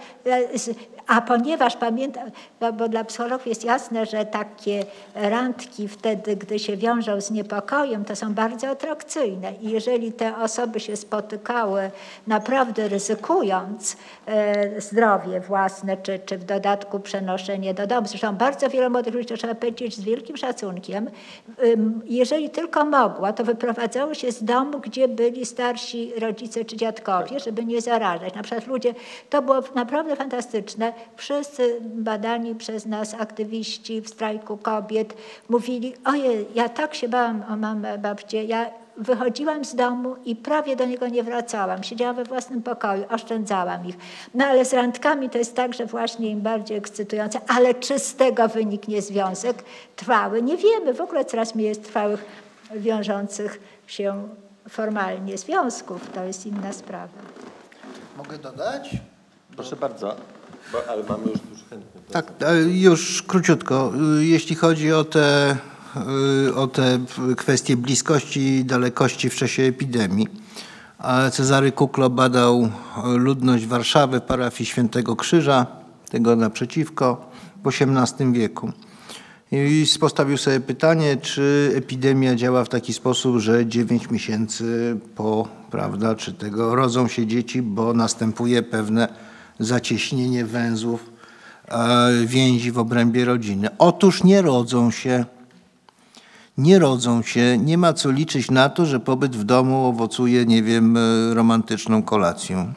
A 1.10 1.22
ponieważ 1.22 1.76
pamiętam, 1.76 2.32
bo, 2.60 2.74
bo 2.74 2.90
dla 2.90 3.04
psychologów 3.04 3.48
jest 3.48 3.64
jasne, 3.64 4.06
że 4.06 4.26
takie 4.26 4.86
randki 5.16 5.88
wtedy, 5.88 6.36
gdy 6.36 6.60
się 6.60 6.78
wiążą 6.78 7.22
z 7.22 7.32
niepokojem, 7.32 8.06
to 8.06 8.16
są 8.16 8.34
bardzo 8.34 8.68
atrakcyjne. 8.68 9.54
I 9.62 9.70
jeżeli 9.70 10.14
te 10.14 10.38
osoby 10.38 10.80
się 10.80 10.96
spotykały 10.96 11.92
naprawdę 12.28 12.88
ryzykując 12.88 13.98
e, 14.26 14.82
zdrowie 14.82 15.40
własne, 15.40 15.98
czy, 15.98 16.20
czy 16.20 16.38
w 16.38 16.44
dodatku 16.44 17.00
przenoszenie 17.00 17.74
do 17.74 17.88
domu, 17.88 18.08
zresztą 18.08 18.36
bardzo 18.36 18.70
wiele 18.70 18.90
młodych 18.90 19.14
ludzi, 19.14 19.26
to 19.26 19.38
trzeba 19.38 19.56
powiedzieć 19.56 19.96
z 19.96 20.02
wielkim 20.02 20.38
szacunkiem, 20.38 21.10
jeżeli 22.06 22.50
tylko 22.50 22.86
mogła, 22.86 23.34
to 23.34 23.44
wyprowadzało 23.44 24.14
się 24.14 24.32
z 24.32 24.44
domu, 24.44 24.80
gdzie 24.80 25.08
byli 25.08 25.46
starsi 25.46 26.12
rodzice 26.20 26.66
czy 26.66 26.78
dziadkowie, 26.78 27.40
żeby 27.40 27.66
nie 27.66 27.82
zarażać. 27.82 28.36
Na 28.36 28.44
przykład 28.44 28.68
ludzie, 28.68 28.94
to 29.30 29.42
było 29.42 29.60
naprawdę 29.76 30.16
fantastyczne, 30.16 30.94
wszyscy 31.16 31.78
badani 31.82 32.56
przez 32.56 32.86
nas 32.86 33.14
aktywiści 33.14 34.02
w 34.02 34.10
strajku 34.10 34.58
kobiet 34.58 35.14
mówili, 35.50 35.94
ojej, 36.06 36.48
ja 36.56 36.70
tak 36.70 36.96
się 36.96 37.10
bałam 37.10 37.44
o 37.50 37.56
mamę, 37.58 37.98
babcię, 37.98 38.44
ja 38.44 38.72
wychodziłam 39.00 39.66
z 39.66 39.76
domu 39.76 40.16
i 40.26 40.36
prawie 40.36 40.76
do 40.76 40.86
niego 40.86 41.08
nie 41.08 41.24
wracałam. 41.24 41.84
Siedziałam 41.84 42.16
we 42.16 42.24
własnym 42.24 42.64
pokoju, 42.64 43.04
oszczędzałam 43.10 43.86
ich. 43.86 43.96
No 44.34 44.46
ale 44.46 44.66
z 44.66 44.74
randkami 44.74 45.30
to 45.30 45.38
jest 45.38 45.56
tak, 45.56 45.74
że 45.74 45.86
właśnie 45.86 46.30
im 46.30 46.42
bardziej 46.42 46.78
ekscytujące, 46.78 47.42
ale 47.48 47.74
czy 47.74 48.00
z 48.00 48.16
tego 48.16 48.48
wyniknie 48.48 49.02
związek 49.02 49.64
trwały? 49.96 50.42
Nie 50.42 50.58
wiemy. 50.58 50.94
W 50.94 51.02
ogóle 51.02 51.26
coraz 51.26 51.56
mniej 51.56 51.68
jest 51.68 51.84
trwałych, 51.84 52.26
wiążących 52.76 53.60
się 53.88 54.30
formalnie 54.70 55.38
związków. 55.38 56.12
To 56.12 56.24
jest 56.24 56.46
inna 56.46 56.74
sprawa. 56.74 57.20
Mogę 58.18 58.38
dodać? 58.38 58.90
Proszę 59.56 59.76
bardzo, 59.76 60.16
ale 60.90 61.04
mamy 61.10 61.32
już 61.32 61.40
dużo 61.40 61.64
chętnych. 61.70 62.06
Tak, 62.12 62.34
już 62.68 63.24
króciutko. 63.24 63.92
Jeśli 64.20 64.56
chodzi 64.56 64.92
o 64.92 65.04
te, 65.04 65.58
o 66.56 66.68
te 66.68 67.00
kwestie 67.38 67.78
bliskości 67.78 68.40
i 68.40 68.66
dalekości 68.66 69.30
w 69.30 69.36
czasie 69.36 69.64
epidemii, 69.64 70.28
Cezary 71.32 71.72
Kuklo 71.72 72.10
badał 72.10 72.70
ludność 73.04 73.66
Warszawy, 73.66 74.22
parafii 74.22 74.66
Świętego 74.66 75.16
Krzyża, 75.16 75.66
tego 76.10 76.36
naprzeciwko, 76.36 77.32
w 77.64 77.68
XVIII 77.68 78.34
wieku. 78.34 78.72
I 79.52 79.86
postawił 80.00 80.38
sobie 80.38 80.60
pytanie, 80.60 81.18
czy 81.18 81.74
epidemia 81.76 82.36
działa 82.36 82.64
w 82.64 82.70
taki 82.70 82.94
sposób, 82.94 83.38
że 83.38 83.66
9 83.66 84.10
miesięcy 84.10 84.98
po, 85.16 85.48
prawda, 85.72 86.16
czy 86.16 86.34
tego 86.34 86.76
rodzą 86.76 87.08
się 87.08 87.28
dzieci, 87.28 87.62
bo 87.62 87.94
następuje 87.94 88.64
pewne 88.64 89.29
zacieśnienie 89.60 90.46
węzłów 90.46 91.10
e, 91.68 92.10
więzi 92.26 92.72
w 92.72 92.80
obrębie 92.80 93.26
rodziny. 93.26 93.70
Otóż 93.78 94.24
nie 94.24 94.42
rodzą 94.42 94.92
się. 94.92 95.26
Nie 96.58 96.80
rodzą 96.80 97.22
się, 97.22 97.58
nie 97.58 97.78
ma 97.78 97.94
co 97.94 98.12
liczyć 98.12 98.52
na 98.52 98.70
to, 98.70 98.86
że 98.86 99.00
pobyt 99.00 99.36
w 99.36 99.44
domu 99.44 99.86
owocuje, 99.86 100.46
nie 100.46 100.64
wiem, 100.64 100.98
e, 100.98 101.34
romantyczną 101.34 102.04
kolacją. 102.04 102.74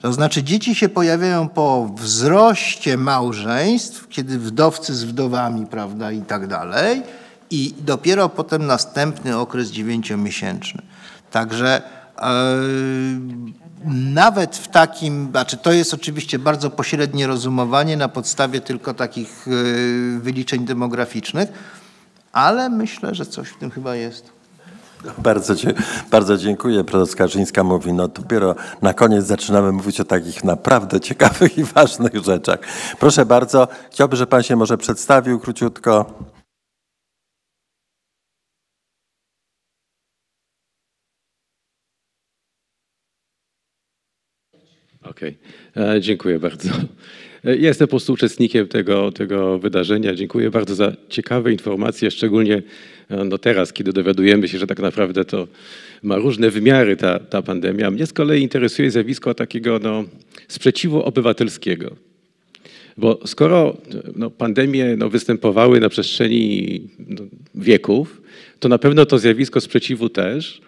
To 0.00 0.12
znaczy 0.12 0.42
dzieci 0.42 0.74
się 0.74 0.88
pojawiają 0.88 1.48
po 1.48 1.90
wzroście 1.96 2.96
małżeństw, 2.96 4.08
kiedy 4.08 4.38
wdowcy 4.38 4.94
z 4.94 5.04
wdowami, 5.04 5.66
prawda, 5.66 6.12
i 6.12 6.22
tak 6.22 6.46
dalej, 6.46 7.02
i 7.50 7.74
dopiero 7.78 8.28
potem 8.28 8.66
następny 8.66 9.38
okres 9.38 9.70
dziewięciomiesięczny. 9.70 10.82
Także 11.30 11.82
nawet 13.84 14.56
w 14.56 14.68
takim, 14.68 15.28
znaczy 15.30 15.56
to 15.56 15.72
jest 15.72 15.94
oczywiście 15.94 16.38
bardzo 16.38 16.70
pośrednie 16.70 17.26
rozumowanie 17.26 17.96
na 17.96 18.08
podstawie 18.08 18.60
tylko 18.60 18.94
takich 18.94 19.46
e, 19.48 20.20
wyliczeń 20.20 20.64
demograficznych, 20.64 21.48
ale 22.32 22.68
myślę, 22.68 23.14
że 23.14 23.26
coś 23.26 23.48
w 23.48 23.58
tym 23.58 23.70
chyba 23.70 23.94
jest. 23.96 24.38
Bardzo, 25.18 25.54
bardzo 26.10 26.36
dziękuję. 26.36 26.84
Profesor 26.84 27.12
Skarżyńska 27.12 27.64
mówi, 27.64 27.92
no 27.92 28.08
dopiero 28.08 28.54
na 28.82 28.94
koniec 28.94 29.26
zaczynamy 29.26 29.72
mówić 29.72 30.00
o 30.00 30.04
takich 30.04 30.44
naprawdę 30.44 31.00
ciekawych 31.08 31.58
i 31.58 31.64
ważnych 31.64 32.24
rzeczach. 32.24 32.58
Proszę 32.98 33.26
bardzo, 33.26 33.68
chciałbym, 33.90 34.16
żeby 34.16 34.30
Pan 34.30 34.42
się 34.42 34.56
może 34.56 34.78
przedstawił 34.78 35.40
króciutko. 35.40 36.06
Okej, 45.02 45.36
okay. 45.74 45.94
E, 45.94 46.00
dziękuję 46.00 46.38
bardzo. 46.38 46.70
E, 47.44 47.56
jestem 47.56 47.86
po 47.86 47.90
prostu 47.90 48.12
uczestnikiem 48.12 48.68
tego, 48.68 49.12
tego 49.12 49.58
wydarzenia. 49.58 50.14
Dziękuję 50.14 50.50
bardzo 50.50 50.74
za 50.74 50.92
ciekawe 51.08 51.52
informacje, 51.52 52.10
szczególnie 52.10 52.62
e, 53.08 53.24
no 53.24 53.38
teraz, 53.38 53.72
kiedy 53.72 53.92
dowiadujemy 53.92 54.48
się, 54.48 54.58
że 54.58 54.66
tak 54.66 54.78
naprawdę 54.80 55.24
to 55.24 55.48
ma 56.02 56.16
różne 56.16 56.50
wymiary 56.50 56.96
ta, 56.96 57.18
ta 57.18 57.42
pandemia. 57.42 57.90
Mnie 57.90 58.06
z 58.06 58.12
kolei 58.12 58.42
interesuje 58.42 58.90
zjawisko 58.90 59.34
takiego 59.34 59.78
no, 59.78 60.04
sprzeciwu 60.48 61.02
obywatelskiego. 61.02 61.96
Bo 62.96 63.20
skoro 63.26 63.76
no, 64.16 64.30
pandemie 64.30 64.96
no, 64.96 65.08
występowały 65.08 65.80
na 65.80 65.88
przestrzeni 65.88 66.80
no, 67.08 67.24
wieków, 67.54 68.22
to 68.60 68.68
na 68.68 68.78
pewno 68.78 69.06
to 69.06 69.18
zjawisko 69.18 69.60
sprzeciwu 69.60 70.08
też. 70.08 70.60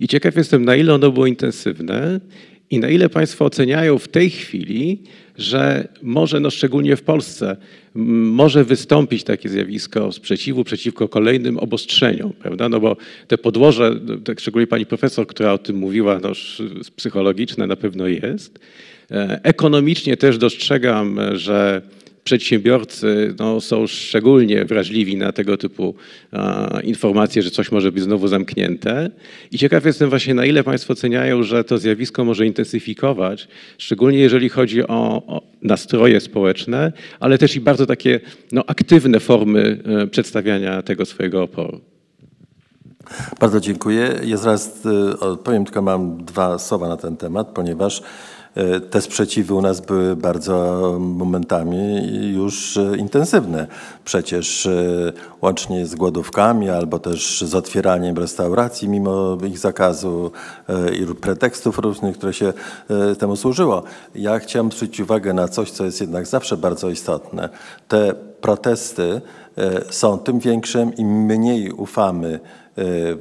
I 0.00 0.08
ciekaw 0.08 0.36
jestem, 0.36 0.64
na 0.64 0.76
ile 0.76 0.94
ono 0.94 1.10
było 1.10 1.26
intensywne 1.26 2.20
i 2.70 2.78
na 2.78 2.88
ile 2.88 3.08
Państwo 3.08 3.44
oceniają 3.44 3.98
w 3.98 4.08
tej 4.08 4.30
chwili, 4.30 4.98
że 5.38 5.88
może, 6.02 6.40
no 6.40 6.50
szczególnie 6.50 6.96
w 6.96 7.02
Polsce, 7.02 7.56
może 7.94 8.64
wystąpić 8.64 9.24
takie 9.24 9.48
zjawisko 9.48 10.12
sprzeciwu 10.12 10.64
przeciwko 10.64 11.08
kolejnym 11.08 11.58
obostrzeniom, 11.58 12.32
prawda? 12.32 12.68
No 12.68 12.80
bo 12.80 12.96
te 13.28 13.38
podłoże, 13.38 14.00
tak 14.24 14.40
szczególnie 14.40 14.66
pani 14.66 14.86
profesor, 14.86 15.26
która 15.26 15.52
o 15.52 15.58
tym 15.58 15.76
mówiła, 15.76 16.20
no, 16.22 16.32
psychologiczne 16.96 17.66
na 17.66 17.76
pewno 17.76 18.06
jest. 18.06 18.58
E, 19.10 19.40
ekonomicznie 19.42 20.16
też 20.16 20.38
dostrzegam, 20.38 21.18
że 21.32 21.82
przedsiębiorcy 22.28 23.34
no, 23.38 23.60
są 23.60 23.86
szczególnie 23.86 24.64
wrażliwi 24.64 25.16
na 25.16 25.32
tego 25.32 25.56
typu 25.56 25.94
a, 26.32 26.80
informacje, 26.84 27.42
że 27.42 27.50
coś 27.50 27.72
może 27.72 27.92
być 27.92 28.02
znowu 28.02 28.28
zamknięte. 28.28 29.10
I 29.50 29.58
ciekaw 29.58 29.84
jestem 29.84 30.10
właśnie, 30.10 30.34
na 30.34 30.46
ile 30.46 30.64
Państwo 30.64 30.92
oceniają, 30.92 31.42
że 31.42 31.64
to 31.64 31.78
zjawisko 31.78 32.24
może 32.24 32.46
intensyfikować, 32.46 33.48
szczególnie 33.78 34.18
jeżeli 34.18 34.48
chodzi 34.48 34.82
o, 34.82 35.22
o 35.26 35.42
nastroje 35.62 36.20
społeczne, 36.20 36.92
ale 37.20 37.38
też 37.38 37.56
i 37.56 37.60
bardzo 37.60 37.86
takie 37.86 38.20
no, 38.52 38.64
aktywne 38.66 39.20
formy 39.20 39.78
e, 39.84 40.06
przedstawiania 40.06 40.82
tego 40.82 41.04
swojego 41.04 41.42
oporu. 41.42 41.80
Bardzo 43.40 43.60
dziękuję. 43.60 44.14
Ja 44.24 44.36
zaraz 44.36 44.86
e, 44.86 45.20
odpowiem, 45.20 45.64
tylko 45.64 45.82
mam 45.82 46.24
dwa 46.24 46.58
słowa 46.58 46.88
na 46.88 46.96
ten 46.96 47.16
temat, 47.16 47.48
ponieważ 47.48 48.02
te 48.90 49.00
sprzeciwy 49.00 49.54
u 49.54 49.62
nas 49.62 49.80
były 49.80 50.16
bardzo 50.16 50.96
momentami 51.00 52.02
już 52.34 52.76
e, 52.76 52.96
intensywne. 52.96 53.66
Przecież 54.04 54.66
e, 54.66 55.12
łącznie 55.42 55.86
z 55.86 55.94
głodówkami 55.94 56.70
albo 56.70 56.98
też 56.98 57.40
z 57.40 57.54
otwieraniem 57.54 58.18
restauracji 58.18 58.88
mimo 58.88 59.38
ich 59.46 59.58
zakazu 59.58 60.30
i 61.00 61.14
pretekstów 61.14 61.78
różnych, 61.78 62.18
które 62.18 62.32
się 62.32 62.52
temu 63.18 63.36
służyło. 63.36 63.82
Ja 64.14 64.38
chciałem 64.38 64.72
zwrócić 64.72 65.00
uwagę 65.00 65.32
na 65.32 65.48
coś, 65.48 65.70
co 65.70 65.84
jest 65.84 66.00
jednak 66.00 66.26
zawsze 66.26 66.56
bardzo 66.56 66.90
istotne. 66.90 67.48
Te 67.88 68.14
protesty 68.40 69.20
są 69.90 70.18
tym 70.18 70.38
większym, 70.38 70.94
im 70.94 71.08
mniej 71.08 71.70
ufamy 71.72 72.40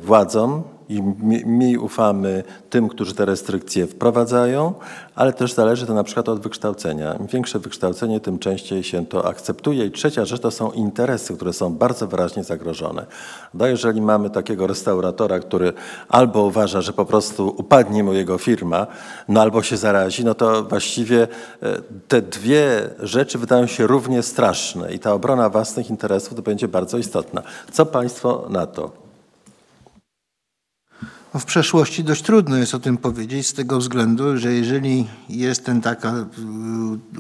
władzom, 0.02 0.64
i 0.90 1.02
mniej 1.46 1.78
ufamy 1.78 2.44
tym, 2.70 2.90
którzy 2.90 3.16
te 3.16 3.26
restrykcje 3.26 3.88
wprowadzają, 3.88 4.74
ale 5.16 5.34
też 5.34 5.54
zależy 5.54 5.86
to 5.86 5.94
na 5.94 6.04
przykład 6.04 6.30
od 6.30 6.40
wykształcenia. 6.40 7.14
Im 7.14 7.28
większe 7.28 7.60
wykształcenie, 7.60 8.20
tym 8.20 8.40
częściej 8.40 8.84
się 8.84 9.06
to 9.06 9.26
akceptuje. 9.26 9.86
I 9.86 9.92
trzecia 9.92 10.26
rzecz 10.26 10.42
to 10.42 10.52
są 10.52 10.72
interesy, 10.72 11.36
które 11.36 11.54
są 11.54 11.74
bardzo 11.74 12.08
wyraźnie 12.08 12.44
zagrożone. 12.44 13.06
No 13.54 13.68
jeżeli 13.68 14.02
mamy 14.02 14.30
takiego 14.30 14.68
restauratora, 14.68 15.40
który 15.40 15.74
albo 16.10 16.44
uważa, 16.44 16.82
że 16.82 16.94
po 16.94 17.06
prostu 17.06 17.56
upadnie 17.58 18.04
mu 18.04 18.14
jego 18.14 18.38
firma, 18.38 18.88
no 19.28 19.42
albo 19.42 19.64
się 19.64 19.78
zarazi, 19.78 20.26
no 20.26 20.34
to 20.34 20.64
właściwie 20.64 21.24
e, 21.24 21.28
te 22.08 22.22
dwie 22.22 22.90
rzeczy 23.00 23.38
wydają 23.38 23.68
się 23.68 23.88
równie 23.88 24.24
straszne 24.24 24.94
i 24.94 25.00
ta 25.00 25.14
obrona 25.14 25.50
własnych 25.50 25.90
interesów 25.90 26.36
to 26.36 26.42
będzie 26.42 26.68
bardzo 26.68 26.98
istotna. 26.98 27.42
Co 27.72 27.86
Państwo 27.86 28.46
na 28.50 28.66
to? 28.68 29.07
W 31.40 31.46
przeszłości 31.46 32.04
dość 32.04 32.22
trudno 32.22 32.58
jest 32.58 32.76
o 32.76 32.80
tym 32.80 32.98
powiedzieć 32.98 33.48
z 33.48 33.54
tego 33.54 33.78
względu, 33.78 34.38
że 34.38 34.54
jeżeli 34.54 35.08
jest 35.30 35.66
ten 35.66 35.82
taki 35.82 36.08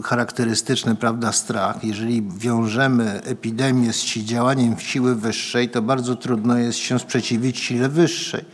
charakterystyczny 0.03 0.95
prawda, 0.95 1.31
strach, 1.31 1.83
jeżeli 1.83 2.21
wiążemy 2.37 3.21
epidemię 3.23 3.93
z 3.93 4.05
działaniem 4.05 4.79
siły 4.79 5.15
wyższej, 5.15 5.69
to 5.69 5.81
bardzo 5.81 6.15
trudno 6.15 6.57
jest 6.57 6.79
się 6.79 6.99
sprzeciwić 6.99 7.59
sile 7.59 7.89
wyższej. 7.89 8.45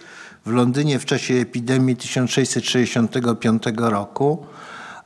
W 0.45 0.51
Londynie 0.51 0.99
w 0.99 1.05
czasie 1.05 1.33
epidemii 1.33 1.95
1665 1.95 3.63
roku 3.75 4.45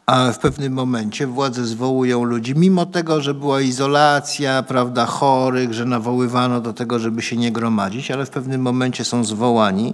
a 0.06 0.32
w 0.32 0.40
pewnym 0.40 0.74
momencie 0.74 1.28
władze 1.28 1.66
zwołują 1.66 2.24
ludzi, 2.24 2.54
mimo 2.56 2.86
tego, 2.86 3.22
że 3.22 3.34
była 3.34 3.62
izolacja, 3.62 4.64
prawda, 4.64 5.06
chorych, 5.06 5.74
że 5.74 5.86
nawoływano 5.86 6.62
do 6.62 6.74
tego, 6.74 7.00
żeby 7.00 7.22
się 7.22 7.38
nie 7.38 7.52
gromadzić, 7.52 8.12
ale 8.12 8.26
w 8.26 8.30
pewnym 8.30 8.62
momencie 8.62 9.06
są 9.06 9.24
zwołani 9.24 9.94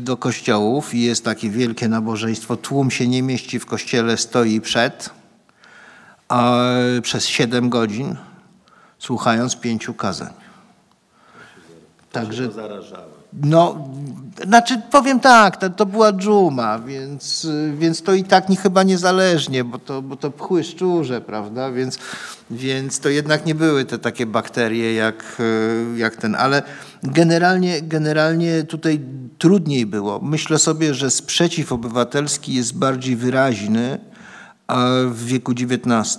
do 0.00 0.16
kościołów 0.16 0.94
i 0.94 1.00
jest 1.00 1.24
takie 1.24 1.50
wielkie 1.50 1.88
nabożeństwo. 1.88 2.56
Tłum 2.56 2.90
się 2.90 3.08
nie 3.08 3.22
mieści 3.22 3.58
w 3.58 3.66
kościele, 3.66 4.16
stoi 4.16 4.60
przed 4.60 5.10
przez 7.02 7.26
siedem 7.26 7.68
godzin, 7.68 8.16
słuchając 8.98 9.56
pięciu 9.56 9.94
kazań. 9.94 10.32
Także 12.12 12.48
no, 13.32 13.88
znaczy 14.46 14.80
powiem 14.90 15.20
tak, 15.20 15.56
to, 15.56 15.70
to 15.70 15.86
była 15.86 16.12
dżuma, 16.12 16.78
więc, 16.78 17.46
więc 17.78 18.02
to 18.02 18.14
i 18.14 18.24
tak 18.24 18.48
nie, 18.48 18.56
chyba 18.56 18.82
niezależnie, 18.82 19.64
bo 19.64 19.78
to, 19.78 20.02
bo 20.02 20.16
to 20.16 20.30
pchły 20.30 20.64
szczurze, 20.64 21.20
prawda, 21.20 21.72
więc, 21.72 21.98
więc 22.50 23.00
to 23.00 23.08
jednak 23.08 23.46
nie 23.46 23.54
były 23.54 23.84
te 23.84 23.98
takie 23.98 24.26
bakterie 24.26 24.94
jak, 24.94 25.42
jak 25.96 26.16
ten, 26.16 26.34
ale 26.34 26.62
generalnie, 27.02 27.82
generalnie 27.82 28.62
tutaj 28.62 29.00
trudniej 29.38 29.86
było. 29.86 30.20
Myślę 30.22 30.58
sobie, 30.58 30.94
że 30.94 31.10
sprzeciw 31.10 31.72
obywatelski 31.72 32.54
jest 32.54 32.78
bardziej 32.78 33.16
wyraźny 33.16 33.98
w 35.10 35.24
wieku 35.24 35.52
XIX. 35.52 36.18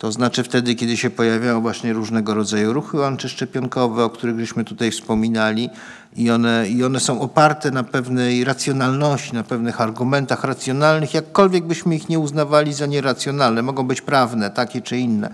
To 0.00 0.12
znaczy 0.12 0.42
wtedy, 0.42 0.74
kiedy 0.74 0.96
się 0.96 1.10
pojawiały 1.10 1.60
właśnie 1.60 1.92
różnego 1.92 2.34
rodzaju 2.34 2.72
ruchy 2.72 3.06
antyszczepionkowe, 3.06 4.04
o 4.04 4.10
których 4.10 4.40
żeśmy 4.40 4.64
tutaj 4.64 4.90
wspominali 4.90 5.70
i 6.16 6.30
one, 6.30 6.68
i 6.68 6.84
one 6.84 7.00
są 7.00 7.20
oparte 7.20 7.70
na 7.70 7.84
pewnej 7.84 8.44
racjonalności, 8.44 9.34
na 9.34 9.44
pewnych 9.44 9.80
argumentach 9.80 10.44
racjonalnych, 10.44 11.14
jakkolwiek 11.14 11.64
byśmy 11.64 11.96
ich 11.96 12.08
nie 12.08 12.18
uznawali 12.18 12.72
za 12.72 12.86
nieracjonalne. 12.86 13.62
Mogą 13.62 13.86
być 13.86 14.00
prawne, 14.00 14.50
takie 14.50 14.80
czy 14.80 14.96
inne, 14.98 15.30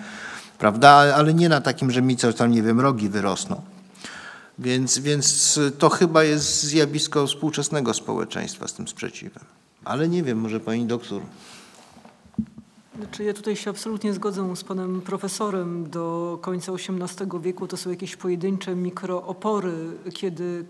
prawda? 0.59 0.88
Ale 0.90 1.34
nie 1.34 1.48
na 1.48 1.60
takim, 1.60 1.90
że 1.90 2.02
mi 2.02 2.16
coś 2.16 2.34
tam, 2.34 2.51
nie 2.51 2.62
wiem, 2.62 2.80
rogi 2.80 3.09
wyrosną. 3.09 3.60
Więc, 4.59 4.98
więc 4.98 5.60
to 5.78 5.88
chyba 5.88 6.24
jest 6.24 6.62
zjawisko 6.62 7.26
współczesnego 7.26 7.94
społeczeństwa 7.94 8.68
z 8.68 8.74
tym 8.74 8.88
sprzeciwem. 8.88 9.44
Ale 9.84 10.09
nie 10.09 10.22
wiem, 10.22 10.40
może 10.40 10.60
pani 10.60 10.86
doktor. 10.86 11.22
Znaczy 12.98 13.24
ja 13.24 13.32
tutaj 13.32 13.56
się 13.56 13.70
absolutnie 13.70 14.12
zgodzę 14.12 14.56
z 14.56 14.64
panem 14.64 15.01
profesorem. 15.01 15.90
Do 15.90 16.39
końca 16.43 16.73
XVIII 16.73 17.40
wieku 17.40 17.66
to 17.66 17.77
są 17.77 17.90
jakieś 17.90 18.16
pojedyncze 18.16 18.77
mikroopory, 18.77 19.73
kiedy 20.14 20.64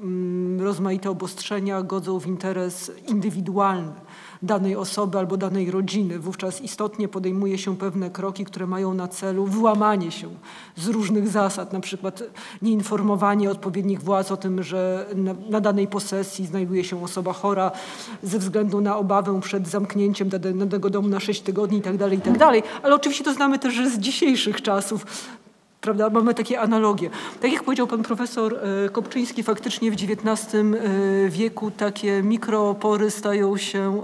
mm, 0.00 0.60
rozmaite 0.60 1.10
obostrzenia 1.10 1.82
godzą 1.82 2.20
w 2.20 2.26
interes 2.26 2.92
indywidualny 3.06 3.92
danej 4.42 4.76
osoby 4.76 5.18
albo 5.18 5.36
danej 5.36 5.70
rodziny. 5.70 6.18
Wówczas 6.18 6.60
istotnie 6.60 7.08
podejmuje 7.08 7.58
się 7.58 7.76
pewne 7.76 8.10
kroki, 8.10 8.44
które 8.44 8.66
mają 8.66 8.94
na 8.94 9.08
celu 9.08 9.46
wyłamanie 9.46 10.10
się 10.10 10.28
z 10.76 10.88
różnych 10.88 11.28
zasad, 11.28 11.72
na 11.72 11.80
przykład 11.80 12.22
nieinformowanie 12.62 13.50
odpowiednich 13.50 14.02
władz 14.02 14.32
o 14.32 14.36
tym, 14.36 14.62
że 14.62 15.06
na, 15.14 15.34
na 15.50 15.60
danej 15.60 15.86
posesji 15.86 16.46
znajduje 16.46 16.84
się 16.84 17.04
osoba 17.04 17.32
chora 17.32 17.70
ze 18.22 18.38
względu 18.38 18.80
na 18.80 18.96
obawę 18.96 19.40
przed 19.40 19.68
zamknięciem 19.68 20.28
danego 20.28 20.90
domu 20.90 21.08
na 21.08 21.20
6 21.20 21.40
tygodni 21.40 21.76
itd., 21.76 21.98
tak 21.98 22.12
itd. 22.12 22.38
Tak 22.38 22.64
Ale 22.82 22.94
oczywiście 22.94 23.24
to 23.24 23.34
znamy 23.34 23.58
też 23.58 23.88
z 23.88 23.98
dzisiejszych 23.98 24.62
czasów. 24.62 25.06
Prawda? 25.80 26.10
Mamy 26.10 26.34
takie 26.34 26.60
analogie. 26.60 27.10
Tak 27.40 27.52
jak 27.52 27.62
powiedział 27.62 27.86
pan 27.86 28.02
profesor 28.02 28.54
e, 28.54 28.88
Kopczyński, 28.88 29.42
faktycznie 29.42 29.90
w 29.90 29.94
XIX 29.94 30.54
e, 30.54 30.60
wieku 31.28 31.70
takie 31.70 32.22
mikroopory 32.22 33.10
stają 33.10 33.56
się 33.56 34.02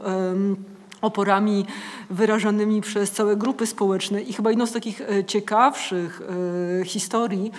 oporami 1.00 1.66
wyrażanymi 2.10 2.80
przez 2.80 3.10
całe 3.10 3.36
grupy 3.36 3.66
społeczne 3.66 4.22
i 4.22 4.32
chyba 4.32 4.50
jedną 4.50 4.66
z 4.66 4.72
takich 4.72 5.00
e, 5.00 5.24
ciekawszych 5.24 6.22
historii, 6.84 7.52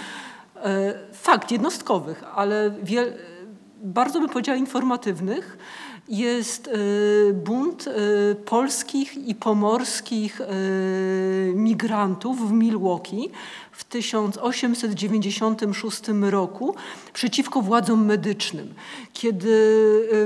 fakt 1.14 1.52
jednostkowych, 1.52 2.24
ale 2.36 2.72
bardzo 3.84 4.20
bym 4.20 4.30
powiedziała 4.30 4.58
informatywnych, 4.58 5.58
jest 6.10 6.70
bunt 7.34 7.86
polskich 8.46 9.28
i 9.28 9.36
pomorskich 9.36 10.42
migrantów 11.54 12.50
w 12.50 12.52
Milwaukee, 12.52 13.30
w 13.72 13.84
1896 13.84 16.02
roku 16.22 16.76
przeciwko 17.14 17.62
władzom 17.62 18.06
medycznym, 18.06 18.74
kiedy 19.14 19.70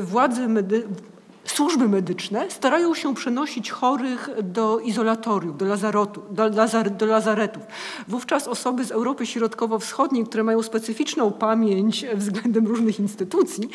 władze 0.01 0.47
medy 0.47 0.87
służby 1.51 1.87
medyczne 1.87 2.51
starają 2.51 2.95
się 2.95 3.15
przenosić 3.15 3.71
chorych 3.71 4.29
do 4.43 4.79
izolatoriów, 4.79 5.57
do, 5.57 5.65
lazarotu, 5.65 6.21
do, 6.31 6.49
lazar, 6.49 6.91
do 6.91 7.05
lazaretów. 7.05 7.63
Wówczas 8.07 8.47
osoby 8.47 8.85
z 8.85 8.91
Europy 8.91 9.25
Środkowo-Wschodniej, 9.25 10.25
które 10.25 10.43
mają 10.43 10.63
specyficzną 10.63 11.31
pamięć 11.31 12.05
względem 12.15 12.67
różnych 12.67 12.99
instytucji, 12.99 13.69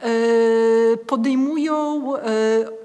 e, 0.00 0.96
podejmują 0.96 2.16
e, 2.16 2.81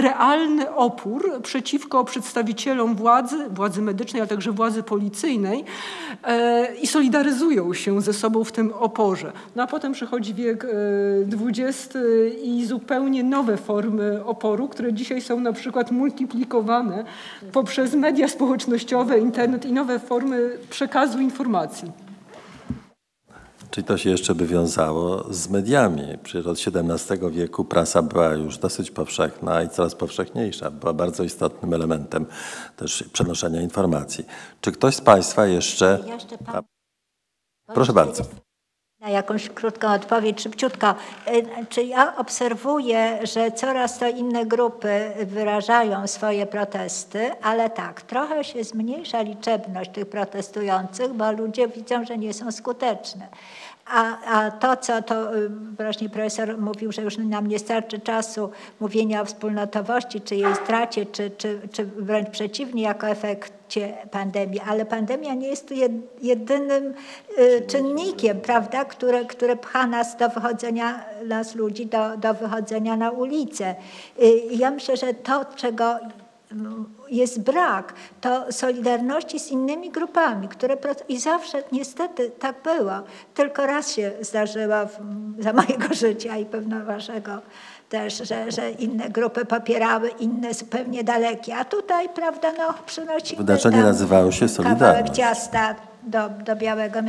realny 0.00 0.74
opór 0.74 1.40
przeciwko 1.42 2.04
przedstawicielom 2.04 2.94
władzy, 2.94 3.36
władzy 3.50 3.82
medycznej, 3.82 4.20
ale 4.20 4.28
także 4.28 4.52
władzy 4.52 4.82
policyjnej 4.82 5.64
e, 6.24 6.74
i 6.74 6.86
solidaryzują 6.86 7.74
się 7.74 8.00
ze 8.00 8.12
sobą 8.12 8.44
w 8.44 8.52
tym 8.52 8.72
oporze. 8.72 9.32
No 9.56 9.62
a 9.62 9.66
potem 9.66 9.92
przychodzi 9.92 10.34
wiek 10.34 10.66
XX 11.48 11.96
e, 11.96 12.28
i 12.28 12.66
zupełnie 12.66 13.24
nowe 13.24 13.56
formy 13.56 14.24
oporu, 14.24 14.68
które 14.68 14.92
dzisiaj 14.92 15.20
są 15.20 15.40
na 15.40 15.52
przykład 15.52 15.90
multiplikowane 15.90 17.04
poprzez 17.52 17.94
media 17.94 18.28
społecznościowe, 18.28 19.18
internet 19.18 19.66
i 19.66 19.72
nowe 19.72 19.98
formy 19.98 20.58
przekazu 20.70 21.18
informacji. 21.20 22.09
Czyli 23.70 23.84
to 23.84 23.98
się 23.98 24.10
jeszcze 24.10 24.34
by 24.34 24.46
wiązało 24.46 25.24
z 25.34 25.48
mediami. 25.48 26.18
Przecież 26.22 26.46
od 26.46 26.58
XVII 26.76 27.30
wieku 27.30 27.64
prasa 27.64 28.02
była 28.02 28.28
już 28.28 28.58
dosyć 28.58 28.90
powszechna 28.90 29.62
i 29.62 29.68
coraz 29.68 29.94
powszechniejsza. 29.94 30.70
Była 30.70 30.92
bardzo 30.92 31.24
istotnym 31.24 31.74
elementem 31.74 32.26
też 32.76 33.04
przenoszenia 33.12 33.60
informacji. 33.60 34.24
Czy 34.60 34.72
ktoś 34.72 34.94
z 34.94 35.00
Państwa 35.00 35.46
jeszcze... 35.46 35.98
jeszcze 36.06 36.38
pan... 36.38 36.62
Proszę 37.74 37.92
bardzo. 37.92 38.24
Na 39.00 39.08
jakąś 39.08 39.48
krótką 39.48 39.92
odpowiedź, 39.92 40.40
szybciutko. 40.40 40.94
Y, 41.28 41.66
czy 41.68 41.82
ja 41.82 42.16
obserwuję, 42.16 43.18
że 43.22 43.52
coraz 43.52 43.98
to 43.98 44.08
inne 44.08 44.46
grupy 44.46 45.12
wyrażają 45.26 46.06
swoje 46.06 46.46
protesty, 46.46 47.30
ale 47.42 47.70
tak, 47.70 48.02
trochę 48.02 48.44
się 48.44 48.64
zmniejsza 48.64 49.22
liczebność 49.22 49.90
tych 49.90 50.06
protestujących, 50.06 51.12
bo 51.12 51.32
ludzie 51.32 51.68
widzą, 51.68 52.04
że 52.04 52.18
nie 52.18 52.34
są 52.34 52.52
skuteczne. 52.52 53.28
A, 53.90 54.18
a 54.24 54.50
to, 54.50 54.76
co 54.76 55.02
to 55.02 55.36
y, 55.36 55.48
właśnie 55.76 56.08
profesor 56.08 56.58
mówił, 56.58 56.92
że 56.92 57.02
już 57.02 57.18
nam 57.18 57.46
nie 57.46 57.58
starczy 57.58 57.98
czasu 57.98 58.50
mówienia 58.80 59.22
o 59.22 59.24
wspólnotowości, 59.24 60.20
czy 60.20 60.36
jej 60.36 60.54
stracie, 60.54 61.06
czy, 61.06 61.30
czy, 61.30 61.60
czy 61.72 61.84
wręcz 61.84 62.30
przeciwnie, 62.30 62.82
jako 62.82 63.08
efekcie 63.08 63.96
pandemii, 64.10 64.60
ale 64.60 64.86
pandemia 64.86 65.34
nie 65.34 65.48
jest 65.48 65.68
tu 65.68 65.74
jedynym 66.22 66.94
y, 67.38 67.66
czynnikiem, 67.66 68.40
prawda, 68.40 68.84
które, 68.84 69.24
które 69.24 69.56
pcha 69.56 69.86
nas 69.86 70.16
do 70.16 70.28
wychodzenia, 70.28 71.04
nas 71.26 71.54
ludzi, 71.54 71.86
do, 71.86 72.16
do 72.16 72.34
wychodzenia 72.34 72.96
na 72.96 73.10
ulicę. 73.10 73.74
Y, 74.22 74.40
ja 74.50 74.70
myślę, 74.70 74.96
że 74.96 75.14
to, 75.14 75.44
czego 75.56 75.98
jest 77.08 77.40
brak, 77.40 77.94
to 78.20 78.52
solidarności 78.52 79.40
z 79.40 79.50
innymi 79.50 79.90
grupami, 79.90 80.48
które 80.48 80.76
i 81.08 81.20
zawsze 81.20 81.62
niestety 81.72 82.30
tak 82.30 82.56
było. 82.62 82.92
Tylko 83.34 83.66
raz 83.66 83.92
się 83.92 84.12
zdarzyło 84.20 84.76
za 85.38 85.52
mojego 85.52 85.94
życia 86.04 86.36
i 86.36 86.46
pewno 86.46 86.84
waszego 86.84 87.38
też, 87.88 88.18
że, 88.28 88.52
że 88.52 88.70
inne 88.70 89.08
grupy 89.08 89.44
popierały, 89.44 90.08
inne 90.08 90.54
zupełnie 90.54 91.04
dalekie. 91.04 91.56
A 91.56 91.64
tutaj, 91.64 92.08
prawda, 92.08 92.52
no 92.58 92.74
przynosimy 92.86 93.38
Wydarzenie 93.38 93.82
nazywało 93.82 94.32
się 94.32 94.48
Solidarność. 94.48 94.80
kawałek 94.80 95.10
ciasta 95.10 95.74
do, 96.02 96.28
do 96.28 96.56
Białego 96.56 97.02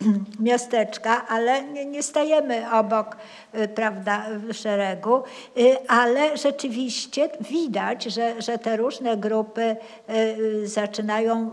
miasteczka, 0.40 1.26
ale 1.28 1.62
nie, 1.62 1.84
nie 1.86 2.02
stajemy 2.02 2.70
obok 2.72 3.16
y, 3.54 3.68
prawda, 3.68 4.26
szeregu, 4.52 5.22
y, 5.58 5.88
ale 5.88 6.36
rzeczywiście 6.36 7.28
widać, 7.40 8.04
że, 8.04 8.42
że 8.42 8.58
te 8.58 8.76
różne 8.76 9.16
grupy 9.16 9.76
y, 10.10 10.68
zaczynają 10.68 11.50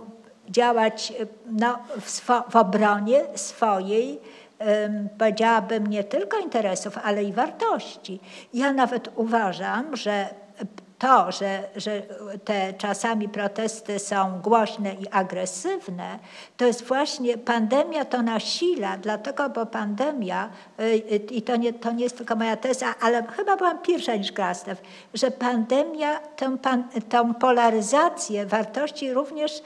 działać 0.49 1.13
no, 1.45 1.79
w, 2.01 2.09
swo, 2.09 2.43
w 2.49 2.55
obronie 2.55 3.21
swojej, 3.35 4.19
powiedziałabym, 5.17 5.87
nie 5.87 6.03
tylko 6.03 6.39
interesów, 6.39 6.97
ale 7.03 7.23
i 7.23 7.33
wartości. 7.33 8.19
Ja 8.53 8.73
nawet 8.73 9.09
uważam, 9.15 9.95
że 9.95 10.29
to, 11.03 11.31
że, 11.31 11.63
że 11.75 12.01
te 12.45 12.73
czasami 12.73 13.29
protesty 13.29 13.99
są 13.99 14.41
głośne 14.41 14.93
i 14.93 15.07
agresywne, 15.11 16.19
to 16.57 16.65
jest 16.65 16.83
właśnie 16.83 17.37
pandemia 17.37 18.05
to 18.05 18.21
nasila, 18.21 18.97
dlatego, 18.97 19.49
bo 19.49 19.65
pandemia, 19.65 20.49
y, 20.79 20.95
i 21.31 21.41
to 21.41 21.55
nie, 21.55 21.73
to 21.73 21.91
nie 21.91 22.03
jest 22.03 22.17
tylko 22.17 22.35
moja 22.35 22.57
teza, 22.57 22.95
ale 23.01 23.23
chyba 23.27 23.57
byłam 23.57 23.79
pierwsza 23.79 24.15
niż 24.15 24.31
Krastew, 24.31 24.81
że 25.13 25.31
pandemia 25.31 26.19
tę, 26.19 26.57
pan, 26.57 26.83
tę 27.09 27.33
polaryzację 27.39 28.45
wartości 28.45 29.13
również 29.13 29.57
y, 29.59 29.63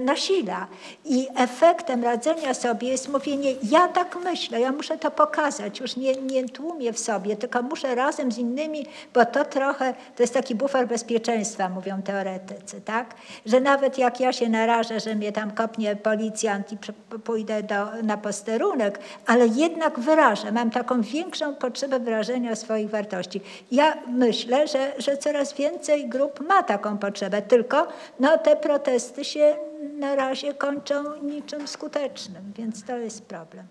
nasila. 0.00 0.66
I 1.04 1.28
efektem 1.36 2.04
radzenia 2.04 2.54
sobie 2.54 2.88
jest 2.88 3.08
mówienie, 3.08 3.54
ja 3.70 3.88
tak 3.88 4.16
myślę, 4.24 4.60
ja 4.60 4.72
muszę 4.72 4.98
to 4.98 5.10
pokazać, 5.10 5.80
już 5.80 5.96
nie, 5.96 6.14
nie 6.14 6.48
tłumię 6.48 6.92
w 6.92 6.98
sobie, 6.98 7.36
tylko 7.36 7.62
muszę 7.62 7.94
razem 7.94 8.32
z 8.32 8.38
innymi, 8.38 8.86
bo 9.14 9.24
to 9.24 9.44
trochę, 9.44 9.94
to 10.16 10.22
jest 10.22 10.34
taki 10.34 10.54
bufor 10.54 10.86
bezpieczeństwa, 10.86 11.68
mówią 11.68 12.02
teoretycy, 12.02 12.80
tak? 12.80 13.14
Że 13.46 13.60
nawet 13.60 13.98
jak 13.98 14.20
ja 14.20 14.32
się 14.32 14.48
narażę, 14.48 15.00
że 15.00 15.14
mnie 15.14 15.32
tam 15.32 15.50
kopnie 15.50 15.96
policjant 15.96 16.72
i 16.72 16.76
pójdę 17.24 17.62
do, 17.62 18.02
na 18.02 18.16
posterunek, 18.16 18.98
ale 19.26 19.46
jednak 19.46 20.00
wyrażę, 20.00 20.52
mam 20.52 20.70
taką 20.70 21.02
większą 21.02 21.54
potrzebę 21.54 22.00
wyrażenia 22.00 22.56
swoich 22.56 22.90
wartości. 22.90 23.40
Ja 23.70 23.96
myślę, 24.06 24.68
że, 24.68 24.92
że 24.98 25.16
coraz 25.16 25.52
więcej 25.52 26.08
grup 26.08 26.40
ma 26.40 26.62
taką 26.62 26.98
potrzebę, 26.98 27.42
tylko 27.42 27.86
no, 28.20 28.38
te 28.38 28.56
protesty 28.56 29.24
się 29.24 29.63
na 29.98 30.14
razie 30.14 30.54
kończą 30.54 31.22
niczym 31.22 31.68
skutecznym, 31.68 32.52
więc 32.56 32.84
to 32.84 32.96
jest 32.96 33.22
problem. 33.22 33.66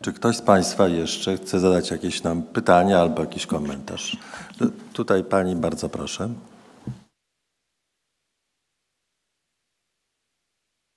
Czy 0.00 0.12
ktoś 0.12 0.36
z 0.36 0.42
Państwa 0.42 0.88
jeszcze 0.88 1.36
chce 1.36 1.60
zadać 1.60 1.90
jakieś 1.90 2.22
nam 2.22 2.42
pytanie 2.42 2.98
albo 2.98 3.20
jakiś 3.20 3.46
komentarz? 3.46 4.16
Tutaj 4.92 5.24
Pani, 5.24 5.56
bardzo 5.56 5.88
proszę. 5.88 6.28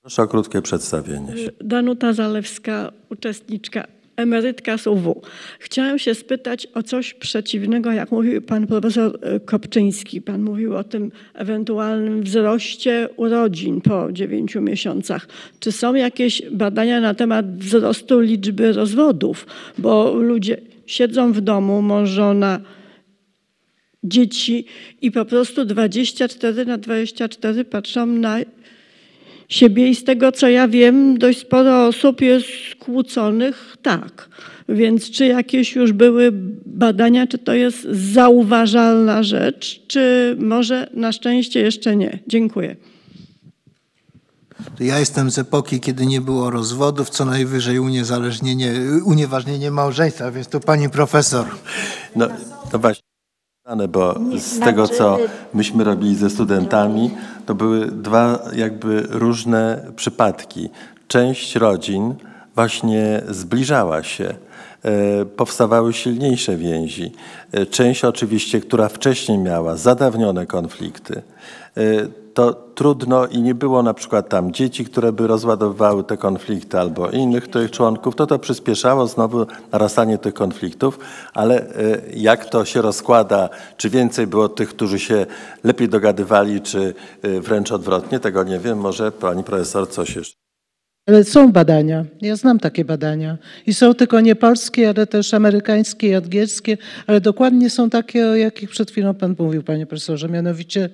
Proszę 0.00 0.22
o 0.22 0.28
krótkie 0.28 0.62
przedstawienie 0.62 1.36
się. 1.36 1.50
Danuta 1.60 2.12
Zalewska, 2.12 2.92
uczestniczka 3.10 3.86
emerytka 4.20 4.78
z 4.78 4.86
UW. 4.86 5.22
Chciałam 5.58 5.98
się 5.98 6.14
spytać 6.14 6.66
o 6.74 6.82
coś 6.82 7.14
przeciwnego, 7.14 7.92
jak 7.92 8.10
mówił 8.10 8.42
pan 8.42 8.66
profesor 8.66 9.18
e, 9.22 9.40
Kopczyński. 9.40 10.20
Pan 10.20 10.42
mówił 10.42 10.76
o 10.76 10.84
tym 10.84 11.12
ewentualnym 11.34 12.22
wzroście 12.22 13.08
urodzin 13.16 13.80
po 13.80 14.12
dziewięciu 14.12 14.60
miesiącach. 14.60 15.28
Czy 15.60 15.72
są 15.72 15.94
jakieś 15.94 16.42
badania 16.50 17.00
na 17.00 17.14
temat 17.14 17.58
wzrostu 17.58 18.20
liczby 18.20 18.72
rozwodów? 18.72 19.46
Bo 19.78 20.14
ludzie 20.14 20.56
siedzą 20.86 21.32
w 21.32 21.40
domu, 21.40 21.82
mąż, 21.82 22.08
żona, 22.08 22.60
dzieci 24.04 24.64
i 25.02 25.10
po 25.10 25.24
prostu 25.24 25.64
24 25.64 26.64
na 26.64 26.78
24 26.78 27.64
patrzą 27.64 28.06
na 28.06 28.38
siebie 29.50 29.88
i 29.88 29.94
z 29.94 30.04
tego 30.04 30.32
co 30.32 30.48
ja 30.48 30.68
wiem, 30.68 31.18
dość 31.18 31.38
sporo 31.40 31.86
osób 31.86 32.20
jest 32.20 32.46
skłóconych 32.70 33.76
tak. 33.82 34.28
Więc 34.68 35.10
czy 35.10 35.26
jakieś 35.26 35.74
już 35.76 35.92
były 35.92 36.32
badania, 36.66 37.26
czy 37.26 37.38
to 37.38 37.54
jest 37.54 37.82
zauważalna 37.90 39.22
rzecz, 39.22 39.86
czy 39.86 40.36
może 40.38 40.90
na 40.94 41.12
szczęście 41.12 41.60
jeszcze 41.60 41.96
nie? 41.96 42.18
Dziękuję. 42.26 42.76
Ja 44.80 44.98
jestem 44.98 45.30
z 45.30 45.38
epoki, 45.38 45.80
kiedy 45.80 46.06
nie 46.06 46.20
było 46.20 46.50
rozwodów, 46.50 47.10
co 47.10 47.24
najwyżej 47.24 47.78
uniezależnienie, 47.78 48.72
unieważnienie 49.04 49.70
małżeństwa, 49.70 50.30
więc 50.30 50.48
tu 50.48 50.60
pani 50.60 50.90
profesor. 50.90 51.46
No, 52.16 52.28
to 52.72 52.78
właśnie 52.78 53.09
bo 53.88 54.14
z 54.38 54.60
tego, 54.60 54.88
co 54.88 55.18
myśmy 55.54 55.84
robili 55.84 56.16
ze 56.16 56.30
studentami, 56.30 57.10
to 57.46 57.54
były 57.54 57.86
dwa 57.86 58.38
jakby 58.56 59.06
różne 59.10 59.92
przypadki. 59.96 60.68
Część 61.08 61.56
rodzin 61.56 62.14
właśnie 62.54 63.22
zbliżała 63.28 64.02
się, 64.02 64.34
e, 64.82 65.24
powstawały 65.24 65.92
silniejsze 65.92 66.56
więzi. 66.56 67.12
E, 67.52 67.66
część 67.66 68.04
oczywiście, 68.04 68.60
która 68.60 68.88
wcześniej 68.88 69.38
miała 69.38 69.76
zadawnione 69.76 70.46
konflikty, 70.46 71.22
e, 71.76 71.80
to 72.34 72.52
trudno 72.52 73.26
i 73.26 73.42
nie 73.42 73.54
było 73.54 73.82
na 73.82 73.94
przykład 73.94 74.28
tam 74.28 74.52
dzieci, 74.52 74.84
które 74.84 75.12
by 75.12 75.26
rozładowywały 75.26 76.04
te 76.04 76.16
konflikty 76.16 76.78
albo 76.78 77.10
innych 77.10 77.48
tych 77.48 77.70
członków, 77.70 78.16
to 78.16 78.26
to 78.26 78.38
przyspieszało 78.38 79.06
znowu 79.06 79.46
narastanie 79.72 80.18
tych 80.18 80.34
konfliktów, 80.34 80.98
ale 81.34 81.60
e, 81.60 82.00
jak 82.14 82.44
to 82.44 82.64
się 82.64 82.82
rozkłada, 82.82 83.48
czy 83.76 83.90
więcej 83.90 84.26
było 84.26 84.48
tych, 84.48 84.68
którzy 84.68 84.98
się 84.98 85.26
lepiej 85.64 85.88
dogadywali, 85.88 86.60
czy 86.60 86.94
e, 87.22 87.40
wręcz 87.40 87.72
odwrotnie, 87.72 88.20
tego 88.20 88.44
nie 88.44 88.58
wiem, 88.58 88.78
może 88.78 89.12
pani 89.12 89.44
profesor 89.44 89.88
coś 89.90 90.16
jeszcze. 90.16 90.40
Ale 91.06 91.24
są 91.24 91.52
badania, 91.52 92.04
ja 92.20 92.36
znam 92.36 92.58
takie 92.58 92.84
badania. 92.84 93.38
I 93.66 93.74
są 93.74 93.94
tylko 93.94 94.20
nie 94.20 94.36
polskie, 94.36 94.88
ale 94.88 95.06
też 95.06 95.34
amerykańskie 95.34 96.08
i 96.08 96.14
angielskie, 96.14 96.78
ale 97.06 97.20
dokładnie 97.20 97.70
są 97.70 97.90
takie, 97.90 98.26
o 98.26 98.36
jakich 98.36 98.70
przed 98.70 98.90
chwilą 98.90 99.14
pan 99.14 99.34
mówił, 99.38 99.62
panie 99.62 99.86
profesorze, 99.86 100.28
mianowicie 100.28 100.90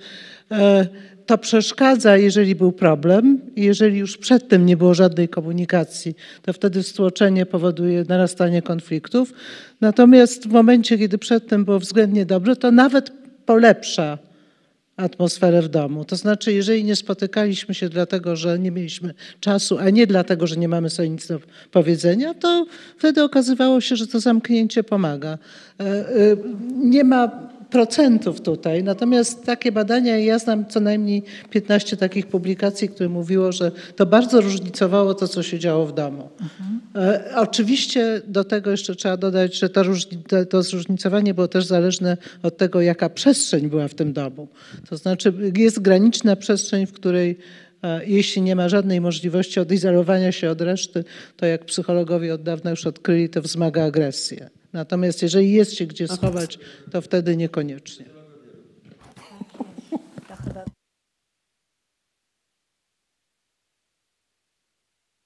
e, 0.50 0.86
to 1.27 1.39
przeszkadza, 1.39 2.16
jeżeli 2.16 2.55
był 2.55 2.73
problem, 2.73 3.40
jeżeli 3.57 3.98
już 3.98 4.16
przedtem 4.16 4.66
nie 4.66 4.77
było 4.77 4.94
żadnej 4.94 5.28
komunikacji, 5.28 6.15
to 6.43 6.53
wtedy 6.53 6.82
stłoczenie 6.82 7.47
powoduje 7.47 8.05
narastanie 8.09 8.62
konfliktów. 8.62 9.32
Natomiast 9.81 10.48
w 10.48 10.53
momencie, 10.53 10.98
kiedy 10.98 11.19
przedtem 11.19 11.65
było 11.65 11.78
względnie 11.78 12.27
dobrze, 12.27 12.57
to 12.57 12.70
nawet 12.70 13.12
polepsza 13.47 14.19
atmosferę 14.97 15.62
w 15.62 15.69
domu. 15.69 16.05
To 16.05 16.16
znaczy, 16.16 16.53
jeżeli 16.53 16.85
nie 16.85 16.97
spotykaliśmy 16.97 17.74
się 17.74 17.89
dlatego, 17.89 18.36
że 18.36 18.59
nie 18.59 18.70
mieliśmy 18.70 19.15
czasu, 19.40 19.78
a 19.78 19.90
nie 19.90 20.07
dlatego, 20.07 20.47
że 20.47 20.57
nie 20.57 20.69
mamy 20.69 20.90
sobie 20.90 21.09
nic 21.09 21.27
do 21.27 21.40
powiedzenia, 21.70 22.35
to 22.35 22.66
wtedy 22.98 23.23
okazywało 23.23 23.81
się, 23.81 23.97
że 23.97 24.07
to 24.07 24.20
zamknięcie 24.20 24.85
pomaga. 24.85 25.39
E, 25.81 25.85
e, 25.85 26.07
nie 26.74 27.05
ma 27.05 27.48
procentów 27.77 28.40
tutaj. 28.40 28.85
Natomiast 28.85 29.44
takie 29.44 29.73
badania, 29.73 30.19
ja 30.19 30.39
znam 30.39 30.66
co 30.66 30.81
najmniej 30.81 31.23
15 31.51 31.97
takich 31.97 32.27
publikacji, 32.27 32.89
które 32.89 33.09
mówiło, 33.09 33.53
że 33.53 33.73
to 33.97 34.07
bardzo 34.07 34.40
różnicowało 34.40 35.15
to, 35.15 35.28
co 35.28 35.43
się 35.43 35.59
działo 35.59 35.86
w 35.86 35.94
domu. 35.94 36.28
Mhm. 36.40 36.81
Oczywiście 37.35 38.23
do 38.27 38.44
tego 38.44 38.70
jeszcze 38.70 38.94
trzeba 38.94 39.16
dodać, 39.16 39.59
że 39.59 39.69
to, 39.69 39.82
to 40.51 40.62
zróżnicowanie 40.62 41.35
było 41.35 41.48
też 41.48 41.65
zależne 41.66 42.16
od 42.43 42.57
tego, 42.57 42.81
jaka 42.81 43.09
przestrzeń 43.09 43.69
była 43.69 43.89
w 43.89 43.94
tym 43.94 44.12
domu. 44.12 44.48
To 44.89 44.97
znaczy 44.97 45.32
jest 45.57 45.81
graniczna 45.81 46.36
przestrzeń, 46.36 46.86
w 46.86 46.93
której 46.93 47.39
e, 47.82 48.07
jeśli 48.07 48.43
nie 48.43 48.57
ma 48.57 48.69
żadnej 48.69 49.01
możliwości 49.01 49.61
odizolowania 49.61 50.32
się 50.32 50.51
od 50.51 50.61
reszty, 50.61 51.05
to 51.36 51.47
jak 51.47 51.65
psychologowie 51.65 52.35
od 52.35 52.43
dawna 52.43 52.70
już 52.70 52.86
odkryli, 52.86 53.28
to 53.28 53.43
wzmaga 53.43 53.85
agresję. 53.85 54.51
Natomiast 54.77 55.23
jeżeli 55.23 55.53
jest 55.53 55.74
się 55.74 55.86
gdzie 55.86 56.09
schować, 56.09 56.59
to 56.90 57.01
wtedy 57.01 57.36
niekoniecznie. 57.36 58.05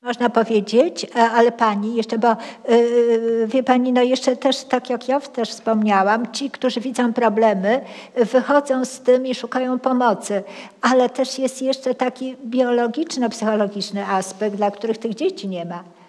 Można 0.03 0.31
powiedzieć, 0.31 1.07
e, 1.17 1.19
ale 1.19 1.53
pani 1.53 1.97
jeszcze, 1.97 2.19
bo 2.19 2.37
yy, 2.69 3.47
wie 3.47 3.63
pani, 3.63 3.93
no 3.93 4.03
jeszcze 4.03 4.37
też 4.37 4.65
tak 4.65 4.91
jak 4.91 5.09
ja 5.09 5.21
też 5.21 5.51
wspomniałam, 5.51 6.33
ci, 6.33 6.51
którzy 6.51 6.81
widzą 6.81 7.13
problemy, 7.13 7.81
wychodzą 8.17 8.85
z 8.85 9.01
tym 9.01 9.27
i 9.27 9.35
szukają 9.35 9.79
pomocy, 9.79 10.43
ale 10.81 11.11
też 11.11 11.39
jest 11.39 11.63
jeszcze 11.63 11.95
taki 11.95 12.37
biologiczno-psychologiczny 12.47 14.07
aspekt, 14.07 14.57
dla 14.57 14.71
których 14.71 14.99
tych 14.99 15.15
dzieci 15.15 15.49
nie 15.49 15.65
ma 15.65 16.00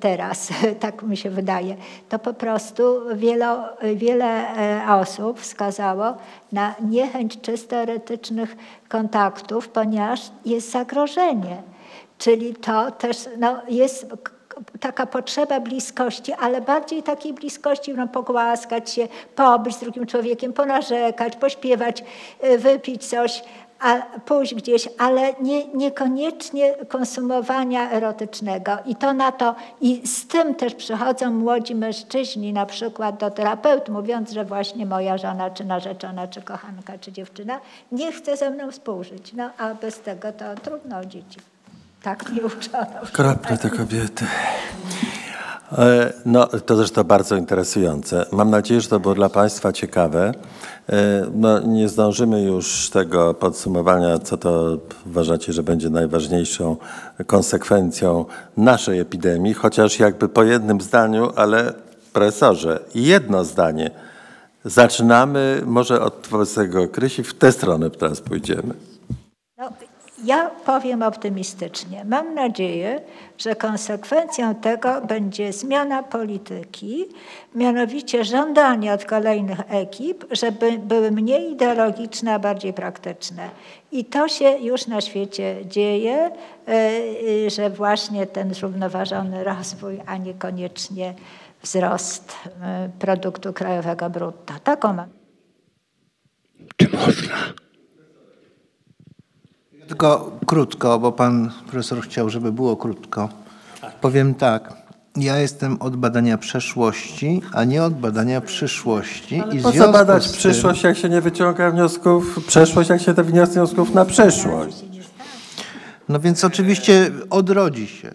teraz, 0.00 0.48
tak 0.80 1.02
mi 1.02 1.16
się 1.16 1.30
wydaje, 1.30 1.76
to 2.08 2.18
po 2.18 2.34
prostu 2.34 2.82
wiele, 3.14 3.68
wiele 3.94 4.56
e, 4.56 4.94
osób 4.94 5.40
wskazało 5.40 6.14
na 6.52 6.74
niechęć 6.88 7.40
czysto 7.40 7.76
erotycznych 7.76 8.56
kontaktów, 8.88 9.68
ponieważ 9.68 10.20
jest 10.44 10.70
zagrożenie. 10.70 11.62
Czyli 12.18 12.54
to 12.54 12.90
też 12.90 13.28
no, 13.38 13.62
jest 13.68 14.06
taka 14.80 15.06
potrzeba 15.06 15.60
bliskości, 15.60 16.32
ale 16.32 16.60
bardziej 16.60 17.02
takiej 17.02 17.32
bliskości, 17.32 17.94
no, 17.94 18.08
pogłaskać 18.08 18.90
się, 18.90 19.08
pobyć 19.36 19.76
z 19.76 19.80
drugim 19.80 20.06
człowiekiem, 20.06 20.52
ponarzekać, 20.52 21.36
pośpiewać, 21.36 22.04
e, 22.40 22.58
wypić 22.58 23.06
coś, 23.06 23.42
a 23.80 24.02
pójść 24.20 24.54
gdzieś, 24.54 24.88
ale 24.98 25.32
nie, 25.40 25.66
niekoniecznie 25.66 26.74
konsumowania 26.88 27.90
erotycznego. 27.90 28.78
I 28.86 28.96
to 28.96 29.12
na 29.12 29.32
to, 29.32 29.54
i 29.80 30.06
z 30.06 30.26
tym 30.26 30.54
też 30.54 30.74
przychodzą 30.74 31.30
młodzi 31.30 31.74
mężczyźni 31.74 32.52
na 32.52 32.66
przykład 32.66 33.20
do 33.20 33.30
terapeut, 33.30 33.88
mówiąc, 33.88 34.30
że 34.30 34.44
właśnie 34.44 34.86
moja 34.86 35.18
żona, 35.18 35.50
czy 35.50 35.64
narzeczona, 35.64 36.28
czy 36.28 36.42
kochanka, 36.42 36.98
czy 36.98 37.12
dziewczyna 37.12 37.60
nie 37.92 38.12
chce 38.12 38.36
ze 38.36 38.50
mną 38.50 38.70
współżyć. 38.70 39.32
No 39.32 39.50
a 39.58 39.74
bez 39.74 40.00
tego 40.00 40.32
to 40.32 40.44
trudno 40.62 41.04
dzieci. 41.04 41.40
Tak 42.02 42.32
nie 42.32 42.42
uczono. 42.42 43.00
Okropne 43.02 43.58
te 43.58 43.70
kobiety. 43.70 44.26
E, 45.78 46.12
no, 46.26 46.46
to 46.46 46.76
zresztą 46.76 47.04
bardzo 47.04 47.36
interesujące. 47.36 48.26
Mam 48.32 48.50
nadzieję, 48.50 48.80
że 48.80 48.88
to 48.88 49.00
było 49.00 49.14
dla 49.14 49.28
Państwa 49.28 49.72
ciekawe. 49.72 50.32
No, 51.34 51.60
nie 51.60 51.88
zdążymy 51.88 52.42
już 52.42 52.90
tego 52.90 53.34
podsumowania, 53.34 54.18
co 54.18 54.36
to 54.36 54.78
uważacie, 55.06 55.52
że 55.52 55.62
będzie 55.62 55.90
najważniejszą 55.90 56.76
konsekwencją 57.26 58.24
naszej 58.56 58.98
epidemii, 58.98 59.54
chociaż 59.54 59.98
jakby 59.98 60.28
po 60.28 60.42
jednym 60.42 60.80
zdaniu, 60.80 61.32
ale 61.36 61.74
profesorze, 62.12 62.80
jedno 62.94 63.44
zdanie. 63.44 63.90
Zaczynamy 64.64 65.62
może 65.66 66.00
od 66.00 66.14
profesora 66.14 66.86
Krysi, 66.92 67.22
w 67.22 67.34
tę 67.34 67.52
stronę 67.52 67.90
teraz 67.90 68.20
pójdziemy. 68.20 68.74
No, 69.58 69.72
ja 70.24 70.50
powiem 70.66 71.02
optymistycznie. 71.02 72.04
Mam 72.04 72.34
nadzieję, 72.34 73.00
że 73.38 73.56
konsekwencją 73.56 74.54
tego 74.54 75.00
będzie 75.00 75.52
zmiana 75.52 76.02
polityki, 76.02 77.06
mianowicie 77.54 78.24
żądanie 78.24 78.92
od 78.92 79.04
kolejnych 79.04 79.58
ekip, 79.68 80.24
żeby 80.30 80.78
były 80.78 81.10
mniej 81.10 81.52
ideologiczne, 81.52 82.34
a 82.34 82.38
bardziej 82.38 82.72
praktyczne. 82.72 83.50
I 83.92 84.04
to 84.04 84.28
się 84.28 84.50
już 84.50 84.86
na 84.86 85.00
świecie 85.00 85.56
dzieje, 85.66 86.30
e, 86.68 87.50
że 87.50 87.70
właśnie 87.70 88.26
ten 88.26 88.54
zrównoważony 88.54 89.44
rozwój, 89.44 90.00
a 90.06 90.16
niekoniecznie 90.16 91.14
wzrost 91.62 92.34
e, 92.62 92.88
produktu 92.98 93.52
krajowego 93.52 94.10
brutto. 94.10 94.54
Taką 94.64 94.92
mam. 94.92 95.08
Czy 96.76 96.88
można? 96.88 97.59
Tylko 99.90 100.38
krótko, 100.46 100.98
bo 100.98 101.12
pan 101.12 101.50
profesor 101.66 102.00
chciał, 102.02 102.30
żeby 102.30 102.52
było 102.52 102.76
krótko. 102.76 103.28
Powiem 104.00 104.34
tak. 104.34 104.72
Ja 105.16 105.38
jestem 105.38 105.76
od 105.82 105.96
badania 105.96 106.38
przeszłości, 106.38 107.42
a 107.52 107.64
nie 107.64 107.82
od 107.82 107.94
badania 107.94 108.40
przyszłości. 108.40 109.40
Ale 109.40 109.56
I 109.56 109.62
po 109.62 109.72
co 109.72 109.92
badać 109.92 110.24
tym- 110.28 110.36
przyszłość, 110.36 110.82
jak 110.82 110.96
się 110.96 111.08
nie 111.08 111.20
wyciąga 111.20 111.70
wniosków, 111.70 112.44
przeszłość, 112.46 112.90
jak 112.90 113.00
się 113.00 113.14
te 113.14 113.24
wniosków 113.24 113.94
na 113.94 114.04
przyszłość? 114.04 114.76
No 116.08 116.20
więc 116.20 116.44
oczywiście 116.44 117.10
odrodzi 117.30 117.86
się. 117.86 118.10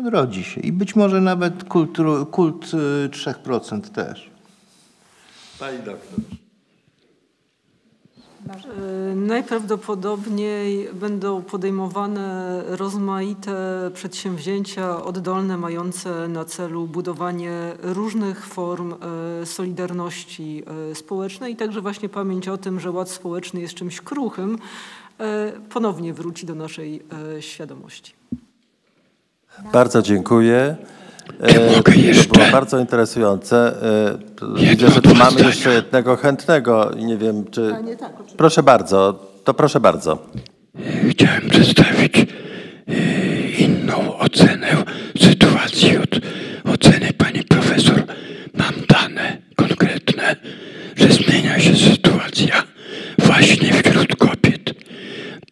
Odrodzi 0.00 0.44
się. 0.44 0.60
I 0.60 0.72
być 0.72 0.96
może 0.96 1.20
nawet 1.20 1.64
kulturu, 1.64 2.26
kult 2.26 2.70
y, 3.04 3.08
3% 3.08 3.80
też. 3.80 4.30
Pani 5.58 5.78
doktor. 5.78 6.20
E, 8.50 9.14
Najprawdopodobniej 9.14 10.88
będą 10.92 11.42
podejmowane 11.42 12.62
rozmaite 12.66 13.54
przedsięwzięcia 13.94 15.04
oddolne 15.04 15.56
mające 15.56 16.28
na 16.28 16.44
celu 16.44 16.86
budowanie 16.86 17.52
różnych 17.82 18.46
form 18.46 18.94
e, 19.42 19.46
solidarności 19.46 20.62
e, 20.90 20.94
społecznej 20.94 21.52
i 21.52 21.56
także 21.56 21.80
właśnie 21.80 22.08
pamięć 22.08 22.48
o 22.48 22.58
tym, 22.58 22.80
że 22.80 22.90
ład 22.90 23.10
społeczny 23.10 23.60
jest 23.60 23.74
czymś 23.74 24.00
kruchym, 24.00 24.58
ponownie 25.70 26.14
wróci 26.14 26.46
do 26.46 26.54
naszej 26.54 27.02
świadomości. 27.40 28.12
Bardzo 29.72 30.02
dziękuję. 30.02 30.76
E, 31.40 31.76
mogę 31.76 31.92
To 31.92 31.98
jeszcze? 32.00 32.32
było 32.38 32.50
bardzo 32.52 32.78
interesujące. 32.78 33.56
E, 33.82 34.18
to 34.36 34.52
Widzę, 34.54 34.90
że 34.90 35.02
tu 35.02 35.14
mamy 35.14 35.30
zdania. 35.30 35.46
jeszcze 35.48 35.74
jednego 35.74 36.16
chętnego 36.16 36.90
i 36.90 37.04
nie 37.04 37.16
wiem, 37.16 37.44
czy... 37.50 37.74
Proszę 38.36 38.62
bardzo, 38.62 39.26
to 39.44 39.54
proszę 39.54 39.80
bardzo. 39.80 40.18
Chciałem 41.10 41.48
przedstawić 41.50 42.16
e, 42.18 42.24
inną 43.58 44.18
ocenę 44.18 44.66
sytuacji 45.22 45.98
od 45.98 46.10
oceny 46.74 47.12
pani 47.12 47.44
profesor. 47.44 48.02
Mam 48.54 48.72
dane 48.88 49.36
konkretne, 49.56 50.36
że 50.96 51.08
zmienia 51.08 51.58
się 51.60 51.76
sytuacja 51.76 52.62
właśnie 53.18 53.72
wśród 53.72 54.16
kobiet, 54.16 54.74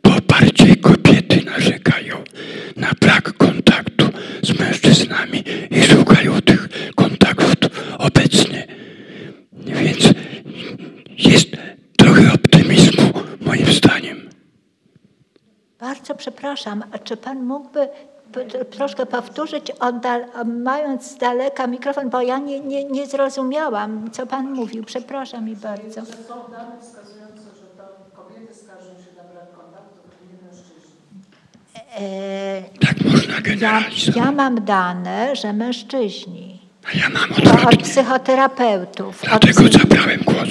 bo 0.05 0.11
bardziej 0.29 0.77
kobiety 0.77 1.45
narzekają 1.45 2.17
na 2.77 2.91
brak 3.01 3.33
kontaktu 3.37 4.05
z 4.43 4.59
mężczyznami 4.61 5.45
i 5.71 5.83
szukają 5.83 6.41
tych 6.41 6.69
kontaktów 6.95 7.95
obecnie. 7.99 8.67
Więc 9.53 9.99
jest 11.19 11.49
trochę 11.97 12.33
optymizmu 12.33 13.13
moim 13.41 13.67
zdaniem. 13.67 14.19
Bardzo 15.81 16.15
przepraszam, 16.55 16.85
a 16.93 16.99
czy 16.99 17.17
pan 17.17 17.45
mógłby 17.45 17.89
troszkę 18.71 19.07
powtórzyć, 19.07 19.71
oddal, 19.71 20.25
mając 20.47 21.11
z 21.11 21.17
daleka 21.19 21.67
mikrofon, 21.67 22.11
bo 22.11 22.21
ja 22.23 22.39
nie, 22.39 22.61
nie, 22.61 22.85
nie 22.85 23.07
zrozumiałam, 23.07 24.11
co 24.13 24.27
pan 24.27 24.51
mówił. 24.55 24.85
Przepraszam 24.85 25.45
mi 25.45 25.57
bardzo. 25.57 26.01
E, 31.99 32.63
Tak 32.81 33.05
można 33.05 33.35
Ja, 33.35 33.41
generalizować. 33.41 34.17
ja 34.17 34.33
mam 34.33 34.65
dane, 34.65 35.37
że 35.37 35.53
mężczyźni, 35.53 36.59
A 36.85 36.99
ja 36.99 37.09
mam 37.09 37.29
to 37.63 37.69
od 37.69 37.77
psychoterapeutów. 37.83 39.23
Od 39.25 39.29
Dlatego 39.29 39.63
psy- 39.63 39.79
zabrałem 39.79 40.21
głos. 40.25 40.49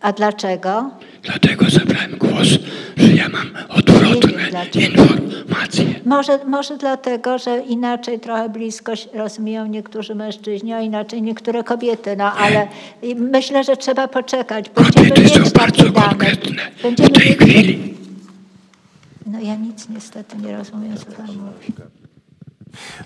A 0.00 0.12
dlaczego? 0.12 0.90
Dlatego 1.22 1.70
zabrałem 1.70 2.18
głos, 2.18 2.48
że 2.96 3.12
ja 3.12 3.28
mam 3.28 3.50
odwrotne 3.68 4.42
informacje. 4.74 5.84
Może, 6.04 6.38
może 6.46 6.76
dlatego, 6.76 7.38
że 7.38 7.60
inaczej 7.68 8.20
trochę 8.20 8.48
bliskość 8.48 9.08
rozumieją 9.14 9.66
niektórzy 9.66 10.14
mężczyźni, 10.14 10.72
a 10.72 10.80
inaczej 10.80 11.22
niektóre 11.22 11.64
kobiety. 11.64 12.16
No 12.16 12.32
ale 12.32 12.68
myślę, 13.16 13.64
że 13.64 13.76
trzeba 13.76 14.08
poczekać. 14.08 14.70
Będziemy 14.70 15.08
Kobiety 15.10 15.28
są 15.28 15.40
mieć 15.40 15.52
bardzo 15.52 15.90
dane. 15.90 16.08
konkretne 16.08 16.62
Będziemy 16.82 17.08
w 17.08 17.12
tej 17.12 17.26
mieć... 17.30 17.38
chwili. 17.38 17.94
No 19.26 19.40
ja 19.40 19.56
nic 19.56 19.88
niestety 19.88 20.36
nie 20.36 20.56
rozumiem, 20.56 20.96
co 20.96 21.06
pan 21.06 21.26
mówi. 21.26 21.72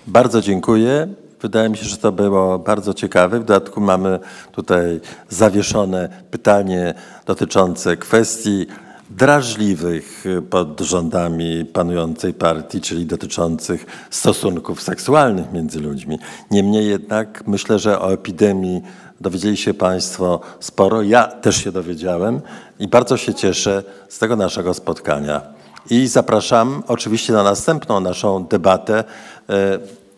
Bardzo 0.07 0.41
dziękuję. 0.41 1.07
Wydaje 1.41 1.69
mi 1.69 1.77
się, 1.77 1.85
że 1.85 1.97
to 1.97 2.11
było 2.11 2.59
bardzo 2.59 2.93
ciekawe. 2.93 3.39
W 3.39 3.45
dodatku 3.45 3.81
mamy 3.81 4.19
tutaj 4.51 4.99
zawieszone 5.29 6.09
pytanie 6.31 6.93
dotyczące 7.25 7.97
kwestii 7.97 8.65
drażliwych 9.09 10.23
pod 10.49 10.81
rządami 10.81 11.65
panującej 11.65 12.33
partii, 12.33 12.81
czyli 12.81 13.05
dotyczących 13.05 13.85
stosunków 14.09 14.81
seksualnych 14.81 15.51
między 15.53 15.79
ludźmi. 15.79 16.19
Niemniej 16.51 16.87
jednak 16.87 17.47
myślę, 17.47 17.79
że 17.79 18.01
o 18.01 18.13
epidemii 18.13 18.81
dowiedzieli 19.21 19.57
się 19.57 19.73
Państwo 19.73 20.39
sporo. 20.59 21.01
Ja 21.01 21.23
też 21.23 21.63
się 21.63 21.71
dowiedziałem 21.71 22.41
i 22.79 22.87
bardzo 22.87 23.17
się 23.17 23.33
cieszę 23.33 23.83
z 24.09 24.19
tego 24.19 24.35
naszego 24.35 24.73
spotkania. 24.73 25.41
I 25.89 26.07
zapraszam 26.07 26.83
oczywiście 26.87 27.33
na 27.33 27.43
następną 27.43 27.99
naszą 27.99 28.45
debatę. 28.45 29.03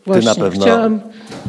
E, 0.07 0.13
Ty 0.13 0.21
Właśnie, 0.21 0.43
na 0.43 0.49
pewno. 0.49 0.65
chciałam 0.65 1.01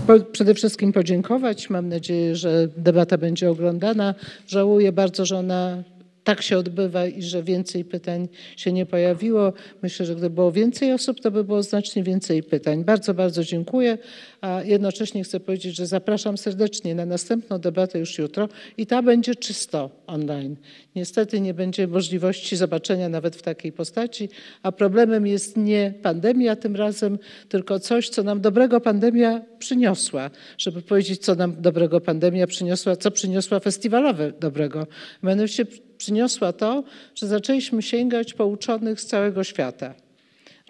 po, 0.07 0.21
przede 0.33 0.55
wszystkim 0.55 0.93
podziękować. 0.93 1.71
Mam 1.71 1.89
nadzieję, 1.89 2.37
że 2.37 2.69
debata 2.77 3.19
będzie 3.19 3.51
oglądana. 3.51 4.15
Żałuję 4.47 4.93
bardzo, 4.93 5.27
że 5.27 5.39
ona 5.39 5.83
tak 6.29 6.43
się 6.43 6.59
odbywa 6.59 7.07
i 7.07 7.23
że 7.23 7.43
więcej 7.43 7.85
pytań 7.85 8.29
się 8.57 8.73
nie 8.73 8.87
pojawiło. 8.87 9.53
Myślę, 9.83 10.07
że 10.07 10.15
gdyby 10.15 10.35
było 10.35 10.53
więcej 10.53 10.93
osób, 10.93 11.21
to 11.21 11.31
by 11.31 11.45
było 11.45 11.63
znacznie 11.63 12.03
więcej 12.03 12.43
pytań. 12.43 12.85
Bardzo, 12.85 13.15
bardzo 13.15 13.45
dziękuję. 13.45 13.99
A 14.41 14.63
jednocześnie 14.63 15.25
chcę 15.25 15.41
powiedzieć, 15.41 15.77
że 15.77 15.87
zapraszam 15.87 16.39
serdecznie 16.39 16.95
na 16.95 17.07
następną 17.07 17.59
debatę 17.59 17.99
już 17.99 18.19
jutro 18.19 18.49
i 18.77 18.87
ta 18.87 19.03
będzie 19.03 19.35
czysto 19.35 19.91
online. 20.07 20.57
Niestety 20.97 21.41
nie 21.41 21.55
będzie 21.55 21.87
możliwości 21.87 22.57
zobaczenia 22.57 23.09
nawet 23.09 23.37
w 23.37 23.43
takiej 23.43 23.73
postaci, 23.73 24.29
a 24.63 24.73
problemem 24.73 25.27
jest 25.27 25.57
nie 25.57 25.95
pandemia 26.03 26.57
tym 26.57 26.77
razem, 26.77 27.19
tylko 27.49 27.81
coś, 27.81 28.09
co 28.09 28.23
nam 28.23 28.41
dobrego 28.41 28.81
pandemia 28.81 29.41
przyniosła. 29.59 30.31
Żeby 30.59 30.83
powiedzieć, 30.83 31.25
co 31.25 31.35
nam 31.35 31.63
dobrego 31.63 32.01
pandemia 32.01 32.47
przyniosła, 32.47 32.97
co 32.97 33.11
przyniosła 33.11 33.61
festiwalowe 33.61 34.33
dobrego. 34.41 34.87
Mianowicie 35.23 35.65
przyniosła 35.99 36.53
to, 36.53 36.85
że 37.15 37.27
zaczęliśmy 37.27 37.83
sięgać 37.83 38.35
po 38.35 38.47
uczonych 38.47 39.01
z 39.01 39.07
całego 39.07 39.45
świata. 39.45 39.95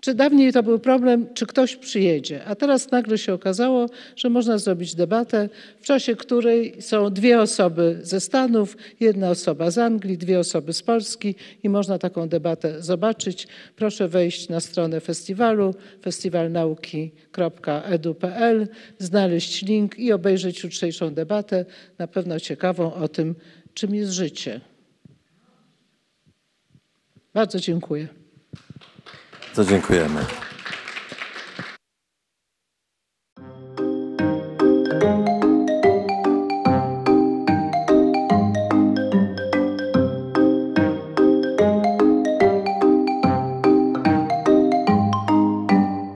Czy 0.01 0.15
dawniej 0.15 0.53
to 0.53 0.63
był 0.63 0.79
problem, 0.79 1.27
czy 1.35 1.47
ktoś 1.47 1.77
przyjedzie, 1.77 2.45
a 2.45 2.55
teraz 2.55 2.91
nagle 2.91 3.19
się 3.19 3.35
okazało, 3.35 3.87
że 4.17 4.31
można 4.31 4.59
zrobić 4.59 4.95
debatę, 4.95 5.49
w 5.81 5.87
czasie 5.87 6.17
której 6.17 6.83
są 6.83 7.11
dwie 7.11 7.41
osoby 7.41 7.99
ze 8.03 8.21
Stanów, 8.21 8.77
jedna 9.01 9.31
osoba 9.31 9.71
z 9.71 9.79
Anglii, 9.79 10.19
dwie 10.19 10.39
osoby 10.39 10.73
z 10.73 10.83
Polski 10.83 11.35
i 11.63 11.69
można 11.69 11.99
taką 11.99 12.29
debatę 12.29 12.83
zobaczyć. 12.83 13.49
Proszę 13.77 14.09
wejść 14.09 14.49
na 14.49 14.61
stronę 14.61 15.01
festiwalu, 15.01 15.75
festiwalnauki.edu.pl, 16.03 18.69
znaleźć 18.99 19.63
link 19.63 19.99
i 19.99 20.13
obejrzeć 20.13 20.63
jutrzejszą 20.63 21.15
debatę, 21.15 21.65
na 21.99 22.07
pewno 22.07 22.41
ciekawą 22.41 22.95
o 22.95 23.09
tym, 23.09 23.35
czym 23.75 23.95
jest 23.95 24.13
życie. 24.13 24.61
Bardzo 27.35 27.61
dziękuję. 27.61 28.09
To 29.55 29.65
dziękujemy. 29.65 30.25